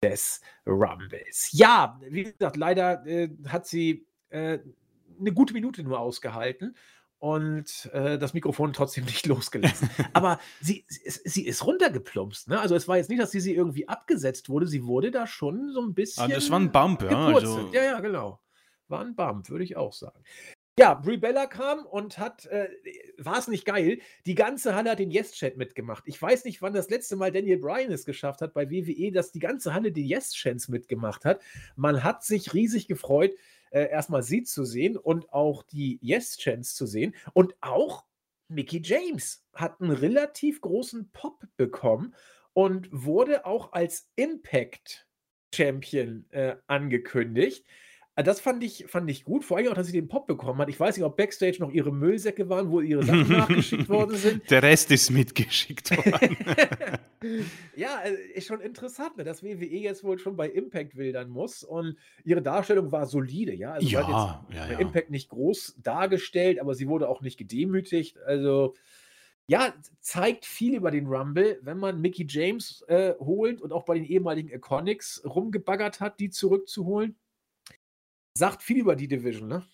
des 0.04 0.42
Rumbles. 0.66 1.50
Ja, 1.52 2.00
wie 2.08 2.24
gesagt, 2.24 2.58
leider 2.58 3.06
äh, 3.06 3.30
hat 3.48 3.66
sie 3.68 4.06
äh, 4.30 4.60
eine 5.20 5.34
gute 5.34 5.54
Minute 5.54 5.84
nur 5.84 6.00
ausgehalten 6.00 6.76
und 7.20 7.90
äh, 7.94 8.18
das 8.18 8.34
Mikrofon 8.34 8.74
trotzdem 8.74 9.06
nicht 9.06 9.26
losgelassen. 9.28 9.90
Aber 10.14 10.40
sie, 10.62 10.86
sie, 10.88 11.02
ist, 11.04 11.30
sie 11.30 11.46
ist 11.46 11.66
runtergeplumpst. 11.66 12.48
Ne? 12.48 12.60
Also 12.60 12.76
es 12.76 12.88
war 12.88 12.98
jetzt 12.98 13.10
nicht, 13.10 13.22
dass 13.22 13.32
sie, 13.32 13.42
sie 13.42 13.54
irgendwie 13.54 13.88
abgesetzt 13.88 14.50
wurde. 14.50 14.68
Sie 14.68 14.86
wurde 14.86 15.12
da 15.12 15.28
schon 15.28 15.72
so 15.72 15.82
ein 15.82 15.94
bisschen. 15.94 16.24
Ah, 16.24 16.28
das 16.28 16.50
war 16.50 16.60
ein 16.60 16.72
Bump, 16.72 17.04
ja. 17.04 17.28
Also, 17.28 17.70
Ja, 17.74 17.84
ja, 17.84 18.00
genau. 18.00 18.40
War 18.88 19.02
ein 19.02 19.16
Bump, 19.16 19.50
würde 19.50 19.64
ich 19.64 19.78
auch 19.78 19.94
sagen. 19.94 20.24
Ja, 20.80 20.94
Brie 20.94 21.18
Bella 21.18 21.46
kam 21.46 21.86
und 21.86 22.20
hat, 22.20 22.46
äh, 22.46 22.70
war 23.18 23.38
es 23.38 23.50
nicht 23.50 23.66
geil? 23.66 24.00
Die 24.26 24.34
ganze 24.34 24.76
Halle 24.76 24.92
hat 24.92 25.00
den 25.00 25.12
Yes-Chat 25.12 25.58
mitgemacht. 25.58 26.06
Ich 26.08 26.22
weiß 26.22 26.46
nicht, 26.46 26.62
wann 26.62 26.72
das 26.72 26.90
letzte 26.90 27.18
Mal 27.18 27.34
Daniel 27.34 27.58
Bryan 27.58 27.92
es 27.92 28.06
geschafft 28.06 28.40
hat 28.40 28.54
bei 28.54 28.72
WWE, 28.72 29.12
dass 29.12 29.34
die 29.34 29.40
ganze 29.40 29.74
Halle 29.74 29.92
die 29.92 30.08
Yes-Chants 30.08 30.70
mitgemacht 30.70 31.26
hat. 31.26 31.42
Man 31.76 32.06
hat 32.06 32.24
sich 32.24 32.54
riesig 32.54 32.88
gefreut, 32.88 33.34
äh, 33.72 33.90
erstmal 33.90 34.24
sie 34.24 34.44
zu 34.44 34.66
sehen 34.66 34.98
und 34.98 35.32
auch 35.34 35.64
die 35.64 36.00
Yes-Chants 36.02 36.76
zu 36.76 36.86
sehen. 36.86 37.16
Und 37.34 37.56
auch 37.62 38.06
Mickey 38.48 38.82
James 38.84 39.46
hat 39.54 39.80
einen 39.80 39.92
relativ 39.92 40.60
großen 40.62 41.10
Pop 41.12 41.46
bekommen 41.56 42.16
und 42.54 42.90
wurde 42.92 43.46
auch 43.46 43.74
als 43.74 44.10
Impact-Champion 44.16 46.26
äh, 46.32 46.56
angekündigt. 46.68 47.64
Äh, 48.16 48.24
Das 48.24 48.40
fand 48.40 48.64
ich, 48.64 48.86
fand 48.88 49.10
ich 49.10 49.24
gut, 49.24 49.46
vor 49.46 49.58
allem 49.58 49.68
auch, 49.70 49.76
dass 49.76 49.88
sie 49.88 49.94
den 49.94 50.08
Pop 50.08 50.26
bekommen 50.28 50.60
hat. 50.60 50.70
Ich 50.70 50.80
weiß 50.80 50.98
nicht, 50.98 51.06
ob 51.06 51.16
Backstage 51.16 51.58
noch 51.60 51.72
ihre 51.72 51.94
Müllsäcke 51.94 52.50
waren, 52.50 52.72
wo 52.72 52.82
ihre 52.82 53.04
Sachen 53.04 53.30
nachgeschickt 53.30 53.88
worden 53.88 54.18
sind. 54.18 54.50
Der 54.50 54.64
Rest 54.64 54.90
ist 54.92 55.12
mitgeschickt 55.12 55.92
worden. 55.96 56.36
ja, 57.76 58.02
äh, 58.02 58.14
ist 58.34 58.48
schon 58.48 58.62
interessant, 58.62 59.18
ne, 59.18 59.24
dass 59.24 59.44
WWE 59.44 59.66
jetzt 59.66 60.04
wohl 60.04 60.20
schon 60.20 60.36
bei 60.36 60.50
Impact 60.50 60.96
wildern 60.96 61.30
muss 61.30 61.64
und 61.64 61.98
ihre 62.24 62.42
Darstellung 62.42 62.92
war 62.92 63.06
solide, 63.06 63.54
ja. 63.54 63.74
Also 63.74 63.88
sie 63.88 63.98
hat 63.98 64.08
ja, 64.08 64.46
jetzt 64.48 64.58
ja, 64.58 64.66
bei 64.66 64.74
ja. 64.74 64.80
Impact 64.80 65.10
nicht 65.10 65.30
groß 65.30 65.76
dargestellt, 65.82 66.60
aber 66.60 66.76
sie 66.76 66.88
wurde 66.88 67.10
auch 67.10 67.22
nicht 67.22 67.38
gedemütigt. 67.38 68.18
Also 68.20 68.76
ja, 69.48 69.74
zeigt 70.00 70.46
viel 70.46 70.76
über 70.76 70.92
den 70.92 71.08
Rumble, 71.08 71.60
wenn 71.64 71.80
man 71.80 72.00
Mickey 72.00 72.26
James 72.30 72.84
äh, 72.88 73.16
holt 73.20 73.62
und 73.62 73.74
auch 73.74 73.84
bei 73.84 73.96
den 73.96 74.06
ehemaligen 74.06 74.50
Iconics 74.50 75.24
rumgebaggert 75.26 76.00
hat, 76.00 76.20
die 76.20 76.30
zurückzuholen. 76.30 77.18
Sagt 78.36 78.62
viel 78.62 78.78
über 78.78 78.96
die 78.96 79.08
Division, 79.08 79.48
ne? 79.48 79.66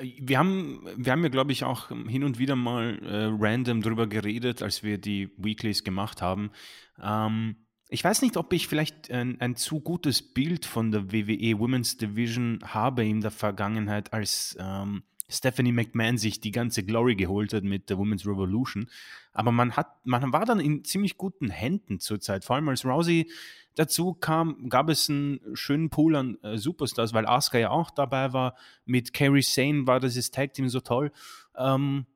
Wir 0.00 0.38
haben, 0.38 0.86
wir 0.96 1.12
haben 1.12 1.22
ja, 1.22 1.28
glaube 1.28 1.52
ich, 1.52 1.64
auch 1.64 1.88
hin 1.88 2.24
und 2.24 2.38
wieder 2.38 2.56
mal 2.56 2.98
äh, 3.02 3.30
random 3.38 3.82
drüber 3.82 4.06
geredet, 4.06 4.62
als 4.62 4.82
wir 4.82 4.98
die 4.98 5.30
Weeklies 5.36 5.82
gemacht 5.82 6.22
haben. 6.22 6.50
Ähm, 7.02 7.56
ich 7.88 8.04
weiß 8.04 8.22
nicht, 8.22 8.36
ob 8.36 8.52
ich 8.52 8.68
vielleicht 8.68 9.10
ein, 9.10 9.40
ein 9.40 9.56
zu 9.56 9.80
gutes 9.80 10.22
Bild 10.22 10.66
von 10.66 10.92
der 10.92 11.10
WWE 11.10 11.58
Women's 11.58 11.96
Division 11.96 12.60
habe 12.64 13.04
in 13.04 13.22
der 13.22 13.30
Vergangenheit, 13.30 14.12
als 14.12 14.56
ähm, 14.60 15.02
Stephanie 15.28 15.72
McMahon 15.72 16.18
sich 16.18 16.40
die 16.40 16.52
ganze 16.52 16.84
Glory 16.84 17.14
geholt 17.14 17.52
hat 17.52 17.64
mit 17.64 17.90
der 17.90 17.98
Women's 17.98 18.26
Revolution. 18.26 18.88
Aber 19.32 19.52
man 19.52 19.76
hat, 19.76 19.88
man 20.04 20.32
war 20.32 20.44
dann 20.44 20.60
in 20.60 20.84
ziemlich 20.84 21.16
guten 21.16 21.50
Händen 21.50 21.98
zurzeit. 21.98 22.44
Vor 22.44 22.56
allem 22.56 22.68
als 22.68 22.84
Rousey 22.84 23.30
dazu 23.78 24.14
kam, 24.14 24.68
gab 24.68 24.88
es 24.88 25.08
einen 25.08 25.40
schönen 25.54 25.88
Pool 25.88 26.16
an 26.16 26.38
äh, 26.42 26.58
Superstars, 26.58 27.14
weil 27.14 27.26
Asuka 27.26 27.58
ja 27.58 27.70
auch 27.70 27.90
dabei 27.90 28.32
war. 28.32 28.56
Mit 28.84 29.12
Kerry 29.12 29.42
Sane 29.42 29.86
war 29.86 30.00
dieses 30.00 30.30
Tag 30.30 30.54
Team 30.54 30.68
so 30.68 30.80
toll. 30.80 31.12
Ähm, 31.56 32.06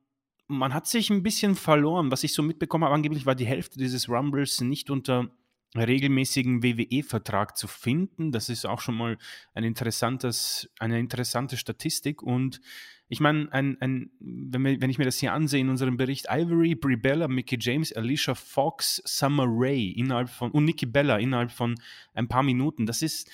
man 0.47 0.73
hat 0.73 0.87
sich 0.87 1.09
ein 1.09 1.23
bisschen 1.23 1.55
verloren. 1.55 2.11
Was 2.11 2.23
ich 2.23 2.33
so 2.33 2.43
mitbekommen 2.43 2.83
habe, 2.83 2.93
angeblich 2.93 3.25
war 3.25 3.35
die 3.35 3.45
Hälfte 3.45 3.79
dieses 3.79 4.09
Rumbles 4.09 4.61
nicht 4.61 4.89
unter 4.89 5.29
regelmäßigen 5.75 6.63
WWE-Vertrag 6.63 7.57
zu 7.57 7.67
finden. 7.67 8.31
Das 8.31 8.49
ist 8.49 8.65
auch 8.65 8.81
schon 8.81 8.95
mal 8.95 9.17
ein 9.53 9.63
interessantes, 9.63 10.69
eine 10.79 10.99
interessante 10.99 11.57
Statistik. 11.57 12.21
Und 12.21 12.61
ich 13.07 13.19
meine, 13.19 13.51
ein, 13.51 13.77
ein, 13.81 14.11
wenn, 14.19 14.81
wenn 14.81 14.89
ich 14.89 14.97
mir 14.97 15.05
das 15.05 15.17
hier 15.17 15.33
ansehe 15.33 15.61
in 15.61 15.69
unserem 15.69 15.97
Bericht, 15.97 16.27
Ivory, 16.29 16.75
Brie 16.75 16.95
Bella, 16.95 17.27
Mickey 17.27 17.57
James, 17.59 17.93
Alicia 17.93 18.35
Fox, 18.35 19.01
Summer 19.05 19.45
Rae 19.47 19.91
innerhalb 19.91 20.29
von 20.29 20.51
und 20.51 20.65
Nikki 20.65 20.85
Bella 20.85 21.17
innerhalb 21.17 21.51
von 21.51 21.75
ein 22.13 22.27
paar 22.27 22.43
Minuten, 22.43 22.85
das 22.85 23.01
ist 23.01 23.29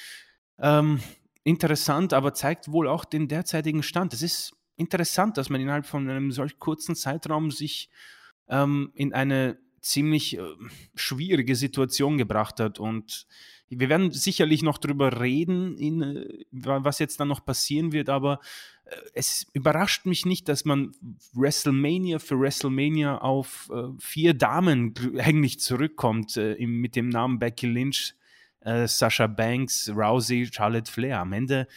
ähm, 0.59 0.99
interessant, 1.43 2.13
aber 2.13 2.33
zeigt 2.33 2.71
wohl 2.71 2.87
auch 2.87 3.05
den 3.05 3.27
derzeitigen 3.27 3.83
Stand. 3.83 4.13
Es 4.13 4.21
ist 4.21 4.53
interessant, 4.75 5.37
dass 5.37 5.49
man 5.49 5.61
innerhalb 5.61 5.85
von 5.85 6.09
einem 6.09 6.31
solch 6.31 6.59
kurzen 6.59 6.95
Zeitraum 6.95 7.51
sich 7.51 7.89
ähm, 8.49 8.91
in 8.95 9.13
eine 9.13 9.57
ziemlich 9.81 10.37
äh, 10.37 10.41
schwierige 10.95 11.55
Situation 11.55 12.17
gebracht 12.17 12.59
hat. 12.59 12.79
Und 12.79 13.27
wir 13.69 13.89
werden 13.89 14.11
sicherlich 14.11 14.63
noch 14.63 14.77
drüber 14.77 15.21
reden, 15.21 15.77
in, 15.77 16.01
äh, 16.01 16.45
was 16.51 16.99
jetzt 16.99 17.19
dann 17.19 17.27
noch 17.27 17.45
passieren 17.45 17.91
wird, 17.91 18.09
aber 18.09 18.39
äh, 18.85 18.95
es 19.13 19.47
überrascht 19.53 20.05
mich 20.05 20.25
nicht, 20.25 20.49
dass 20.49 20.65
man 20.65 20.91
WrestleMania 21.33 22.19
für 22.19 22.39
WrestleMania 22.39 23.19
auf 23.19 23.69
äh, 23.73 23.89
vier 23.99 24.33
Damen 24.33 24.93
eigentlich 25.17 25.59
zurückkommt, 25.59 26.37
äh, 26.37 26.65
mit 26.65 26.95
dem 26.95 27.09
Namen 27.09 27.39
Becky 27.39 27.67
Lynch, 27.67 28.15
äh, 28.61 28.87
Sasha 28.87 29.27
Banks, 29.27 29.89
Rousey, 29.95 30.49
Charlotte 30.51 30.91
Flair. 30.91 31.19
Am 31.19 31.33
Ende 31.33 31.67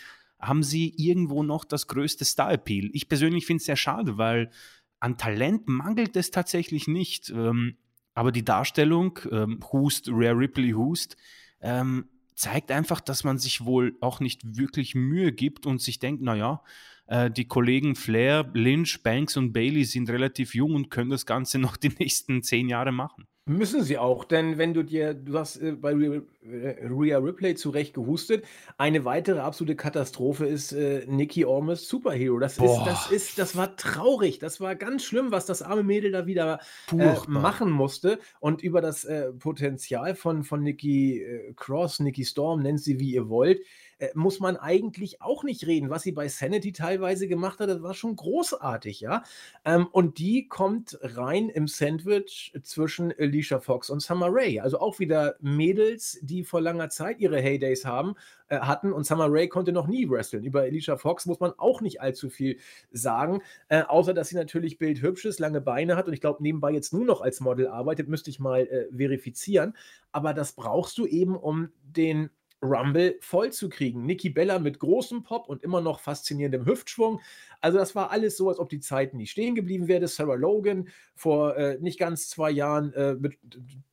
haben 0.41 0.63
sie 0.63 0.93
irgendwo 0.97 1.43
noch 1.43 1.65
das 1.65 1.87
größte 1.87 2.25
Star-Appeal. 2.25 2.91
Ich 2.93 3.09
persönlich 3.09 3.47
finde 3.47 3.61
es 3.61 3.67
sehr 3.67 3.77
schade, 3.77 4.19
weil 4.19 4.51
an 4.99 5.17
Talent 5.17 5.69
mangelt 5.69 6.17
es 6.17 6.31
tatsächlich 6.31 6.89
nicht. 6.89 7.31
Ähm, 7.31 7.77
aber 8.15 8.33
die 8.33 8.45
Darstellung, 8.45 9.19
ähm, 9.31 9.61
Hust, 9.73 10.09
Rare 10.09 10.37
Ripley 10.37 10.73
Hust, 10.73 11.17
ähm, 11.61 12.09
zeigt 12.35 12.71
einfach, 12.71 13.01
dass 13.01 13.25
man 13.25 13.39
sich 13.39 13.65
wohl 13.65 13.97
auch 14.01 14.21
nicht 14.21 14.57
wirklich 14.57 14.95
Mühe 14.95 15.33
gibt 15.33 15.67
und 15.67 15.81
sich 15.81 15.99
denkt, 15.99 16.23
naja, 16.23 16.63
äh, 17.07 17.31
die 17.31 17.47
Kollegen 17.47 17.95
Flair, 17.95 18.51
Lynch, 18.55 19.03
Banks 19.03 19.37
und 19.37 19.53
Bailey 19.53 19.85
sind 19.85 20.11
relativ 20.11 20.55
jung 20.55 20.75
und 20.75 20.91
können 20.91 21.11
das 21.11 21.27
Ganze 21.27 21.59
noch 21.61 21.77
die 21.77 21.93
nächsten 21.99 22.43
zehn 22.43 22.69
Jahre 22.69 22.93
machen. 22.93 23.27
Müssen 23.45 23.83
sie 23.83 23.99
auch, 23.99 24.25
denn 24.25 24.57
wenn 24.57 24.73
du 24.73 24.85
dir, 24.85 25.15
du 25.15 25.37
hast 25.37 25.57
äh, 25.57 25.73
bei 25.73 25.93
Rhea, 25.93 26.21
äh, 26.45 26.87
Rhea 26.87 27.19
Ripley 27.19 27.57
zu 27.57 27.71
Recht 27.71 27.93
gehustet, 27.93 28.45
eine 28.79 29.05
weitere 29.05 29.41
absolute 29.41 29.75
Katastrophe 29.75 30.47
ist 30.47 30.71
äh, 30.71 31.05
Nikki 31.09 31.45
Ormes 31.45 31.89
Superhero. 31.89 32.39
Das 32.39 32.53
ist, 32.53 32.59
Boah. 32.59 32.85
das 32.85 33.11
ist, 33.11 33.39
das 33.41 33.57
war 33.57 33.75
traurig, 33.77 34.39
das 34.39 34.61
war 34.61 34.77
ganz 34.77 35.03
schlimm, 35.03 35.33
was 35.33 35.45
das 35.45 35.61
arme 35.61 35.83
Mädel 35.83 36.13
da 36.13 36.27
wieder 36.27 36.61
äh, 36.97 37.17
machen 37.27 37.73
musste 37.73 38.21
und 38.39 38.63
über 38.63 38.81
das 38.81 39.05
äh, 39.05 39.33
Potenzial 39.33 40.15
von, 40.15 40.45
von 40.45 40.63
Nikki 40.63 41.21
äh, 41.21 41.53
Cross, 41.57 41.99
Nikki 41.99 42.25
Storm, 42.25 42.63
nennt 42.63 42.81
sie 42.81 43.01
wie 43.01 43.13
ihr 43.13 43.29
wollt, 43.29 43.61
äh, 44.03 44.11
muss 44.15 44.41
man 44.41 44.57
eigentlich 44.57 45.23
auch 45.23 45.45
nicht 45.45 45.65
reden. 45.69 45.89
Was 45.89 46.03
sie 46.03 46.11
bei 46.11 46.27
Sanity 46.27 46.73
teilweise 46.73 47.29
gemacht 47.29 47.61
hat, 47.61 47.69
das 47.69 47.83
war 47.83 47.95
schon 47.95 48.17
großartig, 48.17 49.01
ja. 49.01 49.23
Ähm, 49.65 49.87
und 49.93 50.19
die 50.19 50.49
kommt 50.49 50.99
rein 51.03 51.49
im 51.49 51.69
Sandwich 51.69 52.53
zwischen 52.65 53.13
Alicia 53.17 53.61
Fox 53.61 53.91
und 53.91 54.01
Summer 54.01 54.27
Rae. 54.29 54.59
Also 54.59 54.81
auch 54.81 54.99
wieder 54.99 55.37
Mädels, 55.41 56.19
die 56.21 56.43
vor 56.43 56.61
langer 56.61 56.89
Zeit 56.89 57.21
ihre 57.21 57.41
Heydays 57.41 57.85
haben, 57.85 58.15
äh, 58.49 58.59
hatten 58.59 58.93
und 58.93 59.07
Summer 59.07 59.29
Rae 59.29 59.47
konnte 59.47 59.71
noch 59.71 59.87
nie 59.87 60.11
wresteln. 60.11 60.43
Über 60.43 60.63
Alicia 60.63 60.97
Fox 60.97 61.27
muss 61.27 61.39
man 61.39 61.53
auch 61.57 61.81
nicht 61.81 62.01
allzu 62.01 62.29
viel 62.29 62.59
sagen, 62.91 63.41
äh, 63.69 63.83
außer 63.83 64.15
dass 64.15 64.31
sie 64.31 64.37
natürlich 64.37 64.79
bildhübsch 64.79 65.27
ist, 65.27 65.39
lange 65.39 65.61
Beine 65.61 65.95
hat 65.95 66.09
und 66.09 66.13
ich 66.13 66.21
glaube 66.21 66.43
nebenbei 66.43 66.73
jetzt 66.73 66.93
nur 66.93 67.05
noch 67.05 67.21
als 67.21 67.41
Model 67.41 67.69
arbeitet, 67.69 68.09
müsste 68.09 68.31
ich 68.31 68.41
mal 68.41 68.63
äh, 68.63 68.89
verifizieren. 68.93 69.77
Aber 70.11 70.35
das 70.35 70.55
brauchst 70.55 70.99
du 70.99 71.07
eben, 71.07 71.37
um 71.37 71.69
den 71.85 72.31
Rumble 72.63 73.17
voll 73.21 73.53
zu 73.53 73.69
kriegen. 73.69 74.07
Nikki 74.07 74.31
Bella 74.31 74.59
mit 74.59 74.79
großem 74.79 75.25
Pop 75.25 75.49
und 75.49 75.63
immer 75.63 75.81
noch 75.81 76.01
faszinierendem 76.01 76.65
Hüftschwung. 76.65 77.21
Also 77.61 77.79
das 77.79 77.95
war 77.95 78.11
alles 78.11 78.37
so, 78.37 78.49
als 78.49 78.59
ob 78.59 78.69
die 78.69 78.81
Zeiten 78.81 79.17
nie 79.17 79.27
stehen 79.27 79.55
geblieben 79.55 79.89
wären. 79.89 80.07
Sarah 80.07 80.35
Logan 80.35 80.89
vor 81.15 81.57
äh, 81.57 81.79
nicht 81.81 81.99
ganz 81.99 82.29
zwei 82.29 82.51
Jahren 82.51 82.93
äh, 82.95 83.15
mit, 83.15 83.39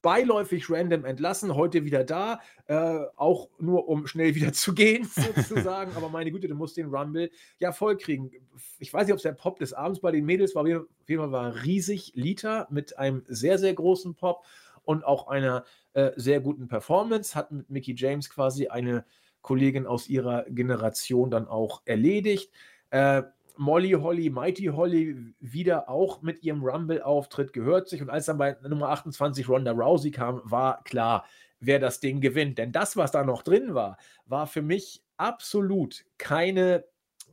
beiläufig 0.01 0.70
random 0.70 1.05
entlassen, 1.05 1.55
heute 1.55 1.84
wieder 1.84 2.03
da, 2.03 2.39
äh, 2.67 2.99
auch 3.15 3.49
nur 3.59 3.88
um 3.88 4.07
schnell 4.07 4.36
wieder 4.36 4.53
zu 4.53 4.74
gehen 4.74 5.07
sozusagen. 5.36 5.91
Aber 5.95 6.09
meine 6.09 6.32
Güte, 6.32 6.47
du 6.47 6.55
musst 6.55 6.78
den 6.78 6.93
Rumble 6.93 7.32
ja 7.57 7.72
voll 7.72 7.97
kriegen. 7.97 8.32
Ich 8.80 8.93
weiß 8.93 9.05
nicht, 9.05 9.13
ob 9.13 9.17
es 9.17 9.24
der 9.24 9.34
Pop 9.34 9.59
des 9.59 9.74
Abends 9.74 9.99
bei 9.99 10.11
den 10.11 10.26
Mädels 10.26 10.55
war. 10.55 10.61
Auf 10.63 10.67
jeden 10.67 11.22
Fall 11.22 11.32
war 11.32 11.63
riesig. 11.63 12.11
Lita 12.15 12.67
mit 12.70 12.97
einem 12.97 13.24
sehr, 13.28 13.57
sehr 13.57 13.74
großen 13.74 14.15
Pop 14.15 14.43
und 14.90 15.06
auch 15.06 15.28
einer 15.28 15.66
äh, 15.94 16.14
sehr 16.16 16.42
guten 16.42 16.68
Performance, 16.68 17.36
hat 17.36 17.52
mit 17.52 17.70
Mickey 17.70 17.94
James 17.96 18.28
quasi 18.28 18.70
eine 18.70 19.06
Kollegin 19.44 19.86
aus 19.86 20.10
ihrer 20.10 20.46
Generation 20.50 21.30
dann 21.30 21.48
auch 21.48 21.84
erledigt. 21.86 22.52
Äh, 22.90 23.22
Molly 23.56 23.92
Holly, 23.92 24.32
Mighty 24.32 24.66
Holly 24.66 25.16
wieder 25.40 25.90
auch 25.90 26.24
mit 26.24 26.42
ihrem 26.42 26.64
Rumble-Auftritt 26.64 27.54
gehört 27.54 27.88
sich. 27.88 28.02
Und 28.02 28.10
als 28.10 28.26
dann 28.26 28.40
bei 28.40 28.58
Nummer 28.68 28.90
28 28.90 29.48
Ronda 29.48 29.74
Rousey 29.74 30.10
kam, 30.10 30.42
war 30.44 30.84
klar, 30.86 31.24
wer 31.60 31.78
das 31.78 32.00
Ding 32.00 32.20
gewinnt. 32.20 32.58
Denn 32.58 32.72
das, 32.72 32.98
was 32.98 33.12
da 33.12 33.24
noch 33.24 33.44
drin 33.44 33.76
war, 33.76 33.98
war 34.26 34.48
für 34.48 34.64
mich 34.64 35.04
absolut 35.18 36.04
keine, 36.18 36.84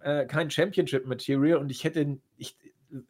äh, 0.03 0.27
kein 0.27 0.51
Championship-Material. 0.51 1.57
Und 1.57 1.71
ich 1.71 1.85
hätte, 1.85 2.19
ich, 2.37 2.59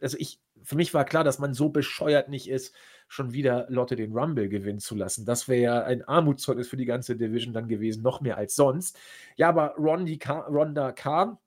also 0.00 0.16
ich, 0.20 0.38
für 0.62 0.76
mich 0.76 0.94
war 0.94 1.04
klar, 1.04 1.24
dass 1.24 1.40
man 1.40 1.52
so 1.52 1.68
bescheuert 1.68 2.28
nicht 2.28 2.48
ist, 2.48 2.72
schon 3.08 3.32
wieder 3.32 3.66
Lotte 3.68 3.96
den 3.96 4.12
Rumble 4.12 4.48
gewinnen 4.48 4.80
zu 4.80 4.94
lassen. 4.94 5.24
Das 5.24 5.48
wäre 5.48 5.62
ja 5.62 5.82
ein 5.84 6.02
Armutszeugnis 6.02 6.68
für 6.68 6.76
die 6.76 6.86
ganze 6.86 7.16
Division 7.16 7.54
dann 7.54 7.68
gewesen, 7.68 8.02
noch 8.02 8.20
mehr 8.20 8.36
als 8.36 8.56
sonst. 8.56 8.98
Ja, 9.36 9.48
aber 9.48 9.74
Ronda 9.76 10.92
kam, 10.92 11.38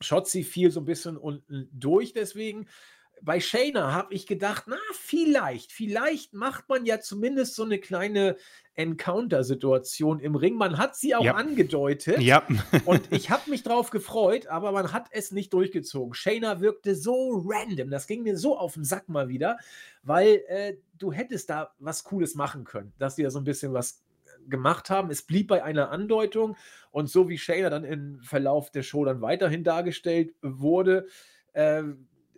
Shotzi 0.00 0.44
fiel 0.44 0.70
so 0.70 0.80
ein 0.80 0.86
bisschen 0.86 1.16
unten 1.16 1.68
durch, 1.72 2.12
deswegen 2.12 2.66
bei 3.22 3.40
Shayna 3.40 3.92
habe 3.92 4.14
ich 4.14 4.26
gedacht, 4.26 4.64
na, 4.66 4.78
vielleicht, 4.92 5.72
vielleicht 5.72 6.34
macht 6.34 6.68
man 6.68 6.86
ja 6.86 7.00
zumindest 7.00 7.54
so 7.54 7.64
eine 7.64 7.78
kleine 7.78 8.36
Encounter-Situation 8.74 10.20
im 10.20 10.36
Ring. 10.36 10.54
Man 10.54 10.78
hat 10.78 10.94
sie 10.96 11.14
auch 11.14 11.24
ja. 11.24 11.34
angedeutet. 11.34 12.20
Ja. 12.20 12.46
und 12.84 13.12
ich 13.12 13.30
habe 13.30 13.50
mich 13.50 13.64
drauf 13.64 13.90
gefreut, 13.90 14.46
aber 14.46 14.72
man 14.72 14.92
hat 14.92 15.08
es 15.10 15.32
nicht 15.32 15.52
durchgezogen. 15.52 16.14
Shayna 16.14 16.60
wirkte 16.60 16.94
so 16.94 17.42
random. 17.44 17.90
Das 17.90 18.06
ging 18.06 18.22
mir 18.22 18.36
so 18.36 18.56
auf 18.56 18.74
den 18.74 18.84
Sack 18.84 19.08
mal 19.08 19.28
wieder, 19.28 19.58
weil 20.02 20.42
äh, 20.46 20.76
du 20.96 21.12
hättest 21.12 21.50
da 21.50 21.72
was 21.78 22.04
Cooles 22.04 22.36
machen 22.36 22.64
können, 22.64 22.92
dass 22.98 23.16
die 23.16 23.24
da 23.24 23.30
so 23.30 23.40
ein 23.40 23.44
bisschen 23.44 23.72
was 23.72 24.04
gemacht 24.48 24.90
haben. 24.90 25.10
Es 25.10 25.22
blieb 25.22 25.48
bei 25.48 25.64
einer 25.64 25.90
Andeutung 25.90 26.56
und 26.90 27.08
so 27.08 27.28
wie 27.28 27.38
Shayna 27.38 27.70
dann 27.70 27.84
im 27.84 28.20
Verlauf 28.22 28.70
der 28.70 28.82
Show 28.82 29.04
dann 29.04 29.20
weiterhin 29.20 29.64
dargestellt 29.64 30.34
wurde, 30.40 31.06
äh, 31.52 31.82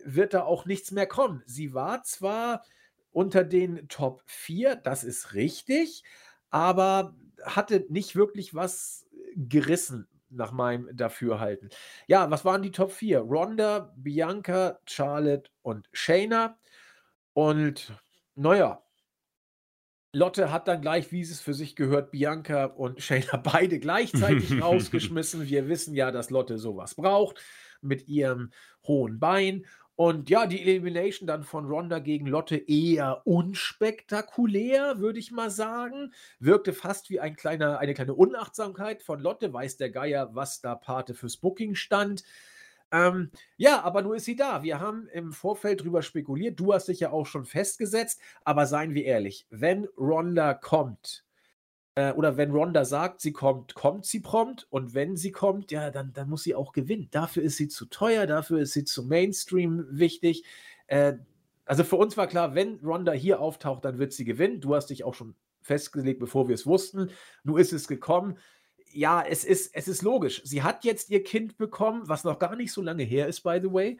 wird 0.05 0.33
da 0.33 0.43
auch 0.43 0.65
nichts 0.65 0.91
mehr 0.91 1.07
kommen. 1.07 1.43
Sie 1.45 1.73
war 1.73 2.03
zwar 2.03 2.63
unter 3.11 3.43
den 3.43 3.87
Top 3.87 4.23
4, 4.25 4.75
das 4.75 5.03
ist 5.03 5.33
richtig, 5.33 6.03
aber 6.49 7.15
hatte 7.43 7.85
nicht 7.89 8.15
wirklich 8.15 8.53
was 8.53 9.05
gerissen 9.35 10.07
nach 10.29 10.51
meinem 10.51 10.95
Dafürhalten. 10.95 11.69
Ja, 12.07 12.29
was 12.31 12.45
waren 12.45 12.61
die 12.61 12.71
Top 12.71 12.91
4? 12.91 13.19
Ronda, 13.19 13.93
Bianca, 13.97 14.79
Charlotte 14.85 15.49
und 15.61 15.89
Shayna. 15.91 16.57
Und 17.33 17.93
naja, 18.35 18.81
Lotte 20.13 20.51
hat 20.51 20.67
dann 20.67 20.81
gleich, 20.81 21.11
wie 21.11 21.21
es 21.21 21.39
für 21.39 21.53
sich 21.53 21.75
gehört, 21.75 22.11
Bianca 22.11 22.65
und 22.65 23.01
Shayna 23.01 23.37
beide 23.43 23.79
gleichzeitig 23.79 24.61
rausgeschmissen. 24.61 25.47
Wir 25.47 25.67
wissen 25.67 25.93
ja, 25.95 26.11
dass 26.11 26.29
Lotte 26.29 26.57
sowas 26.57 26.95
braucht 26.95 27.41
mit 27.81 28.07
ihrem 28.07 28.51
hohen 28.83 29.19
Bein. 29.19 29.65
Und 29.95 30.29
ja, 30.29 30.47
die 30.47 30.61
Elimination 30.61 31.27
dann 31.27 31.43
von 31.43 31.65
Ronda 31.65 31.99
gegen 31.99 32.25
Lotte 32.25 32.57
eher 32.57 33.21
unspektakulär, 33.25 34.99
würde 34.99 35.19
ich 35.19 35.31
mal 35.31 35.51
sagen. 35.51 36.13
Wirkte 36.39 36.73
fast 36.73 37.09
wie 37.09 37.19
ein 37.19 37.35
kleiner, 37.35 37.79
eine 37.79 37.93
kleine 37.93 38.15
Unachtsamkeit 38.15 39.03
von 39.03 39.19
Lotte. 39.19 39.53
Weiß 39.53 39.77
der 39.77 39.91
Geier, 39.91 40.33
was 40.33 40.61
da 40.61 40.75
Pate 40.75 41.13
fürs 41.13 41.37
Booking 41.37 41.75
stand. 41.75 42.23
Ähm, 42.91 43.31
ja, 43.57 43.81
aber 43.83 44.01
nur 44.01 44.15
ist 44.15 44.25
sie 44.25 44.35
da. 44.35 44.63
Wir 44.63 44.79
haben 44.79 45.07
im 45.13 45.31
Vorfeld 45.31 45.83
drüber 45.83 46.01
spekuliert. 46.01 46.59
Du 46.59 46.73
hast 46.73 46.87
dich 46.87 46.99
ja 46.99 47.11
auch 47.11 47.25
schon 47.25 47.45
festgesetzt. 47.45 48.19
Aber 48.43 48.65
seien 48.65 48.93
wir 48.93 49.05
ehrlich, 49.05 49.45
wenn 49.49 49.85
Ronda 49.97 50.53
kommt, 50.53 51.25
äh, 51.95 52.13
oder 52.13 52.37
wenn 52.37 52.51
Ronda 52.51 52.85
sagt, 52.85 53.21
sie 53.21 53.33
kommt, 53.33 53.73
kommt 53.75 54.05
sie 54.05 54.19
prompt. 54.19 54.67
Und 54.69 54.93
wenn 54.93 55.17
sie 55.17 55.31
kommt, 55.31 55.71
ja, 55.71 55.89
dann, 55.91 56.13
dann 56.13 56.29
muss 56.29 56.43
sie 56.43 56.55
auch 56.55 56.71
gewinnen. 56.71 57.09
Dafür 57.11 57.43
ist 57.43 57.57
sie 57.57 57.67
zu 57.67 57.85
teuer, 57.85 58.27
dafür 58.27 58.59
ist 58.59 58.73
sie 58.73 58.85
zu 58.85 59.03
Mainstream 59.03 59.85
wichtig. 59.89 60.43
Äh, 60.87 61.13
also 61.65 61.83
für 61.83 61.97
uns 61.97 62.17
war 62.17 62.27
klar, 62.27 62.55
wenn 62.55 62.79
Ronda 62.83 63.11
hier 63.11 63.39
auftaucht, 63.39 63.85
dann 63.85 63.99
wird 63.99 64.13
sie 64.13 64.25
gewinnen. 64.25 64.61
Du 64.61 64.75
hast 64.75 64.87
dich 64.87 65.03
auch 65.03 65.13
schon 65.13 65.35
festgelegt, 65.61 66.19
bevor 66.19 66.47
wir 66.47 66.55
es 66.55 66.65
wussten. 66.65 67.11
Nun 67.43 67.59
ist 67.59 67.73
es 67.73 67.87
gekommen. 67.87 68.37
Ja, 68.93 69.21
es 69.21 69.45
ist, 69.45 69.73
es 69.73 69.87
ist 69.87 70.01
logisch. 70.01 70.41
Sie 70.43 70.63
hat 70.63 70.83
jetzt 70.83 71.09
ihr 71.09 71.23
Kind 71.23 71.57
bekommen, 71.57 72.09
was 72.09 72.23
noch 72.23 72.39
gar 72.39 72.55
nicht 72.55 72.73
so 72.73 72.81
lange 72.81 73.03
her 73.03 73.27
ist, 73.27 73.41
by 73.41 73.59
the 73.61 73.71
way. 73.71 73.97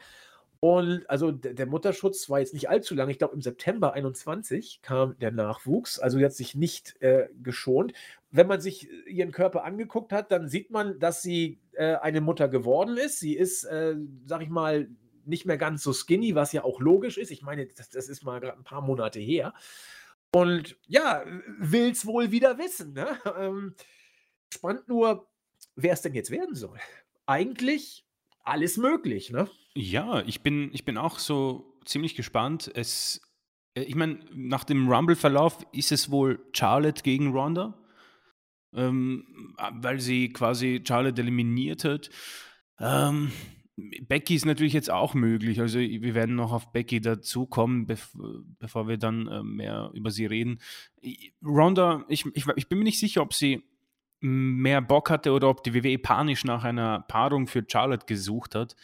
Und 0.64 1.10
also 1.10 1.32
der 1.32 1.66
Mutterschutz 1.66 2.30
war 2.30 2.40
jetzt 2.40 2.54
nicht 2.54 2.70
allzu 2.70 2.94
lang. 2.94 3.10
Ich 3.10 3.18
glaube, 3.18 3.34
im 3.34 3.42
September 3.42 3.94
21 3.94 4.82
kam 4.84 5.18
der 5.18 5.32
Nachwuchs. 5.32 5.98
Also 5.98 6.20
sie 6.20 6.24
hat 6.24 6.34
sich 6.34 6.54
nicht 6.54 7.02
äh, 7.02 7.30
geschont. 7.42 7.94
Wenn 8.30 8.46
man 8.46 8.62
sich 8.62 8.88
äh, 8.88 9.10
ihren 9.10 9.32
Körper 9.32 9.64
angeguckt 9.64 10.14
hat, 10.14 10.32
dann 10.32 10.48
sieht 10.48 10.70
man, 10.70 11.00
dass 11.00 11.24
sie 11.24 11.60
äh, 11.72 11.96
eine 11.96 12.22
Mutter 12.22 12.48
geworden 12.48 12.96
ist. 12.98 13.20
Sie 13.20 13.34
ist, 13.34 13.64
äh, 13.64 13.96
sag 14.28 14.44
ich 14.44 14.50
mal, 14.50 14.88
nicht 15.26 15.48
mehr 15.48 15.58
ganz 15.58 15.82
so 15.82 15.94
skinny, 15.94 16.36
was 16.36 16.54
ja 16.54 16.64
auch 16.64 16.80
logisch 16.80 17.18
ist. 17.18 17.32
Ich 17.32 17.42
meine, 17.42 17.66
das, 17.66 17.90
das 17.90 18.08
ist 18.08 18.24
mal 18.24 18.40
gerade 18.40 18.60
ein 18.60 18.64
paar 18.64 18.82
Monate 18.82 19.20
her. 19.20 19.56
Und 20.32 20.78
ja, 20.86 21.24
will 21.58 21.90
es 21.90 22.06
wohl 22.06 22.30
wieder 22.30 22.60
wissen. 22.60 22.94
Ne? 22.94 23.18
Ähm, 23.36 23.74
spannend 24.54 24.88
nur, 24.88 25.28
wer 25.76 25.94
es 25.94 26.04
denn 26.04 26.14
jetzt 26.14 26.30
werden 26.30 26.54
soll. 26.54 26.78
Eigentlich 27.26 28.06
alles 28.44 28.78
möglich, 28.78 29.32
ne? 29.32 29.50
Ja, 29.76 30.22
ich 30.22 30.42
bin, 30.42 30.70
ich 30.74 30.84
bin 30.86 30.98
auch 30.98 31.20
so 31.20 31.80
ziemlich 31.86 32.16
gespannt. 32.16 32.70
Es, 32.74 33.22
äh, 33.76 33.84
ich 33.84 33.96
meine, 33.96 34.20
nach 34.34 34.64
dem 34.64 34.92
Rumble-Verlauf 34.92 35.66
ist 35.72 35.92
es 35.92 36.12
wohl 36.12 36.40
Charlotte 36.54 37.04
gegen 37.04 37.32
Ronda, 37.32 37.78
ähm, 38.74 39.56
weil 39.74 40.00
sie 40.00 40.34
quasi 40.34 40.84
Charlotte 40.86 41.22
eliminiert 41.22 41.86
hat. 41.86 42.10
Ähm, 42.80 43.32
Becky 44.08 44.36
ist 44.36 44.46
natürlich 44.46 44.74
jetzt 44.74 44.92
auch 44.92 45.14
möglich. 45.14 45.60
Also 45.62 45.80
wir 45.80 46.14
werden 46.14 46.36
noch 46.36 46.52
auf 46.52 46.72
Becky 46.72 47.00
dazukommen, 47.00 47.88
bev 47.88 48.10
bevor 48.60 48.88
wir 48.88 48.98
dann 48.98 49.28
äh, 49.28 49.44
mehr 49.44 49.92
über 49.94 50.12
sie 50.12 50.26
reden. 50.26 50.60
Ronda, 51.44 52.06
ich, 52.10 52.26
ich, 52.34 52.46
ich 52.56 52.68
bin 52.68 52.80
mir 52.80 52.84
nicht 52.84 53.00
sicher, 53.00 53.22
ob 53.22 53.34
sie 53.34 53.64
mehr 54.20 54.82
Bock 54.82 55.10
hatte 55.10 55.32
oder 55.32 55.50
ob 55.50 55.64
die 55.64 55.74
WWE 55.74 55.98
panisch 55.98 56.44
nach 56.44 56.64
einer 56.64 57.00
Paarung 57.08 57.48
für 57.48 57.66
Charlotte 57.68 58.06
gesucht 58.06 58.54
hat. 58.54 58.76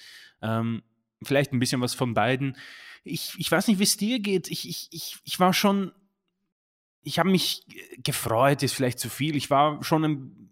Ähm, 0.41 0.83
vielleicht 1.23 1.53
ein 1.53 1.59
bisschen 1.59 1.81
was 1.81 1.93
von 1.93 2.13
beiden. 2.13 2.57
Ich, 3.03 3.33
ich 3.37 3.51
weiß 3.51 3.67
nicht, 3.67 3.79
wie 3.79 3.83
es 3.83 3.97
dir 3.97 4.19
geht. 4.19 4.49
Ich, 4.49 4.67
ich, 4.67 4.87
ich, 4.91 5.17
ich 5.23 5.39
war 5.39 5.53
schon, 5.53 5.91
ich 7.03 7.19
habe 7.19 7.29
mich 7.29 7.65
gefreut, 8.03 8.63
ist 8.63 8.73
vielleicht 8.73 8.99
zu 8.99 9.09
viel. 9.09 9.35
Ich 9.35 9.49
war 9.49 9.83
schon 9.83 10.49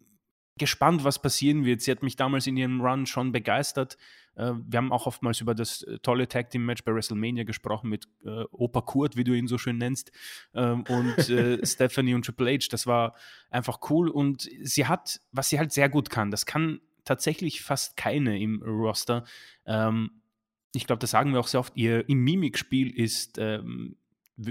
gespannt, 0.57 1.03
was 1.03 1.21
passieren 1.21 1.65
wird. 1.65 1.81
Sie 1.81 1.91
hat 1.91 2.01
mich 2.01 2.15
damals 2.15 2.47
in 2.47 2.57
ihrem 2.57 2.81
Run 2.81 3.05
schon 3.05 3.31
begeistert. 3.31 3.97
Äh, 4.35 4.53
wir 4.65 4.77
haben 4.77 4.91
auch 4.91 5.05
oftmals 5.05 5.41
über 5.41 5.53
das 5.53 5.81
äh, 5.83 5.99
tolle 5.99 6.27
Tag 6.27 6.49
Team 6.49 6.65
Match 6.65 6.83
bei 6.83 6.93
WrestleMania 6.93 7.43
gesprochen 7.43 7.89
mit 7.89 8.07
äh, 8.25 8.43
Opa 8.51 8.81
Kurt, 8.81 9.17
wie 9.17 9.23
du 9.23 9.33
ihn 9.33 9.47
so 9.47 9.57
schön 9.57 9.77
nennst, 9.77 10.11
ähm, 10.53 10.83
und 10.87 11.29
äh, 11.29 11.59
Stephanie 11.65 12.13
und 12.13 12.25
Triple 12.25 12.53
H. 12.53 12.67
Das 12.71 12.87
war 12.87 13.15
einfach 13.49 13.79
cool 13.89 14.09
und 14.09 14.49
sie 14.61 14.85
hat, 14.85 15.19
was 15.31 15.49
sie 15.49 15.59
halt 15.59 15.73
sehr 15.73 15.89
gut 15.89 16.09
kann, 16.09 16.31
das 16.31 16.45
kann 16.45 16.79
tatsächlich 17.05 17.61
fast 17.61 17.95
keine 17.97 18.39
im 18.39 18.61
Roster. 18.61 19.25
Ähm, 19.65 20.21
ich 20.73 20.87
glaube, 20.87 20.99
das 20.99 21.11
sagen 21.11 21.31
wir 21.31 21.39
auch 21.39 21.47
sehr 21.47 21.59
oft, 21.59 21.77
ihr 21.77 22.07
im 22.09 22.23
Mimikspiel 22.23 22.91
ist 22.91 23.37
ähm, 23.37 23.95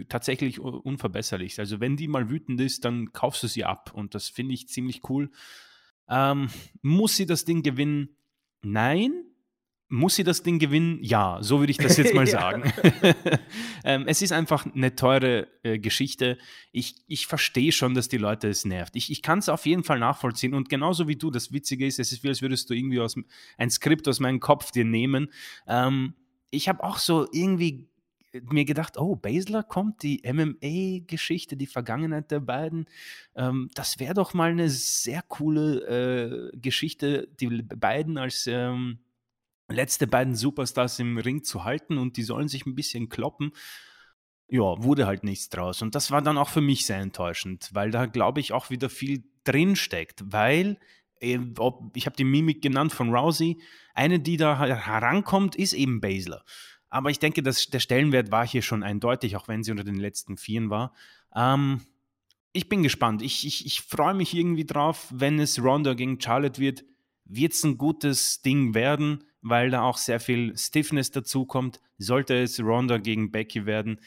tatsächlich 0.08 0.60
unverbesserlich. 0.60 1.58
Also 1.58 1.80
wenn 1.80 1.96
die 1.96 2.08
mal 2.08 2.30
wütend 2.30 2.60
ist, 2.60 2.84
dann 2.84 3.12
kaufst 3.12 3.42
du 3.42 3.48
sie 3.48 3.64
ab 3.64 3.92
und 3.94 4.14
das 4.14 4.28
finde 4.28 4.54
ich 4.54 4.68
ziemlich 4.68 5.08
cool. 5.08 5.30
Ähm, 6.08 6.48
muss 6.82 7.16
sie 7.16 7.26
das 7.26 7.44
Ding 7.44 7.62
gewinnen? 7.62 8.16
Nein, 8.62 9.12
muss 9.94 10.16
sie 10.16 10.24
das 10.24 10.42
Ding 10.42 10.58
gewinnen? 10.58 10.98
Ja, 11.02 11.38
so 11.40 11.60
würde 11.60 11.70
ich 11.70 11.78
das 11.78 11.96
jetzt 11.96 12.14
mal 12.14 12.26
sagen. 12.28 12.72
ähm, 13.84 14.04
es 14.06 14.22
ist 14.22 14.32
einfach 14.32 14.66
eine 14.66 14.96
teure 14.96 15.46
äh, 15.62 15.78
Geschichte. 15.78 16.36
Ich, 16.72 16.96
ich 17.06 17.26
verstehe 17.26 17.72
schon, 17.72 17.94
dass 17.94 18.08
die 18.08 18.18
Leute 18.18 18.48
es 18.48 18.64
nervt. 18.64 18.96
Ich, 18.96 19.10
ich 19.10 19.22
kann 19.22 19.38
es 19.38 19.48
auf 19.48 19.66
jeden 19.66 19.84
Fall 19.84 19.98
nachvollziehen. 19.98 20.54
Und 20.54 20.68
genauso 20.68 21.08
wie 21.08 21.16
du, 21.16 21.30
das 21.30 21.52
Witzige 21.52 21.86
ist, 21.86 21.98
es 21.98 22.12
ist 22.12 22.24
wie, 22.24 22.28
als 22.28 22.42
würdest 22.42 22.68
du 22.68 22.74
irgendwie 22.74 23.00
aus, 23.00 23.16
ein 23.56 23.70
Skript 23.70 24.08
aus 24.08 24.20
meinem 24.20 24.40
Kopf 24.40 24.72
dir 24.72 24.84
nehmen. 24.84 25.30
Ähm, 25.66 26.14
ich 26.50 26.68
habe 26.68 26.82
auch 26.82 26.98
so 26.98 27.26
irgendwie 27.32 27.88
mir 28.42 28.64
gedacht, 28.64 28.98
oh, 28.98 29.14
Basler 29.14 29.62
kommt, 29.62 30.02
die 30.02 30.22
MMA-Geschichte, 30.24 31.56
die 31.56 31.66
Vergangenheit 31.66 32.32
der 32.32 32.40
beiden. 32.40 32.86
Ähm, 33.36 33.70
das 33.74 34.00
wäre 34.00 34.14
doch 34.14 34.34
mal 34.34 34.50
eine 34.50 34.68
sehr 34.70 35.22
coole 35.22 36.50
äh, 36.52 36.56
Geschichte, 36.56 37.28
die 37.38 37.62
beiden 37.62 38.18
als 38.18 38.48
ähm, 38.48 38.98
letzte 39.68 40.06
beiden 40.06 40.34
Superstars 40.34 40.98
im 40.98 41.18
Ring 41.18 41.42
zu 41.42 41.64
halten 41.64 41.98
und 41.98 42.16
die 42.16 42.22
sollen 42.22 42.48
sich 42.48 42.66
ein 42.66 42.74
bisschen 42.74 43.08
kloppen. 43.08 43.52
Ja, 44.48 44.82
wurde 44.82 45.06
halt 45.06 45.24
nichts 45.24 45.48
draus. 45.48 45.80
Und 45.82 45.94
das 45.94 46.10
war 46.10 46.20
dann 46.20 46.38
auch 46.38 46.50
für 46.50 46.60
mich 46.60 46.84
sehr 46.86 46.98
enttäuschend, 46.98 47.70
weil 47.72 47.90
da, 47.90 48.06
glaube 48.06 48.40
ich, 48.40 48.52
auch 48.52 48.70
wieder 48.70 48.90
viel 48.90 49.24
drinsteckt, 49.44 50.22
weil 50.26 50.78
äh, 51.20 51.38
ich 51.94 52.06
habe 52.06 52.16
die 52.16 52.24
Mimik 52.24 52.62
genannt 52.62 52.92
von 52.92 53.14
Rousey. 53.14 53.60
Eine, 53.94 54.20
die 54.20 54.36
da 54.36 54.58
herankommt, 54.58 55.56
ist 55.56 55.72
eben 55.72 56.00
Basler. 56.00 56.44
Aber 56.90 57.10
ich 57.10 57.18
denke, 57.18 57.42
dass 57.42 57.66
der 57.66 57.80
Stellenwert 57.80 58.30
war 58.30 58.46
hier 58.46 58.62
schon 58.62 58.82
eindeutig, 58.82 59.36
auch 59.36 59.48
wenn 59.48 59.64
sie 59.64 59.70
unter 59.70 59.84
den 59.84 59.96
letzten 59.96 60.36
Vieren 60.36 60.70
war. 60.70 60.92
Ähm, 61.34 61.80
ich 62.52 62.68
bin 62.68 62.82
gespannt. 62.82 63.20
Ich, 63.22 63.46
ich, 63.46 63.66
ich 63.66 63.80
freue 63.80 64.14
mich 64.14 64.34
irgendwie 64.34 64.64
drauf, 64.64 65.08
wenn 65.10 65.40
es 65.40 65.60
Ronda 65.60 65.94
gegen 65.94 66.20
Charlotte 66.20 66.60
wird. 66.60 66.84
Wird 67.24 67.52
es 67.52 67.64
ein 67.64 67.78
gutes 67.78 68.42
Ding 68.42 68.74
werden, 68.74 69.24
weil 69.40 69.70
da 69.70 69.82
auch 69.82 69.96
sehr 69.96 70.20
viel 70.20 70.56
Stiffness 70.56 71.10
dazukommt. 71.10 71.80
Sollte 71.98 72.34
es 72.42 72.60
Ronda 72.60 72.98
gegen 72.98 73.30
Becky 73.30 73.66
werden, 73.66 74.00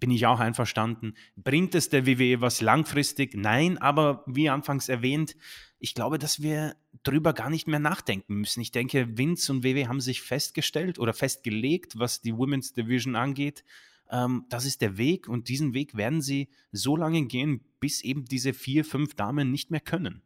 bin 0.00 0.10
ich 0.10 0.26
auch 0.26 0.40
einverstanden. 0.40 1.14
Bringt 1.36 1.74
es 1.74 1.88
der 1.88 2.06
WWE 2.06 2.40
was 2.40 2.60
langfristig? 2.60 3.34
Nein, 3.34 3.78
aber 3.78 4.24
wie 4.26 4.48
anfangs 4.48 4.88
erwähnt, 4.88 5.36
ich 5.78 5.94
glaube, 5.94 6.18
dass 6.18 6.42
wir 6.42 6.76
drüber 7.02 7.32
gar 7.32 7.50
nicht 7.50 7.68
mehr 7.68 7.78
nachdenken 7.78 8.36
müssen. 8.36 8.60
Ich 8.60 8.72
denke, 8.72 9.16
Vince 9.16 9.52
und 9.52 9.64
WWE 9.64 9.88
haben 9.88 10.00
sich 10.00 10.22
festgestellt 10.22 10.98
oder 10.98 11.12
festgelegt, 11.12 11.98
was 11.98 12.20
die 12.20 12.36
Women's 12.36 12.72
Division 12.72 13.16
angeht. 13.16 13.64
Ähm, 14.10 14.44
das 14.48 14.64
ist 14.64 14.80
der 14.80 14.98
Weg 14.98 15.28
und 15.28 15.48
diesen 15.48 15.74
Weg 15.74 15.96
werden 15.96 16.20
sie 16.20 16.48
so 16.72 16.96
lange 16.96 17.26
gehen, 17.26 17.64
bis 17.80 18.02
eben 18.02 18.24
diese 18.24 18.52
vier, 18.52 18.84
fünf 18.84 19.14
Damen 19.14 19.50
nicht 19.50 19.70
mehr 19.70 19.80
können. 19.80 20.22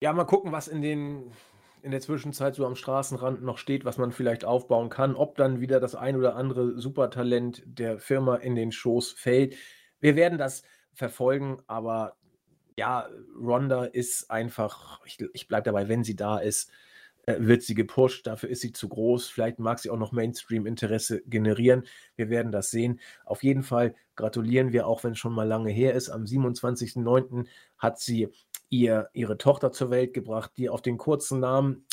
Ja. 0.00 0.12
Mal 0.12 0.24
gucken, 0.24 0.52
was 0.52 0.68
in 0.68 0.82
den 0.82 1.30
in 1.82 1.92
der 1.92 2.00
Zwischenzeit 2.00 2.54
so 2.54 2.66
am 2.66 2.76
Straßenrand 2.76 3.42
noch 3.42 3.58
steht, 3.58 3.84
was 3.84 3.98
man 3.98 4.12
vielleicht 4.12 4.44
aufbauen 4.44 4.90
kann, 4.90 5.14
ob 5.14 5.36
dann 5.36 5.60
wieder 5.60 5.80
das 5.80 5.94
ein 5.94 6.16
oder 6.16 6.36
andere 6.36 6.78
Supertalent 6.78 7.62
der 7.64 7.98
Firma 7.98 8.36
in 8.36 8.54
den 8.54 8.70
Schoß 8.70 9.12
fällt. 9.12 9.54
Wir 9.98 10.16
werden 10.16 10.38
das 10.38 10.62
verfolgen, 10.92 11.62
aber 11.66 12.16
ja, 12.76 13.08
Ronda 13.38 13.84
ist 13.84 14.30
einfach, 14.30 15.00
ich, 15.04 15.18
ich 15.32 15.48
bleibe 15.48 15.64
dabei, 15.64 15.88
wenn 15.88 16.04
sie 16.04 16.16
da 16.16 16.38
ist, 16.38 16.70
äh, 17.26 17.36
wird 17.38 17.62
sie 17.62 17.74
gepusht, 17.74 18.26
dafür 18.26 18.48
ist 18.48 18.60
sie 18.60 18.72
zu 18.72 18.88
groß. 18.88 19.28
Vielleicht 19.28 19.58
mag 19.58 19.78
sie 19.78 19.90
auch 19.90 19.98
noch 19.98 20.12
Mainstream-Interesse 20.12 21.22
generieren. 21.26 21.84
Wir 22.16 22.30
werden 22.30 22.52
das 22.52 22.70
sehen. 22.70 23.00
Auf 23.24 23.42
jeden 23.42 23.62
Fall 23.62 23.94
gratulieren 24.16 24.72
wir, 24.72 24.86
auch 24.86 25.04
wenn 25.04 25.12
es 25.12 25.18
schon 25.18 25.34
mal 25.34 25.46
lange 25.46 25.70
her 25.70 25.94
ist. 25.94 26.08
Am 26.08 26.24
27.09. 26.24 27.46
hat 27.78 28.00
sie 28.00 28.28
ihr, 28.70 29.10
ihre 29.12 29.36
Tochter 29.36 29.72
zur 29.72 29.90
Welt 29.90 30.14
gebracht, 30.14 30.52
die 30.56 30.70
auf 30.70 30.80
den 30.80 30.96
kurzen 30.96 31.40
Namen 31.40 31.84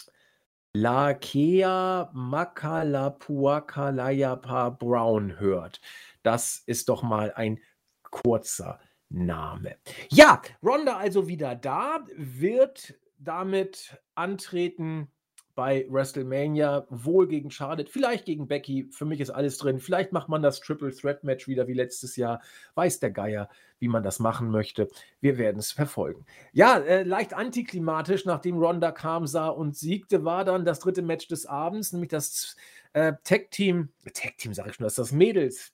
Lakea 0.73 2.11
Makalapuakalayapa 2.13 4.69
Brown 4.69 5.39
hört. 5.39 5.81
Das 6.23 6.63
ist 6.65 6.89
doch 6.89 7.03
mal 7.03 7.31
ein 7.33 7.59
kurzer 8.03 8.79
Name. 9.09 9.77
Ja, 10.09 10.41
Ronda 10.61 10.97
also 10.97 11.27
wieder 11.27 11.55
da, 11.55 12.05
wird 12.15 12.99
damit 13.17 13.97
antreten 14.15 15.11
bei 15.57 15.87
WrestleMania, 15.89 16.85
wohl 16.91 17.27
gegen 17.27 17.49
Charlotte, 17.49 17.91
vielleicht 17.91 18.25
gegen 18.25 18.47
Becky. 18.47 18.87
Für 18.91 19.05
mich 19.05 19.19
ist 19.19 19.31
alles 19.31 19.57
drin. 19.57 19.79
Vielleicht 19.79 20.11
macht 20.11 20.29
man 20.29 20.43
das 20.43 20.59
Triple 20.59 20.95
Threat 20.95 21.23
Match 21.23 21.47
wieder 21.47 21.67
wie 21.67 21.73
letztes 21.73 22.15
Jahr. 22.15 22.43
Weiß 22.75 22.99
der 22.99 23.09
Geier, 23.09 23.49
wie 23.79 23.87
man 23.87 24.03
das 24.03 24.19
machen 24.19 24.51
möchte. 24.51 24.87
Wir 25.19 25.39
werden 25.39 25.57
es 25.57 25.71
verfolgen. 25.71 26.27
Ja, 26.53 26.77
äh, 26.77 27.01
leicht 27.01 27.33
antiklimatisch, 27.33 28.23
nachdem 28.23 28.59
Ronda 28.59 28.91
kam, 28.91 29.25
sah 29.25 29.47
und 29.47 29.75
siegte, 29.75 30.23
war 30.23 30.45
dann 30.45 30.63
das 30.63 30.79
dritte 30.79 31.01
Match 31.01 31.27
des 31.27 31.47
Abends, 31.47 31.91
nämlich 31.91 32.11
das 32.11 32.55
äh, 32.93 33.13
Tag 33.23 33.49
Team, 33.49 33.89
Tag 34.13 34.37
Team 34.37 34.53
sage 34.53 34.69
ich 34.69 34.75
schon, 34.75 34.83
das 34.83 34.93
ist 34.93 34.99
das 34.99 35.11
Mädels 35.11 35.73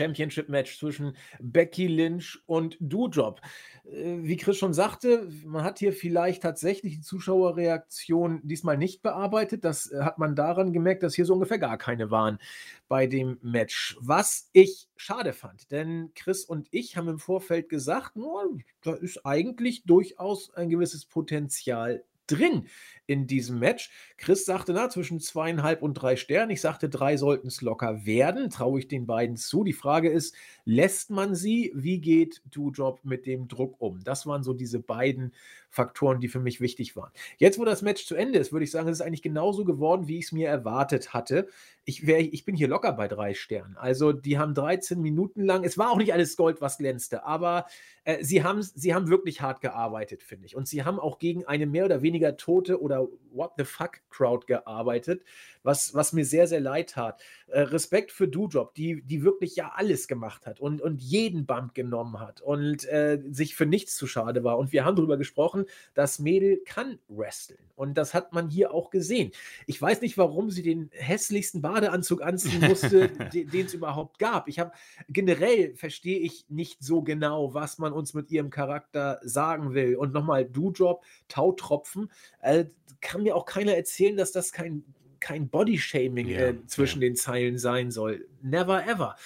Championship-Match 0.00 0.78
zwischen 0.78 1.16
Becky 1.40 1.88
Lynch 1.88 2.38
und 2.46 2.76
Doudrop. 2.78 3.40
Äh, 3.84 4.18
wie 4.20 4.36
Chris 4.36 4.56
schon 4.56 4.72
sagte, 4.72 5.28
man 5.44 5.64
hat 5.64 5.80
hier 5.80 5.92
vielleicht 5.92 6.42
tatsächlich 6.42 6.94
die 6.94 7.00
Zuschauerreaktion 7.00 8.40
diesmal 8.44 8.78
nicht 8.78 9.02
bearbeitet. 9.02 9.64
Das 9.64 9.90
äh, 9.90 10.02
hat 10.02 10.18
man 10.18 10.36
daran 10.36 10.72
gemerkt, 10.72 11.02
dass 11.02 11.16
hier 11.16 11.24
so 11.24 11.34
ungefähr 11.34 11.58
gar 11.58 11.78
keine 11.78 12.12
waren 12.12 12.38
bei 12.86 13.08
dem 13.08 13.38
Match. 13.42 13.96
Was 14.00 14.50
ich 14.52 14.88
schade 14.96 15.32
fand, 15.32 15.72
denn 15.72 16.12
Chris 16.14 16.44
und 16.44 16.68
ich 16.70 16.96
haben 16.96 17.08
im 17.08 17.18
Vorfeld 17.18 17.68
gesagt, 17.68 18.12
oh, 18.16 18.56
da 18.82 18.94
ist 18.94 19.26
eigentlich 19.26 19.82
durchaus 19.82 20.54
ein 20.54 20.70
gewisses 20.70 21.06
Potenzial 21.06 22.04
drin 22.28 22.66
in 23.08 23.26
diesem 23.26 23.58
Match. 23.58 23.90
Chris 24.18 24.44
sagte, 24.44 24.74
na, 24.74 24.90
zwischen 24.90 25.18
zweieinhalb 25.18 25.82
und 25.82 25.94
drei 25.94 26.16
Sternen. 26.16 26.50
Ich 26.50 26.60
sagte, 26.60 26.88
drei 26.88 27.16
sollten 27.16 27.48
es 27.48 27.62
locker 27.62 28.04
werden. 28.04 28.50
Traue 28.50 28.80
ich 28.80 28.88
den 28.88 29.06
beiden 29.06 29.36
zu. 29.36 29.64
Die 29.64 29.72
Frage 29.72 30.10
ist, 30.10 30.36
lässt 30.64 31.10
man 31.10 31.34
sie? 31.34 31.72
Wie 31.74 32.00
geht 32.00 32.42
Doudrop 32.50 33.04
mit 33.04 33.24
dem 33.24 33.48
Druck 33.48 33.80
um? 33.80 34.04
Das 34.04 34.26
waren 34.26 34.42
so 34.42 34.52
diese 34.52 34.78
beiden 34.78 35.32
Faktoren, 35.70 36.20
die 36.20 36.28
für 36.28 36.40
mich 36.40 36.60
wichtig 36.60 36.96
waren. 36.96 37.10
Jetzt, 37.38 37.58
wo 37.58 37.64
das 37.64 37.82
Match 37.82 38.04
zu 38.06 38.14
Ende 38.14 38.38
ist, 38.38 38.52
würde 38.52 38.64
ich 38.64 38.70
sagen, 38.70 38.88
es 38.88 39.00
ist 39.00 39.06
eigentlich 39.06 39.22
genauso 39.22 39.64
geworden, 39.64 40.06
wie 40.06 40.18
ich 40.18 40.26
es 40.26 40.32
mir 40.32 40.48
erwartet 40.48 41.14
hatte. 41.14 41.48
Ich, 41.88 42.06
wär, 42.06 42.20
ich 42.20 42.44
bin 42.44 42.54
hier 42.54 42.68
locker 42.68 42.92
bei 42.92 43.08
drei 43.08 43.32
Sternen. 43.32 43.78
Also, 43.78 44.12
die 44.12 44.36
haben 44.36 44.52
13 44.52 45.00
Minuten 45.00 45.42
lang, 45.42 45.64
es 45.64 45.78
war 45.78 45.90
auch 45.90 45.96
nicht 45.96 46.12
alles 46.12 46.36
Gold, 46.36 46.60
was 46.60 46.76
glänzte, 46.76 47.24
aber 47.24 47.64
äh, 48.04 48.22
sie, 48.22 48.44
haben, 48.44 48.60
sie 48.60 48.94
haben 48.94 49.08
wirklich 49.08 49.40
hart 49.40 49.62
gearbeitet, 49.62 50.22
finde 50.22 50.44
ich. 50.44 50.54
Und 50.54 50.68
sie 50.68 50.84
haben 50.84 51.00
auch 51.00 51.18
gegen 51.18 51.46
eine 51.46 51.64
mehr 51.64 51.86
oder 51.86 52.02
weniger 52.02 52.36
tote 52.36 52.82
oder 52.82 53.08
What 53.32 53.52
the 53.56 53.64
fuck 53.64 54.02
Crowd 54.10 54.46
gearbeitet, 54.46 55.22
was, 55.62 55.94
was 55.94 56.12
mir 56.12 56.26
sehr, 56.26 56.46
sehr 56.46 56.60
leid 56.60 56.90
tat. 56.90 57.22
Äh, 57.50 57.60
Respekt 57.60 58.12
für 58.12 58.28
Doudrop, 58.28 58.74
die, 58.74 59.02
die 59.02 59.22
wirklich 59.22 59.56
ja 59.56 59.72
alles 59.74 60.06
gemacht 60.06 60.46
hat 60.46 60.60
und, 60.60 60.82
und 60.82 61.00
jeden 61.00 61.46
Bump 61.46 61.74
genommen 61.74 62.20
hat 62.20 62.42
und 62.42 62.84
äh, 62.88 63.22
sich 63.30 63.56
für 63.56 63.64
nichts 63.64 63.96
zu 63.96 64.06
schade 64.06 64.44
war. 64.44 64.58
Und 64.58 64.72
wir 64.72 64.84
haben 64.84 64.96
darüber 64.96 65.16
gesprochen, 65.16 65.64
das 65.94 66.18
Mädel 66.18 66.60
kann 66.66 66.98
wresteln. 67.08 67.58
Und 67.74 67.96
das 67.96 68.12
hat 68.12 68.34
man 68.34 68.50
hier 68.50 68.74
auch 68.74 68.90
gesehen. 68.90 69.30
Ich 69.66 69.80
weiß 69.80 70.02
nicht, 70.02 70.18
warum 70.18 70.50
sie 70.50 70.62
den 70.62 70.90
hässlichsten 70.92 71.62
Badeanzug 71.62 72.22
anziehen 72.22 72.68
musste, 72.68 73.08
den 73.32 73.66
es 73.66 73.72
überhaupt 73.72 74.18
gab. 74.18 74.48
Ich 74.48 74.58
habe 74.58 74.72
generell 75.08 75.74
verstehe 75.74 76.18
ich 76.18 76.44
nicht 76.50 76.82
so 76.82 77.02
genau, 77.02 77.54
was 77.54 77.78
man 77.78 77.94
uns 77.94 78.12
mit 78.12 78.30
ihrem 78.30 78.50
Charakter 78.50 79.20
sagen 79.22 79.72
will. 79.72 79.96
Und 79.96 80.12
nochmal, 80.12 80.44
Doudrop, 80.44 81.02
Tautropfen, 81.28 82.10
äh, 82.42 82.66
kann 83.00 83.22
mir 83.22 83.36
auch 83.36 83.46
keiner 83.46 83.74
erzählen, 83.74 84.16
dass 84.16 84.32
das 84.32 84.52
kein, 84.52 84.82
kein 85.20 85.48
Bodyshaming 85.48 86.28
yeah, 86.28 86.48
äh, 86.48 86.66
zwischen 86.66 87.00
yeah. 87.00 87.10
den 87.10 87.16
Zeilen 87.16 87.58
sein 87.58 87.90
soll. 87.90 88.26
Never 88.42 88.86
ever. 88.86 89.16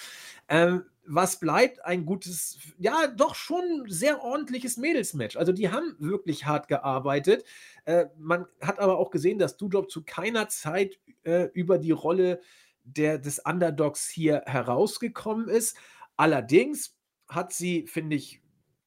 Ähm, 0.48 0.84
was 1.04 1.40
bleibt? 1.40 1.84
Ein 1.84 2.06
gutes, 2.06 2.58
ja, 2.78 3.08
doch 3.08 3.34
schon 3.34 3.84
sehr 3.88 4.22
ordentliches 4.22 4.76
Mädelsmatch. 4.76 5.36
Also 5.36 5.52
die 5.52 5.70
haben 5.70 5.96
wirklich 5.98 6.46
hart 6.46 6.68
gearbeitet. 6.68 7.44
Äh, 7.84 8.06
man 8.18 8.46
hat 8.60 8.78
aber 8.78 8.98
auch 8.98 9.10
gesehen, 9.10 9.38
dass 9.38 9.56
Dudop 9.56 9.90
zu 9.90 10.04
keiner 10.04 10.48
Zeit 10.48 10.98
äh, 11.24 11.48
über 11.54 11.78
die 11.78 11.90
Rolle 11.90 12.40
der, 12.84 13.18
des 13.18 13.40
Underdogs 13.40 14.08
hier 14.08 14.42
herausgekommen 14.46 15.48
ist. 15.48 15.76
Allerdings 16.16 16.96
hat 17.28 17.52
sie, 17.52 17.86
finde 17.86 18.16
ich, 18.16 18.40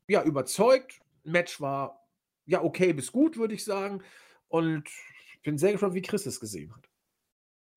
ja, 0.07 0.23
überzeugt. 0.23 1.01
Match 1.23 1.59
war 1.59 2.07
ja 2.45 2.63
okay 2.63 2.93
bis 2.93 3.11
gut, 3.11 3.37
würde 3.37 3.55
ich 3.55 3.65
sagen. 3.65 4.03
Und 4.47 4.87
ich 4.87 5.41
bin 5.41 5.57
sehr 5.57 5.71
gespannt, 5.71 5.95
wie 5.95 6.01
Chris 6.01 6.25
es 6.25 6.39
gesehen 6.39 6.73
hat. 6.75 6.87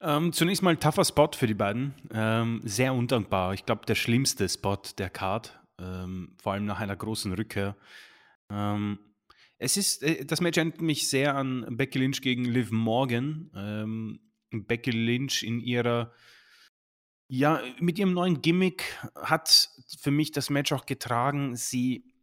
Ähm, 0.00 0.32
zunächst 0.32 0.62
mal 0.62 0.76
tougher 0.76 1.04
Spot 1.04 1.30
für 1.34 1.46
die 1.46 1.54
beiden. 1.54 1.94
Ähm, 2.12 2.60
sehr 2.64 2.94
undankbar. 2.94 3.54
Ich 3.54 3.66
glaube, 3.66 3.84
der 3.86 3.96
schlimmste 3.96 4.48
Spot 4.48 4.80
der 4.96 5.10
Card. 5.10 5.58
Ähm, 5.80 6.36
vor 6.40 6.52
allem 6.52 6.66
nach 6.66 6.80
einer 6.80 6.96
großen 6.96 7.32
Rückkehr. 7.32 7.76
Ähm, 8.50 8.98
es 9.58 9.76
ist, 9.76 10.02
äh, 10.02 10.24
das 10.24 10.40
Match 10.40 10.56
erinnert 10.56 10.80
mich 10.80 11.08
sehr 11.08 11.34
an 11.34 11.66
Becky 11.76 11.98
Lynch 11.98 12.20
gegen 12.20 12.44
Liv 12.44 12.70
Morgan. 12.70 13.50
Ähm, 13.54 14.20
Becky 14.50 14.92
Lynch 14.92 15.42
in 15.42 15.60
ihrer, 15.60 16.12
ja, 17.28 17.60
mit 17.80 17.98
ihrem 17.98 18.14
neuen 18.14 18.40
Gimmick 18.40 18.84
hat 19.16 19.68
für 20.00 20.10
mich 20.10 20.32
das 20.32 20.48
Match 20.48 20.72
auch 20.72 20.86
getragen. 20.86 21.56
Sie 21.56 22.14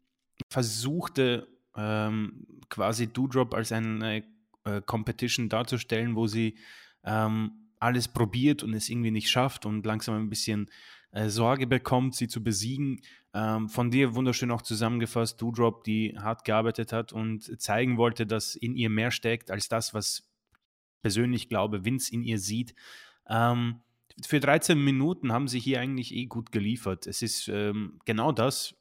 versuchte 0.49 1.47
ähm, 1.75 2.47
quasi 2.69 3.07
Doodrop 3.07 3.53
als 3.53 3.71
eine 3.71 4.23
äh, 4.63 4.81
Competition 4.81 5.49
darzustellen, 5.49 6.15
wo 6.15 6.27
sie 6.27 6.57
ähm, 7.03 7.64
alles 7.85 8.07
probiert 8.07 8.63
und 8.63 8.73
es 8.73 8.89
irgendwie 8.89 9.11
nicht 9.11 9.29
schafft 9.29 9.65
und 9.65 9.85
langsam 9.85 10.15
ein 10.15 10.29
bisschen 10.29 10.69
äh, 11.11 11.29
Sorge 11.29 11.67
bekommt, 11.67 12.15
sie 12.15 12.27
zu 12.27 12.43
besiegen. 12.43 13.01
Ähm, 13.33 13.69
von 13.69 13.91
dir 13.91 14.15
wunderschön 14.15 14.51
auch 14.51 14.61
zusammengefasst, 14.61 15.41
Doodrop, 15.41 15.83
die 15.83 16.17
hart 16.17 16.43
gearbeitet 16.45 16.91
hat 16.91 17.13
und 17.13 17.61
zeigen 17.61 17.97
wollte, 17.97 18.25
dass 18.25 18.55
in 18.55 18.75
ihr 18.75 18.89
mehr 18.89 19.11
steckt 19.11 19.51
als 19.51 19.69
das, 19.69 19.93
was 19.93 20.27
persönlich 21.01 21.47
glaube, 21.47 21.85
Vince 21.85 22.11
in 22.11 22.23
ihr 22.23 22.39
sieht. 22.39 22.73
Ähm, 23.27 23.81
für 24.25 24.39
13 24.39 24.81
Minuten 24.83 25.31
haben 25.31 25.47
sie 25.47 25.59
hier 25.59 25.79
eigentlich 25.79 26.13
eh 26.13 26.25
gut 26.25 26.51
geliefert. 26.51 27.05
Es 27.05 27.21
ist 27.21 27.47
ähm, 27.47 27.99
genau 28.05 28.31
das, 28.31 28.75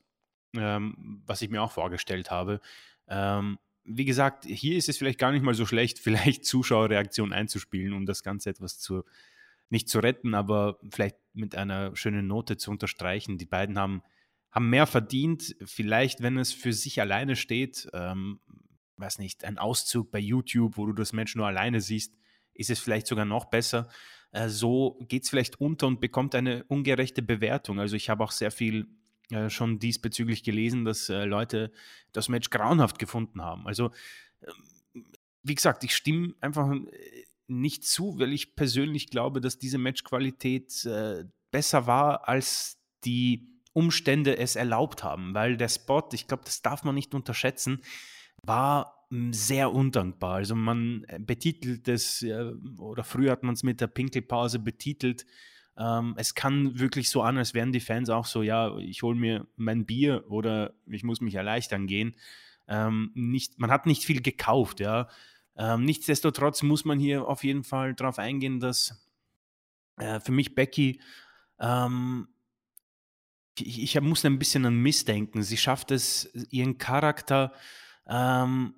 ähm, 0.56 1.22
was 1.26 1.42
ich 1.42 1.50
mir 1.50 1.62
auch 1.62 1.72
vorgestellt 1.72 2.30
habe. 2.30 2.60
Ähm, 3.08 3.58
wie 3.84 4.04
gesagt, 4.04 4.44
hier 4.46 4.76
ist 4.76 4.88
es 4.88 4.98
vielleicht 4.98 5.18
gar 5.18 5.32
nicht 5.32 5.42
mal 5.42 5.54
so 5.54 5.66
schlecht, 5.66 5.98
vielleicht 6.00 6.44
Zuschauerreaktion 6.44 7.32
einzuspielen, 7.32 7.92
um 7.92 8.06
das 8.06 8.22
Ganze 8.22 8.50
etwas 8.50 8.78
zu, 8.78 9.04
nicht 9.68 9.88
zu 9.88 9.98
retten, 10.00 10.34
aber 10.34 10.78
vielleicht 10.90 11.16
mit 11.32 11.54
einer 11.54 11.94
schönen 11.96 12.26
Note 12.26 12.56
zu 12.56 12.70
unterstreichen. 12.70 13.38
Die 13.38 13.46
beiden 13.46 13.78
haben, 13.78 14.02
haben 14.50 14.70
mehr 14.70 14.86
verdient. 14.86 15.56
Vielleicht, 15.64 16.22
wenn 16.22 16.38
es 16.38 16.52
für 16.52 16.72
sich 16.72 17.00
alleine 17.00 17.36
steht, 17.36 17.88
ähm, 17.92 18.40
weiß 18.96 19.18
nicht, 19.18 19.44
ein 19.44 19.58
Auszug 19.58 20.10
bei 20.10 20.20
YouTube, 20.20 20.76
wo 20.76 20.86
du 20.86 20.92
das 20.92 21.12
Match 21.12 21.34
nur 21.34 21.46
alleine 21.46 21.80
siehst, 21.80 22.14
ist 22.54 22.70
es 22.70 22.78
vielleicht 22.78 23.06
sogar 23.06 23.24
noch 23.24 23.46
besser. 23.46 23.88
Äh, 24.30 24.48
so 24.48 24.98
geht 25.08 25.24
es 25.24 25.30
vielleicht 25.30 25.60
unter 25.60 25.86
und 25.86 26.00
bekommt 26.00 26.34
eine 26.34 26.64
ungerechte 26.64 27.22
Bewertung. 27.22 27.80
Also 27.80 27.96
ich 27.96 28.08
habe 28.08 28.22
auch 28.22 28.30
sehr 28.30 28.50
viel 28.50 28.86
äh, 29.30 29.48
schon 29.48 29.78
diesbezüglich 29.78 30.42
gelesen, 30.42 30.84
dass 30.84 31.08
äh, 31.08 31.24
Leute 31.24 31.72
das 32.12 32.28
Match 32.28 32.50
grauenhaft 32.50 32.98
gefunden 32.98 33.40
haben. 33.40 33.66
Also, 33.66 33.90
ähm, 34.42 35.06
wie 35.42 35.54
gesagt, 35.54 35.82
ich 35.84 35.96
stimme 35.96 36.34
einfach 36.40 36.70
äh, 36.70 37.24
nicht 37.46 37.84
zu, 37.84 38.18
weil 38.18 38.32
ich 38.32 38.54
persönlich 38.54 39.08
glaube, 39.08 39.40
dass 39.40 39.58
diese 39.58 39.78
Matchqualität 39.78 40.84
äh, 40.84 41.24
besser 41.50 41.86
war, 41.86 42.28
als 42.28 42.78
die 43.04 43.48
Umstände 43.72 44.36
es 44.36 44.56
erlaubt 44.56 45.02
haben, 45.02 45.34
weil 45.34 45.56
der 45.56 45.68
Spot, 45.68 46.06
ich 46.12 46.26
glaube, 46.26 46.44
das 46.44 46.62
darf 46.62 46.84
man 46.84 46.94
nicht 46.94 47.14
unterschätzen, 47.14 47.80
war 48.42 49.06
hm, 49.10 49.32
sehr 49.32 49.72
undankbar. 49.72 50.34
Also 50.34 50.54
man 50.54 51.06
betitelt 51.18 51.88
es, 51.88 52.24
oder 52.78 53.04
früher 53.04 53.32
hat 53.32 53.42
man 53.42 53.54
es 53.54 53.62
mit 53.62 53.80
der 53.80 53.86
Pinkelpause 53.86 54.58
betitelt, 54.58 55.24
ähm, 55.76 56.14
es 56.16 56.34
kann 56.34 56.78
wirklich 56.78 57.10
so 57.10 57.22
an, 57.22 57.36
als 57.36 57.54
wären 57.54 57.72
die 57.72 57.80
Fans 57.80 58.10
auch 58.10 58.26
so, 58.26 58.42
ja, 58.42 58.76
ich 58.78 59.02
hole 59.02 59.16
mir 59.16 59.46
mein 59.56 59.86
Bier 59.86 60.24
oder 60.28 60.74
ich 60.86 61.02
muss 61.02 61.20
mich 61.20 61.34
erleichtern 61.34 61.86
gehen. 61.86 62.14
Ähm, 62.68 63.10
nicht, 63.14 63.58
man 63.58 63.70
hat 63.70 63.86
nicht 63.86 64.04
viel 64.04 64.22
gekauft, 64.22 64.80
ja. 64.80 65.08
Ähm, 65.56 65.84
nichtsdestotrotz 65.84 66.62
muss 66.62 66.84
man 66.84 66.98
hier 66.98 67.28
auf 67.28 67.44
jeden 67.44 67.64
Fall 67.64 67.94
darauf 67.94 68.18
eingehen, 68.18 68.60
dass 68.60 69.08
äh, 69.98 70.20
für 70.20 70.32
mich 70.32 70.54
Becky, 70.54 71.00
ähm, 71.60 72.28
ich, 73.58 73.82
ich 73.82 74.00
muss 74.00 74.24
ein 74.24 74.38
bisschen 74.38 74.66
an 74.66 74.76
Miss 74.76 75.04
denken. 75.04 75.42
Sie 75.42 75.56
schafft 75.56 75.90
es, 75.90 76.30
ihren 76.50 76.78
Charakter 76.78 77.52
ähm, 78.06 78.74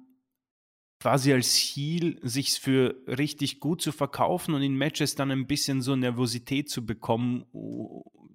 quasi 1.07 1.33
als 1.33 1.55
Heel 1.55 2.19
sich 2.23 2.55
für 2.59 2.97
richtig 3.07 3.61
gut 3.61 3.81
zu 3.81 3.93
verkaufen 3.93 4.55
und 4.55 4.63
in 4.63 4.75
Matches 4.75 5.15
dann 5.15 5.31
ein 5.31 5.47
bisschen 5.47 5.81
so 5.81 5.95
Nervosität 5.95 6.69
zu 6.69 6.85
bekommen, 6.85 7.45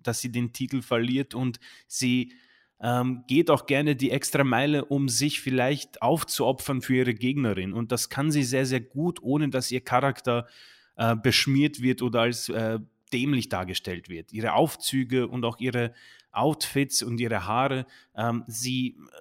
dass 0.01 0.21
sie 0.21 0.31
den 0.31 0.53
Titel 0.53 0.81
verliert 0.81 1.35
und 1.35 1.59
sie 1.87 2.31
ähm, 2.79 3.25
geht 3.27 3.49
auch 3.49 3.65
gerne 3.65 3.97
die 3.97 4.11
extra 4.11 4.45
Meile, 4.45 4.85
um 4.85 5.09
sich 5.09 5.41
vielleicht 5.41 6.01
aufzuopfern 6.01 6.81
für 6.81 6.95
ihre 6.95 7.13
Gegnerin. 7.13 7.73
Und 7.73 7.91
das 7.91 8.07
kann 8.07 8.31
sie 8.31 8.43
sehr, 8.43 8.65
sehr 8.65 8.79
gut, 8.79 9.21
ohne 9.21 9.49
dass 9.49 9.69
ihr 9.69 9.81
Charakter 9.81 10.47
äh, 10.95 11.17
beschmiert 11.17 11.81
wird 11.81 12.01
oder 12.01 12.21
als 12.21 12.47
äh, 12.47 12.79
dämlich 13.11 13.49
dargestellt 13.49 14.07
wird. 14.07 14.31
Ihre 14.31 14.53
Aufzüge 14.53 15.27
und 15.27 15.43
auch 15.43 15.59
ihre 15.59 15.93
Outfits 16.31 17.03
und 17.03 17.19
ihre 17.19 17.45
Haare, 17.45 17.85
ähm, 18.15 18.45
sie, 18.47 18.91
äh, 18.91 19.17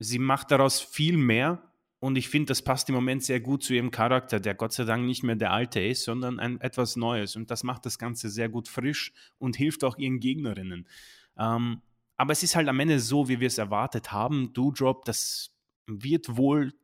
sie 0.00 0.18
macht 0.18 0.50
daraus 0.50 0.80
viel 0.80 1.16
mehr 1.16 1.70
und 2.04 2.16
ich 2.16 2.28
finde, 2.28 2.48
das 2.48 2.60
passt 2.60 2.90
im 2.90 2.94
Moment 2.94 3.24
sehr 3.24 3.40
gut 3.40 3.62
zu 3.62 3.72
ihrem 3.72 3.90
Charakter, 3.90 4.38
der 4.38 4.54
Gott 4.54 4.74
sei 4.74 4.84
Dank 4.84 5.06
nicht 5.06 5.22
mehr 5.22 5.36
der 5.36 5.52
alte 5.52 5.80
ist, 5.80 6.04
sondern 6.04 6.38
ein, 6.38 6.60
etwas 6.60 6.96
Neues. 6.96 7.34
Und 7.34 7.50
das 7.50 7.62
macht 7.62 7.86
das 7.86 7.98
Ganze 7.98 8.28
sehr 8.28 8.50
gut 8.50 8.68
frisch 8.68 9.14
und 9.38 9.56
hilft 9.56 9.84
auch 9.84 9.96
ihren 9.96 10.20
Gegnerinnen. 10.20 10.86
Ähm, 11.38 11.80
aber 12.18 12.32
es 12.32 12.42
ist 12.42 12.56
halt 12.56 12.68
am 12.68 12.78
Ende 12.78 13.00
so, 13.00 13.30
wie 13.30 13.40
wir 13.40 13.46
es 13.46 13.56
erwartet 13.56 14.12
haben. 14.12 14.52
Doudrop, 14.52 15.06
das 15.06 15.56
wird 15.86 16.36
wohl 16.36 16.74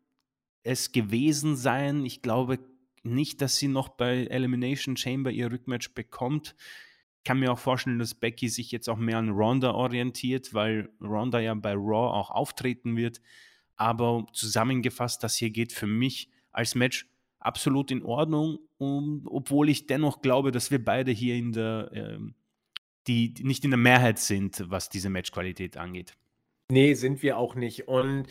es 0.63 0.91
gewesen 0.91 1.55
sein. 1.55 2.07
Ich 2.07 2.23
glaube 2.23 2.59
nicht, 3.03 3.43
dass 3.43 3.57
sie 3.57 3.69
noch 3.69 3.91
bei 3.91 4.25
Elimination 4.25 4.97
Chamber 4.97 5.31
ihr 5.31 5.53
Rückmatch 5.53 5.93
bekommt. 5.93 6.57
Ich 7.19 7.25
kann 7.25 7.41
mir 7.41 7.53
auch 7.53 7.59
vorstellen, 7.59 7.99
dass 7.99 8.15
Becky 8.15 8.49
sich 8.49 8.71
jetzt 8.71 8.89
auch 8.89 8.97
mehr 8.97 9.19
an 9.19 9.29
Ronda 9.29 9.73
orientiert, 9.73 10.55
weil 10.55 10.89
Ronda 10.99 11.41
ja 11.41 11.53
bei 11.53 11.75
Raw 11.75 12.17
auch 12.17 12.31
auftreten 12.31 12.97
wird. 12.97 13.21
Aber 13.81 14.27
zusammengefasst, 14.35 15.25
das 15.25 15.37
hier 15.37 15.49
geht 15.49 15.73
für 15.73 15.87
mich 15.87 16.29
als 16.53 16.75
Match 16.75 17.09
absolut 17.39 17.91
in 17.91 18.03
Ordnung, 18.03 18.59
um, 18.77 19.23
obwohl 19.25 19.71
ich 19.71 19.87
dennoch 19.87 20.21
glaube, 20.21 20.53
dass 20.53 20.71
wir 20.71 20.85
beide 20.85 21.11
hier 21.13 21.37
in 21.37 21.53
der, 21.53 21.91
äh, 21.95 22.19
die, 23.07 23.33
die 23.33 23.45
nicht 23.45 23.65
in 23.65 23.71
der 23.71 23.79
Mehrheit 23.79 24.19
sind, 24.19 24.67
was 24.69 24.91
diese 24.91 25.09
Matchqualität 25.09 25.79
angeht. 25.79 26.13
Nee, 26.71 26.93
sind 26.93 27.23
wir 27.23 27.39
auch 27.39 27.55
nicht. 27.55 27.89
Und 27.89 28.27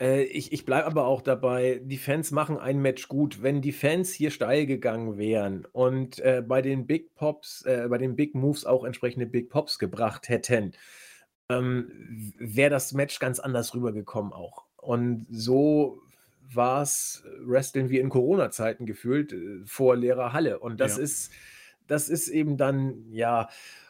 äh, 0.00 0.22
ich, 0.22 0.54
ich 0.54 0.64
bleibe 0.64 0.86
aber 0.86 1.04
auch 1.04 1.20
dabei, 1.20 1.82
die 1.84 1.98
Fans 1.98 2.30
machen 2.30 2.56
ein 2.56 2.80
Match 2.80 3.06
gut. 3.06 3.42
Wenn 3.42 3.60
die 3.60 3.72
Fans 3.72 4.10
hier 4.10 4.30
steil 4.30 4.64
gegangen 4.64 5.18
wären 5.18 5.66
und 5.70 6.18
äh, 6.20 6.42
bei 6.48 6.62
den 6.62 6.86
Big 6.86 7.14
Pops, 7.14 7.60
äh, 7.66 7.88
bei 7.90 7.98
den 7.98 8.16
Big 8.16 8.34
Moves 8.34 8.64
auch 8.64 8.84
entsprechende 8.84 9.26
Big 9.26 9.50
Pops 9.50 9.78
gebracht 9.78 10.30
hätten, 10.30 10.72
ähm, 11.50 12.32
wäre 12.38 12.70
das 12.70 12.92
Match 12.94 13.18
ganz 13.18 13.38
anders 13.38 13.74
rübergekommen 13.74 14.32
auch. 14.32 14.63
Und 14.84 15.26
so 15.30 16.00
war 16.52 16.82
es 16.82 17.24
Wrestling 17.40 17.88
wie 17.90 17.98
in 17.98 18.10
Corona-Zeiten 18.10 18.86
gefühlt 18.86 19.32
äh, 19.32 19.64
vor 19.64 19.96
leerer 19.96 20.32
Halle. 20.32 20.58
Und 20.58 20.80
das 20.80 20.96
ja. 20.96 21.02
ist, 21.02 21.32
das 21.86 22.08
ist 22.08 22.28
eben 22.28 22.56
dann, 22.56 23.10
ja, 23.10 23.48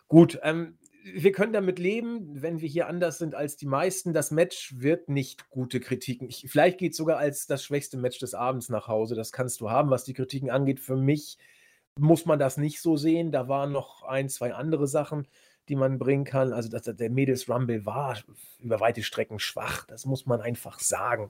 gut. 0.09 0.39
Ähm, 0.43 0.79
wir 1.05 1.33
können 1.33 1.53
damit 1.53 1.79
leben, 1.79 2.41
wenn 2.41 2.63
wir 2.63 2.69
hier 2.69 2.87
anders 2.87 3.19
sind 3.19 3.35
als 3.35 3.57
die 3.57 3.67
meisten. 3.67 4.15
Das 4.15 4.31
Match 4.31 4.75
wird 4.79 5.11
nicht 5.11 5.51
gute 5.51 5.79
Kritiken. 5.79 6.29
Ich, 6.29 6.47
vielleicht 6.49 6.79
geht 6.79 6.93
es 6.93 6.97
sogar 6.97 7.19
als 7.19 7.47
das 7.47 7.63
schwächste 7.63 7.99
Match 7.99 8.19
des 8.19 8.33
Abends 8.33 8.71
nach 8.71 8.89
Hause. 8.89 9.15
Das 9.15 9.31
kannst 9.31 9.61
du 9.61 9.71
haben, 9.71 9.91
was 9.91 10.05
die 10.05 10.15
Kritiken 10.15 10.49
angeht. 10.49 10.81
Für 10.81 10.97
mich 10.97 11.37
muss 11.99 12.25
man 12.25 12.39
das 12.39 12.57
nicht 12.57 12.81
so 12.81 12.97
sehen. 12.97 13.33
Da 13.33 13.49
waren 13.49 13.71
noch 13.71 14.03
ein, 14.03 14.31
zwei 14.31 14.55
andere 14.55 14.87
Sachen 14.87 15.29
die 15.69 15.77
man 15.77 15.99
bringen 15.99 16.25
kann. 16.25 16.53
Also 16.53 16.69
das, 16.69 16.83
der 16.83 17.11
Mädels 17.11 17.49
Rumble 17.49 17.85
war 17.87 18.19
über 18.61 18.81
weite 18.81 19.03
Strecken 19.03 19.39
schwach, 19.39 19.85
das 19.87 20.07
muss 20.07 20.27
man 20.27 20.41
einfach 20.41 20.79
sagen. 20.79 21.29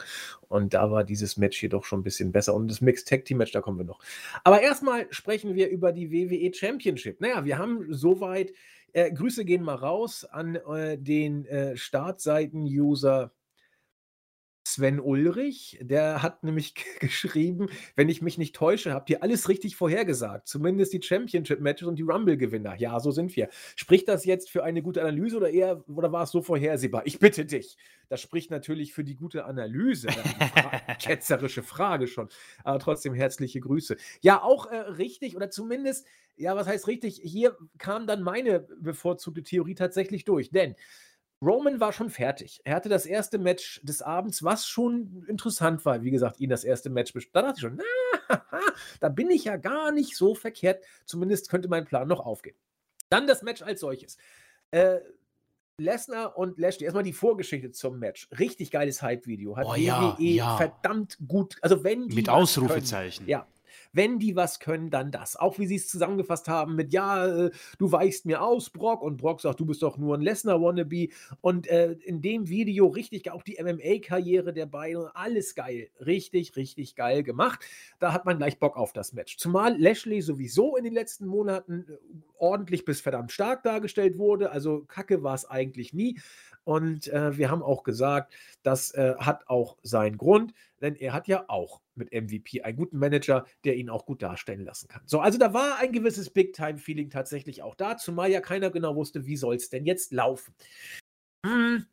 Und 0.48 0.74
da 0.74 0.90
war 0.90 1.04
dieses 1.04 1.36
Match 1.36 1.58
hier 1.58 1.68
doch 1.68 1.84
schon 1.84 2.00
ein 2.00 2.04
bisschen 2.04 2.32
besser. 2.32 2.54
Und 2.54 2.68
das 2.68 2.80
Mixed 2.80 3.08
Tag 3.08 3.24
Team 3.24 3.38
Match, 3.38 3.52
da 3.52 3.60
kommen 3.60 3.78
wir 3.78 3.84
noch. 3.84 4.00
Aber 4.44 4.60
erstmal 4.60 5.06
sprechen 5.10 5.54
wir 5.54 5.68
über 5.68 5.92
die 5.92 6.10
WWE 6.10 6.52
Championship. 6.54 7.20
Naja, 7.20 7.44
wir 7.44 7.58
haben 7.58 7.92
soweit, 7.92 8.52
äh, 8.92 9.12
Grüße 9.12 9.44
gehen 9.44 9.62
mal 9.62 9.74
raus 9.74 10.24
an 10.24 10.56
äh, 10.56 10.98
den 10.98 11.46
äh, 11.46 11.76
Startseiten-User 11.76 13.32
Sven 14.74 14.98
Ulrich, 14.98 15.78
der 15.80 16.20
hat 16.20 16.42
nämlich 16.42 16.74
geschrieben, 17.00 17.68
wenn 17.94 18.08
ich 18.08 18.22
mich 18.22 18.38
nicht 18.38 18.56
täusche, 18.56 18.92
habt 18.92 19.08
ihr 19.08 19.22
alles 19.22 19.48
richtig 19.48 19.76
vorhergesagt. 19.76 20.48
Zumindest 20.48 20.92
die 20.92 21.00
Championship-Matches 21.00 21.86
und 21.86 21.96
die 21.96 22.02
Rumble-Gewinner. 22.02 22.74
Ja, 22.76 22.98
so 22.98 23.12
sind 23.12 23.36
wir. 23.36 23.48
Spricht 23.76 24.08
das 24.08 24.24
jetzt 24.24 24.50
für 24.50 24.64
eine 24.64 24.82
gute 24.82 25.00
Analyse 25.00 25.36
oder 25.36 25.50
eher, 25.50 25.84
oder 25.88 26.10
war 26.10 26.24
es 26.24 26.30
so 26.30 26.42
vorhersehbar? 26.42 27.02
Ich 27.04 27.20
bitte 27.20 27.44
dich. 27.44 27.76
Das 28.08 28.20
spricht 28.20 28.50
natürlich 28.50 28.92
für 28.92 29.04
die 29.04 29.14
gute 29.14 29.44
Analyse. 29.44 30.08
Ketzerische 30.98 31.62
Frage 31.62 32.08
schon. 32.08 32.28
Aber 32.64 32.80
trotzdem 32.80 33.14
herzliche 33.14 33.60
Grüße. 33.60 33.96
Ja, 34.22 34.42
auch 34.42 34.66
äh, 34.66 34.76
richtig, 34.76 35.36
oder 35.36 35.50
zumindest, 35.50 36.04
ja, 36.36 36.56
was 36.56 36.66
heißt 36.66 36.88
richtig? 36.88 37.20
Hier 37.22 37.56
kam 37.78 38.08
dann 38.08 38.22
meine 38.22 38.66
bevorzugte 38.80 39.44
Theorie 39.44 39.76
tatsächlich 39.76 40.24
durch. 40.24 40.50
Denn 40.50 40.74
Roman 41.44 41.80
war 41.80 41.92
schon 41.92 42.10
fertig. 42.10 42.60
Er 42.64 42.74
hatte 42.76 42.88
das 42.88 43.06
erste 43.06 43.38
Match 43.38 43.80
des 43.82 44.02
Abends, 44.02 44.42
was 44.42 44.66
schon 44.66 45.24
interessant 45.28 45.84
war. 45.84 46.02
Wie 46.02 46.10
gesagt, 46.10 46.40
ihn 46.40 46.50
das 46.50 46.64
erste 46.64 46.90
Match. 46.90 47.12
Da 47.32 47.42
dachte 47.42 47.54
ich 47.56 47.60
schon, 47.60 47.80
na, 48.28 48.42
da 49.00 49.08
bin 49.08 49.30
ich 49.30 49.44
ja 49.44 49.56
gar 49.56 49.92
nicht 49.92 50.16
so 50.16 50.34
verkehrt. 50.34 50.84
Zumindest 51.04 51.50
könnte 51.50 51.68
mein 51.68 51.84
Plan 51.84 52.08
noch 52.08 52.20
aufgehen. 52.20 52.56
Dann 53.10 53.26
das 53.26 53.42
Match 53.42 53.62
als 53.62 53.80
solches. 53.80 54.16
Äh, 54.70 55.00
Lesnar 55.78 56.38
und 56.38 56.58
Lashley, 56.58 56.84
erstmal 56.84 57.02
die 57.02 57.12
Vorgeschichte 57.12 57.72
zum 57.72 57.98
Match. 57.98 58.28
Richtig 58.38 58.70
geiles 58.70 59.02
Hype-Video. 59.02 59.56
Hat 59.56 59.66
oh, 59.66 59.74
ja, 59.74 60.16
WWE 60.16 60.22
ja. 60.22 60.56
verdammt 60.56 61.18
gut. 61.26 61.56
Also 61.62 61.82
wenn 61.82 62.06
Mit 62.06 62.28
Ausrufezeichen. 62.28 63.24
Können, 63.24 63.30
ja, 63.30 63.46
wenn 63.94 64.18
die 64.18 64.36
was 64.36 64.60
können, 64.60 64.90
dann 64.90 65.10
das. 65.10 65.36
Auch 65.36 65.58
wie 65.58 65.66
sie 65.66 65.76
es 65.76 65.88
zusammengefasst 65.88 66.48
haben 66.48 66.74
mit, 66.74 66.92
ja, 66.92 67.26
äh, 67.26 67.50
du 67.78 67.92
weichst 67.92 68.26
mir 68.26 68.42
aus, 68.42 68.70
Brock. 68.70 69.02
Und 69.02 69.16
Brock 69.16 69.40
sagt, 69.40 69.60
du 69.60 69.66
bist 69.66 69.82
doch 69.82 69.96
nur 69.96 70.16
ein 70.16 70.20
Lesnar-Wannabe. 70.20 71.08
Und 71.40 71.66
äh, 71.68 71.92
in 71.92 72.20
dem 72.20 72.48
Video 72.48 72.88
richtig, 72.88 73.30
auch 73.30 73.42
die 73.42 73.58
MMA-Karriere 73.62 74.52
der 74.52 74.66
beiden, 74.66 75.06
alles 75.14 75.54
geil. 75.54 75.88
Richtig, 76.04 76.56
richtig 76.56 76.96
geil 76.96 77.22
gemacht. 77.22 77.60
Da 77.98 78.12
hat 78.12 78.24
man 78.24 78.38
gleich 78.38 78.58
Bock 78.58 78.76
auf 78.76 78.92
das 78.92 79.12
Match. 79.12 79.38
Zumal 79.38 79.76
Lashley 79.80 80.20
sowieso 80.20 80.76
in 80.76 80.84
den 80.84 80.92
letzten 80.92 81.26
Monaten 81.26 81.86
äh, 81.88 81.96
ordentlich 82.36 82.84
bis 82.84 83.00
verdammt 83.00 83.32
stark 83.32 83.62
dargestellt 83.62 84.18
wurde. 84.18 84.50
Also 84.50 84.84
Kacke 84.84 85.22
war 85.22 85.34
es 85.34 85.48
eigentlich 85.48 85.94
nie. 85.94 86.18
Und 86.64 87.08
äh, 87.08 87.36
wir 87.36 87.50
haben 87.50 87.62
auch 87.62 87.82
gesagt, 87.82 88.34
das 88.62 88.92
äh, 88.92 89.14
hat 89.18 89.48
auch 89.48 89.76
seinen 89.82 90.16
Grund, 90.16 90.54
denn 90.80 90.96
er 90.96 91.12
hat 91.12 91.28
ja 91.28 91.44
auch 91.48 91.80
mit 91.94 92.12
MVP 92.12 92.62
einen 92.62 92.76
guten 92.76 92.98
Manager, 92.98 93.44
der 93.64 93.76
ihn 93.76 93.90
auch 93.90 94.06
gut 94.06 94.22
darstellen 94.22 94.64
lassen 94.64 94.88
kann. 94.88 95.02
So, 95.06 95.20
also 95.20 95.38
da 95.38 95.52
war 95.54 95.78
ein 95.78 95.92
gewisses 95.92 96.30
Big-Time-Feeling 96.30 97.10
tatsächlich 97.10 97.62
auch 97.62 97.74
da, 97.74 97.96
zumal 97.96 98.30
ja 98.30 98.40
keiner 98.40 98.70
genau 98.70 98.96
wusste, 98.96 99.26
wie 99.26 99.36
soll 99.36 99.56
es 99.56 99.68
denn 99.68 99.84
jetzt 99.84 100.12
laufen. 100.12 100.54
Hm, 101.44 101.86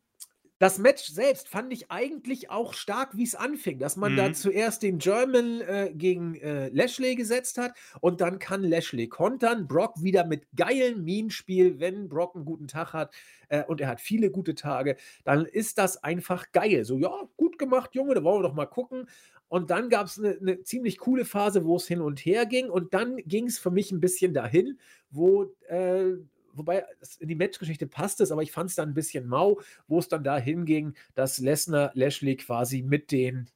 das 0.62 0.78
Match 0.78 1.08
selbst 1.08 1.50
fand 1.50 1.74
ich 1.74 1.90
eigentlich 1.90 2.52
auch 2.52 2.76
stark, 2.76 3.18
wie 3.18 3.24
es 3.24 3.34
anfing, 3.34 3.80
dass 3.80 3.96
man 3.96 4.16
da 4.16 4.28
Mhm. 4.28 4.36
zuerst 4.36 4.84
den 4.84 5.00
German 5.00 5.62
äh, 5.62 5.92
gegen 5.92 6.36
äh, 6.36 6.70
Lashley 6.70 7.16
gesetzt 7.16 7.58
hat 7.58 7.74
und 8.00 8.22
dann 8.22 8.38
kann 8.38 8.62
Lashley 8.64 9.08
kontern. 9.08 9.68
Brock 9.68 10.04
wieder 10.04 10.24
mit 10.24 10.46
geilem 10.56 11.04
Minenspiel, 11.04 11.80
wenn 11.80 12.08
Brock 12.08 12.36
einen 12.36 12.46
guten 12.46 12.68
Tag 12.68 12.94
hat 12.94 13.12
äh, 13.50 13.64
und 13.64 13.82
er 13.82 13.88
hat 13.88 14.02
viele 14.02 14.30
gute 14.30 14.54
Tage, 14.54 14.98
dann 15.24 15.46
ist 15.48 15.80
das 15.80 16.04
einfach 16.04 16.52
geil. 16.52 16.86
So, 16.86 17.00
ja, 17.00 17.28
gut 17.38 17.58
gemacht, 17.58 17.96
Junge, 17.96 18.14
da 18.14 18.24
wollen 18.24 18.44
wir 18.44 18.48
doch 18.48 18.54
mal 18.54 18.68
gucken. 18.68 19.08
Und 19.48 19.72
dann 19.72 19.90
gab 19.90 20.06
es 20.06 20.20
eine 20.20 20.38
ne 20.42 20.62
ziemlich 20.62 21.00
coole 21.00 21.26
Phase, 21.26 21.66
wo 21.66 21.76
es 21.76 21.88
hin 21.88 22.02
und 22.02 22.20
her 22.20 22.46
ging. 22.46 22.70
Und 22.70 22.94
dann 22.94 23.18
ging 23.18 23.48
es 23.48 23.58
für 23.58 23.72
mich 23.72 23.92
ein 23.92 24.00
bisschen 24.00 24.36
dahin, 24.36 24.78
wo, 25.10 25.46
äh, 25.70 26.18
wobei 26.54 26.86
in 27.20 27.28
die 27.28 27.36
Matchgeschichte 27.36 27.88
passt 27.88 28.22
es, 28.22 28.32
aber 28.32 28.44
ich 28.44 28.52
fand 28.52 28.70
es 28.70 28.76
dann 28.76 28.90
ein 28.90 28.94
bisschen 28.94 29.28
mau, 29.28 29.60
wo 29.88 30.00
es 30.00 30.08
dann 30.08 30.24
dahin 30.24 30.66
ging, 30.66 30.94
dass 31.16 31.40
Lesnar 31.40 31.92
Lashley 31.94 32.38
quasi 32.38 32.82
mit 32.82 33.12
den 33.12 33.50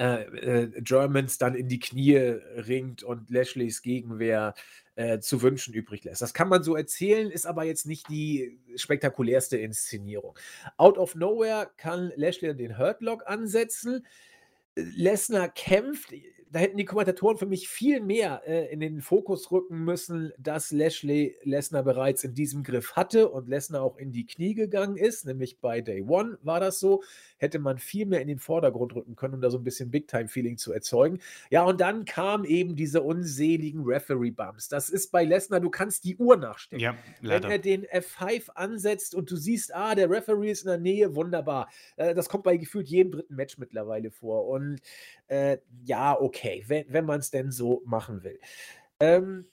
äh, 0.00 0.24
äh, 0.24 0.82
Germans 0.82 1.38
dann 1.38 1.54
in 1.54 1.68
die 1.68 1.78
Knie 1.78 2.16
ringt 2.16 3.04
und 3.04 3.30
Lashleys 3.30 3.80
Gegenwehr 3.80 4.54
äh, 4.96 5.20
zu 5.20 5.40
wünschen 5.40 5.72
übrig 5.72 6.02
lässt. 6.02 6.20
Das 6.20 6.34
kann 6.34 6.48
man 6.48 6.64
so 6.64 6.74
erzählen, 6.74 7.30
ist 7.30 7.46
aber 7.46 7.62
jetzt 7.64 7.86
nicht 7.86 8.08
die 8.08 8.58
spektakulärste 8.74 9.56
Inszenierung. 9.56 10.36
Out 10.78 10.98
of 10.98 11.14
nowhere 11.14 11.70
kann 11.76 12.12
Lashley 12.16 12.56
den 12.56 12.76
Hurtlock 12.76 13.22
ansetzen. 13.28 14.04
Lesnar 14.74 15.48
kämpft. 15.48 16.12
Da 16.54 16.60
hätten 16.60 16.76
die 16.76 16.84
Kommentatoren 16.84 17.36
für 17.36 17.46
mich 17.46 17.68
viel 17.68 18.00
mehr 18.00 18.42
äh, 18.46 18.72
in 18.72 18.78
den 18.78 19.00
Fokus 19.00 19.50
rücken 19.50 19.82
müssen, 19.82 20.32
dass 20.38 20.70
Lashley 20.70 21.36
Lesnar 21.42 21.82
bereits 21.82 22.22
in 22.22 22.32
diesem 22.32 22.62
Griff 22.62 22.92
hatte 22.92 23.28
und 23.28 23.48
Lesnar 23.48 23.82
auch 23.82 23.96
in 23.96 24.12
die 24.12 24.24
Knie 24.24 24.54
gegangen 24.54 24.96
ist, 24.96 25.26
nämlich 25.26 25.58
bei 25.58 25.80
Day 25.80 26.02
One 26.02 26.38
war 26.42 26.60
das 26.60 26.78
so. 26.78 27.02
Hätte 27.44 27.58
man 27.58 27.78
viel 27.78 28.06
mehr 28.06 28.22
in 28.22 28.28
den 28.28 28.38
Vordergrund 28.38 28.94
rücken 28.94 29.16
können, 29.16 29.34
um 29.34 29.40
da 29.40 29.50
so 29.50 29.58
ein 29.58 29.64
bisschen 29.64 29.90
Big-Time-Feeling 29.90 30.56
zu 30.56 30.72
erzeugen. 30.72 31.18
Ja, 31.50 31.64
und 31.64 31.80
dann 31.80 32.06
kam 32.06 32.44
eben 32.44 32.74
diese 32.74 33.02
unseligen 33.02 33.84
Referee-Bumps. 33.84 34.68
Das 34.68 34.88
ist 34.88 35.12
bei 35.12 35.24
Lesnar, 35.24 35.60
du 35.60 35.68
kannst 35.68 36.04
die 36.04 36.16
Uhr 36.16 36.36
nachstellen. 36.36 36.80
Ja, 36.80 36.94
Wenn 37.20 37.44
er 37.44 37.58
den 37.58 37.84
F5 37.84 38.50
ansetzt 38.54 39.14
und 39.14 39.30
du 39.30 39.36
siehst, 39.36 39.74
ah, 39.74 39.94
der 39.94 40.08
Referee 40.08 40.50
ist 40.50 40.62
in 40.62 40.68
der 40.68 40.78
Nähe, 40.78 41.14
wunderbar. 41.14 41.68
Äh, 41.96 42.14
das 42.14 42.30
kommt 42.30 42.44
bei 42.44 42.56
gefühlt 42.56 42.88
jedem 42.88 43.12
dritten 43.12 43.34
Match 43.34 43.58
mittlerweile 43.58 44.10
vor. 44.10 44.46
Und 44.46 44.80
äh, 45.26 45.58
ja, 45.84 46.18
okay, 46.18 46.64
wenn, 46.66 46.86
wenn 46.88 47.04
man 47.04 47.20
es 47.20 47.30
denn 47.30 47.50
so 47.50 47.82
machen 47.84 48.24
will. 48.24 48.38
Ähm, 49.00 49.46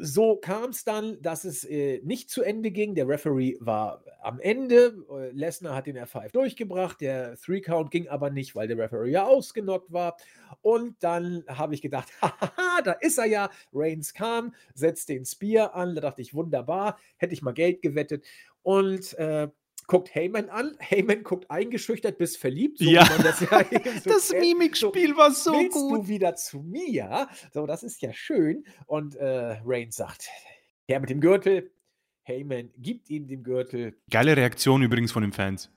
so 0.00 0.36
kam 0.36 0.70
es 0.70 0.84
dann, 0.84 1.20
dass 1.22 1.44
es 1.44 1.64
äh, 1.64 2.00
nicht 2.04 2.30
zu 2.30 2.42
Ende 2.42 2.70
ging. 2.70 2.94
Der 2.94 3.08
Referee 3.08 3.56
war 3.60 4.02
am 4.22 4.40
Ende. 4.40 5.04
Äh, 5.10 5.30
Lesnar 5.30 5.74
hat 5.74 5.86
den 5.86 5.98
F5 5.98 6.32
durchgebracht. 6.32 7.00
Der 7.00 7.36
Three-Count 7.36 7.90
ging 7.90 8.08
aber 8.08 8.30
nicht, 8.30 8.54
weil 8.54 8.68
der 8.68 8.78
Referee 8.78 9.10
ja 9.10 9.24
ausgenockt 9.24 9.92
war. 9.92 10.16
Und 10.62 10.96
dann 11.00 11.44
habe 11.48 11.74
ich 11.74 11.82
gedacht, 11.82 12.08
haha, 12.22 12.82
da 12.82 12.92
ist 12.92 13.18
er 13.18 13.26
ja. 13.26 13.50
Reigns 13.72 14.14
kam, 14.14 14.54
setzt 14.74 15.08
den 15.08 15.24
Spear 15.24 15.74
an. 15.74 15.94
Da 15.94 16.00
dachte 16.00 16.22
ich, 16.22 16.34
wunderbar, 16.34 16.98
hätte 17.16 17.34
ich 17.34 17.42
mal 17.42 17.52
Geld 17.52 17.82
gewettet. 17.82 18.24
Und 18.62 19.14
äh, 19.18 19.48
guckt 19.86 20.14
Heyman 20.14 20.48
an. 20.48 20.76
Heyman 20.78 21.22
guckt 21.22 21.50
eingeschüchtert 21.50 22.18
bis 22.18 22.36
verliebt. 22.36 22.78
So 22.78 22.84
Ja. 22.84 23.04
das, 23.22 23.40
ja 23.40 23.64
so 24.04 24.10
Das. 24.10 24.32
Mimikspiel 24.32 25.16
war 25.16 25.30
so 25.32 25.52
Willst 25.52 25.72
gut. 25.72 26.04
du 26.04 26.08
wieder 26.08 26.34
zu 26.34 26.60
mir? 26.60 27.28
So, 27.52 27.66
das 27.66 27.82
ist 27.82 28.00
ja 28.02 28.12
schön. 28.12 28.64
Und 28.86 29.16
äh, 29.16 29.58
Reigns 29.64 29.96
sagt, 29.96 30.28
ja, 30.88 30.98
mit 31.00 31.10
dem 31.10 31.20
Gürtel. 31.20 31.70
Heyman 32.26 32.70
gibt 32.78 33.10
ihm 33.10 33.26
den 33.26 33.42
Gürtel. 33.42 33.98
Geile 34.10 34.34
Reaktion 34.36 34.80
übrigens 34.82 35.12
von 35.12 35.22
den 35.22 35.32
Fans. 35.32 35.70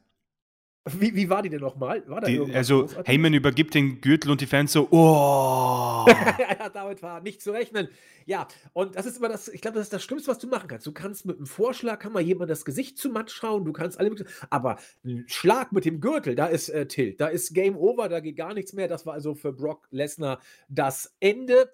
Wie, 1.00 1.16
wie 1.16 1.30
war 1.30 1.42
die 1.42 1.50
denn 1.50 1.62
nochmal? 1.62 2.04
War 2.08 2.22
da 2.22 2.28
Die, 2.28 2.36
irgendwas 2.36 2.58
also 2.58 2.82
Großartiges? 2.82 3.08
Heyman 3.08 3.34
übergibt 3.34 3.74
den 3.74 4.02
Gürtel 4.02 4.32
und 4.32 4.42
die 4.42 4.46
Fans 4.46 4.72
so, 4.72 4.88
oh. 4.92 6.06
ja, 6.60 6.70
damit 6.70 7.02
war 7.02 7.22
nicht 7.22 7.42
zu 7.42 7.52
rechnen. 7.52 7.90
Ja, 8.26 8.48
und 8.74 8.96
das 8.96 9.06
ist 9.06 9.18
immer 9.18 9.30
das, 9.30 9.48
ich 9.48 9.62
glaube, 9.62 9.76
das 9.76 9.88
ist 9.88 9.94
das 9.94 10.04
Schlimmste, 10.04 10.30
was 10.30 10.40
du 10.40 10.48
machen 10.48 10.68
kannst. 10.68 10.86
Du 10.86 10.92
kannst 10.92 11.26
mit 11.26 11.38
einem 11.38 11.46
Vorschlag, 11.46 12.00
kann 12.00 12.14
mal 12.14 12.22
jemand 12.22 12.50
das 12.50 12.66
Gesicht 12.66 12.98
zu 12.98 13.10
matt 13.10 13.32
schauen, 13.32 13.66
du 13.66 13.74
kannst 13.74 14.00
alle, 14.00 14.14
aber 14.50 14.78
ein 15.06 15.26
Schlag 15.28 15.72
mit 15.72 15.86
dem 15.86 16.02
Gürtel, 16.02 16.36
da 16.36 16.48
ist 16.48 16.70
äh, 16.70 16.88
Tilt, 16.88 17.20
da 17.20 17.28
ist 17.28 17.54
Game 17.54 17.78
Over, 17.78 18.10
da 18.10 18.20
geht 18.20 18.36
gar 18.36 18.54
nichts 18.54 18.74
mehr. 18.74 18.88
Das 18.88 19.06
war 19.06 19.14
also 19.14 19.36
für 19.36 19.54
Brock 19.54 19.88
Lesnar 19.92 20.40
das 20.70 21.16
Ende. 21.20 21.72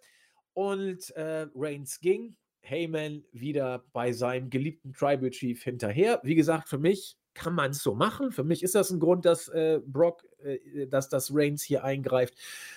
Und 0.53 1.09
äh, 1.15 1.47
Reigns 1.55 1.99
ging, 1.99 2.35
Heyman 2.61 3.23
wieder 3.31 3.83
bei 3.91 4.11
seinem 4.11 4.49
geliebten 4.49 4.93
Tribal 4.93 5.31
Chief 5.31 5.61
hinterher. 5.63 6.21
Wie 6.23 6.35
gesagt, 6.35 6.69
für 6.69 6.77
mich 6.77 7.17
kann 7.33 7.53
man 7.53 7.71
es 7.71 7.79
so 7.83 7.95
machen. 7.95 8.31
Für 8.31 8.43
mich 8.43 8.63
ist 8.63 8.75
das 8.75 8.89
ein 8.89 8.99
Grund, 8.99 9.25
dass 9.25 9.47
äh, 9.49 9.79
Brock, 9.85 10.25
äh, 10.43 10.87
dass 10.87 11.09
das 11.09 11.31
Reigns 11.33 11.63
hier 11.63 11.83
eingreift. 11.83 12.35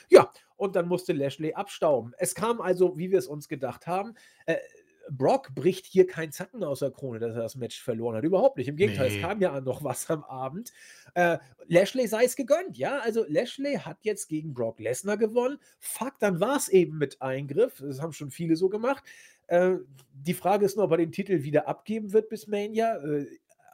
Ja, 0.08 0.30
und 0.56 0.76
dann 0.76 0.88
musste 0.88 1.12
Lashley 1.12 1.52
abstauben. 1.54 2.14
Es 2.18 2.34
kam 2.34 2.60
also, 2.60 2.96
wie 2.96 3.10
wir 3.10 3.18
es 3.18 3.26
uns 3.26 3.48
gedacht 3.48 3.86
haben. 3.86 4.14
Äh, 4.46 4.56
Brock 5.08 5.54
bricht 5.54 5.86
hier 5.86 6.06
kein 6.06 6.32
Zacken 6.32 6.64
aus 6.64 6.80
der 6.80 6.90
Krone, 6.90 7.20
dass 7.20 7.34
er 7.34 7.42
das 7.42 7.54
Match 7.54 7.80
verloren 7.80 8.16
hat. 8.16 8.24
Überhaupt 8.24 8.56
nicht. 8.56 8.68
Im 8.68 8.76
Gegenteil, 8.76 9.08
Nee. 9.08 9.16
es 9.16 9.22
kam 9.22 9.40
ja 9.40 9.60
noch 9.60 9.84
was 9.84 10.10
am 10.10 10.24
Abend. 10.24 10.72
Äh, 11.14 11.38
Lashley 11.68 12.08
sei 12.08 12.24
es 12.24 12.34
gegönnt, 12.36 12.76
ja. 12.76 12.98
Also 12.98 13.24
Lashley 13.28 13.76
hat 13.76 13.98
jetzt 14.02 14.28
gegen 14.28 14.52
Brock 14.52 14.80
Lesnar 14.80 15.16
gewonnen. 15.16 15.58
Fuck, 15.78 16.14
dann 16.18 16.40
war 16.40 16.56
es 16.56 16.68
eben 16.68 16.98
mit 16.98 17.22
Eingriff. 17.22 17.78
Das 17.78 18.00
haben 18.00 18.12
schon 18.12 18.30
viele 18.30 18.56
so 18.56 18.68
gemacht. 18.68 19.04
Äh, 19.46 19.76
die 20.12 20.34
Frage 20.34 20.66
ist 20.66 20.76
nur, 20.76 20.86
ob 20.86 20.90
er 20.90 20.96
den 20.96 21.12
Titel 21.12 21.42
wieder 21.44 21.68
abgeben 21.68 22.12
wird 22.12 22.28
bis 22.28 22.48
Mania. 22.48 22.96
Äh, 22.96 23.26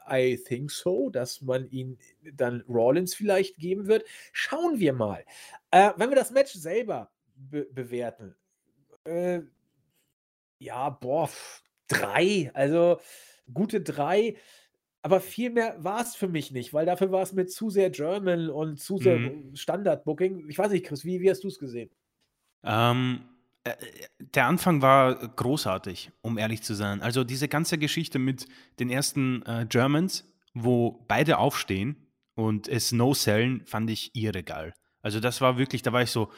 I 0.09 0.37
think 0.37 0.71
so, 0.71 1.09
dass 1.09 1.41
man 1.41 1.69
ihn 1.69 1.97
dann 2.33 2.61
Rollins 2.67 3.15
vielleicht 3.15 3.57
geben 3.57 3.87
wird. 3.87 4.05
Schauen 4.31 4.79
wir 4.79 4.93
mal. 4.93 5.25
Äh, 5.71 5.91
wenn 5.97 6.09
wir 6.09 6.15
das 6.15 6.31
Match 6.31 6.53
selber 6.53 7.11
be 7.35 7.65
bewerten, 7.71 8.35
äh, 9.05 9.41
ja, 10.59 10.89
boah, 10.89 11.29
drei, 11.87 12.51
also 12.53 12.99
gute 13.53 13.81
drei, 13.81 14.37
aber 15.01 15.19
viel 15.21 15.49
mehr 15.49 15.83
war 15.83 16.01
es 16.01 16.15
für 16.15 16.27
mich 16.29 16.51
nicht, 16.51 16.73
weil 16.73 16.85
dafür 16.85 17.11
war 17.11 17.23
es 17.23 17.33
mir 17.33 17.45
zu 17.47 17.69
sehr 17.69 17.89
German 17.89 18.49
und 18.49 18.79
zu 18.79 18.97
sehr 18.97 19.19
Mhm. 19.19 19.55
Standard-Booking. 19.55 20.49
Ich 20.49 20.57
weiß 20.57 20.71
nicht, 20.71 20.85
Chris, 20.85 21.05
wie, 21.05 21.21
wie 21.21 21.29
hast 21.29 21.43
du 21.43 21.49
es 21.49 21.59
gesehen? 21.59 21.91
Ähm, 22.63 23.21
äh, 23.25 23.32
der 24.19 24.47
Anfang 24.47 24.81
war 24.81 25.15
großartig, 25.15 26.11
um 26.21 26.37
ehrlich 26.37 26.63
zu 26.63 26.73
sein. 26.73 27.01
Also 27.01 27.23
diese 27.23 27.47
ganze 27.47 27.77
Geschichte 27.77 28.19
mit 28.19 28.47
den 28.79 28.89
ersten 28.89 29.41
äh, 29.45 29.65
Germans, 29.67 30.25
wo 30.53 31.05
beide 31.07 31.37
aufstehen 31.37 32.07
und 32.35 32.67
es 32.67 32.91
no-sellen, 32.91 33.65
fand 33.65 33.89
ich 33.89 34.11
irre 34.15 34.43
geil. 34.43 34.73
Also 35.01 35.19
das 35.19 35.41
war 35.41 35.57
wirklich, 35.57 35.81
da 35.81 35.93
war 35.93 36.01
ich 36.01 36.11
so, 36.11 36.31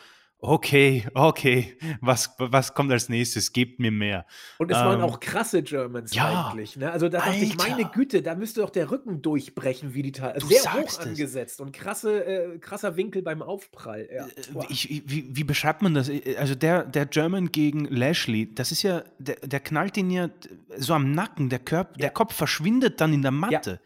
okay, 0.48 1.06
okay, 1.14 1.78
was, 2.02 2.34
was 2.38 2.74
kommt 2.74 2.92
als 2.92 3.10
nächstes? 3.10 3.52
Gebt 3.54 3.80
mir 3.80 3.92
mehr. 3.92 4.26
Und 4.58 4.72
es 4.72 4.78
waren 4.78 5.00
Ähm, 5.00 5.06
auch 5.06 5.20
krasse 5.20 5.64
Germans 5.64 6.14
ja, 6.14 6.50
eigentlich. 6.50 6.78
Ne? 6.78 6.92
Also 6.92 7.10
da 7.10 7.20
dachte 7.20 7.36
ich, 7.38 7.58
meine. 7.58 7.86
Güte, 7.86 8.22
da 8.22 8.36
müsste 8.36 8.62
doch 8.62 8.70
der 8.70 8.90
Rücken 8.92 9.22
durchbrechen, 9.22 9.94
wie 9.94 10.02
die 10.04 10.12
Teil. 10.12 10.34
Also 10.34 10.48
sehr 10.48 10.74
hoch 10.74 10.88
es. 10.88 11.00
angesetzt 11.00 11.62
und 11.62 11.72
krasse, 11.74 12.26
äh, 12.26 12.58
krasser 12.60 12.96
Winkel 12.98 13.22
beim 13.22 13.42
Aufprall. 13.42 14.08
Ja. 14.14 14.26
Äh, 14.28 14.30
Boah. 14.54 14.66
Ich, 14.70 14.90
ich- 14.90 15.04
wie, 15.06 15.36
wie 15.36 15.44
beschreibt 15.44 15.82
man 15.82 15.94
das? 15.94 16.10
Äh, 16.10 16.36
Also 16.38 16.56
der, 16.56 16.84
der 16.86 17.06
German 17.06 17.52
gegen 17.52 17.86
Lashley, 17.86 18.54
das 18.54 18.72
ist 18.72 18.84
ja, 18.84 19.04
der, 19.20 19.36
der 19.38 19.60
knallt 19.60 19.98
ihn 19.98 20.10
ja 20.12 20.30
so 20.78 20.94
am 20.94 21.12
Nacken, 21.12 21.50
der, 21.50 21.60
Körper, 21.60 21.92
Ja. 21.98 22.02
der 22.04 22.10
Kopf 22.12 22.34
verschwindet 22.34 23.02
dann 23.02 23.14
in 23.14 23.22
der 23.22 23.32
Matte. 23.32 23.80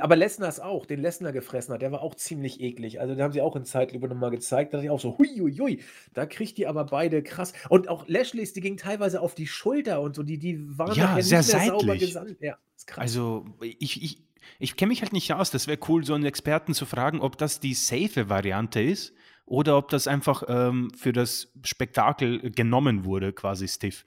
Aber 0.00 0.16
Lesners 0.16 0.60
auch, 0.60 0.86
den 0.86 1.00
Lesnar 1.00 1.32
gefressen 1.32 1.74
hat, 1.74 1.82
der 1.82 1.90
war 1.92 2.02
auch 2.02 2.14
ziemlich 2.14 2.60
eklig. 2.60 3.00
Also, 3.00 3.14
den 3.14 3.22
haben 3.22 3.32
sie 3.32 3.40
auch 3.42 3.56
in 3.56 3.64
Zeitlupe 3.64 4.08
nochmal 4.08 4.30
gezeigt. 4.30 4.72
Da 4.72 4.78
dachte 4.78 4.86
ich 4.86 4.90
auch 4.90 5.00
so, 5.00 5.18
hui, 5.18 5.28
hui, 5.38 5.56
hui. 5.56 5.80
Da 6.14 6.26
kriegt 6.26 6.56
die 6.58 6.66
aber 6.66 6.84
beide 6.84 7.22
krass. 7.22 7.52
Und 7.68 7.88
auch 7.88 8.06
Lashleys, 8.06 8.52
die 8.52 8.60
gingen 8.60 8.76
teilweise 8.76 9.20
auf 9.20 9.34
die 9.34 9.46
Schulter 9.46 10.00
und 10.00 10.14
so. 10.14 10.22
Die, 10.22 10.38
die 10.38 10.78
waren 10.78 10.94
Ja, 10.94 11.04
nachher 11.04 11.16
nicht 11.16 11.26
sehr 11.26 11.58
mehr 11.58 11.66
sauber 11.68 11.86
seitlich. 11.86 12.00
gesandt. 12.00 12.36
Ja, 12.40 12.58
ist 12.76 12.86
krass. 12.86 13.02
Also 13.02 13.44
ich, 13.60 14.02
ich, 14.02 14.22
ich 14.58 14.76
kenne 14.76 14.90
mich 14.90 15.02
halt 15.02 15.12
nicht 15.12 15.32
aus. 15.32 15.50
Das 15.50 15.66
wäre 15.66 15.78
cool, 15.88 16.04
so 16.04 16.14
einen 16.14 16.24
Experten 16.24 16.74
zu 16.74 16.86
fragen, 16.86 17.20
ob 17.20 17.36
das 17.38 17.58
die 17.60 17.74
safe 17.74 18.28
Variante 18.28 18.80
ist 18.80 19.14
oder 19.46 19.76
ob 19.76 19.88
das 19.88 20.06
einfach 20.06 20.44
ähm, 20.48 20.90
für 20.96 21.12
das 21.12 21.52
Spektakel 21.64 22.50
genommen 22.52 23.04
wurde, 23.04 23.32
quasi 23.32 23.66
stiff. 23.66 24.04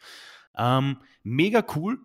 Ähm, 0.58 0.98
mega 1.24 1.66
cool. 1.76 2.00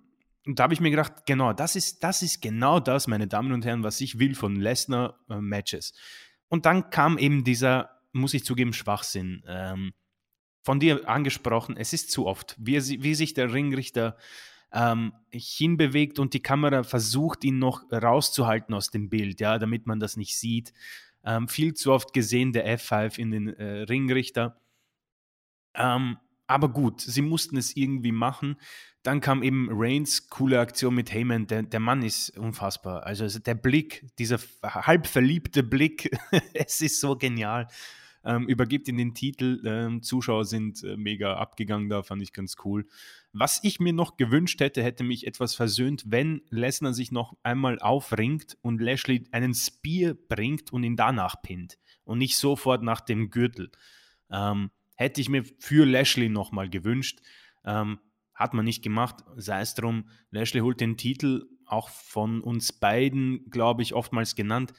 Und 0.47 0.59
da 0.59 0.64
habe 0.64 0.74
ich 0.74 0.80
mir 0.80 0.91
gedacht, 0.91 1.26
genau, 1.26 1.53
das 1.53 1.76
ist, 1.76 2.03
das 2.03 2.22
ist 2.22 2.41
genau 2.41 2.80
das, 2.80 3.07
meine 3.07 3.28
Damen 3.28 3.53
und 3.53 3.64
Herren, 3.64 3.82
was 3.82 4.01
ich 4.01 4.18
will 4.18 4.34
von 4.34 4.57
Lesnar-Matches. 4.57 5.93
Und 6.49 6.66
dann 6.66 6.91
kam 6.91 7.18
eben 7.18 7.45
dieser, 7.45 7.91
muss 8.12 8.34
ich 8.34 8.45
zugeben, 8.45 8.72
Schwachsinn. 8.72 9.45
Ähm, 9.47 9.93
von 10.62 10.80
dir 10.80 11.09
angesprochen, 11.09 11.76
es 11.76 11.93
ist 11.93 12.11
zu 12.11 12.26
oft, 12.26 12.57
wie, 12.59 12.78
wie 13.03 13.14
sich 13.14 13.34
der 13.34 13.53
Ringrichter 13.53 14.16
ähm, 14.72 15.12
hinbewegt 15.30 16.18
und 16.18 16.34
die 16.34 16.43
Kamera 16.43 16.82
versucht, 16.82 17.45
ihn 17.45 17.59
noch 17.59 17.91
rauszuhalten 17.91 18.74
aus 18.74 18.91
dem 18.91 19.09
Bild, 19.09 19.41
ja, 19.41 19.59
damit 19.59 19.86
man 19.86 20.01
das 20.01 20.16
nicht 20.16 20.38
sieht. 20.38 20.72
Ähm, 21.24 21.49
viel 21.49 21.74
zu 21.74 21.93
oft 21.93 22.12
gesehen, 22.12 22.53
der 22.53 22.78
F5 22.78 23.18
in 23.18 23.30
den 23.30 23.49
äh, 23.49 23.82
Ringrichter. 23.82 24.57
Ähm, 25.74 26.18
aber 26.51 26.69
gut, 26.69 27.01
sie 27.01 27.23
mussten 27.23 27.57
es 27.57 27.77
irgendwie 27.77 28.13
machen. 28.13 28.57
Dann 29.03 29.21
kam 29.21 29.43
eben 29.43 29.69
Reigns, 29.71 30.29
coole 30.29 30.59
Aktion 30.59 30.95
mit 30.95 31.13
Heyman. 31.13 31.47
Der, 31.47 31.63
der 31.63 31.81
Mann 31.81 32.03
ist 32.03 32.37
unfassbar. 32.37 33.05
Also 33.05 33.39
der 33.39 33.55
Blick, 33.55 34.05
dieser 34.19 34.39
halb 34.63 35.07
verliebte 35.07 35.63
Blick, 35.63 36.11
es 36.53 36.81
ist 36.81 37.01
so 37.01 37.17
genial. 37.17 37.69
Ähm, 38.25 38.49
übergibt 38.49 38.89
ihm 38.89 38.99
den 38.99 39.15
Titel. 39.15 39.63
Ähm, 39.65 40.03
Zuschauer 40.03 40.45
sind 40.45 40.83
äh, 40.83 40.97
mega 40.97 41.37
abgegangen 41.37 41.89
da, 41.89 42.03
fand 42.03 42.21
ich 42.21 42.33
ganz 42.33 42.57
cool. 42.65 42.87
Was 43.33 43.61
ich 43.63 43.79
mir 43.79 43.93
noch 43.93 44.17
gewünscht 44.17 44.61
hätte, 44.61 44.83
hätte 44.83 45.05
mich 45.05 45.27
etwas 45.29 45.55
versöhnt, 45.55 46.03
wenn 46.09 46.43
Lesnar 46.51 46.93
sich 46.93 47.13
noch 47.13 47.37
einmal 47.45 47.79
aufringt 47.79 48.59
und 48.61 48.83
Lashley 48.83 49.25
einen 49.31 49.55
Spear 49.55 50.15
bringt 50.29 50.73
und 50.73 50.83
ihn 50.83 50.97
danach 50.97 51.41
pinnt 51.43 51.79
und 52.05 52.19
nicht 52.19 52.37
sofort 52.37 52.83
nach 52.83 53.01
dem 53.01 53.31
Gürtel. 53.31 53.71
Ähm, 54.31 54.71
hätte 55.01 55.23
ich 55.23 55.31
mir 55.31 55.45
für 55.59 55.87
Lashley 55.87 56.29
nochmal 56.29 56.69
gewünscht. 56.69 57.21
Ähm, 57.65 57.99
hat 58.35 58.53
man 58.53 58.67
nicht 58.67 58.83
gemacht, 58.83 59.25
sei 59.37 59.63
es 59.63 59.75
drum. 59.75 60.11
Lashley 60.31 60.61
holt 60.61 60.81
den 60.81 60.99
Titel, 60.99 61.47
auch 61.65 61.89
von 61.89 62.43
uns 62.43 62.73
beiden, 62.73 63.49
glaube 63.49 63.83
ich, 63.83 63.95
oftmals 63.95 64.35
genannt. 64.35 64.75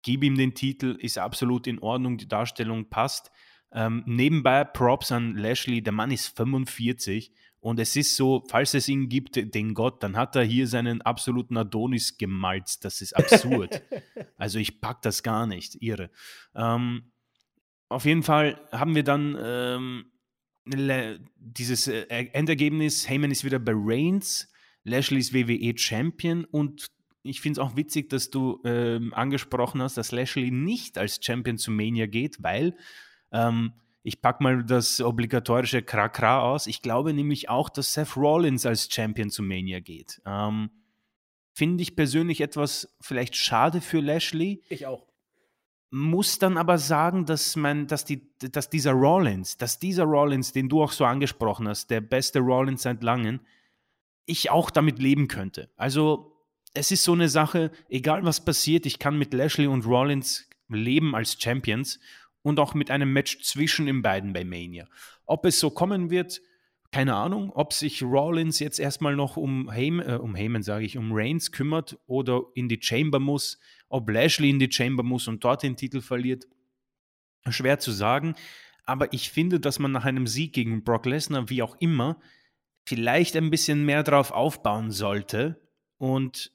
Gib 0.00 0.24
ihm 0.24 0.38
den 0.38 0.54
Titel, 0.54 0.96
ist 0.98 1.18
absolut 1.18 1.66
in 1.66 1.80
Ordnung, 1.80 2.16
die 2.16 2.28
Darstellung 2.28 2.88
passt. 2.88 3.30
Ähm, 3.72 4.02
nebenbei 4.06 4.64
Props 4.64 5.12
an 5.12 5.36
Lashley, 5.36 5.82
der 5.82 5.92
Mann 5.92 6.10
ist 6.10 6.34
45 6.34 7.32
und 7.60 7.78
es 7.78 7.94
ist 7.94 8.16
so, 8.16 8.44
falls 8.48 8.72
es 8.72 8.88
ihn 8.88 9.08
gibt, 9.08 9.36
den 9.36 9.74
Gott, 9.74 10.02
dann 10.02 10.16
hat 10.16 10.34
er 10.34 10.44
hier 10.44 10.66
seinen 10.66 11.02
absoluten 11.02 11.56
Adonis 11.58 12.16
gemalzt. 12.16 12.86
Das 12.86 13.02
ist 13.02 13.12
absurd. 13.12 13.82
also 14.36 14.58
ich 14.58 14.80
pack 14.80 15.02
das 15.02 15.22
gar 15.22 15.46
nicht, 15.46 15.80
irre. 15.80 16.10
Ähm, 16.54 17.11
auf 17.92 18.04
jeden 18.04 18.22
Fall 18.22 18.60
haben 18.72 18.94
wir 18.94 19.04
dann 19.04 19.36
ähm, 19.40 20.04
dieses 21.36 21.88
äh, 21.88 22.06
Endergebnis, 22.32 23.08
Heyman 23.08 23.30
ist 23.30 23.44
wieder 23.44 23.58
bei 23.58 23.72
Reigns, 23.74 24.50
Lashley 24.84 25.18
ist 25.18 25.34
WWE 25.34 25.76
Champion 25.76 26.44
und 26.44 26.86
ich 27.22 27.40
finde 27.40 27.60
es 27.60 27.66
auch 27.66 27.76
witzig, 27.76 28.10
dass 28.10 28.30
du 28.30 28.60
ähm, 28.64 29.14
angesprochen 29.14 29.80
hast, 29.80 29.96
dass 29.96 30.12
Lashley 30.12 30.50
nicht 30.50 30.98
als 30.98 31.20
Champion 31.22 31.56
zu 31.56 31.70
Mania 31.70 32.06
geht, 32.06 32.42
weil 32.42 32.76
ähm, 33.30 33.72
ich 34.02 34.20
packe 34.20 34.42
mal 34.42 34.64
das 34.64 35.00
obligatorische 35.00 35.82
Kra-Kra 35.82 36.40
aus. 36.40 36.66
Ich 36.66 36.82
glaube 36.82 37.14
nämlich 37.14 37.48
auch, 37.48 37.68
dass 37.68 37.92
Seth 37.92 38.16
Rollins 38.16 38.66
als 38.66 38.92
Champion 38.92 39.30
zu 39.30 39.44
Mania 39.44 39.78
geht. 39.78 40.20
Ähm, 40.26 40.70
finde 41.54 41.82
ich 41.82 41.94
persönlich 41.94 42.40
etwas 42.40 42.96
vielleicht 43.00 43.36
schade 43.36 43.80
für 43.80 44.00
Lashley. 44.00 44.62
Ich 44.68 44.86
auch 44.86 45.06
muss 45.94 46.38
dann 46.38 46.56
aber 46.56 46.78
sagen, 46.78 47.26
dass 47.26 47.54
man, 47.54 47.86
dass 47.86 48.06
die, 48.06 48.22
dass 48.38 48.70
dieser 48.70 48.92
Rollins, 48.92 49.58
dass 49.58 49.78
dieser 49.78 50.04
Rollins, 50.04 50.52
den 50.52 50.70
du 50.70 50.82
auch 50.82 50.90
so 50.90 51.04
angesprochen 51.04 51.68
hast, 51.68 51.90
der 51.90 52.00
beste 52.00 52.40
Rollins 52.40 52.82
seit 52.82 53.02
langem, 53.02 53.40
ich 54.24 54.50
auch 54.50 54.70
damit 54.70 54.98
leben 54.98 55.28
könnte. 55.28 55.68
Also 55.76 56.32
es 56.72 56.90
ist 56.90 57.04
so 57.04 57.12
eine 57.12 57.28
Sache, 57.28 57.70
egal 57.90 58.24
was 58.24 58.42
passiert, 58.42 58.86
ich 58.86 58.98
kann 58.98 59.18
mit 59.18 59.34
Lashley 59.34 59.66
und 59.66 59.84
Rollins 59.84 60.48
leben 60.70 61.14
als 61.14 61.36
Champions 61.38 62.00
und 62.40 62.58
auch 62.58 62.72
mit 62.72 62.90
einem 62.90 63.12
Match 63.12 63.42
zwischen 63.42 63.84
den 63.84 64.00
beiden 64.00 64.32
bei 64.32 64.44
Mania. 64.44 64.88
Ob 65.26 65.44
es 65.44 65.60
so 65.60 65.68
kommen 65.68 66.08
wird, 66.08 66.40
keine 66.92 67.16
Ahnung, 67.16 67.50
ob 67.50 67.72
sich 67.72 68.02
Rollins 68.02 68.60
jetzt 68.60 68.78
erstmal 68.78 69.16
noch 69.16 69.36
um 69.36 69.70
Heyman, 69.70 70.08
äh, 70.08 70.14
um 70.14 70.34
Heyman 70.34 70.62
sage 70.62 70.84
ich, 70.84 70.96
um 70.96 71.10
Reigns 71.12 71.50
kümmert 71.50 71.98
oder 72.06 72.42
in 72.54 72.68
die 72.68 72.78
Chamber 72.80 73.18
muss 73.18 73.58
ob 73.92 74.08
Lashley 74.08 74.48
in 74.48 74.58
die 74.58 74.72
Chamber 74.72 75.02
muss 75.02 75.28
und 75.28 75.44
dort 75.44 75.62
den 75.62 75.76
Titel 75.76 76.00
verliert, 76.00 76.46
schwer 77.50 77.78
zu 77.78 77.92
sagen. 77.92 78.34
Aber 78.84 79.12
ich 79.12 79.30
finde, 79.30 79.60
dass 79.60 79.78
man 79.78 79.92
nach 79.92 80.06
einem 80.06 80.26
Sieg 80.26 80.54
gegen 80.54 80.82
Brock 80.82 81.04
Lesnar, 81.04 81.50
wie 81.50 81.62
auch 81.62 81.76
immer, 81.78 82.18
vielleicht 82.86 83.36
ein 83.36 83.50
bisschen 83.50 83.84
mehr 83.84 84.02
drauf 84.02 84.30
aufbauen 84.32 84.90
sollte 84.90 85.60
und 85.98 86.52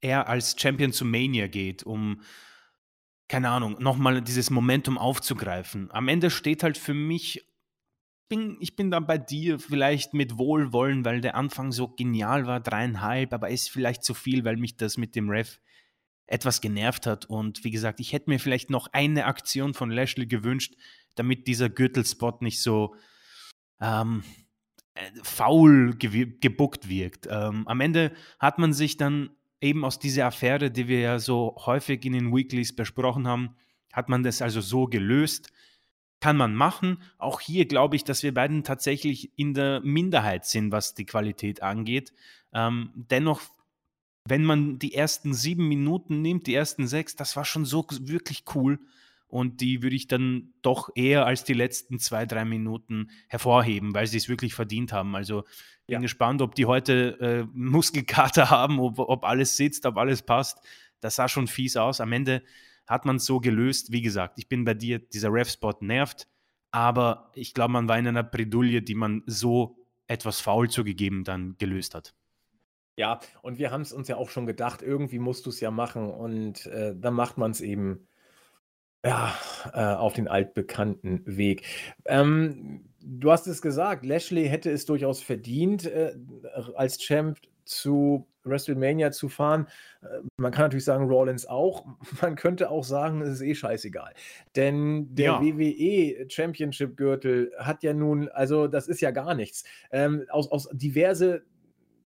er 0.00 0.28
als 0.28 0.54
Champion 0.58 0.92
zu 0.92 1.04
Mania 1.04 1.48
geht, 1.48 1.82
um, 1.82 2.22
keine 3.28 3.50
Ahnung, 3.50 3.76
nochmal 3.80 4.22
dieses 4.22 4.50
Momentum 4.50 4.98
aufzugreifen. 4.98 5.90
Am 5.90 6.08
Ende 6.08 6.30
steht 6.30 6.62
halt 6.62 6.78
für 6.78 6.94
mich, 6.94 7.44
bin, 8.28 8.56
ich 8.60 8.76
bin 8.76 8.90
da 8.90 9.00
bei 9.00 9.18
dir 9.18 9.58
vielleicht 9.58 10.14
mit 10.14 10.38
Wohlwollen, 10.38 11.04
weil 11.04 11.20
der 11.20 11.34
Anfang 11.34 11.72
so 11.72 11.88
genial 11.88 12.46
war, 12.46 12.60
dreieinhalb, 12.60 13.32
aber 13.32 13.50
ist 13.50 13.70
vielleicht 13.70 14.04
zu 14.04 14.14
viel, 14.14 14.44
weil 14.44 14.56
mich 14.56 14.76
das 14.76 14.96
mit 14.96 15.14
dem 15.14 15.28
Ref 15.28 15.60
etwas 16.26 16.60
genervt 16.60 17.06
hat. 17.06 17.26
Und 17.26 17.64
wie 17.64 17.70
gesagt, 17.70 18.00
ich 18.00 18.12
hätte 18.12 18.30
mir 18.30 18.38
vielleicht 18.38 18.70
noch 18.70 18.88
eine 18.92 19.26
Aktion 19.26 19.74
von 19.74 19.90
Lashley 19.90 20.26
gewünscht, 20.26 20.74
damit 21.14 21.46
dieser 21.46 21.68
Gürtelspot 21.68 22.42
nicht 22.42 22.62
so 22.62 22.96
ähm, 23.80 24.22
äh, 24.94 25.10
faul 25.22 25.94
ge 25.96 26.38
gebuckt 26.40 26.88
wirkt. 26.88 27.28
Ähm, 27.30 27.66
am 27.68 27.80
Ende 27.80 28.12
hat 28.38 28.58
man 28.58 28.72
sich 28.72 28.96
dann 28.96 29.30
eben 29.60 29.84
aus 29.84 29.98
dieser 29.98 30.26
Affäre, 30.26 30.70
die 30.70 30.88
wir 30.88 31.00
ja 31.00 31.18
so 31.18 31.56
häufig 31.66 32.04
in 32.04 32.14
den 32.14 32.34
Weeklies 32.34 32.74
besprochen 32.74 33.28
haben, 33.28 33.56
hat 33.92 34.08
man 34.08 34.22
das 34.22 34.42
also 34.42 34.60
so 34.60 34.86
gelöst. 34.86 35.52
Kann 36.22 36.36
man 36.36 36.54
machen. 36.54 37.02
Auch 37.18 37.40
hier 37.40 37.66
glaube 37.66 37.96
ich, 37.96 38.04
dass 38.04 38.22
wir 38.22 38.32
beiden 38.32 38.62
tatsächlich 38.62 39.36
in 39.36 39.54
der 39.54 39.80
Minderheit 39.80 40.46
sind, 40.46 40.70
was 40.70 40.94
die 40.94 41.04
Qualität 41.04 41.62
angeht. 41.62 42.12
Ähm, 42.54 42.92
dennoch 42.94 43.42
wenn 44.24 44.44
man 44.44 44.78
die 44.78 44.94
ersten 44.94 45.34
sieben 45.34 45.68
Minuten 45.68 46.22
nimmt, 46.22 46.46
die 46.46 46.54
ersten 46.54 46.86
sechs, 46.86 47.16
das 47.16 47.36
war 47.36 47.44
schon 47.44 47.64
so 47.64 47.84
wirklich 48.02 48.44
cool. 48.54 48.78
Und 49.26 49.62
die 49.62 49.82
würde 49.82 49.96
ich 49.96 50.08
dann 50.08 50.52
doch 50.60 50.90
eher 50.94 51.24
als 51.24 51.42
die 51.42 51.54
letzten 51.54 51.98
zwei, 51.98 52.26
drei 52.26 52.44
Minuten 52.44 53.10
hervorheben, 53.28 53.94
weil 53.94 54.06
sie 54.06 54.18
es 54.18 54.28
wirklich 54.28 54.54
verdient 54.54 54.92
haben. 54.92 55.16
Also 55.16 55.42
bin 55.86 55.94
ja. 55.94 56.00
gespannt, 56.00 56.42
ob 56.42 56.54
die 56.54 56.66
heute 56.66 57.18
äh, 57.18 57.46
Muskelkater 57.54 58.50
haben, 58.50 58.78
ob, 58.78 58.98
ob 58.98 59.24
alles 59.24 59.56
sitzt, 59.56 59.86
ob 59.86 59.96
alles 59.96 60.22
passt. 60.22 60.58
Das 61.00 61.16
sah 61.16 61.28
schon 61.28 61.48
fies 61.48 61.76
aus. 61.76 62.00
Am 62.00 62.12
Ende 62.12 62.42
hat 62.86 63.04
man 63.04 63.16
es 63.16 63.24
so 63.24 63.40
gelöst. 63.40 63.92
Wie 63.92 64.02
gesagt, 64.02 64.38
ich 64.38 64.48
bin 64.48 64.64
bei 64.64 64.74
dir, 64.74 64.98
dieser 64.98 65.32
Ref-Spot 65.32 65.74
nervt, 65.80 66.28
aber 66.70 67.30
ich 67.34 67.54
glaube, 67.54 67.72
man 67.72 67.88
war 67.88 67.98
in 67.98 68.06
einer 68.06 68.22
Bredouille, 68.22 68.82
die 68.82 68.94
man 68.94 69.22
so 69.26 69.76
etwas 70.06 70.40
faul 70.40 70.68
zugegeben 70.68 71.24
dann 71.24 71.56
gelöst 71.58 71.94
hat. 71.94 72.14
Ja, 72.96 73.20
und 73.40 73.58
wir 73.58 73.70
haben 73.70 73.80
es 73.80 73.92
uns 73.92 74.08
ja 74.08 74.16
auch 74.16 74.28
schon 74.28 74.46
gedacht, 74.46 74.82
irgendwie 74.82 75.18
musst 75.18 75.46
du 75.46 75.50
es 75.50 75.60
ja 75.60 75.70
machen 75.70 76.10
und, 76.10 76.66
äh, 76.66 76.94
dann 76.94 77.14
macht 77.14 77.38
man 77.38 77.50
es 77.50 77.60
eben, 77.62 78.06
ja, 79.04 79.34
äh, 79.72 79.94
auf 79.94 80.12
den 80.12 80.28
altbekannten 80.28 81.22
Weg. 81.24 81.64
Ähm, 82.04 82.84
du 83.00 83.32
hast 83.32 83.46
es 83.46 83.62
gesagt, 83.62 84.04
Lashley 84.04 84.48
hätte 84.48 84.70
es 84.70 84.84
durchaus 84.84 85.22
verdient, 85.22 85.86
äh, 85.86 86.14
als 86.74 86.98
Champ 86.98 87.38
zu 87.64 88.26
WrestleMania 88.44 89.12
zu 89.12 89.28
fahren. 89.28 89.68
Äh, 90.02 90.06
man 90.36 90.52
kann 90.52 90.64
natürlich 90.64 90.84
sagen, 90.84 91.06
Rollins 91.08 91.46
auch. 91.46 91.86
Man 92.20 92.34
könnte 92.34 92.70
auch 92.70 92.84
sagen, 92.84 93.20
es 93.22 93.34
ist 93.34 93.42
eh 93.42 93.54
scheißegal. 93.54 94.12
Denn 94.56 95.14
der 95.14 95.24
Ja. 95.26 95.40
WWE 95.42 96.26
Championship 96.28 96.96
Gürtel 96.96 97.52
hat 97.58 97.82
ja 97.82 97.94
nun 97.94 98.28
also, 98.28 98.66
das 98.66 98.88
ist 98.88 99.00
ja 99.00 99.10
gar 99.10 99.34
nichts. 99.34 99.64
Ähm, 99.90 100.24
aus 100.30 100.50
aus 100.50 100.68
diverse 100.72 101.44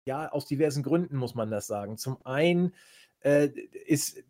ja, 0.07 0.29
aus 0.31 0.47
diversen 0.47 0.83
Gründen 0.83 1.17
muss 1.17 1.35
man 1.35 1.51
das 1.51 1.67
sagen. 1.67 1.97
Zum 1.97 2.19
einen 2.27 2.75
äh, 3.21 3.49
ist 3.87 4.23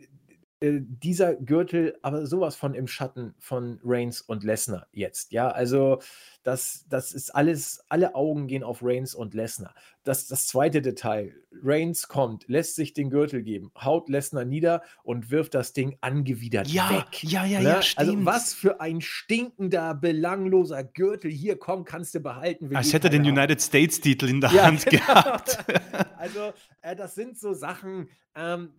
äh, 0.64 0.80
dieser 0.80 1.34
Gürtel 1.34 1.98
aber 2.00 2.26
sowas 2.26 2.56
von 2.56 2.74
im 2.74 2.86
Schatten 2.86 3.34
von 3.38 3.78
Reigns 3.84 4.22
und 4.22 4.44
Lesnar 4.44 4.86
jetzt. 4.92 5.32
Ja, 5.32 5.48
also 5.48 6.00
das, 6.42 6.86
das 6.88 7.12
ist 7.12 7.34
alles, 7.34 7.84
alle 7.88 8.14
Augen 8.14 8.46
gehen 8.46 8.62
auf 8.62 8.80
Reigns 8.82 9.14
und 9.14 9.34
Lesnar. 9.34 9.74
Das, 10.04 10.26
das 10.26 10.46
zweite 10.46 10.80
Detail: 10.80 11.34
Reigns 11.62 12.08
kommt, 12.08 12.48
lässt 12.48 12.76
sich 12.76 12.94
den 12.94 13.10
Gürtel 13.10 13.42
geben, 13.42 13.72
haut 13.78 14.08
Lesnar 14.08 14.44
nieder 14.46 14.82
und 15.02 15.30
wirft 15.30 15.54
das 15.54 15.74
Ding 15.74 15.98
angewidert 16.00 16.68
ja, 16.68 16.90
weg. 16.90 17.22
Ja, 17.24 17.44
ja, 17.44 17.60
ne? 17.60 17.68
ja, 17.68 17.82
stimmt. 17.82 18.08
Also, 18.08 18.24
was 18.24 18.54
für 18.54 18.80
ein 18.80 19.02
stinkender, 19.02 19.94
belangloser 19.94 20.82
Gürtel. 20.82 21.30
Hier, 21.30 21.58
komm, 21.58 21.84
kannst 21.84 22.14
du 22.14 22.20
behalten. 22.20 22.74
Als 22.74 22.92
hätte 22.92 23.08
er 23.08 23.10
den 23.10 23.26
United 23.26 23.60
States-Titel 23.60 24.28
in 24.28 24.40
der 24.40 24.50
ja, 24.50 24.64
Hand 24.64 24.86
genau. 24.86 25.04
gehabt. 25.04 25.58
also, 26.16 26.52
äh, 26.80 26.96
das 26.96 27.14
sind 27.14 27.38
so 27.38 27.52
Sachen. 27.52 28.08
Ähm, 28.34 28.70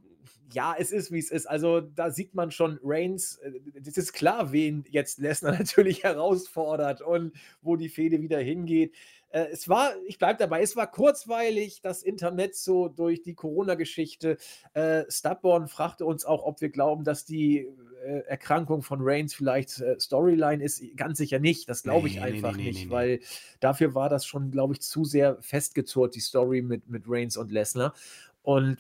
ja, 0.51 0.76
es 0.78 0.91
ist, 0.91 1.11
wie 1.11 1.19
es 1.19 1.32
ist. 1.32 1.45
Also 1.47 1.82
da 1.82 2.11
sieht 2.11 2.34
man 2.36 2.51
schon 2.51 2.80
Reigns, 2.84 3.39
es 3.73 3.97
äh, 3.97 3.99
ist 3.99 4.13
klar, 4.13 4.51
wen 4.51 4.86
jetzt 4.89 5.19
Lesnar 5.19 5.51
natürlich 5.57 6.03
herausfordert 6.03 7.01
und 7.01 7.34
wo 7.61 7.76
die 7.76 7.89
Fehde 7.89 8.21
wieder 8.21 8.39
hingeht. 8.39 8.93
Äh, 9.30 9.47
es 9.51 9.67
war, 9.67 9.93
ich 10.07 10.17
bleibe 10.17 10.39
dabei, 10.39 10.61
es 10.61 10.76
war 10.76 10.89
kurzweilig, 10.89 11.82
das 11.82 12.03
Internet 12.03 12.55
so 12.55 12.88
durch 12.88 13.21
die 13.21 13.34
Corona-Geschichte. 13.34 14.38
Äh, 14.73 15.03
Stubborn 15.09 15.67
fragte 15.67 16.05
uns 16.05 16.23
auch, 16.23 16.43
ob 16.43 16.61
wir 16.61 16.69
glauben, 16.69 17.03
dass 17.03 17.26
die 17.26 17.67
äh, 18.05 18.19
Erkrankung 18.28 18.82
von 18.82 18.99
Reigns 19.01 19.34
vielleicht 19.34 19.82
äh, 19.82 19.99
Storyline 19.99 20.63
ist. 20.63 20.82
Ganz 20.95 21.17
sicher 21.17 21.39
nicht, 21.39 21.67
das 21.67 21.84
glaube 21.84 22.07
ich 22.07 22.15
nee, 22.15 22.21
einfach 22.21 22.55
nee, 22.55 22.63
nee, 22.63 22.69
nicht, 22.69 22.89
weil 22.89 23.19
dafür 23.59 23.93
war 23.93 24.09
das 24.09 24.26
schon, 24.26 24.51
glaube 24.51 24.73
ich, 24.73 24.82
zu 24.82 25.03
sehr 25.03 25.38
festgezurrt, 25.41 26.15
die 26.15 26.21
Story 26.21 26.61
mit, 26.61 26.88
mit 26.88 27.03
Reigns 27.07 27.36
und 27.36 27.51
Lesnar. 27.51 27.93
Und 28.41 28.78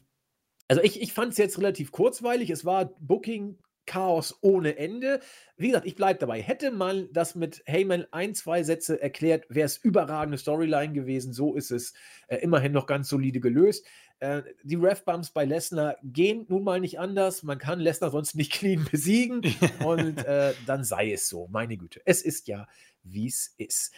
also 0.67 0.81
ich, 0.81 1.01
ich 1.01 1.13
fand 1.13 1.33
es 1.33 1.37
jetzt 1.37 1.57
relativ 1.57 1.91
kurzweilig. 1.91 2.49
Es 2.49 2.65
war 2.65 2.85
Booking 2.99 3.57
Chaos 3.85 4.37
ohne 4.41 4.77
Ende. 4.77 5.19
Wie 5.57 5.67
gesagt, 5.67 5.85
ich 5.85 5.95
bleibe 5.95 6.19
dabei. 6.19 6.41
Hätte 6.41 6.71
man 6.71 7.07
das 7.13 7.35
mit 7.35 7.63
Heyman 7.65 8.05
ein, 8.11 8.33
zwei 8.33 8.63
Sätze 8.63 9.01
erklärt, 9.01 9.45
wäre 9.49 9.65
es 9.65 9.77
überragende 9.77 10.37
Storyline 10.37 10.93
gewesen. 10.93 11.33
So 11.33 11.55
ist 11.55 11.71
es 11.71 11.93
äh, 12.27 12.37
immerhin 12.37 12.71
noch 12.71 12.87
ganz 12.87 13.09
solide 13.09 13.39
gelöst. 13.39 13.85
Äh, 14.19 14.43
die 14.63 14.75
Ref-Bumps 14.75 15.31
bei 15.31 15.45
Lesnar 15.45 15.97
gehen 16.03 16.45
nun 16.49 16.63
mal 16.63 16.79
nicht 16.79 16.99
anders. 16.99 17.43
Man 17.43 17.59
kann 17.59 17.79
Lesnar 17.79 18.11
sonst 18.11 18.35
nicht 18.35 18.51
clean 18.53 18.87
besiegen. 18.89 19.41
und 19.85 20.17
äh, 20.25 20.53
dann 20.65 20.83
sei 20.83 21.13
es 21.13 21.29
so. 21.29 21.47
Meine 21.49 21.77
Güte. 21.77 22.01
Es 22.05 22.21
ist 22.21 22.47
ja, 22.47 22.67
wie 23.03 23.27
es 23.27 23.53
ist. 23.57 23.93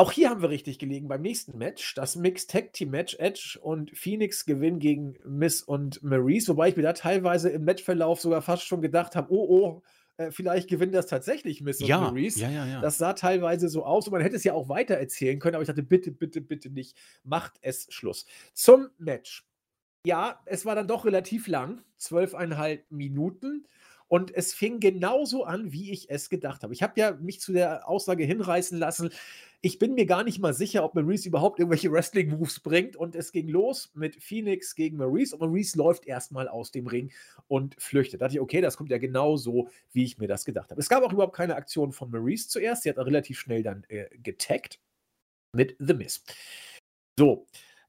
Auch 0.00 0.12
hier 0.12 0.30
haben 0.30 0.40
wir 0.40 0.48
richtig 0.48 0.78
gelegen 0.78 1.08
beim 1.08 1.20
nächsten 1.20 1.58
Match. 1.58 1.94
Das 1.94 2.16
Mixed 2.16 2.50
Tag 2.50 2.72
Team 2.72 2.88
Match. 2.88 3.16
Edge 3.18 3.58
und 3.60 3.94
Phoenix 3.94 4.46
gewinnen 4.46 4.78
gegen 4.78 5.18
Miss 5.26 5.62
und 5.62 6.02
Maurice. 6.02 6.48
Wobei 6.48 6.70
ich 6.70 6.76
mir 6.76 6.84
da 6.84 6.94
teilweise 6.94 7.50
im 7.50 7.66
Matchverlauf 7.66 8.18
sogar 8.18 8.40
fast 8.40 8.62
schon 8.62 8.80
gedacht 8.80 9.14
habe: 9.14 9.30
oh, 9.30 9.44
oh, 9.46 9.82
äh, 10.16 10.30
vielleicht 10.30 10.70
gewinnt 10.70 10.94
das 10.94 11.06
tatsächlich 11.06 11.60
Miss 11.60 11.80
ja, 11.80 11.98
und 11.98 12.04
Maurice. 12.04 12.40
Ja, 12.40 12.48
ja, 12.48 12.64
ja. 12.64 12.80
Das 12.80 12.96
sah 12.96 13.12
teilweise 13.12 13.68
so 13.68 13.84
aus 13.84 14.06
und 14.06 14.14
man 14.14 14.22
hätte 14.22 14.36
es 14.36 14.44
ja 14.44 14.54
auch 14.54 14.70
weiter 14.70 14.94
erzählen 14.94 15.38
können, 15.38 15.56
aber 15.56 15.64
ich 15.64 15.68
dachte, 15.68 15.82
bitte, 15.82 16.12
bitte, 16.12 16.40
bitte 16.40 16.70
nicht. 16.70 16.96
Macht 17.22 17.58
es 17.60 17.86
Schluss. 17.90 18.24
Zum 18.54 18.88
Match. 18.96 19.44
Ja, 20.06 20.40
es 20.46 20.64
war 20.64 20.74
dann 20.74 20.88
doch 20.88 21.04
relativ 21.04 21.46
lang, 21.46 21.82
zwölfeinhalb 21.98 22.90
Minuten. 22.90 23.66
Und 24.10 24.34
es 24.34 24.52
fing 24.52 24.80
genauso 24.80 25.44
an, 25.44 25.70
wie 25.70 25.92
ich 25.92 26.10
es 26.10 26.30
gedacht 26.30 26.64
habe. 26.64 26.74
Ich 26.74 26.82
habe 26.82 26.98
ja 26.98 27.12
mich 27.12 27.40
zu 27.40 27.52
der 27.52 27.88
Aussage 27.88 28.24
hinreißen 28.24 28.76
lassen, 28.76 29.10
ich 29.62 29.78
bin 29.78 29.94
mir 29.94 30.06
gar 30.06 30.24
nicht 30.24 30.40
mal 30.40 30.52
sicher, 30.52 30.82
ob 30.84 30.96
Maurice 30.96 31.28
überhaupt 31.28 31.60
irgendwelche 31.60 31.92
Wrestling-Moves 31.92 32.58
bringt. 32.60 32.96
Und 32.96 33.14
es 33.14 33.30
ging 33.30 33.46
los 33.46 33.92
mit 33.94 34.20
Phoenix 34.20 34.74
gegen 34.74 34.96
Maurice. 34.96 35.36
Und 35.36 35.46
Maurice 35.46 35.78
läuft 35.78 36.06
erstmal 36.06 36.48
aus 36.48 36.72
dem 36.72 36.88
Ring 36.88 37.12
und 37.46 37.80
flüchtet. 37.80 38.20
Da 38.20 38.24
dachte 38.24 38.38
ich, 38.38 38.40
okay, 38.40 38.60
das 38.60 38.76
kommt 38.76 38.90
ja 38.90 38.98
genau 38.98 39.36
so, 39.36 39.68
wie 39.92 40.02
ich 40.02 40.18
mir 40.18 40.26
das 40.26 40.44
gedacht 40.44 40.72
habe. 40.72 40.80
Es 40.80 40.88
gab 40.88 41.04
auch 41.04 41.12
überhaupt 41.12 41.36
keine 41.36 41.54
Aktion 41.54 41.92
von 41.92 42.10
Maurice 42.10 42.48
zuerst. 42.48 42.82
Sie 42.82 42.88
hat 42.88 42.98
relativ 42.98 43.38
schnell 43.38 43.62
dann 43.62 43.84
äh, 43.88 44.08
getaggt 44.18 44.80
mit 45.54 45.76
The 45.78 45.94
Miz. 45.94 46.24
So. 47.16 47.46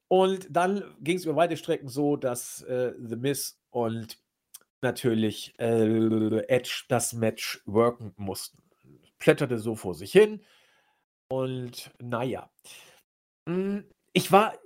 Und 0.07 0.47
dann 0.51 0.84
ging 0.99 1.17
es 1.17 1.24
über 1.24 1.36
weite 1.36 1.57
Strecken 1.57 1.88
so, 1.88 2.15
dass 2.15 2.61
äh, 2.63 2.93
The 2.99 3.15
Miz 3.15 3.59
und 3.72 4.20
natürlich 4.82 5.53
äh, 5.59 6.45
Edge 6.47 6.86
das 6.88 7.13
Match 7.13 7.61
worken 7.65 8.13
mussten. 8.17 8.61
Plätterte 9.19 9.59
so 9.59 9.75
vor 9.75 9.93
sich 9.93 10.11
hin. 10.11 10.41
Und 11.29 11.91
naja. 11.99 12.51
Hm, 13.47 13.86
ich 14.13 14.32
war, 14.32 14.57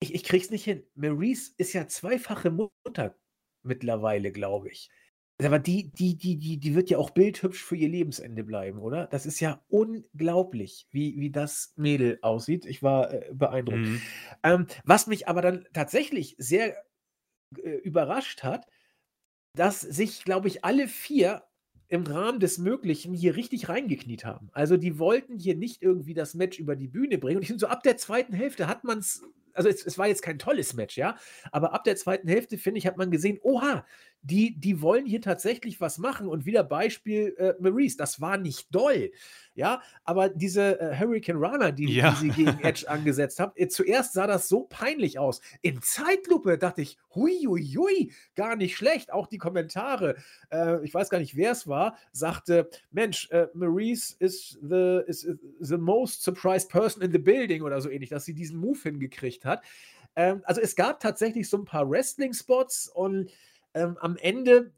ich, 0.00 0.14
ich 0.14 0.24
krieg's 0.24 0.50
nicht 0.50 0.64
hin. 0.64 0.84
Maurice 0.94 1.52
ist 1.56 1.72
ja 1.72 1.88
zweifache 1.88 2.50
Mutter 2.50 3.16
mittlerweile, 3.62 4.30
glaube 4.30 4.70
ich. 4.70 4.90
Aber 5.42 5.58
die, 5.58 5.90
die, 5.90 6.16
die, 6.16 6.36
die, 6.38 6.58
die 6.58 6.74
wird 6.76 6.90
ja 6.90 6.98
auch 6.98 7.10
bildhübsch 7.10 7.64
für 7.64 7.74
ihr 7.74 7.88
Lebensende 7.88 8.44
bleiben, 8.44 8.78
oder? 8.78 9.08
Das 9.08 9.26
ist 9.26 9.40
ja 9.40 9.64
unglaublich, 9.68 10.86
wie, 10.90 11.18
wie 11.18 11.30
das 11.30 11.72
Mädel 11.76 12.18
aussieht. 12.22 12.66
Ich 12.66 12.84
war 12.84 13.12
äh, 13.12 13.30
beeindruckt. 13.32 13.78
Mhm. 13.78 14.02
Ähm, 14.44 14.66
was 14.84 15.08
mich 15.08 15.26
aber 15.26 15.42
dann 15.42 15.66
tatsächlich 15.72 16.36
sehr 16.38 16.76
äh, 17.56 17.70
überrascht 17.78 18.44
hat, 18.44 18.68
dass 19.54 19.80
sich, 19.80 20.24
glaube 20.24 20.48
ich, 20.48 20.64
alle 20.64 20.88
vier 20.88 21.44
im 21.88 22.04
Rahmen 22.04 22.40
des 22.40 22.58
Möglichen 22.58 23.14
hier 23.14 23.36
richtig 23.36 23.68
reingekniet 23.68 24.24
haben. 24.24 24.48
Also 24.52 24.76
die 24.76 24.98
wollten 24.98 25.38
hier 25.38 25.54
nicht 25.54 25.82
irgendwie 25.82 26.14
das 26.14 26.34
Match 26.34 26.58
über 26.58 26.76
die 26.76 26.88
Bühne 26.88 27.18
bringen. 27.18 27.36
Und 27.36 27.42
ich 27.42 27.48
finde, 27.48 27.60
so 27.60 27.66
ab 27.66 27.82
der 27.82 27.96
zweiten 27.96 28.32
Hälfte 28.32 28.66
hat 28.66 28.84
man 28.84 28.98
es, 28.98 29.22
also 29.52 29.68
es, 29.68 29.86
es, 29.86 29.96
war 29.98 30.08
jetzt 30.08 30.22
kein 30.22 30.38
tolles 30.38 30.74
Match, 30.74 30.96
ja, 30.96 31.16
aber 31.52 31.72
ab 31.72 31.84
der 31.84 31.94
zweiten 31.96 32.26
Hälfte, 32.26 32.58
finde 32.58 32.78
ich, 32.78 32.86
hat 32.86 32.96
man 32.96 33.10
gesehen, 33.10 33.38
oha, 33.42 33.86
die, 34.24 34.58
die 34.58 34.80
wollen 34.80 35.04
hier 35.04 35.20
tatsächlich 35.20 35.80
was 35.80 35.98
machen. 35.98 36.26
Und 36.26 36.46
wieder 36.46 36.64
Beispiel 36.64 37.34
äh, 37.36 37.52
Maurice, 37.60 37.96
das 37.96 38.20
war 38.20 38.38
nicht 38.38 38.74
doll. 38.74 39.12
Ja, 39.54 39.82
aber 40.02 40.30
diese 40.30 40.80
äh, 40.80 40.98
Hurricane 40.98 41.36
Runner, 41.36 41.70
die, 41.70 41.92
ja. 41.92 42.10
die, 42.10 42.16
sie 42.16 42.28
gegen 42.30 42.58
Edge 42.64 42.88
angesetzt 42.88 43.38
haben, 43.38 43.52
äh, 43.54 43.68
zuerst 43.68 44.14
sah 44.14 44.26
das 44.26 44.48
so 44.48 44.62
peinlich 44.62 45.18
aus. 45.18 45.40
In 45.60 45.80
Zeitlupe 45.82 46.58
dachte 46.58 46.82
ich, 46.82 46.96
hui, 47.14 47.44
hui, 47.46 47.62
hui, 47.62 48.12
gar 48.34 48.56
nicht 48.56 48.76
schlecht. 48.76 49.12
Auch 49.12 49.26
die 49.26 49.38
Kommentare, 49.38 50.16
äh, 50.50 50.82
ich 50.84 50.94
weiß 50.94 51.10
gar 51.10 51.18
nicht, 51.18 51.36
wer 51.36 51.52
es 51.52 51.68
war, 51.68 51.96
sagte: 52.10 52.68
Mensch, 52.90 53.30
äh, 53.30 53.46
Maurice 53.52 54.16
is 54.18 54.58
the, 54.62 55.02
is 55.06 55.28
the 55.60 55.76
most 55.76 56.22
surprised 56.22 56.70
person 56.70 57.02
in 57.02 57.12
the 57.12 57.18
building 57.18 57.62
oder 57.62 57.80
so 57.80 57.90
ähnlich, 57.90 58.10
dass 58.10 58.24
sie 58.24 58.34
diesen 58.34 58.58
Move 58.58 58.78
hingekriegt 58.82 59.44
hat. 59.44 59.62
Ähm, 60.16 60.42
also 60.44 60.60
es 60.60 60.74
gab 60.76 61.00
tatsächlich 61.00 61.48
so 61.48 61.58
ein 61.58 61.64
paar 61.64 61.88
Wrestling-Spots 61.88 62.88
und 62.88 63.30
ähm, 63.74 63.96
am 64.00 64.16
Ende 64.16 64.72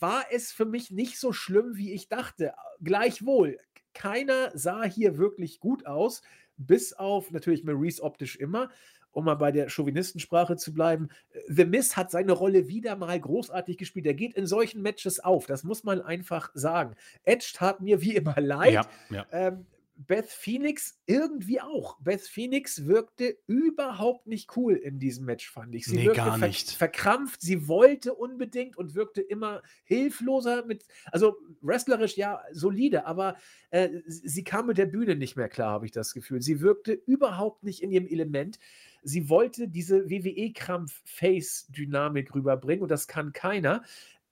war 0.00 0.24
es 0.30 0.52
für 0.52 0.64
mich 0.64 0.90
nicht 0.90 1.18
so 1.18 1.32
schlimm, 1.32 1.76
wie 1.76 1.92
ich 1.92 2.08
dachte. 2.08 2.54
Gleichwohl, 2.82 3.58
keiner 3.94 4.50
sah 4.54 4.84
hier 4.84 5.16
wirklich 5.18 5.60
gut 5.60 5.86
aus, 5.86 6.22
bis 6.56 6.92
auf 6.92 7.30
natürlich 7.30 7.64
Maurice 7.64 8.02
optisch 8.02 8.36
immer. 8.36 8.70
Um 9.12 9.26
mal 9.26 9.36
bei 9.36 9.52
der 9.52 9.68
Chauvinistensprache 9.68 10.56
zu 10.56 10.74
bleiben, 10.74 11.08
The 11.46 11.64
Miz 11.64 11.96
hat 11.96 12.10
seine 12.10 12.32
Rolle 12.32 12.66
wieder 12.66 12.96
mal 12.96 13.18
großartig 13.18 13.78
gespielt. 13.78 14.06
Er 14.06 14.14
geht 14.14 14.34
in 14.34 14.46
solchen 14.46 14.82
Matches 14.82 15.20
auf, 15.20 15.46
das 15.46 15.62
muss 15.62 15.84
man 15.84 16.00
einfach 16.00 16.50
sagen. 16.54 16.96
Edge 17.22 17.52
tat 17.54 17.80
mir 17.80 18.00
wie 18.00 18.16
immer 18.16 18.40
leid. 18.40 18.72
Ja, 18.72 18.86
ja. 19.10 19.26
Ähm, 19.30 19.66
Beth 19.96 20.28
Phoenix 20.28 21.00
irgendwie 21.06 21.60
auch. 21.60 21.98
Beth 22.00 22.22
Phoenix 22.22 22.86
wirkte 22.86 23.36
überhaupt 23.46 24.26
nicht 24.26 24.56
cool 24.56 24.74
in 24.74 24.98
diesem 24.98 25.24
Match, 25.24 25.48
fand 25.50 25.74
ich. 25.74 25.86
Sie 25.86 25.96
nee, 25.96 26.04
wirkte 26.06 26.20
gar 26.20 26.38
nicht. 26.38 26.70
Ver 26.70 26.84
verkrampft, 26.84 27.40
sie 27.40 27.68
wollte 27.68 28.14
unbedingt 28.14 28.76
und 28.76 28.94
wirkte 28.94 29.20
immer 29.20 29.62
hilfloser 29.84 30.64
mit, 30.66 30.84
also 31.12 31.36
wrestlerisch 31.62 32.16
ja 32.16 32.40
solide, 32.52 33.06
aber 33.06 33.36
äh, 33.70 33.88
sie 34.06 34.44
kam 34.44 34.66
mit 34.66 34.78
der 34.78 34.86
Bühne 34.86 35.16
nicht 35.16 35.36
mehr 35.36 35.48
klar, 35.48 35.72
habe 35.72 35.86
ich 35.86 35.92
das 35.92 36.12
Gefühl. 36.12 36.42
Sie 36.42 36.60
wirkte 36.60 36.92
überhaupt 36.92 37.62
nicht 37.62 37.82
in 37.82 37.90
ihrem 37.90 38.06
Element. 38.06 38.58
Sie 39.02 39.28
wollte 39.28 39.68
diese 39.68 40.10
WWE-Krampf-Face-Dynamik 40.10 42.34
rüberbringen 42.34 42.82
und 42.82 42.90
das 42.90 43.06
kann 43.06 43.32
keiner. 43.32 43.82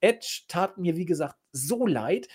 Edge 0.00 0.42
tat 0.48 0.78
mir, 0.78 0.96
wie 0.96 1.06
gesagt, 1.06 1.36
so 1.52 1.86
leid. 1.86 2.26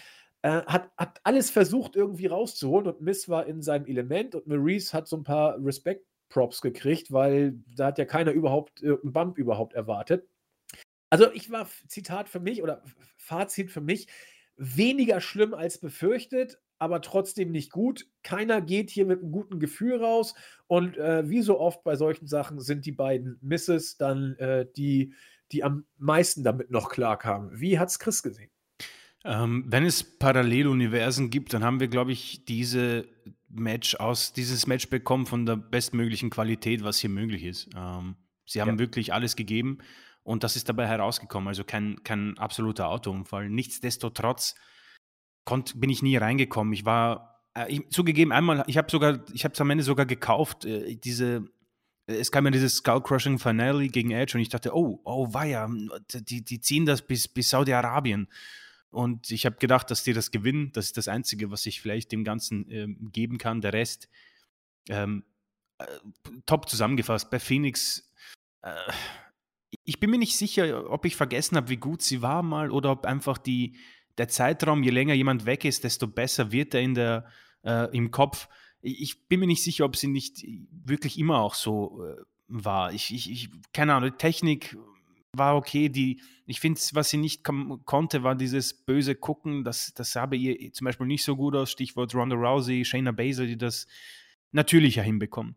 Äh, 0.48 0.64
hat, 0.66 0.92
hat 0.96 1.20
alles 1.26 1.50
versucht 1.50 1.98
irgendwie 1.98 2.28
rauszuholen 2.28 2.88
und 2.88 3.02
Miss 3.02 3.28
war 3.28 3.48
in 3.48 3.62
seinem 3.62 3.86
Element 3.86 4.34
und 4.34 4.48
Maurice 4.48 4.94
hat 4.94 5.06
so 5.06 5.18
ein 5.18 5.26
paar 5.26 5.58
Respect-Props 5.62 6.62
gekriegt, 6.62 7.12
weil 7.12 7.60
da 7.76 7.88
hat 7.88 7.98
ja 7.98 8.06
keiner 8.06 8.32
überhaupt 8.32 8.82
äh, 8.82 8.96
einen 9.04 9.12
Bump 9.12 9.38
überhaupt 9.38 9.74
erwartet. 9.74 10.26
Also 11.10 11.30
ich 11.34 11.52
war, 11.52 11.68
Zitat 11.90 12.30
für 12.30 12.40
mich 12.40 12.64
oder 12.64 12.82
Fazit 13.18 13.72
für 13.72 13.82
mich, 13.82 14.08
weniger 14.56 15.20
schlimm 15.20 15.54
als 15.54 15.80
befürchtet, 15.80 16.62
aber 16.80 17.02
trotzdem 17.02 17.52
nicht 17.52 17.74
gut. 17.74 18.08
Keiner 18.24 18.62
geht 18.62 18.90
hier 18.90 19.06
mit 19.06 19.22
einem 19.22 19.34
guten 19.34 19.60
Gefühl 19.60 20.02
raus. 20.02 20.34
Und 20.68 20.96
äh, 20.96 21.30
wie 21.30 21.42
so 21.42 21.60
oft 21.60 21.84
bei 21.84 21.98
solchen 21.98 22.28
Sachen 22.28 22.62
sind 22.62 22.86
die 22.86 22.94
beiden 22.94 23.38
Misses 23.42 23.98
dann 23.98 24.36
äh, 24.38 24.66
die, 24.78 25.14
die 25.52 25.66
am 25.66 25.86
meisten 25.98 26.46
damit 26.46 26.72
noch 26.72 26.90
klarkamen. 26.90 27.60
Wie 27.60 27.80
hat 27.80 27.90
es 27.90 28.00
Chris 28.00 28.24
gesehen? 28.24 28.50
Ähm, 29.28 29.66
wenn 29.68 29.86
es 29.86 30.04
Paralleluniversen 30.04 31.30
gibt, 31.30 31.54
dann 31.54 31.62
haben 31.62 31.82
wir, 31.82 31.90
glaube 31.90 32.14
ich, 32.14 32.46
diese 32.46 33.10
Match 33.50 33.96
aus, 33.96 34.32
dieses 34.32 34.68
Match 34.68 34.90
bekommen 34.90 35.26
von 35.26 35.46
der 35.46 35.58
bestmöglichen 35.58 36.30
Qualität, 36.30 36.82
was 36.82 36.98
hier 37.00 37.10
möglich 37.10 37.44
ist. 37.44 37.70
Ähm, 37.76 38.16
sie 38.46 38.62
haben 38.62 38.72
ja. 38.72 38.80
wirklich 38.80 39.14
alles 39.14 39.36
gegeben 39.36 39.80
und 40.24 40.46
das 40.46 40.56
ist 40.56 40.70
dabei 40.70 40.88
herausgekommen. 40.88 41.50
Also 41.50 41.66
kein, 41.66 42.02
kein 42.06 42.38
absoluter 42.38 42.88
Autounfall. 42.88 43.50
Nichtsdestotrotz 43.50 44.56
konnt, 45.44 45.78
bin 45.80 45.90
ich 45.90 46.02
nie 46.02 46.16
reingekommen. 46.16 46.72
Ich 46.72 46.86
war, 46.86 47.44
äh, 47.54 47.70
ich, 47.70 47.90
zugegeben, 47.90 48.32
einmal, 48.32 48.64
ich 48.68 48.78
habe 48.78 48.90
sogar, 48.90 49.20
ich 49.34 49.44
habe 49.44 49.54
es 49.54 49.60
am 49.60 49.70
Ende 49.70 49.84
sogar 49.84 50.06
gekauft, 50.06 50.64
äh, 50.64 50.96
diese 50.96 51.50
es 52.10 52.32
kam 52.32 52.46
ja 52.46 52.52
dieses 52.52 52.78
Skull-Crushing 52.78 53.38
Finale 53.38 53.90
gegen 53.90 54.12
Edge 54.12 54.38
und 54.38 54.42
ich 54.42 54.48
dachte, 54.48 54.74
oh, 54.74 55.02
oh, 55.04 55.34
weia, 55.34 55.70
die, 56.14 56.42
die 56.42 56.62
ziehen 56.62 56.86
das 56.86 57.02
bis, 57.02 57.28
bis 57.28 57.50
Saudi-Arabien. 57.50 58.30
Und 58.90 59.32
ich 59.32 59.46
habe 59.46 59.58
gedacht, 59.58 59.92
dass 59.92 60.04
die 60.04 60.14
das 60.14 60.32
gewinnen. 60.32 60.72
Das 60.74 60.86
ist 60.86 60.98
das 60.98 61.08
Einzige, 61.08 61.52
was 61.52 61.66
ich 61.66 61.82
vielleicht 61.82 62.12
dem 62.12 62.24
Ganzen 62.24 62.70
ähm, 62.72 63.10
geben 63.12 63.38
kann. 63.38 63.62
Der 63.62 63.74
Rest, 63.74 64.10
ähm, 64.90 65.24
äh, 65.78 65.86
top 66.46 66.70
zusammengefasst. 66.70 67.30
Bei 67.30 67.40
Phoenix, 67.40 68.12
äh, 68.62 68.92
ich 69.84 70.00
bin 70.00 70.10
mir 70.10 70.18
nicht 70.18 70.38
sicher, 70.38 70.90
ob 70.90 71.06
ich 71.06 71.16
vergessen 71.16 71.58
habe, 71.58 71.70
wie 71.70 71.78
gut 71.78 72.02
sie 72.02 72.22
war 72.22 72.44
mal 72.44 72.72
oder 72.72 72.92
ob 72.92 73.06
einfach 73.06 73.38
die, 73.38 73.78
der 74.18 74.30
Zeitraum, 74.30 74.84
je 74.84 74.92
länger 74.92 75.14
jemand 75.14 75.46
weg 75.46 75.66
ist, 75.66 75.84
desto 75.84 76.08
besser 76.08 76.52
wird 76.52 76.74
er 76.74 76.82
in 76.82 76.94
der, 76.96 77.26
äh, 77.64 77.96
im 77.96 78.12
Kopf. 78.12 78.48
Ich 78.82 79.28
bin 79.28 79.42
mir 79.42 79.48
nicht 79.48 79.64
sicher, 79.64 79.86
ob 79.86 79.96
sie 79.96 80.08
nicht 80.08 80.46
wirklich 80.72 81.20
immer 81.20 81.40
auch 81.40 81.54
so 81.54 82.04
äh, 82.06 82.16
war. 82.48 82.94
Ich, 82.94 83.14
ich, 83.14 83.30
ich, 83.30 83.50
keine 83.74 83.94
Ahnung, 83.94 84.18
Technik 84.18 84.78
war 85.38 85.56
okay. 85.56 85.90
Die, 85.90 86.22
ich 86.46 86.60
finde, 86.60 86.80
was 86.94 87.10
sie 87.10 87.18
nicht 87.18 87.44
konnte, 87.44 88.24
war 88.24 88.36
dieses 88.36 88.74
böse 88.74 89.16
Gucken. 89.16 89.64
Das, 89.64 89.94
das 89.94 90.16
habe 90.16 90.36
ihr 90.36 90.74
zum 90.74 90.86
Beispiel 90.86 91.08
nicht 91.08 91.24
so 91.24 91.36
gut 91.36 91.56
aus. 91.56 91.72
Stichwort 91.72 92.14
Ronda 92.16 92.36
Rousey, 92.36 92.86
Shayna 92.86 93.12
Baszler, 93.12 93.46
die 93.46 93.58
das 93.58 93.88
natürlicher 94.52 95.04
hinbekommen. 95.04 95.56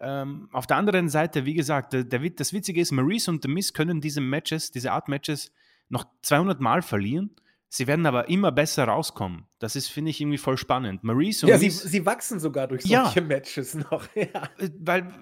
Ähm, 0.00 0.48
auf 0.52 0.66
der 0.66 0.78
anderen 0.78 1.08
Seite, 1.08 1.44
wie 1.44 1.54
gesagt, 1.54 1.92
der, 1.92 2.04
der, 2.04 2.30
das 2.30 2.52
Witzige 2.52 2.80
ist, 2.80 2.90
Maurice 2.90 3.30
und 3.30 3.42
The 3.42 3.48
Miz 3.48 3.72
können 3.74 4.00
diese 4.00 4.22
Matches, 4.22 4.70
diese 4.70 4.92
Art 4.92 5.08
Matches 5.08 5.52
noch 5.90 6.06
200 6.22 6.60
Mal 6.60 6.80
verlieren. 6.80 7.36
Sie 7.68 7.86
werden 7.86 8.04
aber 8.06 8.28
immer 8.28 8.50
besser 8.50 8.84
rauskommen. 8.84 9.46
Das 9.60 9.76
ist, 9.76 9.88
finde 9.88 10.10
ich, 10.10 10.20
irgendwie 10.20 10.38
voll 10.38 10.56
spannend. 10.56 11.04
Maurice 11.04 11.46
und 11.46 11.50
Ja, 11.50 11.58
sie, 11.58 11.70
sie 11.70 12.04
wachsen 12.04 12.40
sogar 12.40 12.66
durch 12.66 12.82
solche 12.82 13.20
ja, 13.20 13.26
Matches 13.26 13.74
noch. 13.74 14.08
Ja. 14.14 14.50
Äh, 14.58 14.70
weil 14.80 15.12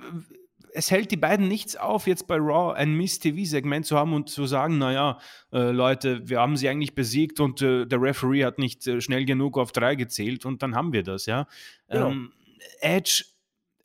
es 0.72 0.90
hält 0.90 1.10
die 1.10 1.16
beiden 1.16 1.48
nichts 1.48 1.76
auf, 1.76 2.06
jetzt 2.06 2.26
bei 2.26 2.36
Raw 2.36 2.74
ein 2.74 2.94
Miss-TV-Segment 2.94 3.86
zu 3.86 3.96
haben 3.96 4.12
und 4.12 4.28
zu 4.28 4.46
sagen, 4.46 4.78
naja, 4.78 5.18
äh, 5.52 5.70
Leute, 5.70 6.28
wir 6.28 6.40
haben 6.40 6.56
sie 6.56 6.68
eigentlich 6.68 6.94
besiegt 6.94 7.40
und 7.40 7.62
äh, 7.62 7.86
der 7.86 8.00
Referee 8.00 8.44
hat 8.44 8.58
nicht 8.58 8.86
äh, 8.86 9.00
schnell 9.00 9.24
genug 9.24 9.58
auf 9.58 9.72
drei 9.72 9.94
gezählt 9.94 10.44
und 10.44 10.62
dann 10.62 10.74
haben 10.74 10.92
wir 10.92 11.02
das, 11.02 11.26
ja. 11.26 11.46
Genau. 11.88 12.10
Ähm, 12.10 12.32
Edge, 12.80 13.24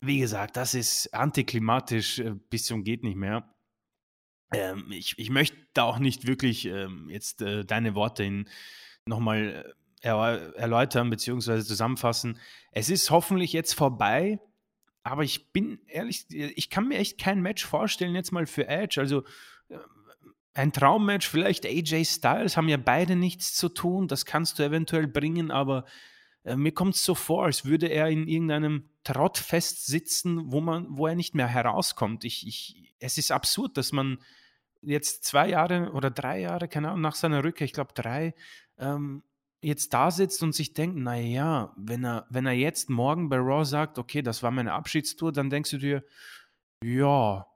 wie 0.02 0.20
gesagt, 0.20 0.58
das 0.58 0.74
ist 0.74 1.14
antiklimatisch 1.14 2.20
äh, 2.20 2.36
bis 2.50 2.66
zum 2.66 2.84
geht 2.84 3.04
nicht 3.04 3.18
mehr. 3.18 3.50
Ähm, 4.54 4.92
ich, 4.92 5.18
ich 5.18 5.30
möchte 5.30 5.58
da 5.74 5.84
auch 5.84 6.00
nicht 6.00 6.28
wirklich 6.28 6.66
ähm, 6.66 7.10
jetzt 7.10 7.42
äh, 7.42 7.66
deine 7.66 7.96
Worte 7.96 8.24
in 8.24 8.50
nochmal 9.06 9.66
äh, 9.66 9.74
er, 10.02 10.54
erläutern 10.56 11.10
bzw. 11.10 11.62
zusammenfassen. 11.62 12.40
Es 12.72 12.90
ist 12.90 13.10
hoffentlich 13.10 13.54
jetzt 13.54 13.74
vorbei 13.74 14.40
aber 15.04 15.24
ich 15.24 15.52
bin 15.52 15.80
ehrlich, 15.88 16.26
ich 16.30 16.70
kann 16.70 16.88
mir 16.88 16.98
echt 16.98 17.20
kein 17.20 17.42
Match 17.42 17.66
vorstellen, 17.66 18.16
jetzt 18.16 18.32
mal 18.32 18.46
für 18.46 18.68
Edge. 18.68 19.02
Also 19.02 19.24
äh, 19.68 19.78
ein 20.54 20.72
Traummatch, 20.72 21.28
vielleicht 21.28 21.66
AJ 21.66 22.06
Styles, 22.06 22.56
haben 22.56 22.70
ja 22.70 22.78
beide 22.78 23.16
nichts 23.16 23.54
zu 23.54 23.70
tun. 23.70 24.08
Das 24.08 24.26
kannst 24.26 24.60
du 24.60 24.64
eventuell 24.64 25.08
bringen, 25.08 25.52
aber 25.52 25.86
äh, 26.44 26.56
mir 26.56 26.72
kommt 26.72 26.96
es 26.96 27.04
so 27.04 27.16
vor, 27.16 27.46
als 27.46 27.66
würde 27.66 27.88
er 27.88 28.08
in 28.10 28.28
irgendeinem 28.28 28.90
Trott 29.04 29.38
festsitzen, 29.38 30.52
wo, 30.52 30.62
man, 30.62 30.88
wo 30.90 31.08
er 31.08 31.16
nicht 31.16 31.36
mehr 31.36 31.48
herauskommt. 31.48 32.24
Ich, 32.24 32.48
ich, 32.48 32.94
es 33.00 33.18
ist 33.18 33.32
absurd, 33.32 33.78
dass 33.78 33.92
man 33.92 34.20
jetzt 34.82 35.26
zwei 35.26 35.50
Jahre 35.50 35.92
oder 35.92 36.12
drei 36.12 36.40
Jahre, 36.40 36.68
keine 36.70 36.90
Ahnung, 36.90 37.02
nach 37.02 37.16
seiner 37.16 37.44
Rückkehr, 37.44 37.66
ich 37.66 37.74
glaube 37.74 37.94
drei, 37.94 38.34
ähm, 38.78 39.24
jetzt 39.64 39.94
da 39.94 40.12
sitzt 40.12 40.44
und 40.44 40.54
sich 40.54 40.74
denkt, 40.74 40.98
naja, 40.98 41.74
wenn 41.78 42.04
er, 42.06 42.28
wenn 42.30 42.46
er 42.46 42.54
jetzt 42.54 42.90
morgen 42.90 43.30
bei 43.30 43.38
Raw 43.38 43.66
sagt, 43.66 43.98
okay, 43.98 44.22
das 44.22 44.44
war 44.44 44.52
meine 44.52 44.74
Abschiedstour, 44.74 45.32
dann 45.32 45.50
denkst 45.50 45.72
du 45.72 45.78
dir, 45.78 46.04
ja, 46.84 47.48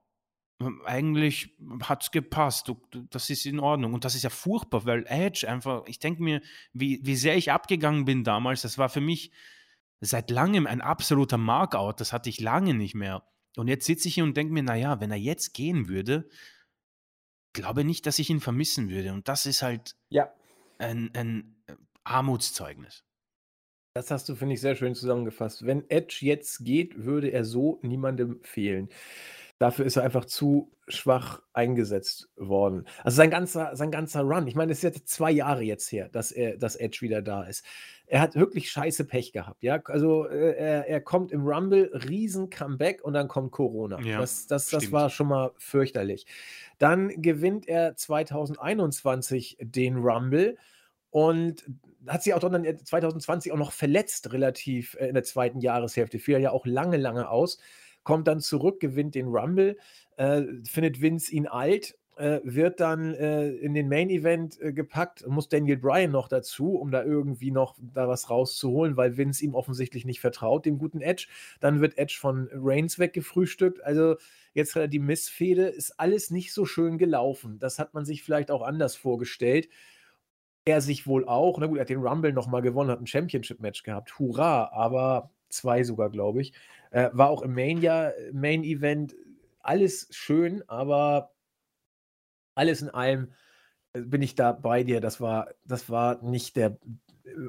eigentlich 0.86 1.56
hat 1.84 2.04
es 2.04 2.12
gepasst, 2.12 2.68
du, 2.68 2.82
du, 2.90 3.04
das 3.10 3.30
ist 3.30 3.46
in 3.46 3.60
Ordnung. 3.60 3.94
Und 3.94 4.06
das 4.06 4.16
ist 4.16 4.24
ja 4.24 4.30
furchtbar, 4.30 4.86
weil 4.86 5.06
Edge 5.08 5.48
einfach, 5.48 5.84
ich 5.88 6.00
denke 6.00 6.24
mir, 6.24 6.42
wie, 6.74 7.00
wie 7.04 7.16
sehr 7.16 7.38
ich 7.38 7.52
abgegangen 7.52 8.06
bin 8.06 8.24
damals, 8.24 8.64
das 8.64 8.78
war 8.78 8.90
für 8.90 9.02
mich 9.02 9.32
seit 10.00 10.32
langem 10.32 10.66
ein 10.68 10.82
absoluter 10.82 11.38
Markout, 11.38 12.00
das 12.00 12.14
hatte 12.14 12.30
ich 12.30 12.40
lange 12.40 12.74
nicht 12.74 12.96
mehr. 12.96 13.24
Und 13.56 13.68
jetzt 13.68 13.86
sitze 13.86 14.08
ich 14.08 14.16
hier 14.16 14.24
und 14.24 14.38
denke 14.38 14.54
mir, 14.54 14.64
naja, 14.64 15.00
wenn 15.00 15.12
er 15.12 15.18
jetzt 15.18 15.54
gehen 15.54 15.88
würde, 15.88 16.30
glaube 17.54 17.84
nicht, 17.84 18.06
dass 18.06 18.20
ich 18.20 18.30
ihn 18.30 18.40
vermissen 18.40 18.90
würde. 18.90 19.12
Und 19.14 19.28
das 19.28 19.46
ist 19.46 19.62
halt 19.62 19.96
ja. 20.10 20.32
ein, 20.78 21.12
ein 21.14 21.56
Armutszeugnis. 22.10 23.04
Das 23.94 24.12
hast 24.12 24.30
du, 24.30 24.36
finde 24.36 24.54
ich, 24.54 24.62
sehr 24.62 24.76
schön 24.76 24.94
zusammengefasst. 24.94 25.66
Wenn 25.66 25.90
Edge 25.90 26.20
jetzt 26.22 26.64
geht, 26.64 27.06
würde 27.06 27.30
er 27.30 27.44
so 27.44 27.80
niemandem 27.82 28.40
fehlen. 28.44 28.90
Dafür 29.60 29.86
ist 29.86 29.96
er 29.96 30.04
einfach 30.04 30.26
zu 30.26 30.72
schwach 30.88 31.42
eingesetzt 31.52 32.30
worden. 32.36 32.86
Also 33.04 33.18
sein 33.18 33.32
ganzer, 33.32 33.76
sein 33.76 33.90
ganzer 33.90 34.22
Run, 34.22 34.48
ich 34.48 34.54
meine, 34.54 34.72
es 34.72 34.80
ist 34.80 34.84
jetzt 34.84 35.10
zwei 35.10 35.32
Jahre 35.32 35.64
jetzt 35.64 35.92
her, 35.92 36.10
dass, 36.10 36.32
er, 36.32 36.58
dass 36.58 36.76
Edge 36.76 37.00
wieder 37.02 37.24
da 37.24 37.44
ist. 37.44 37.66
Er 38.06 38.22
hat 38.22 38.36
wirklich 38.36 38.70
scheiße 38.70 39.06
Pech 39.06 39.34
gehabt, 39.34 39.64
ja. 39.64 39.82
Also 39.86 40.28
äh, 40.28 40.56
er, 40.56 40.88
er 40.88 41.02
kommt 41.02 41.32
im 41.32 41.46
Rumble, 41.46 41.92
riesen 42.08 42.52
Comeback 42.52 43.04
und 43.04 43.14
dann 43.14 43.28
kommt 43.28 43.52
Corona. 43.52 44.00
Ja, 44.02 44.20
das, 44.20 44.46
das, 44.46 44.70
das 44.70 44.92
war 44.92 45.10
schon 45.10 45.28
mal 45.28 45.52
fürchterlich. 45.58 46.28
Dann 46.78 47.22
gewinnt 47.22 47.68
er 47.68 47.96
2021 47.96 49.58
den 49.60 49.98
Rumble 49.98 50.56
und 51.18 51.66
hat 52.06 52.22
sich 52.22 52.36
auch 52.36 52.40
dann 52.40 52.64
2020 52.64 53.52
auch 53.52 53.58
noch 53.58 53.72
verletzt, 53.72 54.32
relativ 54.34 54.96
äh, 55.00 55.08
in 55.08 55.16
der 55.16 55.24
zweiten 55.24 55.62
Jahreshälfte. 55.62 56.20
Fiel 56.20 56.40
ja 56.40 56.52
auch 56.52 56.68
lange, 56.68 56.98
lange 56.98 57.28
aus. 57.28 57.58
Kommt 58.04 58.28
dann 58.28 58.40
zurück, 58.40 58.80
gewinnt 58.80 59.16
den 59.16 59.26
Rumble, 59.26 59.78
äh, 60.18 60.44
findet 60.64 61.02
Vince 61.02 61.32
ihn 61.32 61.48
alt, 61.48 61.98
äh, 62.18 62.40
wird 62.44 62.80
dann 62.82 63.16
äh, 63.16 63.50
in 63.50 63.74
den 63.74 63.90
Main 63.90 64.12
Event 64.12 64.62
äh, 64.62 64.72
gepackt, 64.72 65.26
muss 65.26 65.50
Daniel 65.50 65.78
Bryan 65.78 66.12
noch 66.12 66.28
dazu, 66.28 66.76
um 66.76 66.92
da 66.92 67.04
irgendwie 67.04 67.50
noch 67.50 67.76
da 67.96 68.08
was 68.08 68.30
rauszuholen, 68.30 68.96
weil 68.96 69.18
Vince 69.18 69.44
ihm 69.44 69.56
offensichtlich 69.56 70.06
nicht 70.06 70.20
vertraut, 70.20 70.68
dem 70.68 70.78
guten 70.78 71.02
Edge. 71.02 71.26
Dann 71.62 71.82
wird 71.82 71.98
Edge 71.98 72.18
von 72.20 72.48
Reigns 72.54 73.00
weggefrühstückt. 73.00 73.84
Also 73.84 74.18
jetzt 74.54 74.78
die 74.90 75.00
Missfehde, 75.00 75.66
ist 75.66 76.00
alles 76.00 76.30
nicht 76.30 76.54
so 76.54 76.68
schön 76.68 77.00
gelaufen. 77.00 77.58
Das 77.58 77.80
hat 77.80 77.96
man 77.96 78.06
sich 78.06 78.22
vielleicht 78.22 78.52
auch 78.52 78.62
anders 78.62 78.96
vorgestellt 78.96 79.68
er 80.68 80.82
sich 80.82 81.08
wohl 81.08 81.28
auch, 81.28 81.58
na 81.60 81.68
gut, 81.68 81.78
er 81.78 81.82
hat 81.82 81.90
den 81.90 82.02
Rumble 82.02 82.34
nochmal 82.34 82.62
gewonnen, 82.62 82.92
hat 82.92 83.02
ein 83.02 83.08
Championship-Match 83.08 83.84
gehabt, 83.84 84.20
hurra, 84.20 84.70
aber 84.74 85.32
zwei 85.50 85.84
sogar, 85.84 86.10
glaube 86.10 86.42
ich. 86.42 86.54
Äh, 86.92 87.10
war 87.14 87.30
auch 87.30 87.42
im 87.42 87.54
Mania, 87.54 88.12
Main 88.34 88.64
Event, 88.64 89.16
alles 89.60 90.08
schön, 90.12 90.64
aber 90.68 91.32
alles 92.56 92.82
in 92.82 92.90
allem 92.90 93.34
äh, 93.94 94.02
bin 94.02 94.22
ich 94.22 94.36
da 94.36 94.52
bei 94.52 94.84
dir. 94.84 95.02
Das 95.02 95.22
war, 95.22 95.50
das 95.66 95.90
war 95.90 96.22
nicht 96.24 96.56
der, 96.56 96.78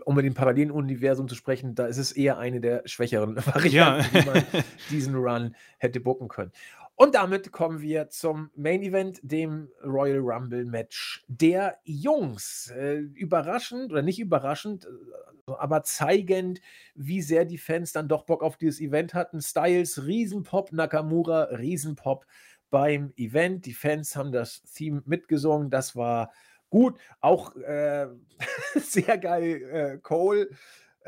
um 0.04 0.16
mit 0.16 0.24
dem 0.24 0.34
Paralleluniversum 0.34 1.28
zu 1.28 1.34
sprechen, 1.34 1.74
da 1.74 1.86
ist 1.86 1.98
es 1.98 2.12
eher 2.12 2.38
eine 2.38 2.60
der 2.60 2.82
schwächeren 2.86 3.36
Varianten, 3.46 4.16
ja. 4.16 4.22
wie 4.22 4.26
man 4.26 4.44
diesen 4.90 5.14
Run 5.14 5.56
hätte 5.78 6.00
bucken 6.00 6.28
können. 6.28 6.52
Und 7.00 7.14
damit 7.14 7.52
kommen 7.52 7.80
wir 7.80 8.08
zum 8.10 8.50
Main 8.56 8.82
Event, 8.82 9.20
dem 9.22 9.68
Royal 9.84 10.18
Rumble 10.18 10.64
Match 10.64 11.24
der 11.28 11.78
Jungs. 11.84 12.72
Äh, 12.76 12.96
überraschend 13.14 13.92
oder 13.92 14.02
nicht 14.02 14.18
überraschend, 14.18 14.84
äh, 14.84 15.52
aber 15.52 15.84
zeigend, 15.84 16.60
wie 16.96 17.22
sehr 17.22 17.44
die 17.44 17.56
Fans 17.56 17.92
dann 17.92 18.08
doch 18.08 18.24
Bock 18.24 18.42
auf 18.42 18.56
dieses 18.56 18.80
Event 18.80 19.14
hatten. 19.14 19.40
Styles, 19.40 20.06
Riesenpop, 20.06 20.72
Nakamura, 20.72 21.44
Riesenpop 21.52 22.26
beim 22.68 23.12
Event. 23.16 23.66
Die 23.66 23.74
Fans 23.74 24.16
haben 24.16 24.32
das 24.32 24.64
Theme 24.64 25.00
mitgesungen, 25.06 25.70
das 25.70 25.94
war 25.94 26.32
gut. 26.68 26.98
Auch 27.20 27.54
äh, 27.54 28.08
sehr 28.74 29.18
geil, 29.18 29.62
äh, 29.70 29.98
Cole 29.98 30.50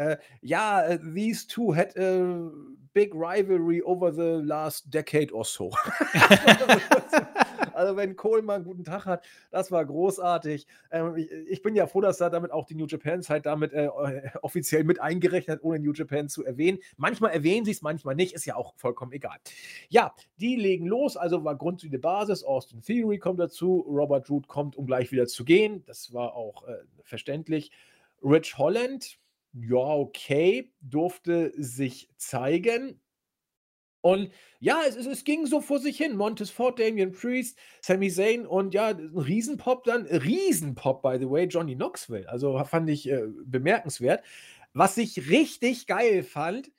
äh, 0.01 0.17
ja, 0.41 0.83
äh, 0.83 0.99
these 0.99 1.47
two 1.47 1.75
had 1.75 1.95
a 1.99 2.51
big 2.95 3.15
rivalry 3.15 3.83
over 3.83 4.11
the 4.11 4.43
last 4.43 4.91
decade 4.91 5.31
or 5.31 5.45
so. 5.45 5.71
also, 7.75 7.97
wenn 7.97 8.17
Cole 8.17 8.41
mal 8.41 8.55
einen 8.55 8.65
guten 8.65 8.83
Tag 8.83 9.05
hat, 9.05 9.23
das 9.51 9.71
war 9.71 9.85
großartig. 9.85 10.67
Ähm, 10.91 11.17
ich, 11.17 11.31
ich, 11.31 11.63
bin 11.63 11.77
ja 11.77 11.87
froh, 11.87 12.01
dass 12.01 12.19
er 12.19 12.31
damit 12.31 12.51
auch 12.51 12.65
die 12.65 12.75
New 12.75 12.87
Japan 12.87 13.23
Zeit 13.23 13.45
damit 13.45 13.75
äh, 13.75 13.89
offiziell 14.43 14.85
mit 14.85 15.03
eingerechnet 15.03 15.59
hat, 15.59 15.65
ohne 15.65 15.79
New 15.79 15.93
Japan 15.93 16.31
zu 16.31 16.47
erwähnen. 16.47 16.79
Manchmal 16.97 17.33
erwähnen 17.33 17.67
sie 17.67 17.73
es, 17.73 17.83
manchmal 17.83 18.15
nicht, 18.15 18.33
ist 18.33 18.47
ja 18.47 18.57
auch 18.57 18.73
vollkommen 18.77 19.13
egal. 19.13 19.37
Ja, 19.91 20.15
die 20.39 20.57
legen 20.57 20.87
los, 20.87 21.19
also 21.19 21.45
war 21.45 21.57
grundsätzliche 21.57 21.99
Basis. 21.99 22.43
Austin 22.43 22.81
Theory 22.81 23.19
kommt 23.19 23.39
dazu, 23.39 23.85
Robert 23.87 24.31
Root 24.31 24.49
kommt, 24.49 24.77
um 24.77 24.87
gleich 24.87 25.13
wieder 25.13 25.27
zu 25.27 25.45
gehen. 25.45 25.85
Das 25.87 26.15
war 26.15 26.35
auch 26.35 26.67
äh, 26.67 26.77
verständlich. 27.05 27.71
Rich 28.23 28.59
Holland, 28.59 29.19
ja, 29.53 29.77
okay, 29.77 30.73
durfte 30.81 31.53
sich 31.57 32.09
zeigen. 32.17 33.01
Und 34.03 34.31
ja, 34.61 34.81
es, 34.87 34.97
es, 34.97 35.25
ging 35.25 35.47
so 35.47 35.61
vor 35.61 35.79
sich 35.79 35.97
hin. 35.97 36.17
Montes 36.17 36.51
Ford, 36.51 36.79
Damian 36.79 37.13
Priest, 37.13 37.59
Sami 37.83 38.11
Zayn 38.11 38.47
und 38.47 38.73
ja, 38.73 38.89
ein 38.89 39.17
Riesenpop 39.17 39.85
dann, 39.85 40.07
Riesenpop, 40.07 41.03
by 41.03 41.19
the 41.19 41.29
way, 41.29 41.45
Johnny 41.45 41.75
Knoxville. 41.75 42.29
Also 42.29 42.63
fand 42.65 42.89
ich 42.89 43.11
äh, 43.11 43.27
bemerkenswert. 43.45 44.25
Was 44.73 44.97
ich 44.97 45.29
richtig 45.29 45.87
geil 45.87 46.23
fand, 46.23 46.71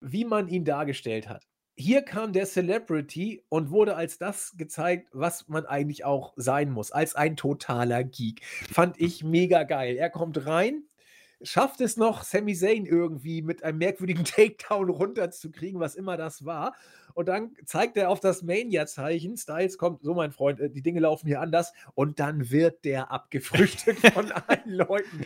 wie 0.00 0.24
man 0.24 0.48
ihn 0.48 0.64
dargestellt 0.64 1.28
hat. 1.28 1.46
Hier 1.78 2.02
kam 2.02 2.32
der 2.32 2.46
Celebrity 2.46 3.44
und 3.50 3.70
wurde 3.70 3.96
als 3.96 4.18
das 4.18 4.56
gezeigt, 4.56 5.10
was 5.12 5.46
man 5.46 5.66
eigentlich 5.66 6.06
auch 6.06 6.32
sein 6.36 6.70
muss, 6.70 6.90
als 6.90 7.14
ein 7.14 7.36
totaler 7.36 8.02
Geek. 8.02 8.42
Fand 8.44 8.98
ich 8.98 9.22
mega 9.22 9.62
geil. 9.64 9.96
Er 9.96 10.08
kommt 10.08 10.46
rein, 10.46 10.84
schafft 11.42 11.80
es 11.80 11.96
noch, 11.96 12.22
Sami 12.22 12.54
Zayn 12.54 12.86
irgendwie 12.86 13.42
mit 13.42 13.62
einem 13.62 13.78
merkwürdigen 13.78 14.24
Takedown 14.24 14.90
runterzukriegen, 14.90 15.80
was 15.80 15.94
immer 15.94 16.16
das 16.16 16.44
war. 16.44 16.74
Und 17.14 17.28
dann 17.28 17.52
zeigt 17.64 17.96
er 17.96 18.10
auf 18.10 18.20
das 18.20 18.42
Mania-Zeichen. 18.42 19.36
Styles 19.36 19.78
kommt, 19.78 20.02
so 20.02 20.14
mein 20.14 20.32
Freund, 20.32 20.60
äh, 20.60 20.68
die 20.68 20.82
Dinge 20.82 21.00
laufen 21.00 21.26
hier 21.26 21.40
anders. 21.40 21.72
Und 21.94 22.20
dann 22.20 22.50
wird 22.50 22.84
der 22.84 23.10
abgefrühstückt 23.10 24.06
von 24.12 24.32
allen 24.32 24.70
Leuten. 24.70 25.24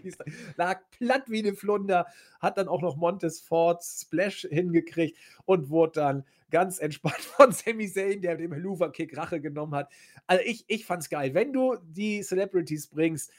Lag 0.56 0.80
platt 0.90 1.24
wie 1.26 1.40
eine 1.40 1.54
Flunder, 1.54 2.06
hat 2.40 2.58
dann 2.58 2.68
auch 2.68 2.82
noch 2.82 2.96
Montes 2.96 3.40
Ford 3.40 3.82
Splash 3.82 4.46
hingekriegt 4.50 5.16
und 5.46 5.70
wurde 5.70 6.00
dann 6.00 6.24
ganz 6.50 6.78
entspannt 6.78 7.14
von 7.20 7.52
Sami 7.52 7.88
Zayn, 7.88 8.22
der 8.22 8.36
dem 8.36 8.52
Helluva-Kick 8.52 9.16
Rache 9.16 9.40
genommen 9.40 9.74
hat. 9.74 9.90
Also 10.26 10.44
ich, 10.44 10.64
ich 10.68 10.84
fand's 10.84 11.08
geil. 11.08 11.34
Wenn 11.34 11.52
du 11.52 11.76
die 11.82 12.22
Celebrities 12.22 12.88
bringst, 12.88 13.32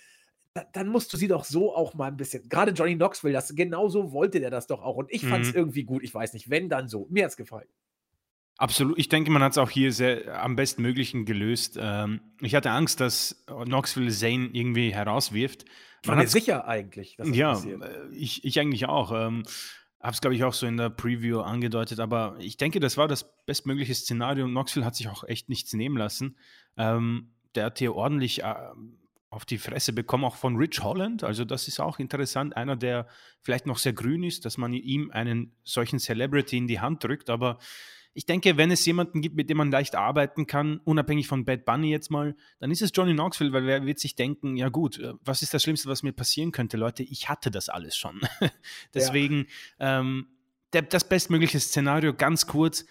dann 0.73 0.87
musst 0.87 1.13
du 1.13 1.17
sie 1.17 1.27
doch 1.27 1.45
so 1.45 1.75
auch 1.75 1.93
mal 1.93 2.07
ein 2.07 2.17
bisschen. 2.17 2.47
Gerade 2.49 2.71
Johnny 2.71 2.95
Knoxville, 2.95 3.33
das 3.33 3.55
genauso 3.55 4.11
wollte 4.11 4.39
der 4.39 4.49
das 4.49 4.67
doch 4.67 4.81
auch. 4.81 4.97
Und 4.97 5.11
ich 5.11 5.25
fand 5.25 5.45
es 5.45 5.51
mhm. 5.51 5.57
irgendwie 5.57 5.83
gut. 5.83 6.03
Ich 6.03 6.13
weiß 6.13 6.33
nicht, 6.33 6.49
wenn 6.49 6.69
dann 6.69 6.87
so. 6.87 7.07
Mir 7.09 7.23
hat 7.23 7.31
es 7.31 7.37
gefallen. 7.37 7.67
Absolut. 8.57 8.99
Ich 8.99 9.09
denke, 9.09 9.31
man 9.31 9.41
hat 9.41 9.53
es 9.53 9.57
auch 9.57 9.69
hier 9.69 9.91
sehr 9.91 10.43
am 10.43 10.55
bestmöglichen 10.55 11.25
gelöst. 11.25 11.79
Ähm, 11.81 12.21
ich 12.41 12.53
hatte 12.53 12.71
Angst, 12.71 12.99
dass 12.99 13.43
Knoxville 13.47 14.11
Zane 14.11 14.49
irgendwie 14.53 14.93
herauswirft. 14.93 15.65
War 16.03 16.15
mir 16.15 16.27
sicher 16.27 16.67
eigentlich, 16.67 17.17
ja, 17.17 17.53
passiert. 17.53 17.81
Äh, 17.81 18.07
ich, 18.13 18.43
ich 18.43 18.59
eigentlich 18.59 18.87
auch. 18.87 19.11
Ähm, 19.11 19.43
habe 20.01 20.13
es, 20.13 20.21
glaube 20.21 20.35
ich, 20.35 20.43
auch 20.43 20.53
so 20.53 20.65
in 20.65 20.77
der 20.77 20.89
Preview 20.89 21.41
angedeutet, 21.41 21.99
aber 21.99 22.35
ich 22.39 22.57
denke, 22.57 22.79
das 22.79 22.97
war 22.97 23.07
das 23.07 23.45
bestmögliche 23.45 23.93
Szenario 23.93 24.45
und 24.45 24.51
Knoxville 24.51 24.85
hat 24.85 24.95
sich 24.95 25.07
auch 25.09 25.23
echt 25.23 25.47
nichts 25.47 25.73
nehmen 25.73 25.95
lassen. 25.95 26.37
Ähm, 26.75 27.35
der 27.53 27.65
hat 27.65 27.79
hier 27.79 27.95
ordentlich 27.95 28.43
äh, 28.43 28.55
auf 29.31 29.45
die 29.45 29.57
Fresse 29.57 29.93
bekommen, 29.93 30.25
auch 30.25 30.35
von 30.35 30.57
Rich 30.57 30.83
Holland. 30.83 31.23
Also, 31.23 31.45
das 31.45 31.67
ist 31.67 31.79
auch 31.79 31.97
interessant. 31.97 32.55
Einer, 32.55 32.75
der 32.75 33.07
vielleicht 33.41 33.65
noch 33.65 33.79
sehr 33.79 33.93
grün 33.93 34.23
ist, 34.23 34.45
dass 34.45 34.57
man 34.57 34.73
ihm 34.73 35.09
einen 35.09 35.55
solchen 35.63 35.97
Celebrity 35.97 36.57
in 36.57 36.67
die 36.67 36.79
Hand 36.79 37.03
drückt, 37.03 37.31
aber 37.31 37.57
ich 38.13 38.25
denke, 38.25 38.57
wenn 38.57 38.71
es 38.71 38.85
jemanden 38.85 39.21
gibt, 39.21 39.37
mit 39.37 39.49
dem 39.49 39.57
man 39.57 39.71
leicht 39.71 39.95
arbeiten 39.95 40.45
kann, 40.45 40.79
unabhängig 40.83 41.27
von 41.27 41.45
Bad 41.45 41.63
Bunny 41.63 41.89
jetzt 41.89 42.11
mal, 42.11 42.35
dann 42.59 42.69
ist 42.69 42.81
es 42.81 42.91
Johnny 42.93 43.13
Knoxville, 43.13 43.53
weil 43.53 43.65
wer 43.65 43.85
wird 43.85 43.99
sich 43.99 44.15
denken, 44.15 44.57
ja 44.57 44.67
gut, 44.67 44.99
äh, 44.99 45.13
was 45.23 45.41
ist 45.41 45.53
das 45.53 45.63
Schlimmste, 45.63 45.87
was 45.87 46.03
mir 46.03 46.11
passieren 46.11 46.51
könnte, 46.51 46.75
Leute? 46.75 47.03
Ich 47.03 47.29
hatte 47.29 47.51
das 47.51 47.69
alles 47.69 47.95
schon. 47.95 48.19
Deswegen 48.93 49.47
ja. 49.79 50.01
ähm, 50.01 50.27
der, 50.73 50.81
das 50.81 51.07
bestmögliche 51.07 51.59
Szenario, 51.59 52.13
ganz 52.13 52.47
kurz, 52.47 52.85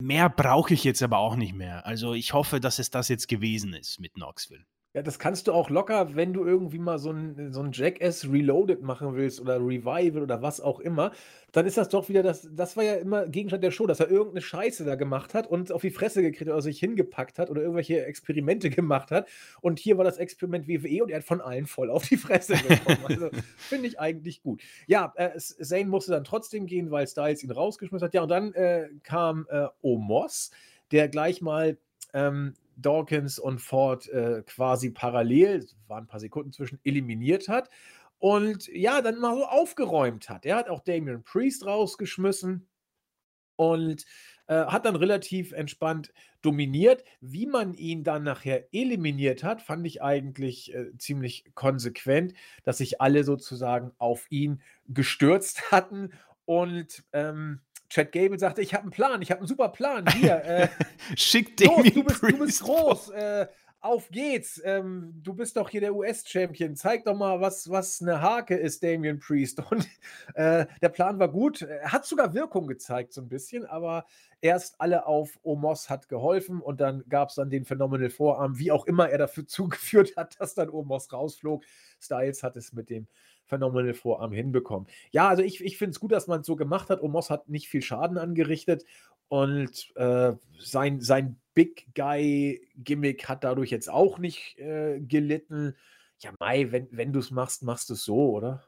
mehr 0.00 0.28
brauche 0.28 0.74
ich 0.74 0.82
jetzt 0.82 1.02
aber 1.02 1.18
auch 1.18 1.36
nicht 1.36 1.54
mehr. 1.54 1.86
Also 1.86 2.14
ich 2.14 2.32
hoffe, 2.32 2.58
dass 2.58 2.80
es 2.80 2.90
das 2.90 3.08
jetzt 3.08 3.28
gewesen 3.28 3.74
ist 3.74 4.00
mit 4.00 4.14
Knoxville. 4.14 4.66
Ja, 4.96 5.02
das 5.02 5.18
kannst 5.18 5.48
du 5.48 5.52
auch 5.52 5.70
locker, 5.70 6.14
wenn 6.14 6.32
du 6.32 6.44
irgendwie 6.44 6.78
mal 6.78 6.98
so 7.00 7.10
ein 7.10 7.52
so 7.52 7.60
'n 7.62 7.72
Jackass 7.72 8.30
Reloaded 8.30 8.80
machen 8.82 9.16
willst 9.16 9.40
oder 9.40 9.56
Revival 9.58 10.22
oder 10.22 10.40
was 10.40 10.60
auch 10.60 10.78
immer, 10.78 11.10
dann 11.50 11.66
ist 11.66 11.76
das 11.76 11.88
doch 11.88 12.08
wieder 12.08 12.22
das 12.22 12.48
das 12.52 12.76
war 12.76 12.84
ja 12.84 12.94
immer 12.94 13.26
Gegenstand 13.26 13.64
der 13.64 13.72
Show, 13.72 13.88
dass 13.88 13.98
er 13.98 14.08
irgendeine 14.08 14.40
Scheiße 14.42 14.84
da 14.84 14.94
gemacht 14.94 15.34
hat 15.34 15.48
und 15.48 15.72
auf 15.72 15.80
die 15.82 15.90
Fresse 15.90 16.22
gekriegt 16.22 16.48
oder 16.48 16.62
sich 16.62 16.78
hingepackt 16.78 17.40
hat 17.40 17.50
oder 17.50 17.60
irgendwelche 17.62 18.04
Experimente 18.06 18.70
gemacht 18.70 19.10
hat. 19.10 19.28
Und 19.60 19.80
hier 19.80 19.98
war 19.98 20.04
das 20.04 20.16
Experiment 20.18 20.68
WWE 20.68 21.02
und 21.02 21.10
er 21.10 21.16
hat 21.18 21.24
von 21.24 21.40
allen 21.40 21.66
voll 21.66 21.90
auf 21.90 22.06
die 22.06 22.16
Fresse 22.16 22.54
bekommen. 22.54 22.98
Also, 23.08 23.30
finde 23.56 23.88
ich 23.88 23.98
eigentlich 23.98 24.42
gut. 24.42 24.62
Ja, 24.86 25.12
äh, 25.16 25.36
Zayn 25.38 25.88
musste 25.88 26.12
dann 26.12 26.22
trotzdem 26.24 26.66
gehen, 26.66 26.90
weil 26.92 27.06
Styles 27.08 27.42
ihn 27.42 27.50
rausgeschmissen 27.50 28.06
hat. 28.06 28.14
Ja, 28.14 28.22
und 28.22 28.28
dann, 28.28 28.52
äh, 28.54 28.88
kam, 29.02 29.46
äh, 29.50 29.66
Omos, 29.82 30.50
der 30.92 31.08
gleich 31.08 31.42
mal, 31.42 31.78
ähm 32.12 32.54
Dawkins 32.76 33.38
und 33.38 33.60
Ford 33.60 34.08
äh, 34.08 34.42
quasi 34.46 34.90
parallel, 34.90 35.66
waren 35.86 36.04
ein 36.04 36.08
paar 36.08 36.20
Sekunden 36.20 36.52
zwischen, 36.52 36.80
eliminiert 36.84 37.48
hat. 37.48 37.70
Und 38.18 38.68
ja, 38.68 39.02
dann 39.02 39.18
mal 39.20 39.36
so 39.36 39.44
aufgeräumt 39.44 40.28
hat. 40.28 40.46
Er 40.46 40.56
hat 40.56 40.68
auch 40.68 40.80
Damian 40.80 41.24
Priest 41.24 41.66
rausgeschmissen 41.66 42.66
und 43.56 44.04
äh, 44.46 44.64
hat 44.66 44.86
dann 44.86 44.96
relativ 44.96 45.52
entspannt 45.52 46.12
dominiert. 46.42 47.04
Wie 47.20 47.46
man 47.46 47.74
ihn 47.74 48.04
dann 48.04 48.22
nachher 48.22 48.72
eliminiert 48.72 49.42
hat, 49.42 49.62
fand 49.62 49.86
ich 49.86 50.02
eigentlich 50.02 50.74
äh, 50.74 50.96
ziemlich 50.98 51.44
konsequent, 51.54 52.34
dass 52.62 52.78
sich 52.78 53.00
alle 53.00 53.24
sozusagen 53.24 53.92
auf 53.98 54.26
ihn 54.30 54.62
gestürzt 54.86 55.62
hatten 55.72 56.12
und 56.44 57.04
ähm, 57.12 57.60
Chad 57.94 58.10
Gable 58.10 58.40
sagte, 58.40 58.60
ich 58.60 58.74
habe 58.74 58.82
einen 58.82 58.90
Plan, 58.90 59.22
ich 59.22 59.30
habe 59.30 59.38
einen 59.38 59.46
super 59.46 59.68
Plan. 59.68 60.04
Hier, 60.14 60.44
äh, 60.44 60.68
Schick 61.16 61.56
den 61.56 61.68
du 61.68 62.02
bist, 62.02 62.22
du 62.22 62.38
bist 62.38 62.62
groß, 62.62 63.10
äh, 63.10 63.46
auf 63.80 64.08
geht's. 64.10 64.60
Ähm, 64.64 65.12
du 65.22 65.32
bist 65.32 65.56
doch 65.56 65.68
hier 65.68 65.80
der 65.80 65.94
US-Champion. 65.94 66.74
Zeig 66.74 67.04
doch 67.04 67.14
mal, 67.14 67.40
was, 67.40 67.70
was 67.70 68.02
eine 68.02 68.20
Hake 68.20 68.56
ist, 68.56 68.82
Damian 68.82 69.20
Priest. 69.20 69.60
Und 69.70 69.86
äh, 70.34 70.66
der 70.82 70.88
Plan 70.88 71.20
war 71.20 71.28
gut. 71.28 71.62
Er 71.62 71.92
hat 71.92 72.04
sogar 72.04 72.34
Wirkung 72.34 72.66
gezeigt, 72.66 73.12
so 73.12 73.20
ein 73.20 73.28
bisschen, 73.28 73.64
aber 73.64 74.06
erst 74.40 74.80
alle 74.80 75.06
auf 75.06 75.38
Omos 75.44 75.88
hat 75.88 76.08
geholfen 76.08 76.60
und 76.60 76.80
dann 76.80 77.04
gab 77.08 77.28
es 77.28 77.36
dann 77.36 77.48
den 77.48 77.64
Phenomenal 77.64 78.10
Vorarm, 78.10 78.58
wie 78.58 78.72
auch 78.72 78.86
immer 78.86 79.08
er 79.08 79.18
dafür 79.18 79.46
zugeführt 79.46 80.16
hat, 80.16 80.40
dass 80.40 80.54
dann 80.54 80.68
Omos 80.68 81.12
rausflog. 81.12 81.62
Styles 82.00 82.42
hat 82.42 82.56
es 82.56 82.72
mit 82.72 82.90
dem 82.90 83.06
Phenomenal 83.46 83.94
Vorarm 83.94 84.32
hinbekommen. 84.32 84.88
Ja, 85.10 85.28
also 85.28 85.42
ich, 85.42 85.62
ich 85.62 85.78
finde 85.78 85.92
es 85.92 86.00
gut, 86.00 86.12
dass 86.12 86.26
man 86.26 86.40
es 86.40 86.46
so 86.46 86.56
gemacht 86.56 86.90
hat. 86.90 87.02
Omos 87.02 87.30
hat 87.30 87.48
nicht 87.48 87.68
viel 87.68 87.82
Schaden 87.82 88.18
angerichtet 88.18 88.84
und 89.28 89.92
äh, 89.96 90.32
sein, 90.58 91.00
sein 91.00 91.40
Big 91.54 91.94
Guy-Gimmick 91.94 93.28
hat 93.28 93.44
dadurch 93.44 93.70
jetzt 93.70 93.90
auch 93.90 94.18
nicht 94.18 94.58
äh, 94.58 95.00
gelitten. 95.00 95.76
Ja, 96.18 96.32
Mai, 96.40 96.70
wenn, 96.70 96.88
wenn 96.90 97.12
du 97.12 97.20
es 97.20 97.30
machst, 97.30 97.62
machst 97.62 97.90
du 97.90 97.94
es 97.94 98.04
so, 98.04 98.30
oder? 98.30 98.64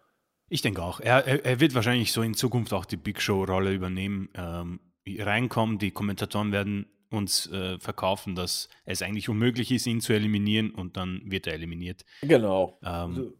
Ich 0.49 0.63
denke 0.63 0.83
auch. 0.83 1.01
Er, 1.01 1.27
er, 1.27 1.45
er, 1.45 1.61
wird 1.61 1.75
wahrscheinlich 1.75 2.13
so 2.13 2.23
in 2.23 2.35
Zukunft 2.35 2.73
auch 2.73 2.85
die 2.85 2.97
Big 2.97 3.21
Show-Rolle 3.21 3.73
übernehmen. 3.73 4.29
Ähm, 4.35 4.81
reinkommen, 5.07 5.79
die 5.79 5.91
Kommentatoren 5.91 6.53
werden 6.53 6.87
uns 7.11 7.51
äh, 7.51 7.79
verkaufen, 7.79 8.35
dass 8.35 8.69
es 8.85 9.03
eigentlich 9.03 9.29
unmöglich 9.29 9.71
ist, 9.71 9.87
ihn 9.87 10.01
zu 10.01 10.13
eliminieren 10.13 10.71
und 10.71 10.97
dann 10.97 11.23
wird 11.25 11.47
er 11.47 11.55
eliminiert. 11.55 12.05
Genau. 12.23 12.79
Ähm, 12.83 12.91
also 12.91 13.35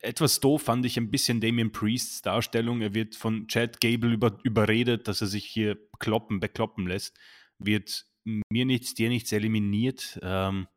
etwas 0.00 0.40
doof 0.40 0.62
fand 0.62 0.86
ich 0.86 0.96
ein 0.96 1.10
bisschen 1.10 1.40
Damien 1.40 1.72
Priests 1.72 2.22
Darstellung. 2.22 2.80
Er 2.80 2.94
wird 2.94 3.16
von 3.16 3.48
Chad 3.48 3.80
Gable 3.80 4.12
über, 4.12 4.38
überredet, 4.44 5.08
dass 5.08 5.20
er 5.20 5.26
sich 5.26 5.44
hier 5.44 5.78
kloppen, 5.98 6.40
bekloppen 6.40 6.86
lässt. 6.86 7.18
Wird 7.58 8.06
mir 8.24 8.64
nichts, 8.64 8.94
dir 8.94 9.08
nichts 9.08 9.32
eliminiert. 9.32 10.18
Ähm, 10.22 10.68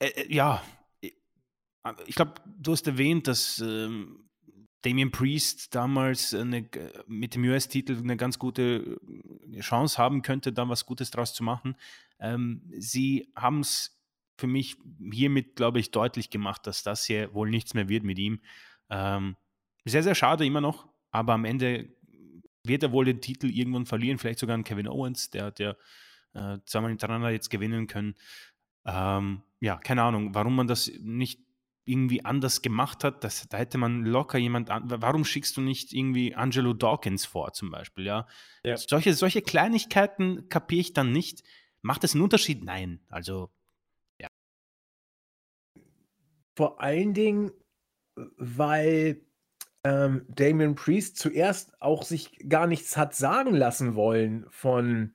äh, 0.00 0.08
äh 0.08 0.34
ja, 0.34 0.62
ich 2.06 2.14
glaube, 2.14 2.34
du 2.46 2.72
hast 2.72 2.86
erwähnt, 2.86 3.26
dass 3.26 3.58
ähm, 3.58 4.28
Damien 4.82 5.10
Priest 5.10 5.74
damals 5.74 6.34
eine, 6.34 6.68
mit 7.06 7.34
dem 7.34 7.44
US-Titel 7.44 7.98
eine 7.98 8.16
ganz 8.16 8.38
gute 8.38 9.00
Chance 9.60 9.98
haben 9.98 10.22
könnte, 10.22 10.52
da 10.52 10.68
was 10.68 10.86
Gutes 10.86 11.10
draus 11.10 11.34
zu 11.34 11.44
machen. 11.44 11.76
Ähm, 12.18 12.62
sie 12.76 13.32
haben 13.36 13.60
es 13.60 14.01
für 14.36 14.46
mich 14.46 14.76
hiermit, 15.12 15.56
glaube 15.56 15.78
ich, 15.78 15.90
deutlich 15.90 16.30
gemacht, 16.30 16.66
dass 16.66 16.82
das 16.82 17.04
hier 17.04 17.32
wohl 17.34 17.50
nichts 17.50 17.74
mehr 17.74 17.88
wird 17.88 18.04
mit 18.04 18.18
ihm. 18.18 18.40
Ähm, 18.90 19.36
sehr, 19.84 20.02
sehr 20.02 20.14
schade 20.14 20.44
immer 20.46 20.60
noch, 20.60 20.88
aber 21.10 21.34
am 21.34 21.44
Ende 21.44 21.94
wird 22.64 22.82
er 22.82 22.92
wohl 22.92 23.04
den 23.04 23.20
Titel 23.20 23.50
irgendwann 23.50 23.86
verlieren, 23.86 24.18
vielleicht 24.18 24.38
sogar 24.38 24.54
an 24.54 24.64
Kevin 24.64 24.88
Owens, 24.88 25.30
der 25.30 25.46
hat 25.46 25.58
ja 25.58 25.74
äh, 26.34 26.58
zweimal 26.64 26.90
hintereinander 26.90 27.30
jetzt 27.30 27.50
gewinnen 27.50 27.86
können. 27.86 28.14
Ähm, 28.84 29.42
ja, 29.60 29.76
keine 29.76 30.02
Ahnung, 30.02 30.34
warum 30.34 30.56
man 30.56 30.66
das 30.66 30.90
nicht 31.00 31.40
irgendwie 31.84 32.24
anders 32.24 32.62
gemacht 32.62 33.02
hat, 33.02 33.24
das, 33.24 33.48
da 33.48 33.58
hätte 33.58 33.76
man 33.76 34.04
locker 34.04 34.38
jemand 34.38 34.70
an. 34.70 34.84
Warum 34.86 35.24
schickst 35.24 35.56
du 35.56 35.60
nicht 35.60 35.92
irgendwie 35.92 36.34
Angelo 36.34 36.74
Dawkins 36.74 37.24
vor, 37.24 37.52
zum 37.52 37.70
Beispiel? 37.70 38.06
Ja, 38.06 38.26
ja. 38.62 38.76
Solche, 38.76 39.14
solche 39.14 39.42
Kleinigkeiten 39.42 40.48
kapiere 40.48 40.80
ich 40.80 40.92
dann 40.92 41.12
nicht. 41.12 41.42
Macht 41.80 42.04
es 42.04 42.14
einen 42.14 42.22
Unterschied? 42.22 42.62
Nein. 42.62 43.00
Also 43.08 43.50
vor 46.54 46.80
allen 46.80 47.14
Dingen, 47.14 47.50
weil 48.36 49.20
ähm, 49.84 50.26
Damien 50.28 50.74
Priest 50.74 51.16
zuerst 51.16 51.72
auch 51.80 52.02
sich 52.02 52.38
gar 52.48 52.66
nichts 52.66 52.96
hat 52.96 53.14
sagen 53.14 53.54
lassen 53.54 53.94
wollen 53.94 54.46
von 54.50 55.14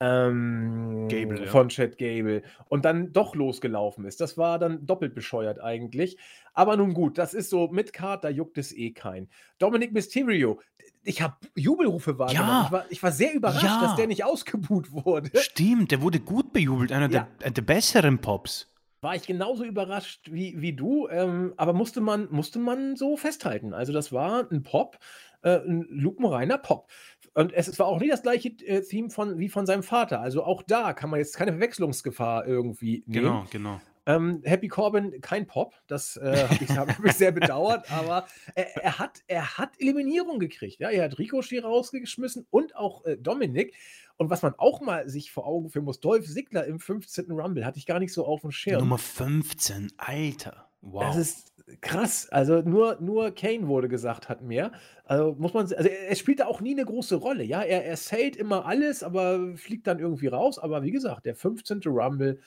ähm, 0.00 1.06
Gable, 1.08 1.46
von 1.46 1.68
Chad 1.68 1.96
Gable 1.96 2.42
und 2.68 2.84
dann 2.84 3.12
doch 3.12 3.36
losgelaufen 3.36 4.04
ist. 4.04 4.20
Das 4.20 4.36
war 4.36 4.58
dann 4.58 4.84
doppelt 4.84 5.14
bescheuert 5.14 5.60
eigentlich. 5.60 6.18
Aber 6.54 6.76
nun 6.76 6.92
gut, 6.92 7.18
das 7.18 7.34
ist 7.34 7.50
so 7.50 7.68
mit 7.68 7.92
Card, 7.92 8.24
da 8.24 8.28
juckt 8.28 8.58
es 8.58 8.72
eh 8.72 8.90
kein. 8.90 9.28
Dominic 9.58 9.92
Mysterio, 9.92 10.60
ich 11.04 11.22
habe 11.22 11.36
Jubelrufe 11.54 12.18
wahrgenommen. 12.18 12.48
Ja. 12.48 12.64
Ich, 12.64 12.72
war, 12.72 12.84
ich 12.90 13.02
war 13.02 13.12
sehr 13.12 13.32
überrascht, 13.32 13.62
ja. 13.62 13.80
dass 13.80 13.94
der 13.94 14.08
nicht 14.08 14.24
ausgebuht 14.24 14.90
wurde. 14.90 15.30
Stimmt, 15.40 15.92
der 15.92 16.02
wurde 16.02 16.18
gut 16.18 16.52
bejubelt, 16.52 16.90
einer 16.90 17.08
ja. 17.08 17.28
der, 17.40 17.50
der 17.52 17.62
besseren 17.62 18.20
Pops 18.20 18.71
war 19.02 19.16
ich 19.16 19.26
genauso 19.26 19.64
überrascht 19.64 20.30
wie, 20.30 20.60
wie 20.60 20.72
du, 20.72 21.08
ähm, 21.08 21.52
aber 21.56 21.72
musste 21.72 22.00
man, 22.00 22.28
musste 22.30 22.58
man 22.58 22.96
so 22.96 23.16
festhalten. 23.16 23.74
Also 23.74 23.92
das 23.92 24.12
war 24.12 24.48
ein 24.50 24.62
Pop, 24.62 24.98
äh, 25.42 25.58
ein 25.58 25.86
lupenreiner 25.90 26.56
Pop. 26.56 26.88
Und 27.34 27.52
es, 27.52 27.66
es 27.66 27.78
war 27.78 27.86
auch 27.86 27.98
nicht 27.98 28.12
das 28.12 28.22
gleiche 28.22 28.50
äh, 28.64 28.82
Theme 28.82 29.10
von, 29.10 29.38
wie 29.38 29.48
von 29.48 29.66
seinem 29.66 29.82
Vater. 29.82 30.20
Also 30.20 30.44
auch 30.44 30.62
da 30.62 30.92
kann 30.92 31.10
man 31.10 31.18
jetzt 31.18 31.36
keine 31.36 31.52
Verwechslungsgefahr 31.52 32.46
irgendwie 32.46 33.02
nehmen. 33.06 33.24
Genau, 33.24 33.44
genau. 33.50 33.80
Ähm, 34.04 34.42
Happy 34.44 34.66
Corbin, 34.68 35.20
kein 35.20 35.46
Pop, 35.46 35.74
das 35.86 36.16
äh, 36.16 36.48
habe 36.48 36.64
ich, 36.64 36.70
hab 36.70 37.04
ich, 37.04 37.12
sehr 37.12 37.30
bedauert, 37.30 37.90
aber 37.92 38.26
er, 38.54 38.76
er, 38.76 38.98
hat, 38.98 39.22
er 39.28 39.58
hat 39.58 39.70
Eliminierung 39.78 40.40
gekriegt. 40.40 40.80
Ja? 40.80 40.90
Er 40.90 41.04
hat 41.04 41.18
Ricochet 41.18 41.62
rausgeschmissen 41.62 42.46
und 42.50 42.74
auch 42.74 43.04
äh, 43.04 43.16
Dominik. 43.16 43.74
Und 44.16 44.28
was 44.30 44.42
man 44.42 44.54
auch 44.58 44.80
mal 44.80 45.08
sich 45.08 45.32
vor 45.32 45.46
Augen 45.46 45.70
führen 45.70 45.84
muss, 45.84 46.00
Dolph 46.00 46.26
Ziggler 46.26 46.66
im 46.66 46.80
15. 46.80 47.30
Rumble 47.30 47.64
hatte 47.64 47.78
ich 47.78 47.86
gar 47.86 47.98
nicht 47.98 48.12
so 48.12 48.26
auf 48.26 48.40
dem 48.42 48.50
Schirm. 48.50 48.80
Nummer 48.80 48.98
15, 48.98 49.92
Alter. 49.96 50.68
Wow. 50.80 51.04
Das 51.04 51.16
ist 51.16 51.52
krass. 51.80 52.28
Also 52.30 52.60
nur, 52.60 52.98
nur 53.00 53.30
Kane 53.30 53.68
wurde 53.68 53.88
gesagt, 53.88 54.28
hat 54.28 54.42
mehr. 54.42 54.72
Also 55.04 55.34
muss 55.38 55.54
man, 55.54 55.72
also 55.72 55.88
er, 55.88 56.14
spielt 56.16 56.40
da 56.40 56.46
auch 56.46 56.60
nie 56.60 56.72
eine 56.72 56.84
große 56.84 57.16
Rolle. 57.16 57.44
Ja, 57.44 57.62
er, 57.62 57.84
er 57.84 57.96
zählt 57.96 58.36
immer 58.36 58.66
alles, 58.66 59.02
aber 59.02 59.56
fliegt 59.56 59.86
dann 59.86 60.00
irgendwie 60.00 60.26
raus. 60.26 60.58
Aber 60.58 60.82
wie 60.82 60.90
gesagt, 60.90 61.24
der 61.24 61.36
15. 61.36 61.80
Rumble 61.86 62.40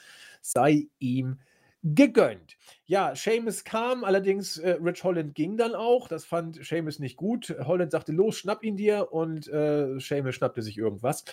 sei 0.51 0.87
ihm 0.99 1.39
gegönnt. 1.83 2.57
Ja, 2.85 3.15
Seamus 3.15 3.63
kam, 3.63 4.03
allerdings 4.03 4.57
äh, 4.57 4.77
Rich 4.81 5.03
Holland 5.03 5.35
ging 5.35 5.55
dann 5.57 5.75
auch. 5.75 6.07
Das 6.07 6.25
fand 6.25 6.63
Seamus 6.65 6.99
nicht 6.99 7.15
gut. 7.15 7.55
Holland 7.63 7.91
sagte, 7.91 8.11
los, 8.11 8.37
schnapp 8.37 8.63
ihn 8.63 8.75
dir 8.75 9.11
und 9.11 9.47
äh, 9.47 9.99
Seamus 9.99 10.35
schnappte 10.35 10.61
sich 10.61 10.77
irgendwas. 10.77 11.25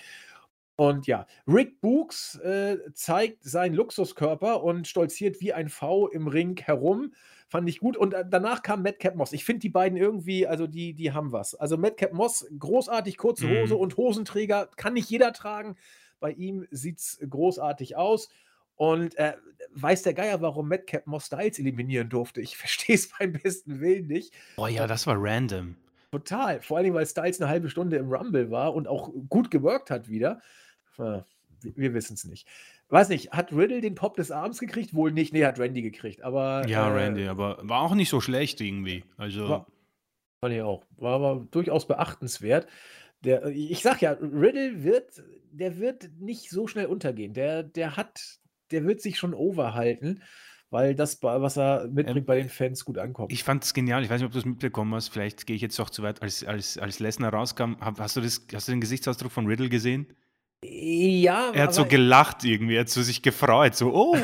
Und 0.77 1.07
ja, 1.07 1.27
Rick 1.47 1.81
Books 1.81 2.37
äh, 2.37 2.79
zeigt 2.95 3.45
seinen 3.45 3.75
Luxuskörper 3.75 4.63
und 4.63 4.89
stolziert 4.89 5.41
wie 5.41 5.53
ein 5.53 5.69
V 5.69 6.09
im 6.09 6.29
Ring 6.29 6.57
herum. 6.59 7.13
Fand 7.49 7.69
ich 7.69 7.79
gut. 7.79 7.97
Und 7.97 8.15
äh, 8.15 8.25
danach 8.29 8.63
kam 8.63 8.83
Madcap 8.83 9.15
Moss. 9.15 9.33
Ich 9.35 9.45
finde 9.45 9.61
die 9.61 9.69
beiden 9.69 9.99
irgendwie, 9.99 10.47
also 10.47 10.67
die, 10.67 10.95
die 10.95 11.13
haben 11.13 11.33
was. 11.33 11.55
Also 11.55 11.77
Madcap 11.77 12.13
Moss, 12.15 12.47
großartig, 12.59 13.17
kurze 13.19 13.49
Hose 13.49 13.75
Mhm. 13.75 13.81
und 13.81 13.97
Hosenträger, 13.97 14.69
kann 14.77 14.95
nicht 14.95 15.11
jeder 15.11 15.33
tragen. 15.35 15.77
Bei 16.21 16.33
ihm 16.33 16.67
sieht 16.71 16.99
es 16.99 17.19
großartig 17.29 17.97
aus. 17.97 18.31
Und 18.83 19.17
äh, 19.17 19.35
weiß 19.75 20.03
der 20.03 20.13
Geier, 20.13 20.41
warum 20.41 20.67
Madcap 20.69 21.07
Moss 21.07 21.27
Styles 21.27 21.61
eliminieren 21.61 22.09
durfte. 22.09 22.41
Ich 22.41 22.57
verstehe 22.59 22.97
es 22.97 23.11
beim 23.17 23.33
besten 23.33 23.81
Willen 23.81 24.09
nicht. 24.09 24.35
Boah, 24.57 24.69
ja, 24.69 24.89
das 24.89 25.07
war 25.07 25.15
random. 25.17 25.77
Total. 26.11 26.61
Vor 26.61 26.79
allem, 26.79 26.93
weil 26.95 27.07
Styles 27.07 27.41
eine 27.41 27.49
halbe 27.49 27.71
Stunde 27.71 27.97
im 27.97 28.13
Rumble 28.13 28.51
war 28.51 28.75
und 28.75 28.89
auch 28.89 29.13
gut 29.29 29.53
geworkt 29.53 29.91
hat 29.91 30.09
wieder. 30.09 30.41
Äh, 30.99 31.21
Wir, 31.61 31.77
wir 31.77 31.95
wissen 31.95 32.15
es 32.15 32.25
nicht. 32.25 32.49
Weiß 32.89 33.09
nicht, 33.09 33.31
hat 33.31 33.53
Riddle 33.53 33.81
den 33.81 33.95
Pop 33.95 34.17
des 34.17 34.33
Arms 34.33 34.59
gekriegt? 34.59 34.95
Wohl 34.95 35.13
nicht. 35.13 35.33
Nee, 35.33 35.45
hat 35.45 35.61
Randy 35.61 35.81
gekriegt. 35.83 36.23
Aber. 36.23 36.67
Ja, 36.67 36.89
äh, 36.89 36.93
Randy, 36.93 37.29
aber 37.29 37.59
war 37.63 37.83
auch 37.83 37.95
nicht 37.95 38.09
so 38.09 38.21
schlecht 38.21 38.61
irgendwie. 38.61 39.05
Also, 39.17 39.49
War, 39.49 39.67
fand 40.41 40.55
ich 40.55 40.63
auch. 40.63 40.85
War 40.97 41.15
aber 41.15 41.47
durchaus 41.53 41.87
beachtenswert. 41.87 42.67
Der, 43.23 43.47
ich 43.47 43.81
sag 43.81 44.03
ja, 44.03 44.11
Riddle 44.21 44.83
wird, 44.83 45.23
der 45.53 45.79
wird 45.79 46.11
nicht 46.19 46.51
so 46.51 46.67
schnell 46.67 46.87
untergehen. 46.87 47.33
Der, 47.33 47.63
der 47.63 47.97
hat, 47.97 48.41
der 48.73 48.85
wird 48.85 49.01
sich 49.01 49.19
schon 49.19 49.35
overhalten, 49.35 50.23
weil 50.71 50.95
das, 50.95 51.23
was 51.23 51.59
er 51.59 51.87
mitbringt, 51.89 52.19
Ähm, 52.19 52.25
bei 52.25 52.37
den 52.37 52.49
Fans 52.49 52.85
gut 52.85 52.97
ankommt. 52.99 53.31
ich 53.31 53.45
fand 53.45 53.63
es 53.63 53.75
genial. 53.75 54.03
Ich 54.03 54.11
weiß 54.11 54.21
nicht, 54.21 54.27
ob 54.27 54.33
du 54.33 54.39
es 54.39 54.45
mitbekommen 54.47 54.95
hast. 54.95 55.09
Vielleicht 55.09 55.47
gehe 55.47 55.55
ich 55.55 55.63
jetzt 55.63 55.79
doch 55.79 55.91
zu 55.91 56.03
weit. 56.03 56.23
Als, 56.23 56.45
als, 56.45 56.79
als 56.79 56.99
Lesnar 56.99 57.33
rauskam, 57.33 57.75
hast, 57.81 58.17
du 58.17 58.21
das, 58.23 58.47
hast 58.55 58.69
du 58.69 58.73
den 58.73 58.81
Gesichtsausdruck 58.81 59.31
von 59.33 59.47
Riddle 59.47 59.69
gesehen? 59.69 60.07
Ja, 60.65 61.51
Er 61.53 61.65
hat 61.65 61.75
so 61.75 61.85
gelacht 61.85 62.45
irgendwie, 62.45 62.77
er 62.77 62.83
hat 62.83 62.89
so 62.89 63.03
sich 63.03 63.21
gefreut. 63.21 63.75
So, 63.75 63.93
oh, 63.93 64.17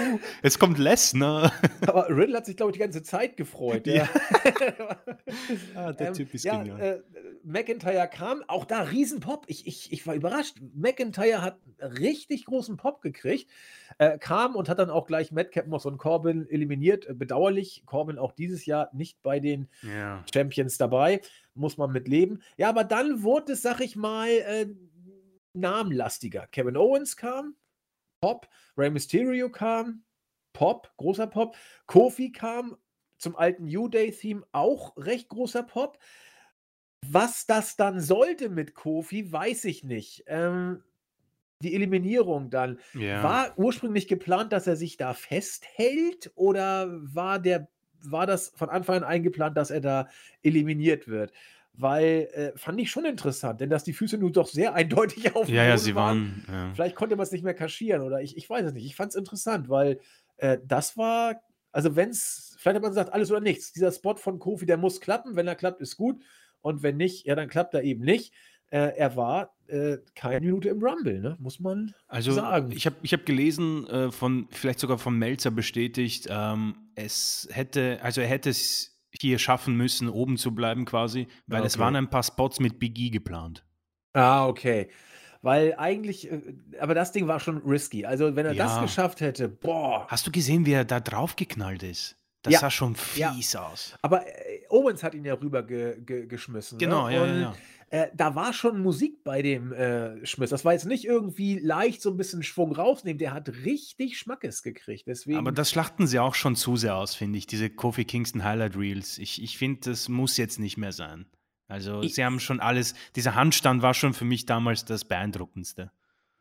jetzt 0.42 0.60
kommt 0.60 0.78
Lesnar. 0.78 1.52
Aber 1.86 2.08
Riddle 2.08 2.36
hat 2.36 2.46
sich, 2.46 2.56
glaube 2.56 2.70
ich, 2.70 2.74
die 2.74 2.80
ganze 2.80 3.02
Zeit 3.02 3.36
gefreut. 3.36 3.86
Ja. 3.86 4.08
Ah, 5.74 5.92
der 5.92 6.12
Typ 6.12 6.32
ist 6.34 6.44
ja, 6.44 6.62
genial. 6.62 6.80
Äh, 6.80 7.00
McIntyre 7.44 8.08
kam, 8.08 8.42
auch 8.46 8.64
da 8.64 8.80
Riesenpop. 8.80 9.44
Ich, 9.46 9.66
ich, 9.66 9.92
ich 9.92 10.06
war 10.06 10.14
überrascht. 10.14 10.56
McIntyre 10.74 11.42
hat 11.42 11.58
richtig 11.80 12.44
großen 12.46 12.76
Pop 12.76 13.02
gekriegt, 13.02 13.50
äh, 13.98 14.18
kam 14.18 14.56
und 14.56 14.68
hat 14.68 14.78
dann 14.78 14.90
auch 14.90 15.06
gleich 15.06 15.30
Madcap 15.32 15.66
Moss 15.66 15.86
und 15.86 15.98
Corbin 15.98 16.48
eliminiert. 16.48 17.06
Äh, 17.06 17.14
Bedauerlich, 17.14 17.82
Corbin 17.86 18.18
auch 18.18 18.32
dieses 18.32 18.66
Jahr 18.66 18.90
nicht 18.92 19.22
bei 19.22 19.40
den 19.40 19.68
Ja. 19.82 20.24
Champions 20.32 20.78
dabei. 20.78 21.20
Muss 21.54 21.76
man 21.76 21.92
mit 21.92 22.08
leben. 22.08 22.40
Ja, 22.56 22.68
aber 22.68 22.84
dann 22.84 23.22
wurde 23.22 23.52
es, 23.52 23.62
sag 23.62 23.80
ich 23.80 23.96
mal, 23.96 24.28
äh, 24.28 24.66
namenlastiger. 25.60 26.46
Kevin 26.48 26.76
Owens 26.76 27.16
kam, 27.16 27.56
Pop. 28.20 28.48
Rey 28.76 28.90
Mysterio 28.90 29.50
kam, 29.50 30.04
Pop, 30.52 30.92
großer 30.96 31.26
Pop. 31.26 31.56
Kofi 31.86 32.32
kam 32.32 32.76
zum 33.18 33.36
alten 33.36 33.64
New 33.64 33.88
Day-Theme, 33.88 34.44
auch 34.52 34.96
recht 34.96 35.28
großer 35.28 35.62
Pop. 35.62 35.98
Was 37.06 37.46
das 37.46 37.76
dann 37.76 38.00
sollte 38.00 38.48
mit 38.48 38.74
Kofi, 38.74 39.30
weiß 39.30 39.64
ich 39.64 39.84
nicht. 39.84 40.24
Ähm, 40.26 40.82
die 41.62 41.74
Eliminierung 41.74 42.50
dann. 42.50 42.78
Ja. 42.94 43.22
War 43.22 43.58
ursprünglich 43.58 44.08
geplant, 44.08 44.52
dass 44.52 44.66
er 44.66 44.76
sich 44.76 44.96
da 44.96 45.14
festhält 45.14 46.30
oder 46.34 46.88
war, 46.90 47.38
der, 47.38 47.68
war 48.02 48.26
das 48.26 48.52
von 48.56 48.68
Anfang 48.68 48.98
an 48.98 49.04
eingeplant, 49.04 49.56
dass 49.56 49.70
er 49.70 49.80
da 49.80 50.08
eliminiert 50.42 51.08
wird? 51.08 51.32
Weil 51.80 52.28
äh, 52.32 52.58
fand 52.58 52.80
ich 52.80 52.90
schon 52.90 53.04
interessant, 53.04 53.60
denn 53.60 53.70
dass 53.70 53.84
die 53.84 53.92
Füße 53.92 54.18
nun 54.18 54.32
doch 54.32 54.48
sehr 54.48 54.74
eindeutig 54.74 55.32
auf 55.36 55.48
ja, 55.48 55.64
ja, 55.64 55.78
sie 55.78 55.94
waren. 55.94 56.44
Ja. 56.48 56.72
Vielleicht 56.74 56.96
konnte 56.96 57.14
man 57.14 57.22
es 57.22 57.30
nicht 57.30 57.44
mehr 57.44 57.54
kaschieren 57.54 58.02
oder 58.02 58.20
ich, 58.20 58.36
ich 58.36 58.50
weiß 58.50 58.66
es 58.66 58.72
nicht. 58.72 58.84
Ich 58.84 58.96
fand 58.96 59.10
es 59.10 59.16
interessant, 59.16 59.68
weil 59.68 60.00
äh, 60.38 60.58
das 60.66 60.96
war, 60.96 61.40
also 61.70 61.94
wenn 61.94 62.10
es, 62.10 62.56
vielleicht 62.58 62.76
hat 62.76 62.82
man 62.82 62.90
gesagt, 62.90 63.12
alles 63.12 63.30
oder 63.30 63.40
nichts. 63.40 63.72
Dieser 63.72 63.92
Spot 63.92 64.16
von 64.16 64.40
Kofi, 64.40 64.66
der 64.66 64.76
muss 64.76 65.00
klappen. 65.00 65.36
Wenn 65.36 65.46
er 65.46 65.54
klappt, 65.54 65.80
ist 65.80 65.96
gut. 65.96 66.20
Und 66.60 66.82
wenn 66.82 66.96
nicht, 66.96 67.26
ja, 67.26 67.36
dann 67.36 67.48
klappt 67.48 67.74
er 67.74 67.84
eben 67.84 68.04
nicht. 68.04 68.34
Äh, 68.70 68.96
er 68.96 69.16
war 69.16 69.54
äh, 69.68 69.98
keine 70.14 70.40
Minute 70.40 70.68
im 70.68 70.82
Rumble, 70.82 71.20
ne? 71.20 71.36
muss 71.38 71.60
man 71.60 71.94
Also 72.06 72.32
sagen. 72.32 72.70
ich 72.72 72.86
habe 72.86 72.96
ich 73.02 73.12
hab 73.14 73.24
gelesen, 73.24 73.86
äh, 73.86 74.10
von, 74.10 74.48
vielleicht 74.50 74.80
sogar 74.80 74.98
von 74.98 75.16
Melzer 75.16 75.50
bestätigt, 75.50 76.26
ähm, 76.28 76.74
es 76.94 77.48
hätte, 77.50 77.98
also 78.02 78.20
er 78.20 78.26
hätte 78.26 78.50
es 78.50 78.97
hier 79.20 79.38
schaffen 79.38 79.76
müssen, 79.76 80.08
oben 80.08 80.36
zu 80.36 80.54
bleiben 80.54 80.84
quasi, 80.84 81.26
weil 81.46 81.64
es 81.64 81.74
Okay. 81.74 81.82
waren 81.84 81.96
ein 81.96 82.10
paar 82.10 82.22
Spots 82.22 82.60
mit 82.60 82.78
Big 82.78 82.98
E 82.98 83.10
geplant. 83.10 83.64
Ah, 84.14 84.46
okay. 84.46 84.88
Weil 85.42 85.74
eigentlich, 85.76 86.30
äh, 86.30 86.40
aber 86.80 86.94
das 86.94 87.12
Ding 87.12 87.28
war 87.28 87.38
schon 87.38 87.58
risky. 87.58 88.04
Also, 88.04 88.34
wenn 88.34 88.44
er 88.46 88.54
das 88.54 88.76
Ja. 88.76 88.82
geschafft 88.82 89.20
hätte, 89.20 89.48
boah. 89.48 90.06
Hast 90.08 90.26
du 90.26 90.32
gesehen, 90.32 90.66
wie 90.66 90.72
er 90.72 90.84
da 90.84 90.98
draufgeknallt 91.00 91.82
ist? 91.84 92.16
Das 92.42 92.52
Ja. 92.52 92.60
sah 92.60 92.70
schon 92.70 92.96
Ja. 93.16 93.32
fies 93.32 93.56
aus. 93.56 93.94
Aber 94.02 94.26
äh, 94.26 94.60
Owens 94.70 95.02
hat 95.02 95.14
ihn 95.14 95.24
ja 95.24 95.34
rüber 95.34 95.62
ge, 95.62 96.00
ge, 96.00 96.26
geschmissen. 96.26 96.78
Genau, 96.78 97.08
ne? 97.08 97.14
ja, 97.14 97.26
ja, 97.26 97.32
Und 97.32 97.40
ja. 97.42 97.54
Äh, 97.90 98.10
da 98.14 98.34
war 98.34 98.52
schon 98.52 98.80
Musik 98.82 99.24
bei 99.24 99.40
dem 99.40 99.72
äh, 99.72 100.24
Schmiss. 100.26 100.50
Das 100.50 100.62
war 100.64 100.74
jetzt 100.74 100.84
nicht 100.84 101.06
irgendwie 101.06 101.58
leicht 101.58 102.02
so 102.02 102.10
ein 102.10 102.18
bisschen 102.18 102.42
Schwung 102.42 102.72
rausnehmen. 102.72 103.18
Der 103.18 103.32
hat 103.32 103.48
richtig 103.64 104.18
Schmackes 104.18 104.62
gekriegt. 104.62 105.06
Deswegen. 105.06 105.38
Aber 105.38 105.52
das 105.52 105.70
schlachten 105.70 106.06
sie 106.06 106.18
auch 106.18 106.34
schon 106.34 106.54
zu 106.54 106.76
sehr 106.76 106.96
aus, 106.96 107.14
finde 107.14 107.38
ich, 107.38 107.46
diese 107.46 107.70
Kofi 107.70 108.04
Kingston 108.04 108.44
Highlight 108.44 108.76
Reels. 108.76 109.16
Ich, 109.18 109.42
ich 109.42 109.56
finde, 109.56 109.80
das 109.90 110.08
muss 110.10 110.36
jetzt 110.36 110.58
nicht 110.60 110.76
mehr 110.76 110.92
sein. 110.92 111.24
Also, 111.66 112.02
Ich- 112.02 112.14
sie 112.14 112.24
haben 112.24 112.40
schon 112.40 112.60
alles, 112.60 112.94
dieser 113.16 113.34
Handstand 113.34 113.80
war 113.82 113.94
schon 113.94 114.12
für 114.14 114.24
mich 114.26 114.44
damals 114.46 114.84
das 114.84 115.04
Beeindruckendste. 115.06 115.90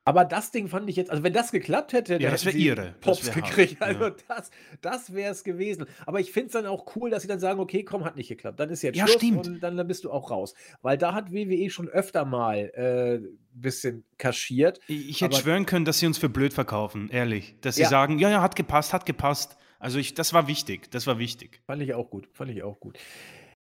Aber 0.08 0.26
das 0.26 0.52
Ding 0.52 0.68
fand 0.70 0.90
ich 0.90 0.96
jetzt, 0.96 1.12
also 1.12 1.22
wenn 1.24 1.34
das 1.34 1.52
geklappt 1.52 1.92
hätte, 1.94 2.14
Ja, 2.14 2.20
dann 2.20 2.32
das 2.32 2.46
hätten 2.46 2.54
wär 2.56 2.60
sie 2.62 2.66
ihre. 2.68 2.96
Das 3.02 3.02
Pops 3.02 3.26
wär 3.28 3.36
hart, 3.36 3.46
gekriegt. 3.56 3.78
ja. 3.82 3.88
Also 3.88 4.10
das, 4.28 4.52
das 4.82 5.14
wäre 5.14 5.32
es 5.32 5.44
gewesen. 5.44 5.86
Aber 6.06 6.20
ich 6.20 6.32
finde 6.32 6.48
es 6.48 6.54
dann 6.54 6.66
auch 6.66 6.96
cool, 6.96 7.10
dass 7.10 7.22
sie 7.24 7.28
dann 7.28 7.40
sagen, 7.40 7.60
okay, 7.60 7.84
komm, 7.84 8.06
hat 8.06 8.16
nicht 8.16 8.30
geklappt. 8.30 8.60
Dann 8.60 8.70
ist 8.70 8.82
jetzt 8.84 8.96
Ja, 8.96 9.06
Schluss 9.08 9.18
stimmt. 9.22 9.48
und 9.48 9.60
dann, 9.60 9.76
dann 9.76 9.88
bist 9.88 10.06
du 10.06 10.12
auch 10.12 10.32
raus. 10.32 10.54
Weil 10.82 10.98
da 10.98 11.14
hat 11.14 11.32
WWE 11.32 11.70
schon 11.70 11.90
öfter 11.90 12.24
mal 12.26 12.72
ein 12.76 12.84
äh, 12.84 13.20
bisschen 13.54 14.06
kaschiert. 14.18 14.80
Ich, 14.88 15.10
ich 15.10 15.22
hätte 15.22 15.36
schwören 15.38 15.66
können, 15.66 15.84
dass 15.86 16.00
sie 16.00 16.08
uns 16.08 16.18
für 16.18 16.30
blöd 16.30 16.54
verkaufen, 16.54 17.10
ehrlich. 17.10 17.56
Dass 17.62 17.76
sie 17.76 17.82
Ja. 17.84 17.90
sagen, 17.90 18.18
ja, 18.18 18.30
ja, 18.30 18.42
hat 18.42 18.56
gepasst, 18.56 18.94
hat 18.94 19.06
gepasst. 19.06 19.58
Also 19.80 20.00
ich, 20.00 20.14
das 20.14 20.34
war 20.34 20.48
wichtig, 20.48 20.90
das 20.90 21.06
war 21.06 21.20
wichtig. 21.20 21.62
Fand 21.68 21.82
ich 21.82 21.94
auch 21.94 22.10
gut. 22.10 22.30
Fand 22.32 22.50
ich 22.50 22.64
auch 22.64 22.80
gut. 22.80 22.98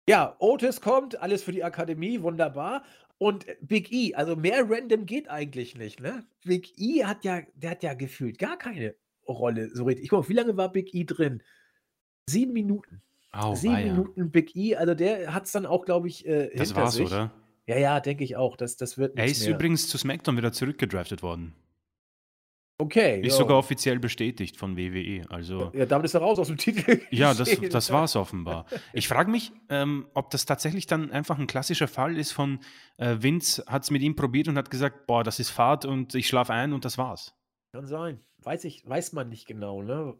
Ja, 0.07 0.35
Otis 0.39 0.81
kommt, 0.81 1.21
alles 1.21 1.43
für 1.43 1.53
die 1.53 1.63
Akademie, 1.63 2.21
wunderbar. 2.21 2.83
Und 3.23 3.45
Big 3.61 3.91
E, 3.93 4.13
also 4.15 4.35
mehr 4.35 4.65
random 4.69 5.05
geht 5.05 5.29
eigentlich 5.29 5.77
nicht, 5.77 6.01
ne? 6.01 6.25
Big 6.43 6.73
E 6.77 7.05
hat 7.05 7.23
ja, 7.23 7.41
der 7.55 7.71
hat 7.71 7.81
ja 7.83 7.93
gefühlt 7.93 8.37
gar 8.37 8.57
keine 8.57 8.95
Rolle 9.27 9.69
so 9.73 9.85
richtig. 9.85 10.03
Ich 10.03 10.09
guck 10.09 10.23
mal, 10.23 10.29
wie 10.29 10.33
lange 10.33 10.57
war 10.57 10.69
Big 10.69 10.93
E 10.93 11.05
drin? 11.05 11.41
Sieben 12.29 12.51
Minuten. 12.51 13.01
Au, 13.31 13.55
Sieben 13.55 13.73
weia. 13.75 13.93
Minuten 13.93 14.29
Big 14.29 14.55
E, 14.57 14.75
also 14.75 14.93
der 14.93 15.33
hat 15.33 15.45
es 15.45 15.53
dann 15.53 15.65
auch, 15.65 15.85
glaube 15.85 16.09
ich, 16.09 16.25
äh, 16.27 16.49
Das 16.55 16.75
war's, 16.75 16.95
sich. 16.95 17.07
oder? 17.07 17.31
Ja, 17.65 17.77
ja, 17.77 17.99
denke 18.01 18.25
ich 18.25 18.35
auch. 18.35 18.57
Das, 18.57 18.75
das 18.75 18.97
wird 18.97 19.17
Er 19.17 19.25
ist 19.25 19.45
mehr. 19.45 19.55
übrigens 19.55 19.87
zu 19.87 19.97
SmackDown 19.97 20.35
wieder 20.35 20.51
zurückgedraftet 20.51 21.23
worden. 21.23 21.53
Okay. 22.77 23.21
Ist 23.21 23.33
ja. 23.33 23.39
sogar 23.39 23.57
offiziell 23.57 23.99
bestätigt 23.99 24.57
von 24.57 24.77
WWE. 24.77 25.25
Also 25.29 25.71
Ja, 25.73 25.85
damit 25.85 26.05
ist 26.05 26.13
er 26.13 26.21
raus 26.21 26.39
aus 26.39 26.47
dem 26.47 26.57
Titel. 26.57 27.01
ja, 27.11 27.33
das, 27.33 27.59
das 27.59 27.91
war's 27.91 28.15
offenbar. 28.15 28.65
Ich 28.93 29.07
frage 29.07 29.31
mich, 29.31 29.51
ähm, 29.69 30.07
ob 30.13 30.29
das 30.29 30.45
tatsächlich 30.45 30.87
dann 30.87 31.11
einfach 31.11 31.37
ein 31.39 31.47
klassischer 31.47 31.87
Fall 31.87 32.17
ist 32.17 32.31
von 32.31 32.59
äh, 32.97 33.17
Vince 33.19 33.63
hat 33.67 33.83
es 33.83 33.91
mit 33.91 34.01
ihm 34.01 34.15
probiert 34.15 34.47
und 34.47 34.57
hat 34.57 34.69
gesagt, 34.71 35.07
boah, 35.07 35.23
das 35.23 35.39
ist 35.39 35.49
Fahrt 35.49 35.85
und 35.85 36.15
ich 36.15 36.27
schlafe 36.27 36.53
ein 36.53 36.73
und 36.73 36.85
das 36.85 36.97
war's. 36.97 37.35
Kann 37.73 37.85
sein. 37.85 38.19
Weiß 38.43 38.65
ich, 38.65 38.87
weiß 38.87 39.13
man 39.13 39.29
nicht 39.29 39.47
genau, 39.47 39.81
ne? 39.81 40.15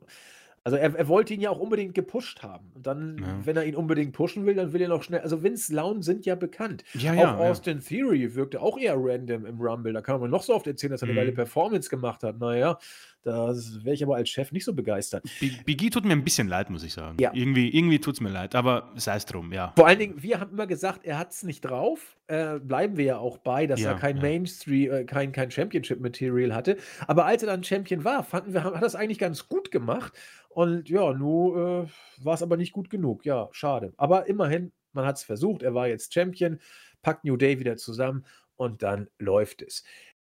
Also 0.66 0.78
er, 0.78 0.96
er 0.96 1.08
wollte 1.10 1.34
ihn 1.34 1.42
ja 1.42 1.50
auch 1.50 1.60
unbedingt 1.60 1.94
gepusht 1.94 2.42
haben. 2.42 2.72
Und 2.74 2.88
dann, 2.88 3.18
Ja. 3.18 3.26
wenn 3.44 3.58
er 3.58 3.66
ihn 3.66 3.76
unbedingt 3.76 4.14
pushen 4.14 4.46
will, 4.46 4.56
dann 4.56 4.72
will 4.72 4.82
er 4.82 4.88
noch 4.88 5.04
schnell. 5.04 5.20
Also 5.20 5.44
Vince 5.44 5.74
Launen 5.74 6.02
sind 6.02 6.26
ja 6.26 6.36
bekannt. 6.36 6.84
Ja, 6.94 7.12
auch 7.14 7.18
ja. 7.18 7.38
Austin 7.38 7.82
Theory 7.82 8.34
wirkte 8.36 8.62
auch 8.62 8.78
eher 8.78 8.96
random 8.98 9.46
im 9.46 9.60
Rumble. 9.60 9.92
Da 9.92 10.02
kann 10.02 10.22
man 10.22 10.30
noch 10.30 10.44
so 10.44 10.54
oft 10.56 10.66
erzählen, 10.68 10.92
dass 10.92 11.02
er 11.02 11.06
eine 11.10 11.14
Mhm. 11.14 11.18
geile 11.18 11.32
Performance 11.34 11.90
gemacht 11.90 12.24
hat. 12.24 12.40
Naja, 12.40 12.78
da 13.24 13.54
wäre 13.84 13.94
ich 13.94 14.04
aber 14.04 14.16
als 14.16 14.30
Chef 14.30 14.52
nicht 14.54 14.64
so 14.66 14.74
begeistert. 14.74 15.24
Big, 15.40 15.66
Big 15.66 15.82
E 15.84 15.90
tut 15.90 16.06
mir 16.06 16.12
ein 16.14 16.24
bisschen 16.24 16.48
leid, 16.48 16.70
muss 16.70 16.84
ich 16.84 16.94
sagen. 16.94 17.18
Ja. 17.20 17.32
Irgendwie, 17.34 17.70
irgendwie 17.70 18.00
tut 18.00 18.16
es 18.16 18.22
mir 18.22 18.30
leid, 18.30 18.56
aber 18.56 18.92
sei 18.96 19.16
es 19.16 19.26
drum, 19.26 19.52
ja. 19.54 19.74
Vor 19.78 19.88
allen 19.88 20.00
Dingen, 20.00 20.22
wir 20.24 20.40
haben 20.40 20.52
immer 20.52 20.68
gesagt, 20.68 21.06
er 21.06 21.18
hat 21.20 21.32
es 21.32 21.44
nicht 21.44 21.62
drauf. 21.62 22.18
Äh, 22.28 22.60
bleiben 22.60 22.96
wir 22.98 23.04
ja 23.06 23.18
auch 23.18 23.38
bei, 23.38 23.68
dass 23.68 23.82
er 23.82 23.96
kein. 23.96 24.18
Mainstream, 24.20 24.92
äh, 24.94 25.04
kein, 25.04 25.34
kein 25.34 25.52
Championship-Material 25.52 26.54
hatte. 26.56 26.78
Aber 27.08 27.26
als 27.26 27.44
er 27.44 27.48
dann 27.48 27.64
Champion 27.64 28.04
war, 28.06 28.24
fanden 28.24 28.54
wir, 28.54 28.64
hat 28.64 28.74
er 28.76 28.82
es 28.84 28.96
eigentlich 28.96 29.20
ganz 29.20 29.48
gut 29.50 29.72
gemacht. 29.72 30.14
Und 30.54 30.90
ja, 30.90 31.14
nur 31.14 31.88
äh, 31.88 32.24
war 32.24 32.36
es 32.36 32.44
aber 32.44 32.58
nicht 32.58 32.74
gut 32.74 32.90
genug. 32.90 33.26
Ja, 33.26 33.50
schade. 33.52 33.94
Aber 33.98 34.28
immerhin, 34.28 34.72
man 34.92 35.06
hat 35.06 35.18
es 35.18 35.24
versucht. 35.24 35.64
Er 35.64 35.74
war 35.74 35.88
jetzt 35.88 36.14
Champion, 36.14 36.60
packt 37.02 37.26
New 37.26 37.38
Day 37.38 37.60
wieder 37.60 37.76
zusammen 37.76 38.26
und 38.56 38.84
dann 38.84 39.10
läuft 39.18 39.62
es. 39.62 39.84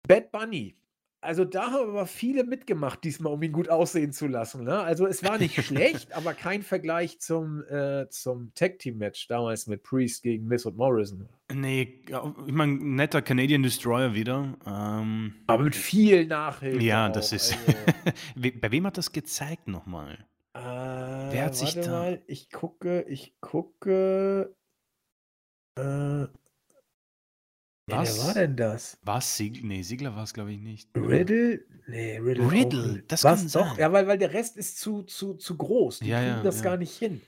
Bad 0.07 0.31
Bunny 0.31 0.75
Also, 1.21 1.43
da 1.43 1.71
haben 1.71 1.89
aber 1.89 2.05
viele 2.05 2.45
mitgemacht 2.45 3.03
diesmal, 3.03 3.33
um 3.33 3.43
ihn 3.43 3.51
gut 3.51 3.69
aussehen 3.69 4.13
zu 4.13 4.27
lassen, 4.27 4.63
ne? 4.63 4.79
Also, 4.79 5.05
es 5.05 5.21
war 5.23 5.37
nicht 5.37 5.61
schlecht, 5.63 6.13
aber 6.15 6.33
kein 6.33 6.63
Vergleich 6.63 7.19
zum, 7.19 7.63
äh 7.65 8.07
zum 8.09 8.53
Tag-Team-Match 8.55 9.27
damals 9.27 9.67
mit 9.67 9.83
Priest 9.83 10.23
gegen 10.23 10.47
Miz 10.47 10.65
und 10.65 10.77
Morrison. 10.77 11.27
Ne, 11.51 12.03
ja, 12.07 12.33
ich 12.45 12.53
meine, 12.53 12.73
netter 12.73 13.21
Canadian 13.21 13.63
Destroyer 13.63 14.13
wieder, 14.13 14.55
ähm 14.65 15.33
Aber 15.47 15.63
mit 15.63 15.75
viel 15.75 16.25
Nachhilfe 16.25 16.81
Ja, 16.83 17.07
auch, 17.07 17.11
das 17.11 17.33
ist 17.33 17.57
also 17.57 18.51
bei 18.61 18.71
wem 18.71 18.85
hat 18.85 18.97
das 18.97 19.11
gezeigt 19.11 19.67
noch 19.67 19.85
mal? 19.85 20.13
Äh, 20.53 20.59
Wer 20.59 21.45
hat 21.45 21.55
sich 21.55 21.73
da 21.75 21.89
mal, 21.91 22.21
ich 22.27 22.49
gucke 22.49 23.01
ich 23.09 23.33
gucke. 23.41 24.55
Äh 25.77 26.27
Ja, 27.89 27.99
wer 28.03 28.17
war 28.19 28.33
Was? 28.33 28.35
denn 28.35 28.55
das? 28.55 28.99
War's 29.03 29.35
Zieg 29.35 29.63
ne, 29.63 29.81
Ziggler 29.83 30.15
war's, 30.15 30.33
glaube 30.33 30.51
ich, 30.53 30.59
nicht. 30.59 30.89
Riddle? 30.95 31.65
Ne, 31.87 32.19
Riddle 32.19 32.55
auch 32.55 32.79
Riddle, 32.81 32.83
nicht. 32.83 33.05
das 33.07 33.25
kann 33.25 33.47
Was? 33.47 33.51
Doch, 33.51 33.77
sein. 33.77 33.77
ja, 33.77 33.91
weil 33.91 34.07
weil 34.07 34.17
der 34.17 34.33
Rest 34.33 34.57
ist 34.57 34.79
zu 34.79 35.03
zu 35.03 35.35
zu 35.35 35.57
groß. 35.57 36.01
Die 36.01 36.11
Ja, 36.11 36.13
kriegen 36.13 36.41
ja, 36.41 36.43
das 36.43 36.61
gar 36.61 36.77
ja. 36.77 36.77
nicht 36.77 36.97
hin. 36.97 37.21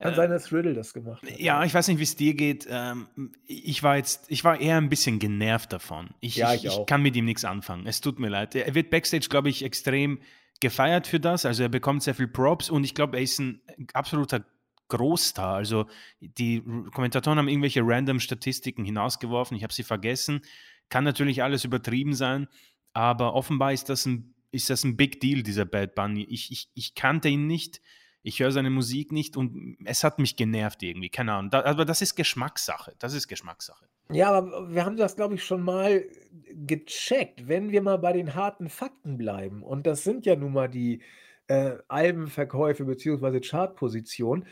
Kann 0.00 0.14
Äh 0.14 0.16
sein, 0.16 0.30
dass 0.30 0.52
Riddle 0.52 0.74
das 0.74 0.92
gemacht 0.94 1.30
hat, 1.30 1.38
Ja, 1.38 1.64
ich 1.64 1.74
weiß 1.74 1.88
nicht, 1.88 1.98
wie's 1.98 2.16
dir 2.16 2.34
geht. 2.34 2.66
Ähm, 2.70 3.08
ich 3.46 3.82
war 3.82 3.96
jetzt 3.96 4.24
ich 4.30 4.42
war 4.42 4.58
eher 4.58 4.78
'n 4.78 4.88
bisschen 4.88 5.18
genervt 5.18 5.72
davon. 5.72 6.10
Ich 6.20 6.40
Ja, 6.40 6.54
ich 6.54 6.64
ich 6.64 6.64
ich 6.64 6.86
kann 6.86 7.02
mit 7.02 7.14
ihm 7.16 7.26
nix 7.26 7.44
anfangen. 7.44 7.86
Es 7.86 8.00
tut 8.00 8.18
mir 8.18 8.28
leid. 8.30 8.54
Er 8.54 8.74
wird 8.74 8.88
backstage, 8.90 9.26
glaube 9.28 9.50
ich, 9.50 9.62
extrem 9.62 10.20
gefeiert 10.60 11.06
für 11.06 11.20
das. 11.20 11.44
Also, 11.44 11.62
er 11.64 11.68
bekommt 11.68 12.02
sehr 12.02 12.14
viel 12.14 12.28
Props 12.28 12.70
und 12.70 12.84
ich 12.84 12.94
glaube, 12.94 13.18
er 13.18 13.22
ist 13.22 13.38
'n 13.38 13.60
absoluter 13.92 14.44
Großstar. 14.90 15.54
Also, 15.56 15.86
die 16.20 16.62
Kommentatoren 16.94 17.38
haben 17.38 17.48
irgendwelche 17.48 17.80
random 17.84 18.20
Statistiken 18.20 18.84
hinausgeworfen. 18.84 19.56
Ich 19.56 19.62
habe 19.62 19.72
sie 19.72 19.84
vergessen. 19.84 20.42
Kann 20.90 21.04
natürlich 21.04 21.42
alles 21.42 21.64
übertrieben 21.64 22.14
sein, 22.14 22.48
aber 22.92 23.34
offenbar 23.34 23.72
ist 23.72 23.88
das 23.88 24.06
'n 24.06 24.34
ist 24.52 24.68
das 24.70 24.84
'n 24.84 24.96
Big 24.96 25.20
Deal, 25.20 25.42
dieser 25.42 25.64
Bad 25.64 25.94
Bunny. 25.94 26.26
Ich 26.28 26.50
ich 26.52 26.70
ich 26.74 26.94
kannte 26.94 27.28
ihn 27.28 27.46
nicht. 27.46 27.80
Ich 28.22 28.40
höre 28.40 28.52
seine 28.52 28.70
Musik 28.70 29.12
nicht 29.12 29.36
und 29.38 29.78
es 29.86 30.04
hat 30.04 30.18
mich 30.18 30.36
genervt 30.36 30.82
irgendwie, 30.82 31.08
keine 31.08 31.32
Ahnung. 31.32 31.50
Da 31.50 31.64
aber 31.64 31.86
das 31.86 32.02
ist 32.02 32.16
Geschmackssache. 32.16 32.94
Das 32.98 33.14
ist 33.14 33.28
Geschmackssache. 33.28 33.86
Ja, 34.12 34.32
aber 34.32 34.72
wir 34.74 34.84
haben 34.84 34.96
das, 34.96 35.14
glaube 35.16 35.36
ich, 35.36 35.44
schon 35.44 35.62
mal 35.62 36.04
gecheckt. 36.52 37.46
Wenn 37.46 37.70
wir 37.70 37.80
mal 37.80 37.98
bei 37.98 38.12
den 38.12 38.34
harten 38.34 38.68
Fakten 38.68 39.16
bleiben, 39.16 39.62
und 39.62 39.86
das 39.86 40.02
sind 40.02 40.26
ja 40.26 40.34
nun 40.34 40.52
mal 40.52 40.68
die, 40.68 41.02
äh, 41.46 41.76
Albenverkäufe 41.88 42.84
beziehungsweise 42.84 43.40
Chartposition, 43.40 44.46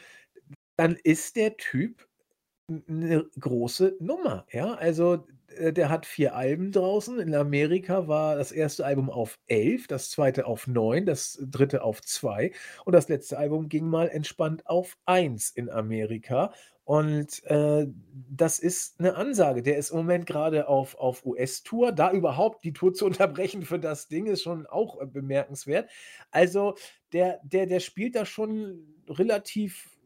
dann 0.79 0.97
ist 1.05 1.37
der 1.37 1.57
Typ 1.59 2.09
'n 2.71 2.85
'ne 2.89 3.27
große 3.41 3.97
Nummer, 4.01 4.47
ja? 4.53 4.75
Also, 4.75 5.27
äh, 5.57 5.73
der 5.75 5.91
hat 5.91 6.07
4 6.07 6.35
Alben 6.37 6.73
draußen. 6.73 7.21
In 7.21 7.35
Amerika 7.35 8.09
war 8.09 8.37
das 8.37 8.53
1. 8.53 8.87
Album 8.87 9.11
auf 9.11 9.39
11, 9.49 9.87
das 9.89 10.11
2. 10.11 10.47
auf 10.47 10.67
9, 10.69 11.07
das 11.07 11.39
3. 11.51 11.83
auf 11.83 12.03
2 12.03 12.53
und 12.87 12.95
das 12.95 13.09
letzte 13.11 13.39
Album 13.39 13.69
ging 13.71 13.89
mal 13.89 14.09
entspannt 14.11 14.67
auf 14.69 14.97
1 15.07 15.51
in 15.51 15.71
Amerika. 15.71 16.53
Und, 16.85 17.45
äh, 17.47 17.87
das 18.31 18.59
ist 18.61 19.01
'ne 19.01 19.15
Ansage. 19.17 19.63
Der 19.63 19.79
ist 19.79 19.91
im 19.93 19.99
Moment 19.99 20.27
grade 20.27 20.69
auf 20.69 20.97
auf 20.99 21.27
US-Tour. 21.27 21.93
Da 21.93 22.13
überhaupt 22.13 22.65
die 22.65 22.73
Tour 22.75 22.95
zu 22.95 23.07
unterbrechen 23.07 23.63
für 23.65 23.79
das 23.81 24.09
Ding 24.09 24.27
ist 24.27 24.43
schon 24.43 24.67
auch, 24.67 25.01
äh, 25.03 25.07
bemerkenswert. 25.07 25.91
Also, 26.33 26.77
der 27.15 27.41
der 27.45 27.67
der 27.67 27.81
spielt 27.81 28.17
da 28.17 28.27
schon 28.27 28.87
relativ 29.09 29.98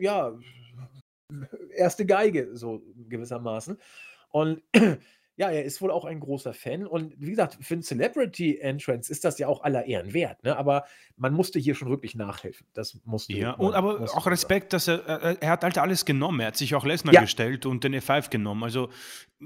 ja, 0.00 0.32
1. 1.78 1.96
Geige 2.06 2.56
so 2.56 2.82
gewissermaßen. 3.08 3.78
Und 4.30 4.62
ja, 5.38 5.50
er 5.50 5.64
ist 5.64 5.82
wohl 5.82 5.90
auch 5.90 6.04
ein 6.06 6.20
großer 6.20 6.54
Fan 6.54 6.86
und 6.86 7.14
wie 7.20 7.30
gesagt, 7.30 7.58
für 7.60 7.74
'n 7.74 7.82
Celebrity 7.82 8.58
Entrance 8.58 9.10
ist 9.12 9.24
das 9.24 9.38
ja 9.38 9.48
auch 9.48 9.62
aller 9.64 9.84
Ehren 9.86 10.14
wert, 10.14 10.42
ne? 10.44 10.56
Aber 10.56 10.84
man 11.16 11.34
musste 11.34 11.58
hier 11.58 11.74
schon 11.74 11.90
wirklich 11.90 12.14
nachhelfen. 12.14 12.66
Das 12.74 12.98
musste 13.04 13.32
Ja, 13.34 13.52
und 13.52 13.74
aber 13.74 13.98
musste 14.00 14.16
auch. 14.16 14.26
Respekt, 14.26 14.72
dass 14.72 14.88
er 14.88 15.40
er 15.42 15.50
hat 15.50 15.62
halt 15.64 15.78
alles 15.78 16.04
genommen. 16.06 16.40
Er 16.40 16.48
hat 16.48 16.56
sich 16.56 16.74
auch 16.74 16.84
Lesnar 16.86 17.12
Ja. 17.14 17.20
gestellt 17.22 17.66
und 17.66 17.84
den 17.84 17.94
F5 17.94 18.30
genommen. 18.30 18.64
Also, 18.64 18.88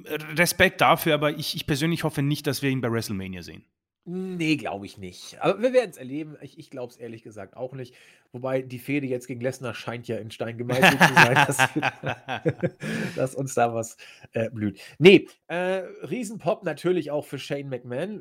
R 0.05 0.39
Respekt 0.39 0.81
dafür, 0.81 1.15
aber 1.15 1.33
ich 1.33 1.57
ich 1.57 1.67
persönlich 1.67 2.05
hoffe 2.05 2.23
nicht, 2.23 2.47
dass 2.47 2.63
wir 2.63 2.71
ihn 2.71 2.81
bei 2.81 2.91
WrestleMania 2.93 3.43
sehen. 3.43 3.65
Ne, 4.13 4.57
glaube 4.57 4.87
ich 4.87 4.99
nicht. 4.99 5.41
Aber 5.41 5.63
wir 5.63 5.73
werden's 5.73 5.97
erleben. 5.97 6.37
Ich 6.41 6.59
ich 6.59 6.69
glaube 6.69 6.91
es 6.91 6.97
ehrlich 6.97 7.23
gesagt 7.23 7.57
auch 7.57 7.75
nicht. 7.75 7.95
Wobei 8.33 8.61
die 8.61 8.81
Fehde 8.81 9.07
jetzt 9.07 9.29
gegen 9.29 9.41
Lesnar 9.41 9.73
scheint 9.73 10.09
ja 10.09 10.17
in 10.17 10.33
Stein 10.33 10.59
gemeißelt 10.59 11.01
zu 11.01 11.15
sein, 11.15 11.35
dass 11.35 11.57
dass 13.15 13.35
uns 13.37 13.55
da 13.55 13.73
was, 13.73 13.97
äh, 14.33 14.51
blüht. 14.51 14.81
Ne, 14.99 15.27
äh, 15.47 15.85
Riesenpop 16.03 16.65
natürlich 16.65 17.13
auch 17.13 17.25
für 17.25 17.39
Shane 17.39 17.69
McMahon. 17.69 18.21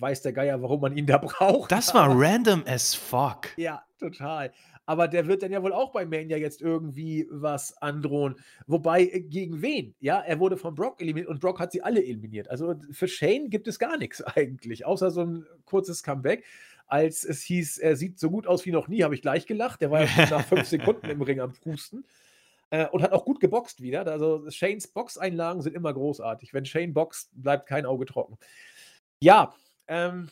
Weiß 0.00 0.22
der 0.22 0.32
Geier, 0.32 0.60
warum 0.60 0.80
man 0.80 0.96
ihn 0.96 1.06
da 1.06 1.18
braucht, 1.18 1.70
Das 1.70 1.94
war 1.94 2.08
random 2.12 2.64
as 2.66 2.96
fuck. 2.96 3.56
Ja, 3.56 3.84
total. 4.00 4.52
Aber 4.88 5.06
der 5.06 5.26
wird 5.26 5.42
dann 5.42 5.52
ja 5.52 5.62
wohl 5.62 5.74
auch 5.74 5.92
bei 5.92 6.06
Mania 6.06 6.38
jetzt 6.38 6.62
irgendwie 6.62 7.28
was 7.30 7.76
androhen. 7.82 8.36
Wobei, 8.66 9.02
äh, 9.02 9.20
gegen 9.20 9.60
wen? 9.60 9.94
Ja, 10.00 10.18
er 10.20 10.40
wurde 10.40 10.56
von 10.56 10.74
Brock 10.74 11.02
eliminiert 11.02 11.28
und 11.28 11.40
Brock 11.40 11.60
hat 11.60 11.72
sie 11.72 11.82
alle 11.82 12.02
eliminiert. 12.02 12.48
Also, 12.48 12.74
für 12.90 13.06
Shane 13.06 13.50
gibt 13.50 13.68
es 13.68 13.78
gar 13.78 13.98
nix 13.98 14.22
eigentlich, 14.24 14.86
außer 14.86 15.10
so 15.10 15.20
'n 15.20 15.46
kurzes 15.66 16.02
Comeback. 16.02 16.42
Als 16.86 17.22
es 17.22 17.42
hieß, 17.42 17.76
er 17.76 17.96
sieht 17.96 18.18
so 18.18 18.30
gut 18.30 18.46
aus 18.46 18.64
wie 18.64 18.72
noch 18.72 18.88
nie, 18.88 19.02
habe 19.02 19.14
ich 19.14 19.20
gleich 19.20 19.44
gelacht. 19.46 19.82
Der 19.82 19.90
war 19.90 20.00
ja 20.00 20.06
schon 20.08 20.30
nach 20.30 20.46
5 20.46 20.66
Sekunden 20.66 21.10
im 21.10 21.20
Ring 21.20 21.40
am 21.40 21.52
Prusten, 21.52 22.06
äh, 22.70 22.86
und 22.88 23.02
hat 23.02 23.12
auch 23.12 23.26
gut 23.26 23.40
geboxt 23.40 23.82
wieder. 23.82 24.06
Also, 24.06 24.48
Shanes 24.50 24.88
Boxeinlagen 24.88 25.60
sind 25.60 25.76
immer 25.76 25.92
großartig. 25.92 26.54
Wenn 26.54 26.64
Shane 26.64 26.94
boxt, 26.94 27.30
bleibt 27.34 27.66
kein 27.68 27.84
Auge 27.84 28.06
trocken. 28.06 28.38
Ja, 29.20 29.54
ähm, 29.88 30.30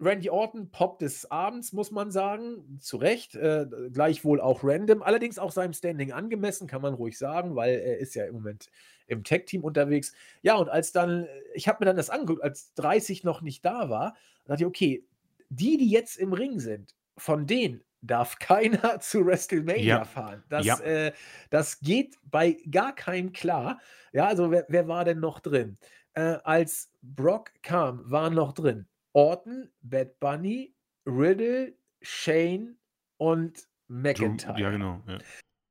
Randy 0.00 0.30
Orton, 0.30 0.70
Pop 0.70 1.00
des 1.00 1.28
Abends, 1.30 1.72
muss 1.72 1.90
man 1.90 2.12
sagen, 2.12 2.78
zu 2.80 2.98
Recht, 2.98 3.34
äh, 3.34 3.66
gleichwohl 3.92 4.40
auch 4.40 4.62
random, 4.62 5.02
allerdings 5.02 5.38
auch 5.40 5.50
seinem 5.50 5.72
Standing 5.72 6.12
angemessen, 6.12 6.68
kann 6.68 6.82
man 6.82 6.94
ruhig 6.94 7.18
sagen, 7.18 7.56
weil 7.56 7.74
er 7.80 7.98
ist 7.98 8.14
ja 8.14 8.24
im 8.26 8.34
Moment 8.34 8.70
im 9.08 9.24
Tag-Team 9.24 9.64
unterwegs. 9.64 10.12
Ja, 10.42 10.54
und 10.56 10.68
als 10.68 10.92
dann 10.92 11.26
ich 11.54 11.66
habe 11.66 11.78
mir 11.80 11.86
dann 11.86 11.96
das 11.96 12.10
angeguckt, 12.10 12.42
als 12.44 12.74
30 12.74 13.24
noch 13.24 13.40
nicht 13.42 13.64
da 13.64 13.90
war, 13.90 14.14
dachte 14.44 14.62
ich: 14.62 14.66
„Okay, 14.66 15.04
die, 15.48 15.76
die 15.78 15.90
jetzt 15.90 16.16
im 16.16 16.32
Ring 16.32 16.60
sind, 16.60 16.94
von 17.16 17.46
denen 17.46 17.82
darf 18.00 18.38
keiner 18.38 19.00
zu 19.00 19.26
WrestleMania 19.26 20.04
Ja. 20.04 20.04
fahren.“ 20.04 20.44
Das, 20.48 20.78
Ja. 20.78 20.80
äh 20.80 21.12
das 21.50 21.80
geht 21.80 22.16
bei 22.22 22.56
gar 22.70 22.94
keinem 22.94 23.32
klar. 23.32 23.80
Ja, 24.12 24.26
also 24.26 24.50
wer 24.50 24.66
wer 24.68 24.88
war 24.88 25.04
denn 25.04 25.20
noch 25.20 25.40
drin? 25.40 25.78
Äh, 26.14 26.38
als 26.44 26.92
Brock 27.02 27.52
kam, 27.62 28.08
waren 28.10 28.34
noch 28.34 28.52
drin 28.52 28.86
Orton, 29.12 29.70
Bad 29.82 30.18
Bunny, 30.20 30.74
Riddle, 31.06 31.74
Shane 32.02 32.76
und 33.16 33.68
McIntyre. 33.88 34.60
ja 34.60 34.70
genau, 34.70 35.02
ja. 35.06 35.18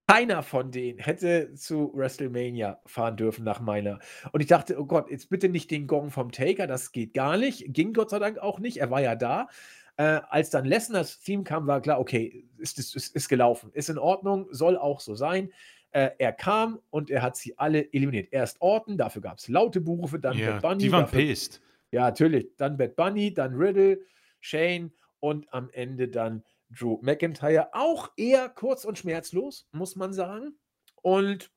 Keiner 0.09 0.41
von 0.41 0.71
denen 0.71 0.99
hätte 0.99 1.53
zu 1.53 1.91
WrestleMania 1.93 2.81
fahren 2.85 3.17
dürfen 3.17 3.43
nach 3.43 3.59
meiner 3.59 3.99
und 4.31 4.39
ich 4.39 4.47
dachte: 4.47 4.79
„Oh 4.79 4.85
Gott, 4.85 5.11
jetzt 5.11 5.29
bitte 5.29 5.49
nicht 5.49 5.69
den 5.69 5.85
Gong 5.85 6.11
vom 6.11 6.31
Taker, 6.31 6.65
das 6.65 6.93
geht 6.93 7.13
gar 7.13 7.37
nicht.“ 7.37 7.73
Ging 7.73 7.93
Gott 7.93 8.09
sei 8.09 8.19
Dank 8.19 8.37
auch 8.39 8.59
nicht, 8.59 8.77
er 8.77 8.89
war 8.89 9.01
ja 9.01 9.15
da. 9.15 9.49
Äh, 9.97 10.21
als 10.29 10.49
dann 10.49 10.63
Lesnars 10.63 11.19
Theme 11.19 11.43
kam, 11.43 11.67
war 11.67 11.81
klar, 11.81 11.99
okay, 11.99 12.45
ist 12.57 12.79
ist 12.79 12.95
ist 12.95 13.15
ist 13.15 13.27
gelaufen, 13.27 13.71
ist 13.73 13.89
in 13.89 13.97
Ordnung, 13.97 14.47
soll 14.51 14.77
auch 14.77 15.01
so 15.01 15.13
sein. 15.15 15.51
Äh, 15.91 16.11
er 16.19 16.31
kam 16.31 16.79
und 16.89 17.09
er 17.09 17.21
hat 17.21 17.35
sie 17.35 17.57
alle 17.57 17.91
eliminiert. 17.93 18.29
Erst 18.31 18.61
Orton, 18.61 18.97
dafür 18.97 19.21
gab's 19.21 19.47
laute 19.49 19.81
Buhrufe, 19.81 20.19
dann 20.19 20.37
Ja, 20.37 20.53
Bad 20.53 20.61
Bunny, 20.61 20.83
die 20.83 20.91
waren 20.91 21.01
dafür 21.01 21.19
pissed. 21.19 21.61
Ja, 21.91 22.01
natürlich, 22.01 22.55
dann 22.57 22.77
Bad 22.77 22.95
Bunny, 22.95 23.33
dann 23.33 23.55
Riddle, 23.55 24.01
Shane 24.39 24.91
und 25.19 25.51
am 25.53 25.69
Ende 25.71 26.09
dann 26.09 26.43
Drew 26.69 26.99
McIntyre. 27.01 27.69
Auch 27.73 28.11
eher 28.17 28.49
kurz 28.49 28.85
und 28.85 28.97
schmerzlos, 28.97 29.67
muss 29.71 29.95
man 29.95 30.13
sagen. 30.13 30.57
Und 31.01 31.51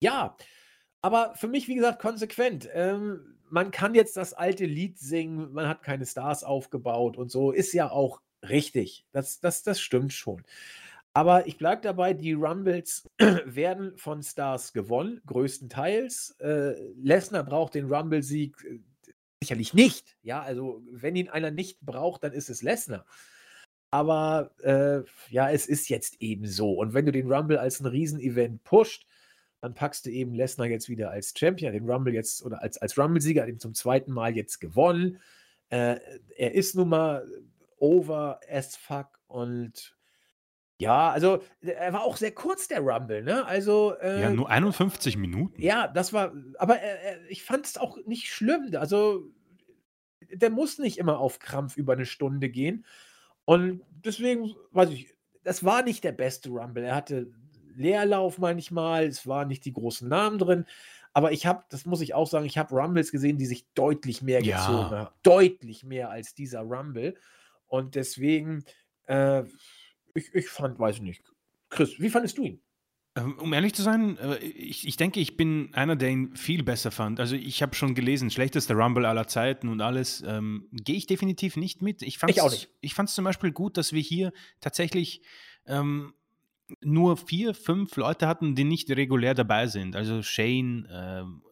ja, 0.00 0.36
aber 1.00 1.34
für 1.36 1.48
mich, 1.48 1.68
wie 1.68 1.74
gesagt, 1.74 2.00
konsequent. 2.00 2.68
Ähm, 2.72 3.38
man 3.50 3.70
kann 3.70 3.94
jetzt 3.94 4.16
das 4.16 4.32
alte 4.32 4.64
Lied 4.64 4.98
singen, 4.98 5.52
man 5.52 5.68
hat 5.68 5.82
keine 5.82 6.06
Stars 6.06 6.42
aufgebaut 6.42 7.16
und 7.16 7.30
so, 7.30 7.52
ist 7.52 7.72
ja 7.72 7.90
auch 7.90 8.22
richtig. 8.48 9.06
Das 9.12 9.40
das 9.40 9.62
das 9.62 9.80
stimmt 9.80 10.12
schon. 10.12 10.42
Aber 11.14 11.46
ich 11.46 11.58
bleibe 11.58 11.82
dabei, 11.82 12.14
die 12.14 12.32
Rumbles 12.32 13.06
werden 13.44 13.96
von 13.98 14.22
Stars 14.22 14.72
gewonnen, 14.72 15.20
größtenteils. 15.26 16.36
Äh, 16.40 16.74
Lesnar 16.94 17.44
braucht 17.44 17.74
den 17.74 17.92
Rumble-Sieg, 17.92 18.56
äh, 18.64 18.78
sicherlich 19.42 19.74
nicht. 19.74 20.16
Ja, 20.22 20.40
also 20.42 20.82
wenn 20.90 21.16
ihn 21.16 21.28
einer 21.28 21.50
nicht 21.50 21.80
braucht, 21.80 22.22
dann 22.24 22.32
ist 22.32 22.48
es 22.48 22.62
Lesnar. 22.62 23.04
Aber, 23.90 24.52
äh, 24.62 25.02
ja, 25.30 25.50
es 25.50 25.66
ist 25.66 25.88
jetzt 25.90 26.22
eben 26.22 26.46
so. 26.46 26.72
Und 26.74 26.94
wenn 26.94 27.06
du 27.06 27.12
den 27.12 27.30
Rumble 27.30 27.58
als 27.58 27.80
'n 27.80 27.86
Riesenevent 27.86 28.64
pusht, 28.64 29.06
dann 29.60 29.74
packst 29.74 30.06
du 30.06 30.10
eben 30.10 30.34
Lesnar 30.34 30.66
jetzt 30.68 30.88
wieder 30.88 31.10
als 31.10 31.34
Champion, 31.36 31.72
den 31.72 31.88
Rumble 31.90 32.14
jetzt 32.14 32.42
oder 32.44 32.62
als 32.62 32.78
als 32.78 32.96
Rumble-Sieger, 32.98 33.46
ihn 33.48 33.58
zum 33.58 33.74
2. 33.74 34.12
Mal 34.12 34.36
jetzt 34.36 34.60
gewonnen. 34.60 35.18
Äh, 35.70 35.98
er 36.36 36.54
ist 36.54 36.74
nun 36.76 36.88
mal 36.90 37.26
over 37.78 38.40
as 38.50 38.76
fuck 38.76 39.18
und 39.26 39.96
ja, 40.82 41.10
also, 41.10 41.42
er 41.62 41.92
war 41.92 42.02
auch 42.02 42.16
sehr 42.16 42.32
kurz, 42.32 42.68
der 42.68 42.80
Rumble, 42.80 43.22
ne? 43.22 43.44
Also, 43.46 43.94
Ja, 44.00 44.30
äh 44.30 44.34
nur 44.34 44.48
51 44.50 45.16
Minuten. 45.16 45.60
ja, 45.62 45.88
das 45.88 46.12
war 46.12 46.32
aber, 46.58 46.80
äh, 46.82 47.14
äh, 47.14 47.18
ich 47.28 47.42
fand's 47.44 47.76
auch 47.78 47.98
nicht 48.06 48.32
schlimm. 48.32 48.70
Also, 48.76 49.30
der 50.32 50.50
muss 50.50 50.78
nicht 50.78 50.98
immer 50.98 51.18
auf 51.18 51.38
Krampf 51.38 51.76
über 51.76 51.92
eine 51.94 52.06
Stunde 52.06 52.48
gehen. 52.48 52.84
Und 53.44 53.82
deswegen, 54.04 54.54
weiß 54.70 54.90
ich, 54.90 55.14
das 55.44 55.64
war 55.64 55.82
nicht 55.82 56.04
der 56.04 56.12
beste 56.12 56.50
Rumble. 56.50 56.84
Er 56.84 56.94
hatte 56.94 57.32
Leerlauf 57.74 58.38
manchmal, 58.38 59.04
es 59.06 59.26
waren 59.26 59.48
nicht 59.48 59.64
die 59.64 59.72
großen 59.72 60.08
Namen 60.08 60.38
drin. 60.38 60.66
Aber 61.14 61.32
ich 61.32 61.44
habe, 61.46 61.64
das 61.70 61.84
muss 61.84 62.00
ich 62.00 62.14
auch 62.14 62.26
sagen, 62.28 62.46
ich 62.46 62.56
habe 62.56 62.74
Rumbles 62.74 63.10
gesehen, 63.12 63.36
die 63.36 63.46
sich 63.46 63.66
deutlich 63.74 64.22
mehr 64.22 64.42
Ja. 64.42 64.56
gezogen 64.56 64.90
haben. 64.96 65.14
Deutlich 65.22 65.84
mehr 65.84 66.10
als 66.10 66.34
dieser 66.34 66.60
Rumble. 66.60 67.14
Und 67.66 67.94
deswegen, 67.94 68.64
äh, 69.06 69.42
ich, 70.14 70.34
ich 70.34 70.48
fand, 70.48 70.78
weiß 70.78 70.96
ich 70.96 71.02
nicht. 71.02 71.22
Chris, 71.70 71.98
wie 71.98 72.10
fandest 72.10 72.38
du 72.38 72.44
ihn? 72.44 72.60
Ähm, 73.14 73.38
Um 73.38 73.52
ehrlich 73.52 73.74
zu 73.74 73.82
sein, 73.82 74.16
äh, 74.18 74.38
ich, 74.38 74.86
ich 74.86 74.96
denke, 74.96 75.20
ich 75.20 75.36
bin 75.36 75.70
einer, 75.74 75.96
der 75.96 76.10
ihn 76.10 76.36
viel 76.36 76.62
besser 76.62 76.90
fand. 76.90 77.20
Also 77.20 77.36
ich 77.36 77.62
habe 77.62 77.74
schon 77.74 77.94
gelesen, 77.94 78.30
schlechtester 78.30 78.74
Rumble 78.74 79.04
aller 79.04 79.26
Zeiten 79.26 79.68
und 79.68 79.80
alles. 79.80 80.22
Ähm, 80.26 80.68
Gehe 80.72 80.96
ich 80.96 81.06
definitiv 81.06 81.56
nicht 81.56 81.82
mit. 81.82 82.02
Ich, 82.02 82.18
fand's, 82.18 82.36
Ich 82.36 82.42
auch 82.42 82.50
nicht. 82.50 82.70
Ich 82.80 82.94
fand 82.94 83.08
es 83.08 83.14
zum 83.14 83.24
Beispiel 83.24 83.52
gut, 83.52 83.76
dass 83.76 83.92
wir 83.92 84.00
hier 84.00 84.32
tatsächlich 84.60 85.22
ähm, 85.66 86.14
nur 86.80 87.16
vier, 87.16 87.54
fünf 87.54 87.96
Leute 87.96 88.26
hatten, 88.26 88.54
die 88.54 88.64
nicht 88.64 88.90
regulär 88.90 89.34
dabei 89.34 89.66
sind. 89.66 89.94
Also 89.94 90.22
Shane, 90.22 90.88
ähm, 90.90 91.42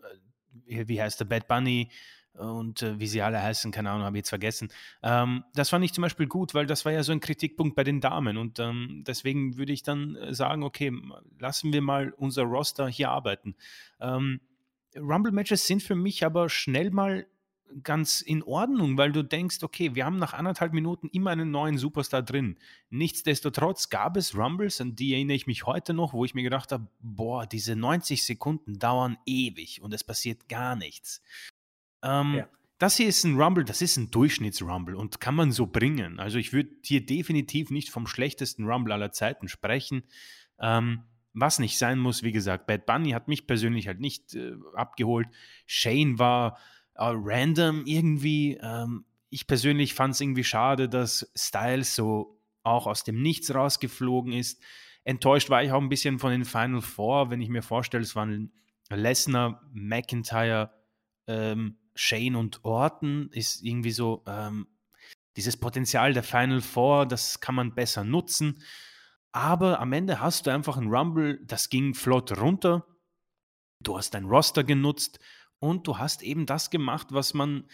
äh, 0.66 0.88
wie 0.88 1.00
heißt 1.00 1.20
der, 1.20 1.26
Bad 1.26 1.46
Bunny 1.46 1.90
und 2.34 2.82
äh, 2.82 2.98
wie 2.98 3.06
sie 3.06 3.22
alle 3.22 3.42
heißen, 3.42 3.72
keine 3.72 3.90
Ahnung, 3.90 4.04
habe 4.04 4.16
ich 4.16 4.20
jetzt 4.20 4.30
vergessen. 4.30 4.68
Ähm, 5.02 5.44
das 5.54 5.70
fand 5.70 5.84
ich 5.84 5.92
zum 5.92 6.02
Beispiel 6.02 6.26
gut, 6.26 6.54
weil 6.54 6.66
das 6.66 6.84
war 6.84 6.92
ja 6.92 7.02
so 7.02 7.12
ein 7.12 7.20
Kritikpunkt 7.20 7.76
bei 7.76 7.84
den 7.84 8.00
Damen 8.00 8.36
und 8.36 8.58
ähm, 8.58 9.04
deswegen 9.06 9.56
würde 9.56 9.72
ich 9.72 9.82
dann 9.82 10.16
äh, 10.16 10.34
sagen, 10.34 10.62
okay, 10.62 10.92
lassen 11.38 11.72
wir 11.72 11.82
mal 11.82 12.12
unser 12.16 12.42
Roster 12.44 12.88
hier 12.88 13.10
arbeiten. 13.10 13.56
Ähm, 14.00 14.40
Rumble-Matches 14.96 15.66
sind 15.66 15.82
für 15.82 15.94
mich 15.94 16.24
aber 16.24 16.48
schnell 16.48 16.90
mal 16.90 17.26
ganz 17.82 18.20
in 18.20 18.42
Ordnung, 18.42 18.98
weil 18.98 19.12
du 19.12 19.22
denkst, 19.22 19.62
okay, 19.62 19.94
wir 19.94 20.04
haben 20.04 20.18
nach 20.18 20.32
anderthalb 20.32 20.72
Minuten 20.72 21.08
immer 21.08 21.30
einen 21.30 21.50
neuen 21.50 21.78
Superstar 21.78 22.22
drin. 22.22 22.56
Nichtsdestotrotz 22.90 23.88
gab 23.88 24.16
es 24.16 24.36
Rumbles, 24.36 24.80
an 24.80 24.96
die 24.96 25.14
erinnere 25.14 25.36
ich 25.36 25.46
mich 25.46 25.66
heute 25.66 25.94
noch, 25.94 26.12
wo 26.12 26.24
ich 26.24 26.34
mir 26.34 26.42
gedacht 26.42 26.72
habe, 26.72 26.88
boah, 27.00 27.46
diese 27.46 27.76
90 27.76 28.24
Sekunden 28.24 28.78
dauern 28.78 29.18
ewig 29.26 29.82
und 29.82 29.94
es 29.94 30.04
passiert 30.04 30.48
gar 30.48 30.76
nichts. 30.76 31.22
Ähm, 32.02 32.34
Ja. 32.34 32.48
Das 32.78 32.96
hier 32.96 33.08
ist 33.08 33.24
ein 33.24 33.38
Rumble, 33.38 33.62
das 33.64 33.82
ist 33.82 33.98
ein 33.98 34.10
Durchschnitts-Rumble 34.10 34.96
und 34.96 35.20
kann 35.20 35.34
man 35.34 35.52
so 35.52 35.66
bringen. 35.66 36.18
Also 36.18 36.38
ich 36.38 36.54
würde 36.54 36.70
hier 36.82 37.04
definitiv 37.04 37.70
nicht 37.70 37.90
vom 37.90 38.06
schlechtesten 38.06 38.64
Rumble 38.64 38.94
aller 38.94 39.12
Zeiten 39.12 39.48
sprechen. 39.48 40.02
Ähm, 40.58 41.02
was 41.34 41.58
nicht 41.58 41.76
sein 41.76 41.98
muss, 41.98 42.22
wie 42.22 42.32
gesagt, 42.32 42.66
Bad 42.66 42.86
Bunny 42.86 43.10
hat 43.10 43.28
mich 43.28 43.46
persönlich 43.46 43.86
halt 43.86 44.00
nicht 44.00 44.34
äh, 44.34 44.54
abgeholt. 44.74 45.28
Shane 45.66 46.18
war 46.18 46.56
äh, 46.94 47.04
random 47.04 47.84
irgendwie. 47.84 48.58
Ähm, 48.62 49.04
ich 49.28 49.46
persönlich 49.46 49.92
fand 49.92 50.14
es 50.14 50.20
irgendwie 50.22 50.44
schade, 50.44 50.88
dass 50.88 51.30
Styles 51.36 51.94
so 51.94 52.40
auch 52.62 52.86
aus 52.86 53.04
dem 53.04 53.20
Nichts 53.20 53.54
rausgeflogen 53.54 54.32
ist. 54.32 54.58
Enttäuscht 55.04 55.50
war 55.50 55.62
ich 55.62 55.70
auch 55.70 55.82
ein 55.82 55.90
bisschen 55.90 56.18
von 56.18 56.30
den 56.30 56.46
Final 56.46 56.80
Four, 56.80 57.30
wenn 57.30 57.42
ich 57.42 57.50
mir 57.50 57.62
vorstelle, 57.62 58.02
es 58.02 58.16
waren 58.16 58.52
Lesnar, 58.88 59.62
McIntyre, 59.72 60.72
ähm, 61.26 61.76
Shane 62.00 62.34
und 62.34 62.64
Orton, 62.64 63.28
ist 63.30 63.62
irgendwie 63.62 63.90
so 63.90 64.24
ähm, 64.26 64.66
dieses 65.36 65.58
Potenzial 65.58 66.14
der 66.14 66.22
Final 66.22 66.62
Four, 66.62 67.04
das 67.04 67.40
kann 67.40 67.54
man 67.54 67.74
besser 67.74 68.04
nutzen. 68.04 68.62
Aber 69.32 69.80
am 69.80 69.92
Ende 69.92 70.18
hast 70.18 70.46
du 70.46 70.50
einfach 70.50 70.78
ein 70.78 70.88
Rumble, 70.88 71.44
das 71.44 71.68
ging 71.68 71.92
flott 71.92 72.38
runter. 72.38 72.86
Du 73.80 73.98
hast 73.98 74.14
dein 74.14 74.24
Roster 74.24 74.64
genutzt 74.64 75.20
und 75.58 75.86
du 75.86 75.98
hast 75.98 76.22
eben 76.22 76.46
das 76.46 76.70
gemacht, 76.70 77.08
was 77.10 77.34
man, 77.34 77.64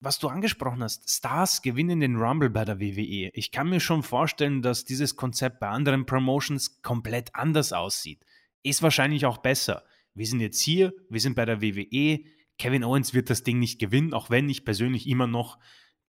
was 0.00 0.18
du 0.18 0.28
angesprochen 0.28 0.82
hast. 0.82 1.10
Stars 1.10 1.60
gewinnen 1.60 2.00
den 2.00 2.16
Rumble 2.16 2.48
bei 2.48 2.64
der 2.64 2.80
WWE. 2.80 3.30
Ich 3.34 3.52
kann 3.52 3.68
mir 3.68 3.80
schon 3.80 4.02
vorstellen, 4.02 4.62
dass 4.62 4.86
dieses 4.86 5.16
Konzept 5.16 5.60
bei 5.60 5.68
anderen 5.68 6.06
Promotions 6.06 6.80
komplett 6.80 7.34
anders 7.34 7.74
aussieht. 7.74 8.24
Ist 8.62 8.82
wahrscheinlich 8.82 9.26
auch 9.26 9.38
besser. 9.38 9.84
Wir 10.14 10.26
sind 10.26 10.40
jetzt 10.40 10.60
hier, 10.60 10.94
wir 11.10 11.20
sind 11.20 11.36
bei 11.36 11.44
der 11.44 11.60
WWE. 11.60 12.24
Kevin 12.58 12.84
Owens 12.84 13.14
wird 13.14 13.30
das 13.30 13.44
Ding 13.44 13.58
nicht 13.58 13.78
gewinnen, 13.78 14.12
auch 14.12 14.30
wenn 14.30 14.48
ich 14.48 14.64
persönlich 14.64 15.06
immer 15.06 15.26
noch 15.26 15.58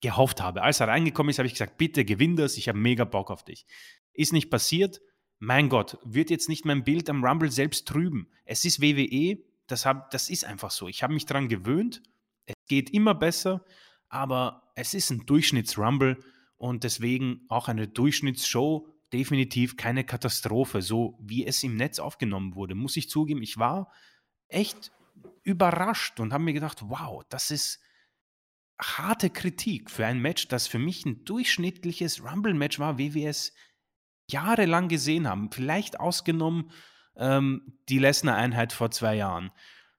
gehofft 0.01 0.43
habe. 0.43 0.63
Als 0.63 0.81
er 0.81 0.89
reingekommen 0.89 1.31
ist, 1.31 1.39
habe 1.39 1.47
ich 1.47 1.55
gesagt, 1.55 1.79
bitte 1.79 2.05
gewinn 2.05 2.37
das, 2.37 2.57
ich 2.57 2.69
habe 2.69 2.79
mega 2.79 3.05
Bock 3.05 3.31
auf 3.31 3.45
dich. 3.45 3.67
Ist 4.13 4.33
nicht 4.33 4.51
passiert. 4.51 5.01
Mein 5.39 5.69
Gott, 5.69 5.99
wird 6.05 6.31
jetzt 6.31 6.49
nicht 6.49 6.65
mein 6.65 6.85
Bild 6.85 7.09
am 7.09 7.25
Rumble 7.25 7.51
selbst 7.51 7.89
trüben. 7.89 8.29
Es 8.45 8.65
ist 8.65 8.83
WWE, 8.83 9.39
das, 9.67 9.87
hab, 9.87 10.11
das 10.11 10.29
ist 10.29 10.45
einfach 10.45 10.71
so. 10.71 10.89
Ich 10.89 11.03
habe 11.03 11.15
mich 11.15 11.27
daran 11.27 11.49
gewöhnt. 11.49 12.03
Es 12.47 12.55
geht 12.69 12.91
immer 12.91 13.15
besser, 13.15 13.65
aber 14.09 14.73
es 14.75 14.95
ist 14.95 15.11
ein 15.11 15.25
Durchschnitts-Rumble 15.27 16.19
und 16.57 16.85
deswegen 16.85 17.43
auch 17.49 17.69
eine 17.69 17.89
Durchschnittsshow. 17.89 18.89
Definitiv 19.13 19.77
keine 19.77 20.05
Katastrophe, 20.05 20.81
so 20.81 21.19
wie 21.21 21.47
es 21.47 21.63
im 21.63 21.77
Netz 21.77 21.99
aufgenommen 21.99 22.55
wurde. 22.55 22.75
Muss 22.75 22.97
ich 22.97 23.11
zugeben, 23.11 23.43
ich 23.43 23.59
war 23.59 23.93
echt 24.49 24.91
überrascht 25.43 26.21
und 26.21 26.33
habe 26.33 26.45
mir 26.45 26.53
gedacht, 26.53 26.83
wow, 26.89 27.23
das 27.29 27.51
ist 27.51 27.81
harte 28.81 29.31
Kritik 29.31 29.91
für 29.91 30.07
ein 30.07 30.21
Match, 30.21 30.49
das 30.49 30.67
für 30.67 30.79
mich 30.79 31.05
ein 31.05 31.25
durchschnittliches 31.25 32.25
Rumble-Match 32.25 32.79
war, 32.79 32.99
wie 32.99 33.15
wir 33.15 33.31
es 33.31 33.55
jahrelang 34.31 34.89
gesehen 34.89 35.29
haben. 35.29 35.51
Vielleicht 35.51 36.01
ausgenommen 36.01 36.71
ähm, 37.17 37.79
die 37.89 37.99
Lesnar-Einheit 37.99 38.73
vor 38.73 38.91
zwei 38.91 39.15
Jahren. 39.17 39.51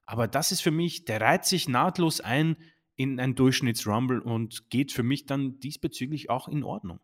Aber 0.05 0.27
das 0.27 0.51
ist 0.51 0.61
für 0.61 0.71
mich, 0.71 1.05
der 1.05 1.21
reiht 1.21 1.45
sich 1.45 1.69
nahtlos 1.69 2.19
ein 2.19 2.57
in 2.95 3.19
ein 3.19 3.35
Durchschnitts-Rumble 3.35 4.19
und 4.19 4.69
geht 4.69 4.91
für 4.91 5.03
mich 5.03 5.25
dann 5.25 5.59
diesbezüglich 5.59 6.29
auch 6.29 6.47
in 6.47 6.63
Ordnung. 6.63 6.99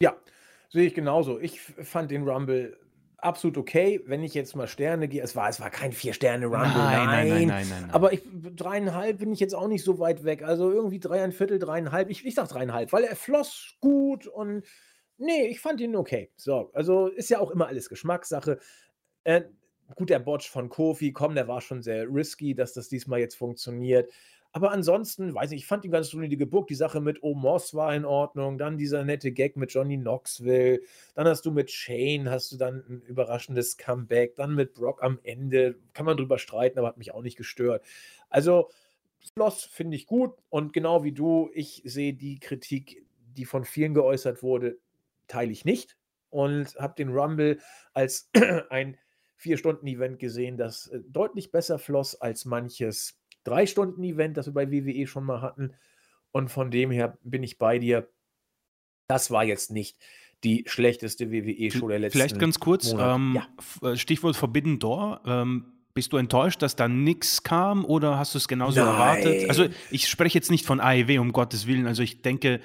Ja, 0.00 0.16
sehe 0.68 0.86
ich 0.86 0.94
genauso. 0.94 1.38
Ich 1.40 1.60
fand 1.60 2.10
den 2.10 2.28
Rumble 2.28 2.78
absolut 3.22 3.56
okay. 3.56 4.00
Wenn 4.06 4.22
ich 4.22 4.34
jetzt 4.34 4.54
mal 4.56 4.66
Sterne 4.66 5.08
gehe, 5.08 5.22
es 5.22 5.34
war, 5.36 5.48
es 5.48 5.60
war 5.60 5.70
kein 5.70 5.92
Vier-Sterne-Rumble, 5.92 6.58
nein, 6.58 7.06
nein, 7.06 7.28
nein, 7.28 7.46
nein, 7.46 7.66
nein. 7.70 7.90
Aber 7.92 8.12
ich, 8.12 8.22
dreieinhalb 8.56 9.18
bin 9.18 9.32
ich 9.32 9.40
jetzt 9.40 9.54
auch 9.54 9.68
nicht 9.68 9.84
so 9.84 9.98
weit 9.98 10.24
weg. 10.24 10.42
Also 10.42 10.70
irgendwie 10.70 11.00
dreieinviertel, 11.00 11.58
dreieinhalb. 11.58 12.10
Ich, 12.10 12.24
ich 12.26 12.34
sag 12.34 12.48
dreieinhalb, 12.48 12.92
weil 12.92 13.04
er 13.04 13.16
floss 13.16 13.76
gut 13.80 14.26
und 14.26 14.64
nee, 15.18 15.46
ich 15.46 15.60
fand 15.60 15.80
ihn 15.80 15.96
okay. 15.96 16.30
So, 16.36 16.70
also 16.74 17.06
ist 17.06 17.30
ja 17.30 17.38
auch 17.38 17.50
immer 17.50 17.68
alles 17.68 17.88
Geschmackssache. 17.88 18.58
Äh, 19.24 19.42
gut, 19.94 20.10
der 20.10 20.18
Botch 20.18 20.50
von 20.50 20.68
Kofi, 20.68 21.12
komm, 21.12 21.34
der 21.34 21.48
war 21.48 21.60
schon 21.60 21.82
sehr 21.82 22.06
risky, 22.12 22.54
dass 22.54 22.72
das 22.72 22.88
diesmal 22.88 23.20
jetzt 23.20 23.36
funktioniert. 23.36 24.12
Aber 24.54 24.70
ansonsten, 24.70 25.34
weiß 25.34 25.50
nicht, 25.50 25.62
ich 25.62 25.66
fand 25.66 25.82
die 25.82 25.88
ganz 25.88 26.10
solide 26.10 26.36
gebuckt. 26.36 26.68
Die 26.68 26.74
Sache 26.74 27.00
mit 27.00 27.22
Omos 27.22 27.72
war 27.72 27.94
in 27.94 28.04
Ordnung. 28.04 28.58
Dann 28.58 28.76
dieser 28.76 29.02
nette 29.02 29.32
Gag 29.32 29.56
mit 29.56 29.72
Johnny 29.72 29.96
Knoxville. 29.96 30.80
Dann 31.14 31.26
hast 31.26 31.46
du 31.46 31.52
mit 31.52 31.70
Shane, 31.70 32.30
hast 32.30 32.52
du 32.52 32.58
dann 32.58 32.84
ein 32.86 33.02
überraschendes 33.06 33.78
Comeback. 33.78 34.36
Dann 34.36 34.54
mit 34.54 34.74
Brock 34.74 35.02
am 35.02 35.18
Ende. 35.22 35.76
Kann 35.94 36.04
man 36.04 36.18
drüber 36.18 36.38
streiten, 36.38 36.78
aber 36.78 36.88
hat 36.88 36.98
mich 36.98 37.14
auch 37.14 37.22
nicht 37.22 37.38
gestört. 37.38 37.82
Also, 38.28 38.68
Floss 39.34 39.64
finde 39.64 39.96
ich 39.96 40.06
gut. 40.06 40.34
Und 40.50 40.74
genau 40.74 41.02
wie 41.02 41.12
du, 41.12 41.50
ich 41.54 41.80
sehe 41.86 42.12
die 42.12 42.38
Kritik, 42.38 43.06
die 43.34 43.46
von 43.46 43.64
vielen 43.64 43.94
geäußert 43.94 44.42
wurde, 44.42 44.76
teile 45.28 45.50
ich 45.50 45.64
nicht. 45.64 45.96
Und 46.28 46.76
habe 46.76 46.94
den 46.96 47.08
Rumble 47.08 47.58
als 47.94 48.30
ein 48.68 48.98
Vier-Stunden-Event 49.36 50.18
gesehen, 50.18 50.58
das 50.58 50.88
äh, 50.88 51.00
deutlich 51.08 51.50
besser 51.50 51.78
floss 51.78 52.20
als 52.20 52.44
manches 52.44 53.18
Drei-Stunden-Event, 53.44 54.36
das 54.36 54.46
wir 54.46 54.54
bei 54.54 54.70
WWE 54.70 55.06
schon 55.06 55.24
mal 55.24 55.40
hatten. 55.40 55.72
Und 56.30 56.50
von 56.50 56.70
dem 56.70 56.90
her 56.90 57.18
bin 57.22 57.42
ich 57.42 57.58
bei 57.58 57.78
dir. 57.78 58.08
Das 59.08 59.30
war 59.30 59.44
jetzt 59.44 59.70
nicht 59.70 59.98
die 60.44 60.64
schlechteste 60.66 61.30
WWE-Show 61.30 61.88
der 61.88 61.98
letzten 62.00 62.18
Vielleicht 62.18 62.38
ganz 62.38 62.58
kurz, 62.58 62.92
ähm, 62.98 63.38
Ja. 63.82 63.90
äh, 63.90 63.96
Stichwort 63.96 64.36
Forbidden 64.36 64.78
Door. 64.78 65.20
Ähm, 65.26 65.66
bist 65.94 66.12
du 66.12 66.16
enttäuscht, 66.16 66.62
dass 66.62 66.74
da 66.74 66.88
nichts 66.88 67.42
kam 67.42 67.84
oder 67.84 68.18
hast 68.18 68.34
du 68.34 68.38
es 68.38 68.48
genauso 68.48 68.80
erwartet? 68.80 69.40
Nein. 69.42 69.48
Also 69.50 69.66
ich 69.90 70.08
spreche 70.08 70.38
jetzt 70.38 70.50
nicht 70.50 70.64
von 70.64 70.80
AEW, 70.80 71.18
um 71.20 71.32
Gottes 71.32 71.66
Willen. 71.66 71.86
Also 71.86 72.02
ich 72.02 72.22
denke, 72.22 72.60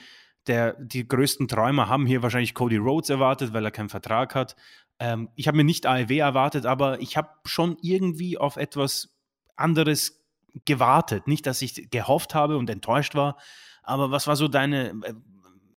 der, 0.47 0.73
die 0.79 1.05
größten 1.05 1.47
Träumer 1.49 1.89
haben 1.89 2.05
hier 2.05 2.23
wahrscheinlich 2.23 2.53
Cody 2.53 2.77
Rhodes 2.77 3.09
erwartet, 3.09 3.51
weil 3.53 3.65
er 3.65 3.71
keinen 3.71 3.89
Vertrag 3.89 4.33
hat. 4.33 4.55
Ähm, 4.99 5.29
ich 5.35 5.47
habe 5.47 5.57
mir 5.57 5.65
nicht 5.65 5.85
AEW 5.85 6.17
erwartet, 6.19 6.65
aber 6.65 7.01
ich 7.01 7.17
habe 7.17 7.29
schon 7.45 7.77
irgendwie 7.81 8.37
auf 8.37 8.55
etwas 8.55 9.13
anderes 9.57 10.23
gewartet. 10.65 11.27
Nicht, 11.27 11.45
dass 11.45 11.61
ich 11.61 11.89
gehofft 11.89 12.35
habe 12.35 12.57
und 12.57 12.69
enttäuscht 12.69 13.15
war, 13.15 13.37
aber 13.83 14.11
was 14.11 14.27
war 14.27 14.35
so 14.35 14.47
deine 14.47 14.89
äh, 14.89 15.13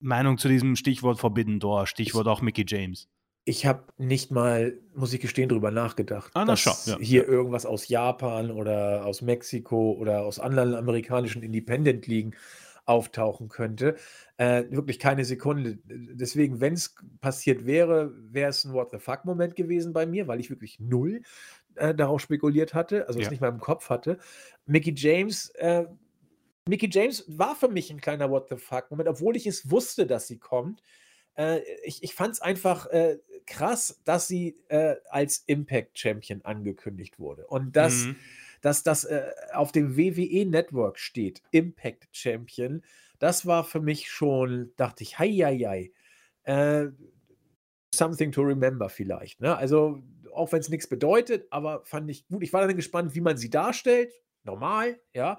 Meinung 0.01 0.39
zu 0.39 0.49
diesem 0.49 0.77
Stichwort 0.77 1.19
Forbidden 1.19 1.61
Door, 1.61 1.87
Stichwort 1.87 2.27
auch 2.27 2.41
Mickey 2.41 2.65
James? 2.67 3.09
Ich 3.45 3.65
habe 3.65 3.85
nicht 3.97 4.31
mal, 4.31 4.79
muss 4.95 5.13
ich 5.13 5.21
gestehen, 5.21 5.49
drüber 5.49 5.71
nachgedacht, 5.71 6.31
Ah, 6.35 6.41
na 6.41 6.53
dass 6.53 6.61
schau, 6.61 6.75
ja, 6.85 6.99
hier 6.99 7.27
irgendwas 7.27 7.65
aus 7.65 7.89
Japan 7.89 8.51
oder 8.51 9.07
aus 9.07 9.23
Mexiko 9.23 9.93
oder 9.93 10.23
aus 10.23 10.39
anderen 10.39 10.75
amerikanischen 10.75 11.43
Independent-Ligen 11.43 12.35
auftauchen 12.85 13.49
könnte. 13.49 13.97
Äh, 14.39 14.65
wirklich 14.71 14.99
keine 14.99 15.25
Sekunde. 15.25 15.79
Deswegen, 15.85 16.61
wenn 16.61 16.73
es 16.73 16.95
passiert 17.21 17.67
wäre, 17.67 18.13
wäre 18.33 18.51
es 18.51 18.65
ein 18.65 18.73
What 18.73 18.91
the 18.91 18.99
fuck-Moment 18.99 19.57
gewesen 19.57 19.93
bei 19.93 20.07
mir, 20.07 20.27
weil 20.27 20.41
ich 20.41 20.49
wirklich 20.51 20.81
null 20.81 21.23
äh, 21.79 21.95
darauf 21.95 22.21
spekuliert 22.21 22.75
hatte, 22.75 23.07
also 23.07 23.19
es 23.19 23.27
Ja. 23.27 23.31
nicht 23.31 23.41
mal 23.41 23.49
im 23.49 23.61
Kopf 23.61 23.91
hatte. 23.91 24.19
Mickey 24.67 24.93
James, 24.97 25.51
äh, 25.57 25.87
Mickey 26.69 26.89
James 26.91 27.25
war 27.29 27.57
für 27.57 27.69
mich 27.69 27.91
ein 27.91 28.01
kleiner 28.01 28.31
What 28.31 28.49
the 28.51 28.57
fuck-Moment, 28.57 29.09
obwohl 29.09 29.37
ich 29.37 29.47
es 29.47 29.71
wusste, 29.71 30.07
dass 30.07 30.27
sie 30.27 30.39
kommt. 30.39 30.83
Äh, 31.37 31.61
ich 31.85 32.03
ich 32.03 32.15
fand 32.15 32.35
es 32.35 32.41
einfach 32.43 32.87
äh, 32.87 33.19
krass, 33.47 34.01
dass 34.05 34.29
sie 34.29 34.57
äh, 34.69 34.97
als 35.09 35.45
Impact 35.47 35.99
Champion 35.99 36.43
angekündigt 36.43 37.19
wurde. 37.19 37.47
Und 37.47 37.77
dass, 37.77 38.05
mhm. 38.05 38.17
dass 38.61 38.83
das 38.83 39.05
äh, 39.05 39.31
auf 39.53 39.73
dem 39.73 39.97
WWE 39.97 40.47
Network 40.47 40.99
steht, 40.99 41.43
Impact 41.51 42.09
Champion, 42.13 42.83
das 43.19 43.47
war 43.47 43.65
für 43.65 43.81
mich 43.81 44.11
schon, 44.11 44.73
dachte 44.77 45.03
ich, 45.03 45.19
hei, 45.19 45.31
hei, 45.31 45.59
hei. 45.59 45.93
Äh, 46.45 46.91
something 47.95 48.31
to 48.33 48.43
remember 48.43 48.89
vielleicht. 48.89 49.41
Ne? 49.41 49.57
Also, 49.57 50.03
auch 50.39 50.53
wenn 50.53 50.61
es 50.61 50.69
nichts 50.69 50.89
bedeutet, 50.89 51.47
aber 51.51 51.83
fand 51.85 52.11
ich 52.11 52.27
gut. 52.29 52.43
Ich 52.43 52.53
war 52.53 52.67
dann 52.67 52.77
gespannt, 52.77 53.15
wie 53.15 53.21
man 53.21 53.37
sie 53.37 53.51
darstellt. 53.51 54.13
Normal, 54.45 55.01
ja. 55.15 55.39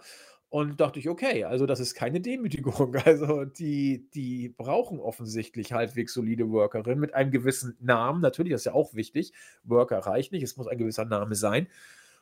Und 0.51 0.79
dachte 0.79 0.97
ich, 0.97 1.07
okay, 1.07 1.43
also 1.43 1.67
das 1.67 1.79
ist 1.79 1.93
keine 1.93 2.21
Demütigung. 2.21 2.95
Also 3.05 3.45
die, 3.45 4.09
die 4.13 4.49
brauchen 4.49 4.99
offensichtlich 4.99 5.73
halbwegs 5.73 6.13
solide 6.13 6.49
Workerinnen 6.49 6.99
mit 6.99 7.13
einem 7.13 7.31
gewissen 7.31 7.77
Namen. 7.79 8.21
Natürlich, 8.21 8.51
das 8.51 8.61
ist 8.61 8.65
ja 8.65 8.73
auch 8.73 8.95
wichtig. 8.95 9.33
Worker 9.63 9.99
reicht 9.99 10.31
nicht, 10.31 10.43
es 10.43 10.57
muss 10.57 10.67
ein 10.67 10.77
gewisser 10.77 11.05
Name 11.05 11.35
sein. 11.35 11.67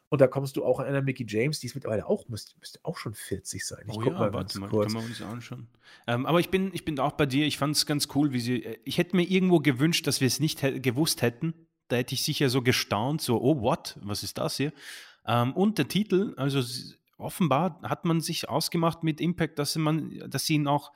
Und 0.10 0.22
da 0.22 0.28
kommst 0.28 0.56
du 0.56 0.64
auch 0.64 0.80
an 0.80 0.86
einer 0.86 1.02
Mickey 1.02 1.26
James, 1.28 1.60
die 1.60 1.68
ist 1.68 1.76
mittlerweile 1.76 2.08
auch, 2.08 2.30
müsste, 2.30 2.58
müsste 2.60 2.80
auch 2.84 2.98
schon 2.98 3.14
40 3.14 3.66
sein. 3.66 3.84
Ich 3.88 3.98
oh 3.98 4.02
guck 4.02 4.14
ja, 4.14 4.20
mal 4.20 4.32
ganz 4.32 4.56
mal, 4.56 4.70
kurz. 4.70 4.94
Können 4.94 5.04
wir 5.04 5.10
uns 5.10 5.22
anschauen. 5.22 5.68
Ähm, 6.08 6.26
aber 6.26 6.40
ich 6.40 6.50
bin, 6.50 6.72
ich 6.74 6.86
bin 6.86 6.98
auch 7.00 7.14
bei 7.14 7.26
dir, 7.26 7.46
ich 7.46 7.58
fand 7.58 7.76
es 7.76 7.86
ganz 7.86 8.08
cool, 8.16 8.32
wie 8.32 8.40
sie. 8.40 8.64
Äh, 8.64 8.78
ich 8.86 8.98
hätte 8.98 9.16
mir 9.18 9.24
irgendwo 9.24 9.60
gewünscht, 9.60 10.08
dass 10.08 10.22
wir 10.22 10.28
es 10.28 10.40
nicht 10.40 10.62
gewusst 10.82 11.22
hätten. 11.22 11.54
Da 11.88 11.98
hätte 11.98 12.16
ich 12.16 12.24
sicher 12.24 12.50
so 12.50 12.62
gestaunt, 12.62 13.22
so, 13.22 13.42
oh, 13.42 13.62
what? 13.62 13.98
Was 14.02 14.24
ist 14.24 14.38
das 14.38 14.58
hier? 14.58 14.74
Ähm, 15.26 15.54
und 15.54 15.78
der 15.78 15.88
Titel, 15.88 16.34
also 16.38 16.62
offenbar 17.18 17.80
hat 17.84 18.06
man 18.06 18.22
sich 18.22 18.50
ausgemacht 18.50 19.04
mit 19.04 19.22
Impact, 19.22 19.60
dass 19.60 19.76
man, 19.76 20.24
dass 20.30 20.46
sie 20.46 20.56
ihn 20.56 20.68
auch 20.68 20.92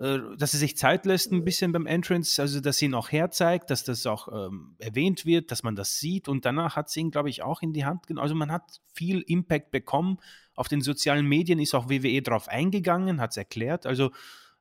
äh, 0.00 0.18
dass 0.38 0.54
er 0.54 0.60
sich 0.60 0.78
Zeit 0.78 1.04
lässt 1.04 1.30
ein 1.30 1.44
bisschen 1.44 1.72
beim 1.72 1.86
Entrance, 1.86 2.40
also 2.40 2.60
dass 2.60 2.78
sie 2.78 2.86
ihn 2.86 2.94
auch 2.94 3.12
herzeigt, 3.12 3.68
dass 3.68 3.84
das 3.84 4.06
auch 4.06 4.28
ähm, 4.28 4.74
erwähnt 4.78 5.26
wird, 5.26 5.50
dass 5.50 5.62
man 5.62 5.76
das 5.76 5.98
sieht 5.98 6.26
und 6.26 6.46
danach 6.46 6.74
hat 6.74 6.88
sie 6.88 7.00
ihn, 7.00 7.10
glaube 7.10 7.28
ich, 7.28 7.42
auch 7.42 7.60
in 7.60 7.74
die 7.74 7.84
Hand 7.84 8.06
genommen. 8.06 8.22
Also 8.22 8.34
man 8.34 8.50
hat 8.50 8.80
viel 8.94 9.20
Impact 9.20 9.70
bekommen. 9.70 10.16
Auf 10.54 10.68
den 10.68 10.80
sozialen 10.80 11.26
Medien 11.26 11.58
ist 11.58 11.74
auch 11.74 11.90
WWE 11.90 12.22
drauf 12.22 12.48
eingegangen, 12.48 13.20
hat 13.20 13.32
es 13.32 13.36
erklärt. 13.36 13.84
Also 13.84 14.10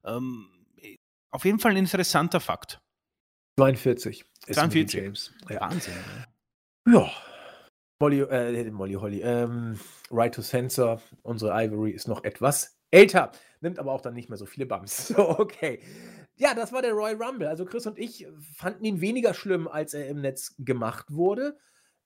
ähm, 0.04 0.50
auf 1.32 1.46
jeden 1.46 1.60
Fall 1.60 1.72
ein 1.72 1.78
interessanter 1.78 2.42
Fakt. 2.42 2.82
42 3.60 4.26
ist 4.48 4.56
42. 4.56 5.02
James. 5.02 5.34
Ja. 5.50 5.62
Wahnsinn. 5.62 5.94
Ja. 6.88 7.10
Molly, 8.00 8.22
äh, 8.22 8.72
Molly 8.72 8.94
Holly. 8.94 9.22
Ähm, 9.22 9.80
right 10.12 10.34
to 10.34 10.42
Censor, 10.42 11.02
unsere 11.24 11.52
Ivory 11.52 11.92
ist 11.92 12.08
noch 12.08 12.24
etwas 12.24 12.80
älter 12.92 13.32
nimmt 13.62 13.80
aber 13.80 13.92
auch 13.92 14.02
dann 14.02 14.14
nicht 14.14 14.30
mehr 14.30 14.38
so 14.38 14.46
viele 14.46 14.66
Bums. 14.66 15.10
So, 15.10 15.30
okay. 15.40 15.80
Ja, 16.36 16.54
das 16.54 16.72
war 16.72 16.82
der 16.82 16.94
Royal 16.94 17.22
Rumble. 17.22 17.48
Also 17.48 17.66
Chris 17.66 17.86
und 17.86 17.98
ich 18.00 18.28
fanden 18.56 18.86
ihn 18.86 19.02
weniger 19.02 19.34
schlimm, 19.34 19.68
als 19.68 19.94
er 19.94 20.08
im 20.08 20.22
Netz 20.22 20.56
gemacht 20.60 21.08
wurde. 21.10 21.58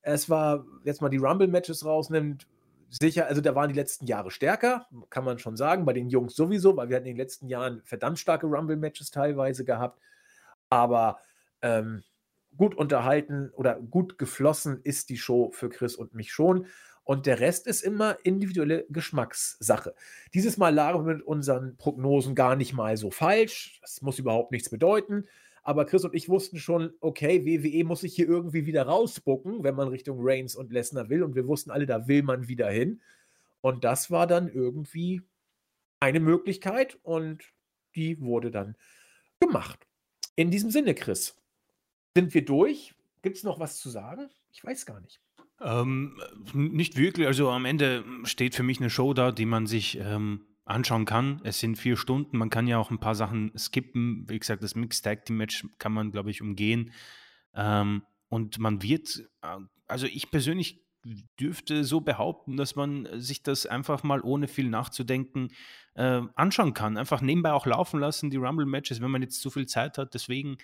Es 0.02 0.30
war, 0.30 0.66
jetzt 0.84 1.02
mal 1.02 1.10
die 1.10 1.18
Rumble-Matches 1.18 1.86
rausnimmt, 1.86 2.48
sicher, 2.90 3.28
also 3.28 3.42
da 3.42 3.56
waren 3.56 3.70
die 3.70 3.76
letzten 3.76 4.06
Jahre 4.06 4.32
stärker, 4.32 4.88
kann 5.10 5.24
man 5.24 5.40
schon 5.40 5.56
sagen, 5.56 5.86
bei 5.86 5.94
den 5.94 6.10
Jungs 6.10 6.36
sowieso, 6.36 6.76
weil 6.76 6.90
wir 6.90 6.98
hatten 6.98 7.06
in 7.06 7.14
den 7.14 7.22
letzten 7.22 7.48
Jahren 7.48 7.82
verdammt 7.86 8.20
starke 8.20 8.48
Rumble-Matches 8.48 9.12
teilweise 9.12 9.64
gehabt. 9.64 10.02
Aber 10.70 11.20
ähm, 11.64 12.04
gut 12.56 12.76
unterhalten 12.76 13.50
oder 13.56 13.80
gut 13.80 14.20
geflossen 14.20 14.82
ist 14.84 15.10
die 15.10 15.18
Show 15.18 15.52
für 15.52 15.70
Chris 15.70 15.96
und 15.96 16.14
mich 16.14 16.32
schon. 16.32 16.68
Und 17.04 17.26
der 17.26 17.40
Rest 17.40 17.68
ist 17.68 17.82
immer 17.82 18.18
individuelle 18.24 18.86
Geschmackssache. 18.90 19.94
Dieses 20.34 20.58
Mal 20.58 20.74
lagen 20.74 21.06
wir 21.06 21.16
mit 21.16 21.24
unseren 21.24 21.76
Prognosen 21.76 22.34
gar 22.36 22.56
nicht 22.56 22.74
mal 22.74 22.96
so 22.96 23.12
falsch. 23.12 23.80
Das 23.82 24.02
muss 24.02 24.20
überhaupt 24.20 24.52
nichts 24.52 24.70
bedeuten. 24.70 25.26
Aber 25.64 25.86
Chris 25.86 26.06
und 26.06 26.14
ich 26.14 26.30
wussten 26.30 26.60
schon, 26.60 26.94
okay, 27.00 27.46
WWE 27.46 27.84
muss 27.84 28.02
sich 28.02 28.16
hier 28.16 28.28
irgendwie 28.28 28.66
wieder 28.66 28.84
rausbucken, 28.84 29.64
wenn 29.64 29.76
man 29.76 29.88
Richtung 29.88 30.18
Reigns 30.22 30.56
und 30.56 30.72
Lesnar 30.72 31.10
will. 31.10 31.24
Und 31.24 31.36
wir 31.36 31.48
wussten 31.48 31.72
alle, 31.72 31.86
da 31.86 32.08
will 32.08 32.24
man 32.24 32.48
wieder 32.48 32.70
hin. 32.70 33.02
Und 33.62 33.84
das 33.84 34.12
war 34.12 34.28
dann 34.28 34.48
irgendwie 34.50 35.22
eine 36.00 36.20
Möglichkeit 36.20 37.00
und 37.04 37.44
die 37.96 38.20
wurde 38.20 38.52
dann 38.52 38.76
gemacht. 39.40 39.88
In 40.36 40.52
diesem 40.52 40.70
Sinne, 40.70 40.96
Chris, 40.96 41.38
sind 42.16 42.34
wir 42.34 42.46
durch? 42.46 42.94
Gibt 43.22 43.38
es 43.38 43.44
noch 43.44 43.60
was 43.60 43.80
zu 43.80 43.90
sagen? 43.90 44.30
Ich 44.52 44.64
weiß 44.64 44.86
gar 44.86 45.00
nicht. 45.02 45.20
Ähm, 45.62 46.20
nicht 46.54 46.98
wirklich. 46.98 47.28
Also 47.28 47.50
am 47.50 47.66
Ende 47.66 48.04
steht 48.24 48.56
für 48.56 48.64
mich 48.64 48.80
eine 48.80 48.90
Show 48.90 49.14
da, 49.14 49.32
die 49.32 49.46
man 49.46 49.66
sich 49.66 49.98
ähm, 49.98 50.46
anschauen 50.66 51.06
kann. 51.06 51.42
Es 51.44 51.60
sind 51.60 51.78
vier 51.78 51.98
Stunden. 51.98 52.38
Man 52.38 52.50
kann 52.50 52.68
ja 52.68 52.78
auch 52.78 52.92
ein 52.92 53.00
paar 53.00 53.16
Sachen 53.16 53.52
skippen. 53.58 54.26
Wie 54.28 54.40
gesagt, 54.40 54.64
das 54.64 54.76
Mixed 54.76 55.04
Tag 55.04 55.26
Team 55.26 55.38
Match 55.38 55.66
kann 55.78 55.94
man, 55.94 56.12
glaube 56.12 56.32
ich, 56.32 56.42
umgehen. 56.42 56.92
Ähm, 57.54 58.04
und 58.30 58.60
man 58.60 58.82
wird, 58.82 59.24
äh, 59.42 59.58
also 59.88 60.06
ich 60.06 60.32
persönlich 60.32 60.84
dürfte 61.40 61.84
so 61.84 62.02
behaupten, 62.02 62.56
dass 62.56 62.76
man 62.76 63.08
sich 63.20 63.44
das 63.44 63.66
einfach 63.66 64.04
mal 64.04 64.22
ohne 64.22 64.48
viel 64.48 64.70
nachzudenken 64.70 65.50
äh, 65.96 66.22
anschauen 66.36 66.74
kann. 66.74 66.98
Einfach 66.98 67.22
nebenbei 67.22 67.52
auch 67.52 67.66
laufen 67.66 68.00
lassen, 68.00 68.30
die 68.30 68.38
Rumble-Matches, 68.38 69.02
wenn 69.02 69.12
man 69.12 69.22
jetzt 69.22 69.42
zu 69.42 69.50
viel 69.50 69.66
Zeit 69.68 69.98
hat. 69.98 70.14
Deswegen 70.14 70.58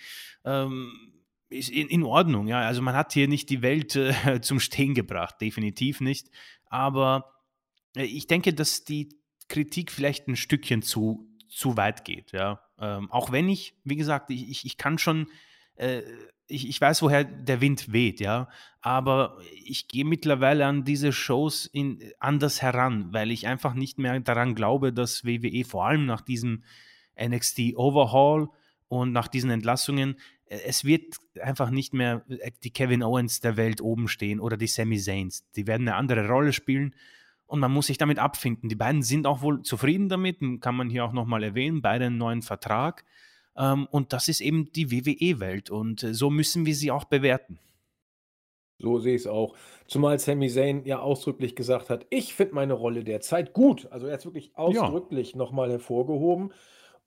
ähm, 0.46 1.19
ist 1.50 1.70
in, 1.70 1.88
in 1.88 2.04
Ordnung, 2.04 2.48
ja. 2.48 2.62
Also 2.62 2.82
man 2.82 2.96
hat 2.96 3.14
hier 3.14 3.28
nicht 3.28 3.50
die 3.50 3.62
Welt 3.62 3.96
äh, 3.96 4.14
zum 4.42 4.60
Stehen 4.60 4.94
gebracht, 4.94 5.36
definitiv 5.42 6.02
nicht. 6.02 6.30
Aber 6.66 7.34
äh, 7.96 8.04
ich 8.04 8.28
denke, 8.28 8.54
dass 8.54 8.84
die 8.84 9.10
Kritik 9.48 9.92
vielleicht 9.92 10.28
ein 10.28 10.36
Stückchen 10.36 10.82
zu, 10.82 11.28
zu 11.48 11.76
weit 11.78 12.06
geht, 12.06 12.32
ja. 12.32 12.62
Ähm, 12.80 13.12
auch 13.12 13.32
wenn 13.32 13.50
ich, 13.50 13.74
wie 13.84 13.96
gesagt, 13.96 14.30
ich, 14.30 14.50
ich, 14.50 14.66
ich 14.66 14.78
kann 14.78 14.98
schon, 14.98 15.28
äh, 15.76 16.02
ich, 16.48 16.68
ich 16.68 16.80
weiß, 16.80 17.02
woher 17.02 17.24
der 17.24 17.62
Wind 17.62 17.92
weht, 17.92 18.20
ja. 18.20 18.48
Aber 18.82 19.40
ich 19.66 19.88
gehe 19.88 20.06
mittlerweile 20.06 20.66
an 20.66 20.86
diese 20.86 21.12
Shows 21.12 21.66
in, 21.66 22.00
anders 22.20 22.62
heran, 22.62 23.12
weil 23.12 23.32
ich 23.32 23.48
einfach 23.48 23.74
nicht 23.74 23.98
mehr 23.98 24.20
daran 24.20 24.56
glaube, 24.56 24.94
dass 24.94 25.26
WWE 25.26 25.66
vor 25.66 25.86
allem 25.86 26.06
nach 26.06 26.22
diesem 26.22 26.64
NXT 27.20 27.76
Overhaul 27.76 28.50
und 28.88 29.12
nach 29.12 29.28
diesen 29.28 29.52
Entlassungen 29.52 30.16
es 30.50 30.84
wird 30.84 31.16
einfach 31.42 31.70
nicht 31.70 31.94
mehr 31.94 32.26
äh, 32.28 32.52
die 32.64 32.72
Kevin 32.72 33.04
Owens 33.04 33.40
der 33.40 33.56
Welt 33.56 33.82
oben 33.82 34.08
stehen 34.08 34.40
oder 34.40 34.58
die 34.58 34.68
Sami 34.68 34.98
Zayn's. 34.98 35.46
Die 35.56 35.68
werden 35.68 35.88
eine 35.88 35.96
andere 35.96 36.28
Rolle 36.28 36.54
spielen 36.54 36.96
und 37.46 37.60
man 37.60 37.72
muss 37.72 37.88
sich 37.88 37.98
damit 37.98 38.20
abfinden. 38.20 38.68
Die 38.70 38.76
beiden 38.76 39.04
sind 39.04 39.28
auch 39.28 39.42
wohl 39.42 39.62
zufrieden 39.62 40.10
damit, 40.10 40.40
kann 40.62 40.76
man 40.76 40.90
hier 40.90 41.06
auch 41.06 41.14
nochmal 41.14 41.44
erwähnen, 41.44 41.82
beide 41.82 42.06
einen 42.06 42.18
neuen 42.18 42.42
Vertrag. 42.42 43.06
Ähm, 43.56 43.88
und 43.92 44.12
das 44.14 44.28
ist 44.28 44.42
eben 44.42 44.72
die 44.72 44.92
WWE-Welt 44.92 45.70
und 45.70 46.04
äh, 46.04 46.14
so 46.14 46.30
müssen 46.30 46.66
wir 46.66 46.76
sie 46.76 46.92
auch 46.92 47.06
bewerten. 47.06 47.60
So 48.80 48.98
sehe 49.00 49.16
ich 49.16 49.22
es 49.22 49.28
auch. 49.28 49.56
Zumal 49.88 50.20
Sami 50.20 50.50
Zayn 50.50 50.86
ja 50.86 51.00
ausdrücklich 51.00 51.56
gesagt 51.56 51.90
hat, 51.90 52.06
ich 52.10 52.34
finde 52.34 52.56
meine 52.56 52.74
Rolle 52.74 53.04
derzeit 53.04 53.54
gut. 53.54 53.88
Also 53.92 54.08
er 54.08 54.14
hat 54.14 54.22
es 54.22 54.26
wirklich 54.26 54.56
ausdrücklich 54.56 55.34
ja. 55.34 55.38
nochmal 55.38 55.70
hervorgehoben. 55.70 56.54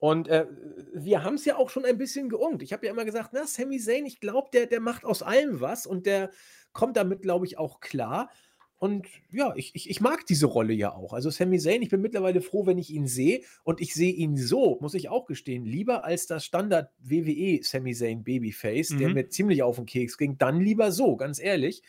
Und 0.03 0.27
äh, 0.27 0.47
wir 0.93 1.23
haben 1.23 1.35
es 1.35 1.45
ja 1.45 1.55
auch 1.55 1.69
schon 1.69 1.85
ein 1.85 1.97
bisschen 1.97 2.27
geungt. 2.27 2.61
Ich 2.61 2.73
habe 2.73 2.85
ja 2.85 2.91
immer 2.91 3.05
gesagt, 3.05 3.29
na, 3.31 3.47
Sami 3.47 3.79
Zayn, 3.79 4.05
ich 4.05 4.19
glaube, 4.19 4.49
der, 4.51 4.65
der 4.65 4.81
macht 4.81 5.05
aus 5.05 5.23
allem 5.23 5.61
was 5.61 5.85
und 5.85 6.05
der 6.05 6.29
kommt 6.73 6.97
damit, 6.97 7.21
glaube 7.21 7.45
ich, 7.45 7.57
auch 7.57 7.79
klar. 7.79 8.29
Und 8.75 9.07
ja, 9.31 9.53
ich, 9.55 9.73
ich, 9.75 9.89
ich 9.89 10.01
mag 10.01 10.25
diese 10.25 10.47
Rolle 10.47 10.73
ja 10.73 10.93
auch. 10.93 11.13
Also 11.13 11.29
Sami 11.29 11.57
Zayn, 11.57 11.81
ich 11.81 11.87
bin 11.87 12.01
mittlerweile 12.01 12.41
froh, 12.41 12.65
wenn 12.65 12.79
ich 12.79 12.89
ihn 12.89 13.07
sehe. 13.07 13.43
Und 13.63 13.79
ich 13.79 13.93
sehe 13.93 14.11
ihn 14.11 14.35
so, 14.35 14.77
muss 14.81 14.93
ich 14.93 15.07
auch 15.07 15.25
gestehen, 15.25 15.63
lieber 15.63 16.03
als 16.03 16.27
das 16.27 16.43
Standard 16.43 16.91
WWE 16.99 17.63
Sami 17.63 17.93
Zayn 17.93 18.25
Babyface, 18.25 18.89
mhm. 18.89 18.99
der 18.99 19.09
mir 19.13 19.29
ziemlich 19.29 19.63
auf 19.63 19.77
den 19.77 19.85
Keks 19.85 20.17
ging. 20.17 20.37
Dann 20.37 20.59
lieber 20.59 20.91
so, 20.91 21.15
ganz 21.15 21.39
ehrlich. 21.39 21.81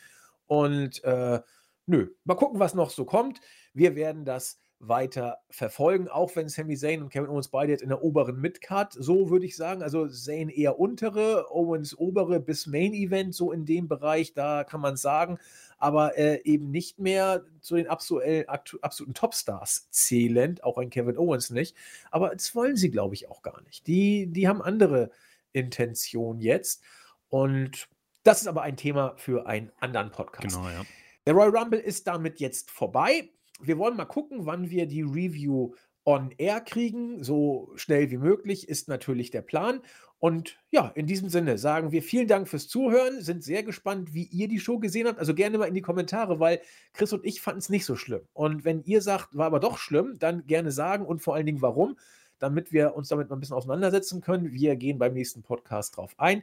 Und 0.47 1.03
äh, 1.03 1.41
nö, 1.86 2.11
mal 2.23 2.36
gucken, 2.36 2.61
was 2.61 2.74
noch 2.74 2.91
so 2.91 3.05
kommt. 3.05 3.41
Wir 3.73 3.97
werden 3.97 4.24
das 4.24 4.61
weiter 4.80 5.38
verfolgen, 5.51 6.09
auch 6.09 6.34
wenn 6.36 6.48
Sami 6.48 6.76
Zayn 6.76 7.02
und 7.02 7.09
Kevin 7.10 7.30
Owens 7.30 7.48
beide 7.48 7.72
jetzt 7.72 7.82
in 7.82 7.88
der 7.88 8.02
oberen 8.02 8.40
Midcard, 8.40 8.92
so 8.92 9.30
würde 9.30 9.46
ich 9.46 9.56
sagen, 9.56 9.82
also 9.82 10.06
Zayn 10.09 10.48
eher 10.48 10.78
untere, 10.78 11.51
Owens 11.51 11.96
obere 11.96 12.40
bis 12.40 12.66
Main 12.66 12.92
Event, 12.92 13.34
so 13.34 13.52
in 13.52 13.64
dem 13.64 13.88
Bereich, 13.88 14.34
da 14.34 14.64
kann 14.64 14.80
man 14.80 14.96
sagen, 14.96 15.38
aber 15.78 16.18
äh, 16.18 16.42
eben 16.44 16.70
nicht 16.70 16.98
mehr 16.98 17.44
zu 17.60 17.76
den 17.76 17.88
absoluten, 17.88 18.48
absoluten 18.48 19.14
Topstars 19.14 19.88
zählend, 19.90 20.64
auch 20.64 20.78
ein 20.78 20.90
Kevin 20.90 21.16
Owens 21.16 21.51
nicht, 21.51 21.76
aber 22.10 22.30
das 22.30 22.55
wollen 22.55 22.76
sie, 22.76 22.90
glaube 22.90 23.14
ich, 23.14 23.28
auch 23.28 23.42
gar 23.42 23.62
nicht. 23.62 23.86
Die, 23.86 24.26
die 24.26 24.48
haben 24.48 24.60
andere 24.60 25.10
Intention 25.52 26.40
jetzt 26.40 26.82
und 27.28 27.88
das 28.22 28.40
ist 28.40 28.48
aber 28.48 28.62
ein 28.62 28.76
Thema 28.76 29.14
für 29.16 29.46
einen 29.46 29.70
anderen 29.80 30.10
Podcast. 30.10 30.56
Genau, 30.56 30.68
ja. 30.68 30.82
Der 31.26 31.34
Royal 31.34 31.56
Rumble 31.56 31.80
ist 31.80 32.06
damit 32.06 32.40
jetzt 32.40 32.70
vorbei 32.70 33.30
wir 33.60 33.78
wollen 33.78 33.97
mal 33.97 34.05
gucken, 34.05 34.47
wann 34.47 34.70
wir 34.70 34.86
die 34.86 35.02
Review 35.02 35.74
on 36.05 36.31
air 36.36 36.60
kriegen, 36.60 37.22
so 37.24 37.72
schnell 37.76 38.10
wie 38.10 38.18
möglich, 38.18 38.68
ist 38.68 38.89
natürlich 38.89 39.31
der 39.31 39.43
Plan. 39.43 39.81
Und 40.18 40.59
ja, 40.70 40.89
in 40.94 41.06
diesem 41.06 41.28
Sinne 41.28 41.59
sagen 41.59 41.93
wir 41.93 42.02
vielen 42.02 42.28
Dank 42.28 42.48
fürs 42.48 42.68
Zuhören, 42.68 43.20
sind 43.20 43.43
sehr 43.43 43.62
gespannt, 43.62 44.14
wie 44.14 44.24
ihr 44.24 44.48
die 44.48 44.59
Show 44.59 44.78
gesehen 44.78 45.06
habt. 45.06 45.18
Also 45.18 45.35
gerne 45.35 45.59
mal 45.59 45.66
in 45.66 45.74
die 45.74 45.82
Kommentare, 45.82 46.40
weil 46.40 46.60
Chris 46.93 47.12
und 47.12 47.24
ich 47.24 47.40
fanden 47.40 47.59
es 47.59 47.68
nicht 47.68 47.85
so 47.85 47.97
schlimm. 47.97 48.22
Und 48.32 48.64
wenn 48.64 48.82
ihr 48.85 49.02
sagt, 49.02 49.36
war 49.36 49.47
aber 49.47 49.60
doch 49.60 49.78
schlimm, 49.78 50.18
dann 50.18 50.47
gerne 50.47 50.72
sagen 50.72 51.05
und 51.05 51.20
vor 51.20 51.35
allen 51.35 51.47
Dingen 51.47 51.62
warum, 51.62 51.98
damit 52.39 52.72
wir 52.72 52.94
uns 52.94 53.09
damit 53.09 53.28
mal 53.28 53.36
ein 53.36 53.40
bisschen 53.40 53.56
auseinandersetzen 53.56 54.20
können. 54.20 54.52
Wir 54.52 54.76
gehen 54.76 54.98
beim 54.98 55.14
nächsten 55.14 55.43
Podcast 55.43 55.97
drauf 55.97 56.14
ein. 56.18 56.43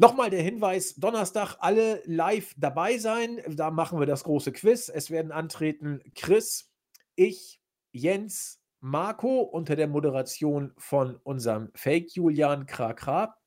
Nochmal 0.00 0.30
der 0.30 0.42
Hinweis: 0.42 0.94
Donnerstag 0.94 1.56
alle 1.58 2.02
live 2.06 2.54
dabei 2.56 2.98
sein. 2.98 3.40
Da 3.48 3.72
machen 3.72 3.98
wir 3.98 4.06
das 4.06 4.22
große 4.22 4.52
Quiz. 4.52 4.88
Es 4.88 5.10
werden 5.10 5.32
antreten 5.32 6.00
Chris, 6.14 6.70
ich, 7.16 7.60
Jens, 7.90 8.60
Marco 8.78 9.40
unter 9.40 9.74
der 9.74 9.88
Moderation 9.88 10.72
von 10.78 11.16
unserem 11.24 11.72
Fake 11.74 12.14
Julian 12.14 12.66
Krakra. 12.66 13.38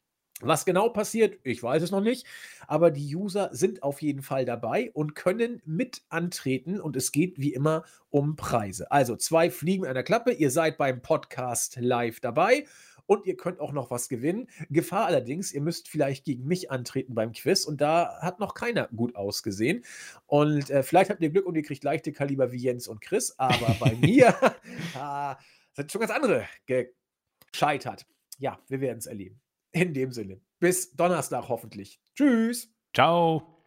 Was 0.42 0.66
genau 0.66 0.90
passiert, 0.90 1.40
ich 1.44 1.62
weiß 1.62 1.84
es 1.84 1.92
noch 1.92 2.02
nicht, 2.02 2.26
aber 2.68 2.90
die 2.90 3.16
User 3.16 3.50
sind 3.54 3.84
auf 3.84 4.02
jeden 4.02 4.24
Fall 4.24 4.44
dabei 4.44 4.90
und 4.94 5.14
können 5.14 5.62
mit 5.66 6.02
antreten 6.10 6.82
und 6.82 6.96
es 6.96 7.12
geht 7.12 7.40
wie 7.40 7.54
immer 7.54 7.84
um 8.10 8.36
Preise. 8.36 8.92
Also 8.92 9.16
zwei 9.16 9.52
Fliegen 9.52 9.84
der 9.84 10.04
Klappe, 10.04 10.32
ihr 10.32 10.50
seid 10.50 10.80
beim 10.80 11.04
Podcast 11.04 11.78
live 11.80 12.20
dabei 12.22 12.66
und 13.12 13.26
ihr 13.26 13.36
könnt 13.36 13.60
auch 13.60 13.74
noch 13.74 13.92
was 13.92 14.08
gewinnen. 14.08 14.48
Gefahr 14.70 15.06
allerdings, 15.06 15.52
ihr 15.52 15.60
müsst 15.60 15.90
vielleicht 15.90 16.24
gegen 16.24 16.46
mich 16.46 16.72
antreten 16.72 17.14
beim 17.14 17.34
Quiz 17.34 17.66
und 17.66 17.82
da 17.82 18.22
hat 18.22 18.40
noch 18.40 18.54
keiner 18.54 18.88
gut 18.96 19.18
ausgesehen. 19.18 19.84
Und 20.28 20.70
äh, 20.70 20.82
vielleicht 20.82 21.10
habt 21.10 21.22
ihr 21.22 21.30
Glück 21.30 21.46
und 21.46 21.56
ihr 21.56 21.64
kriegt 21.64 21.84
leichte 21.84 22.14
Kaliber 22.14 22.54
wie 22.54 22.60
Jens 22.60 22.88
und 22.88 23.02
Chris, 23.02 23.38
aber 23.38 23.76
bei 23.82 23.96
mir 23.96 24.30
äh, 24.96 25.36
sind 25.74 25.92
schon 25.92 26.00
ganz 26.00 26.14
andere 26.14 26.48
gescheitert. 26.66 28.06
Ja, 28.38 28.58
wir 28.70 28.80
werden 28.80 29.00
es 29.00 29.08
erleben. 29.08 29.42
In 29.74 29.94
dem 29.94 30.14
Sinne, 30.14 30.40
bis 30.60 30.96
Donnerstag 30.96 31.50
hoffentlich. 31.50 32.00
Tschüss. 32.16 32.74
Ciao. 32.94 33.61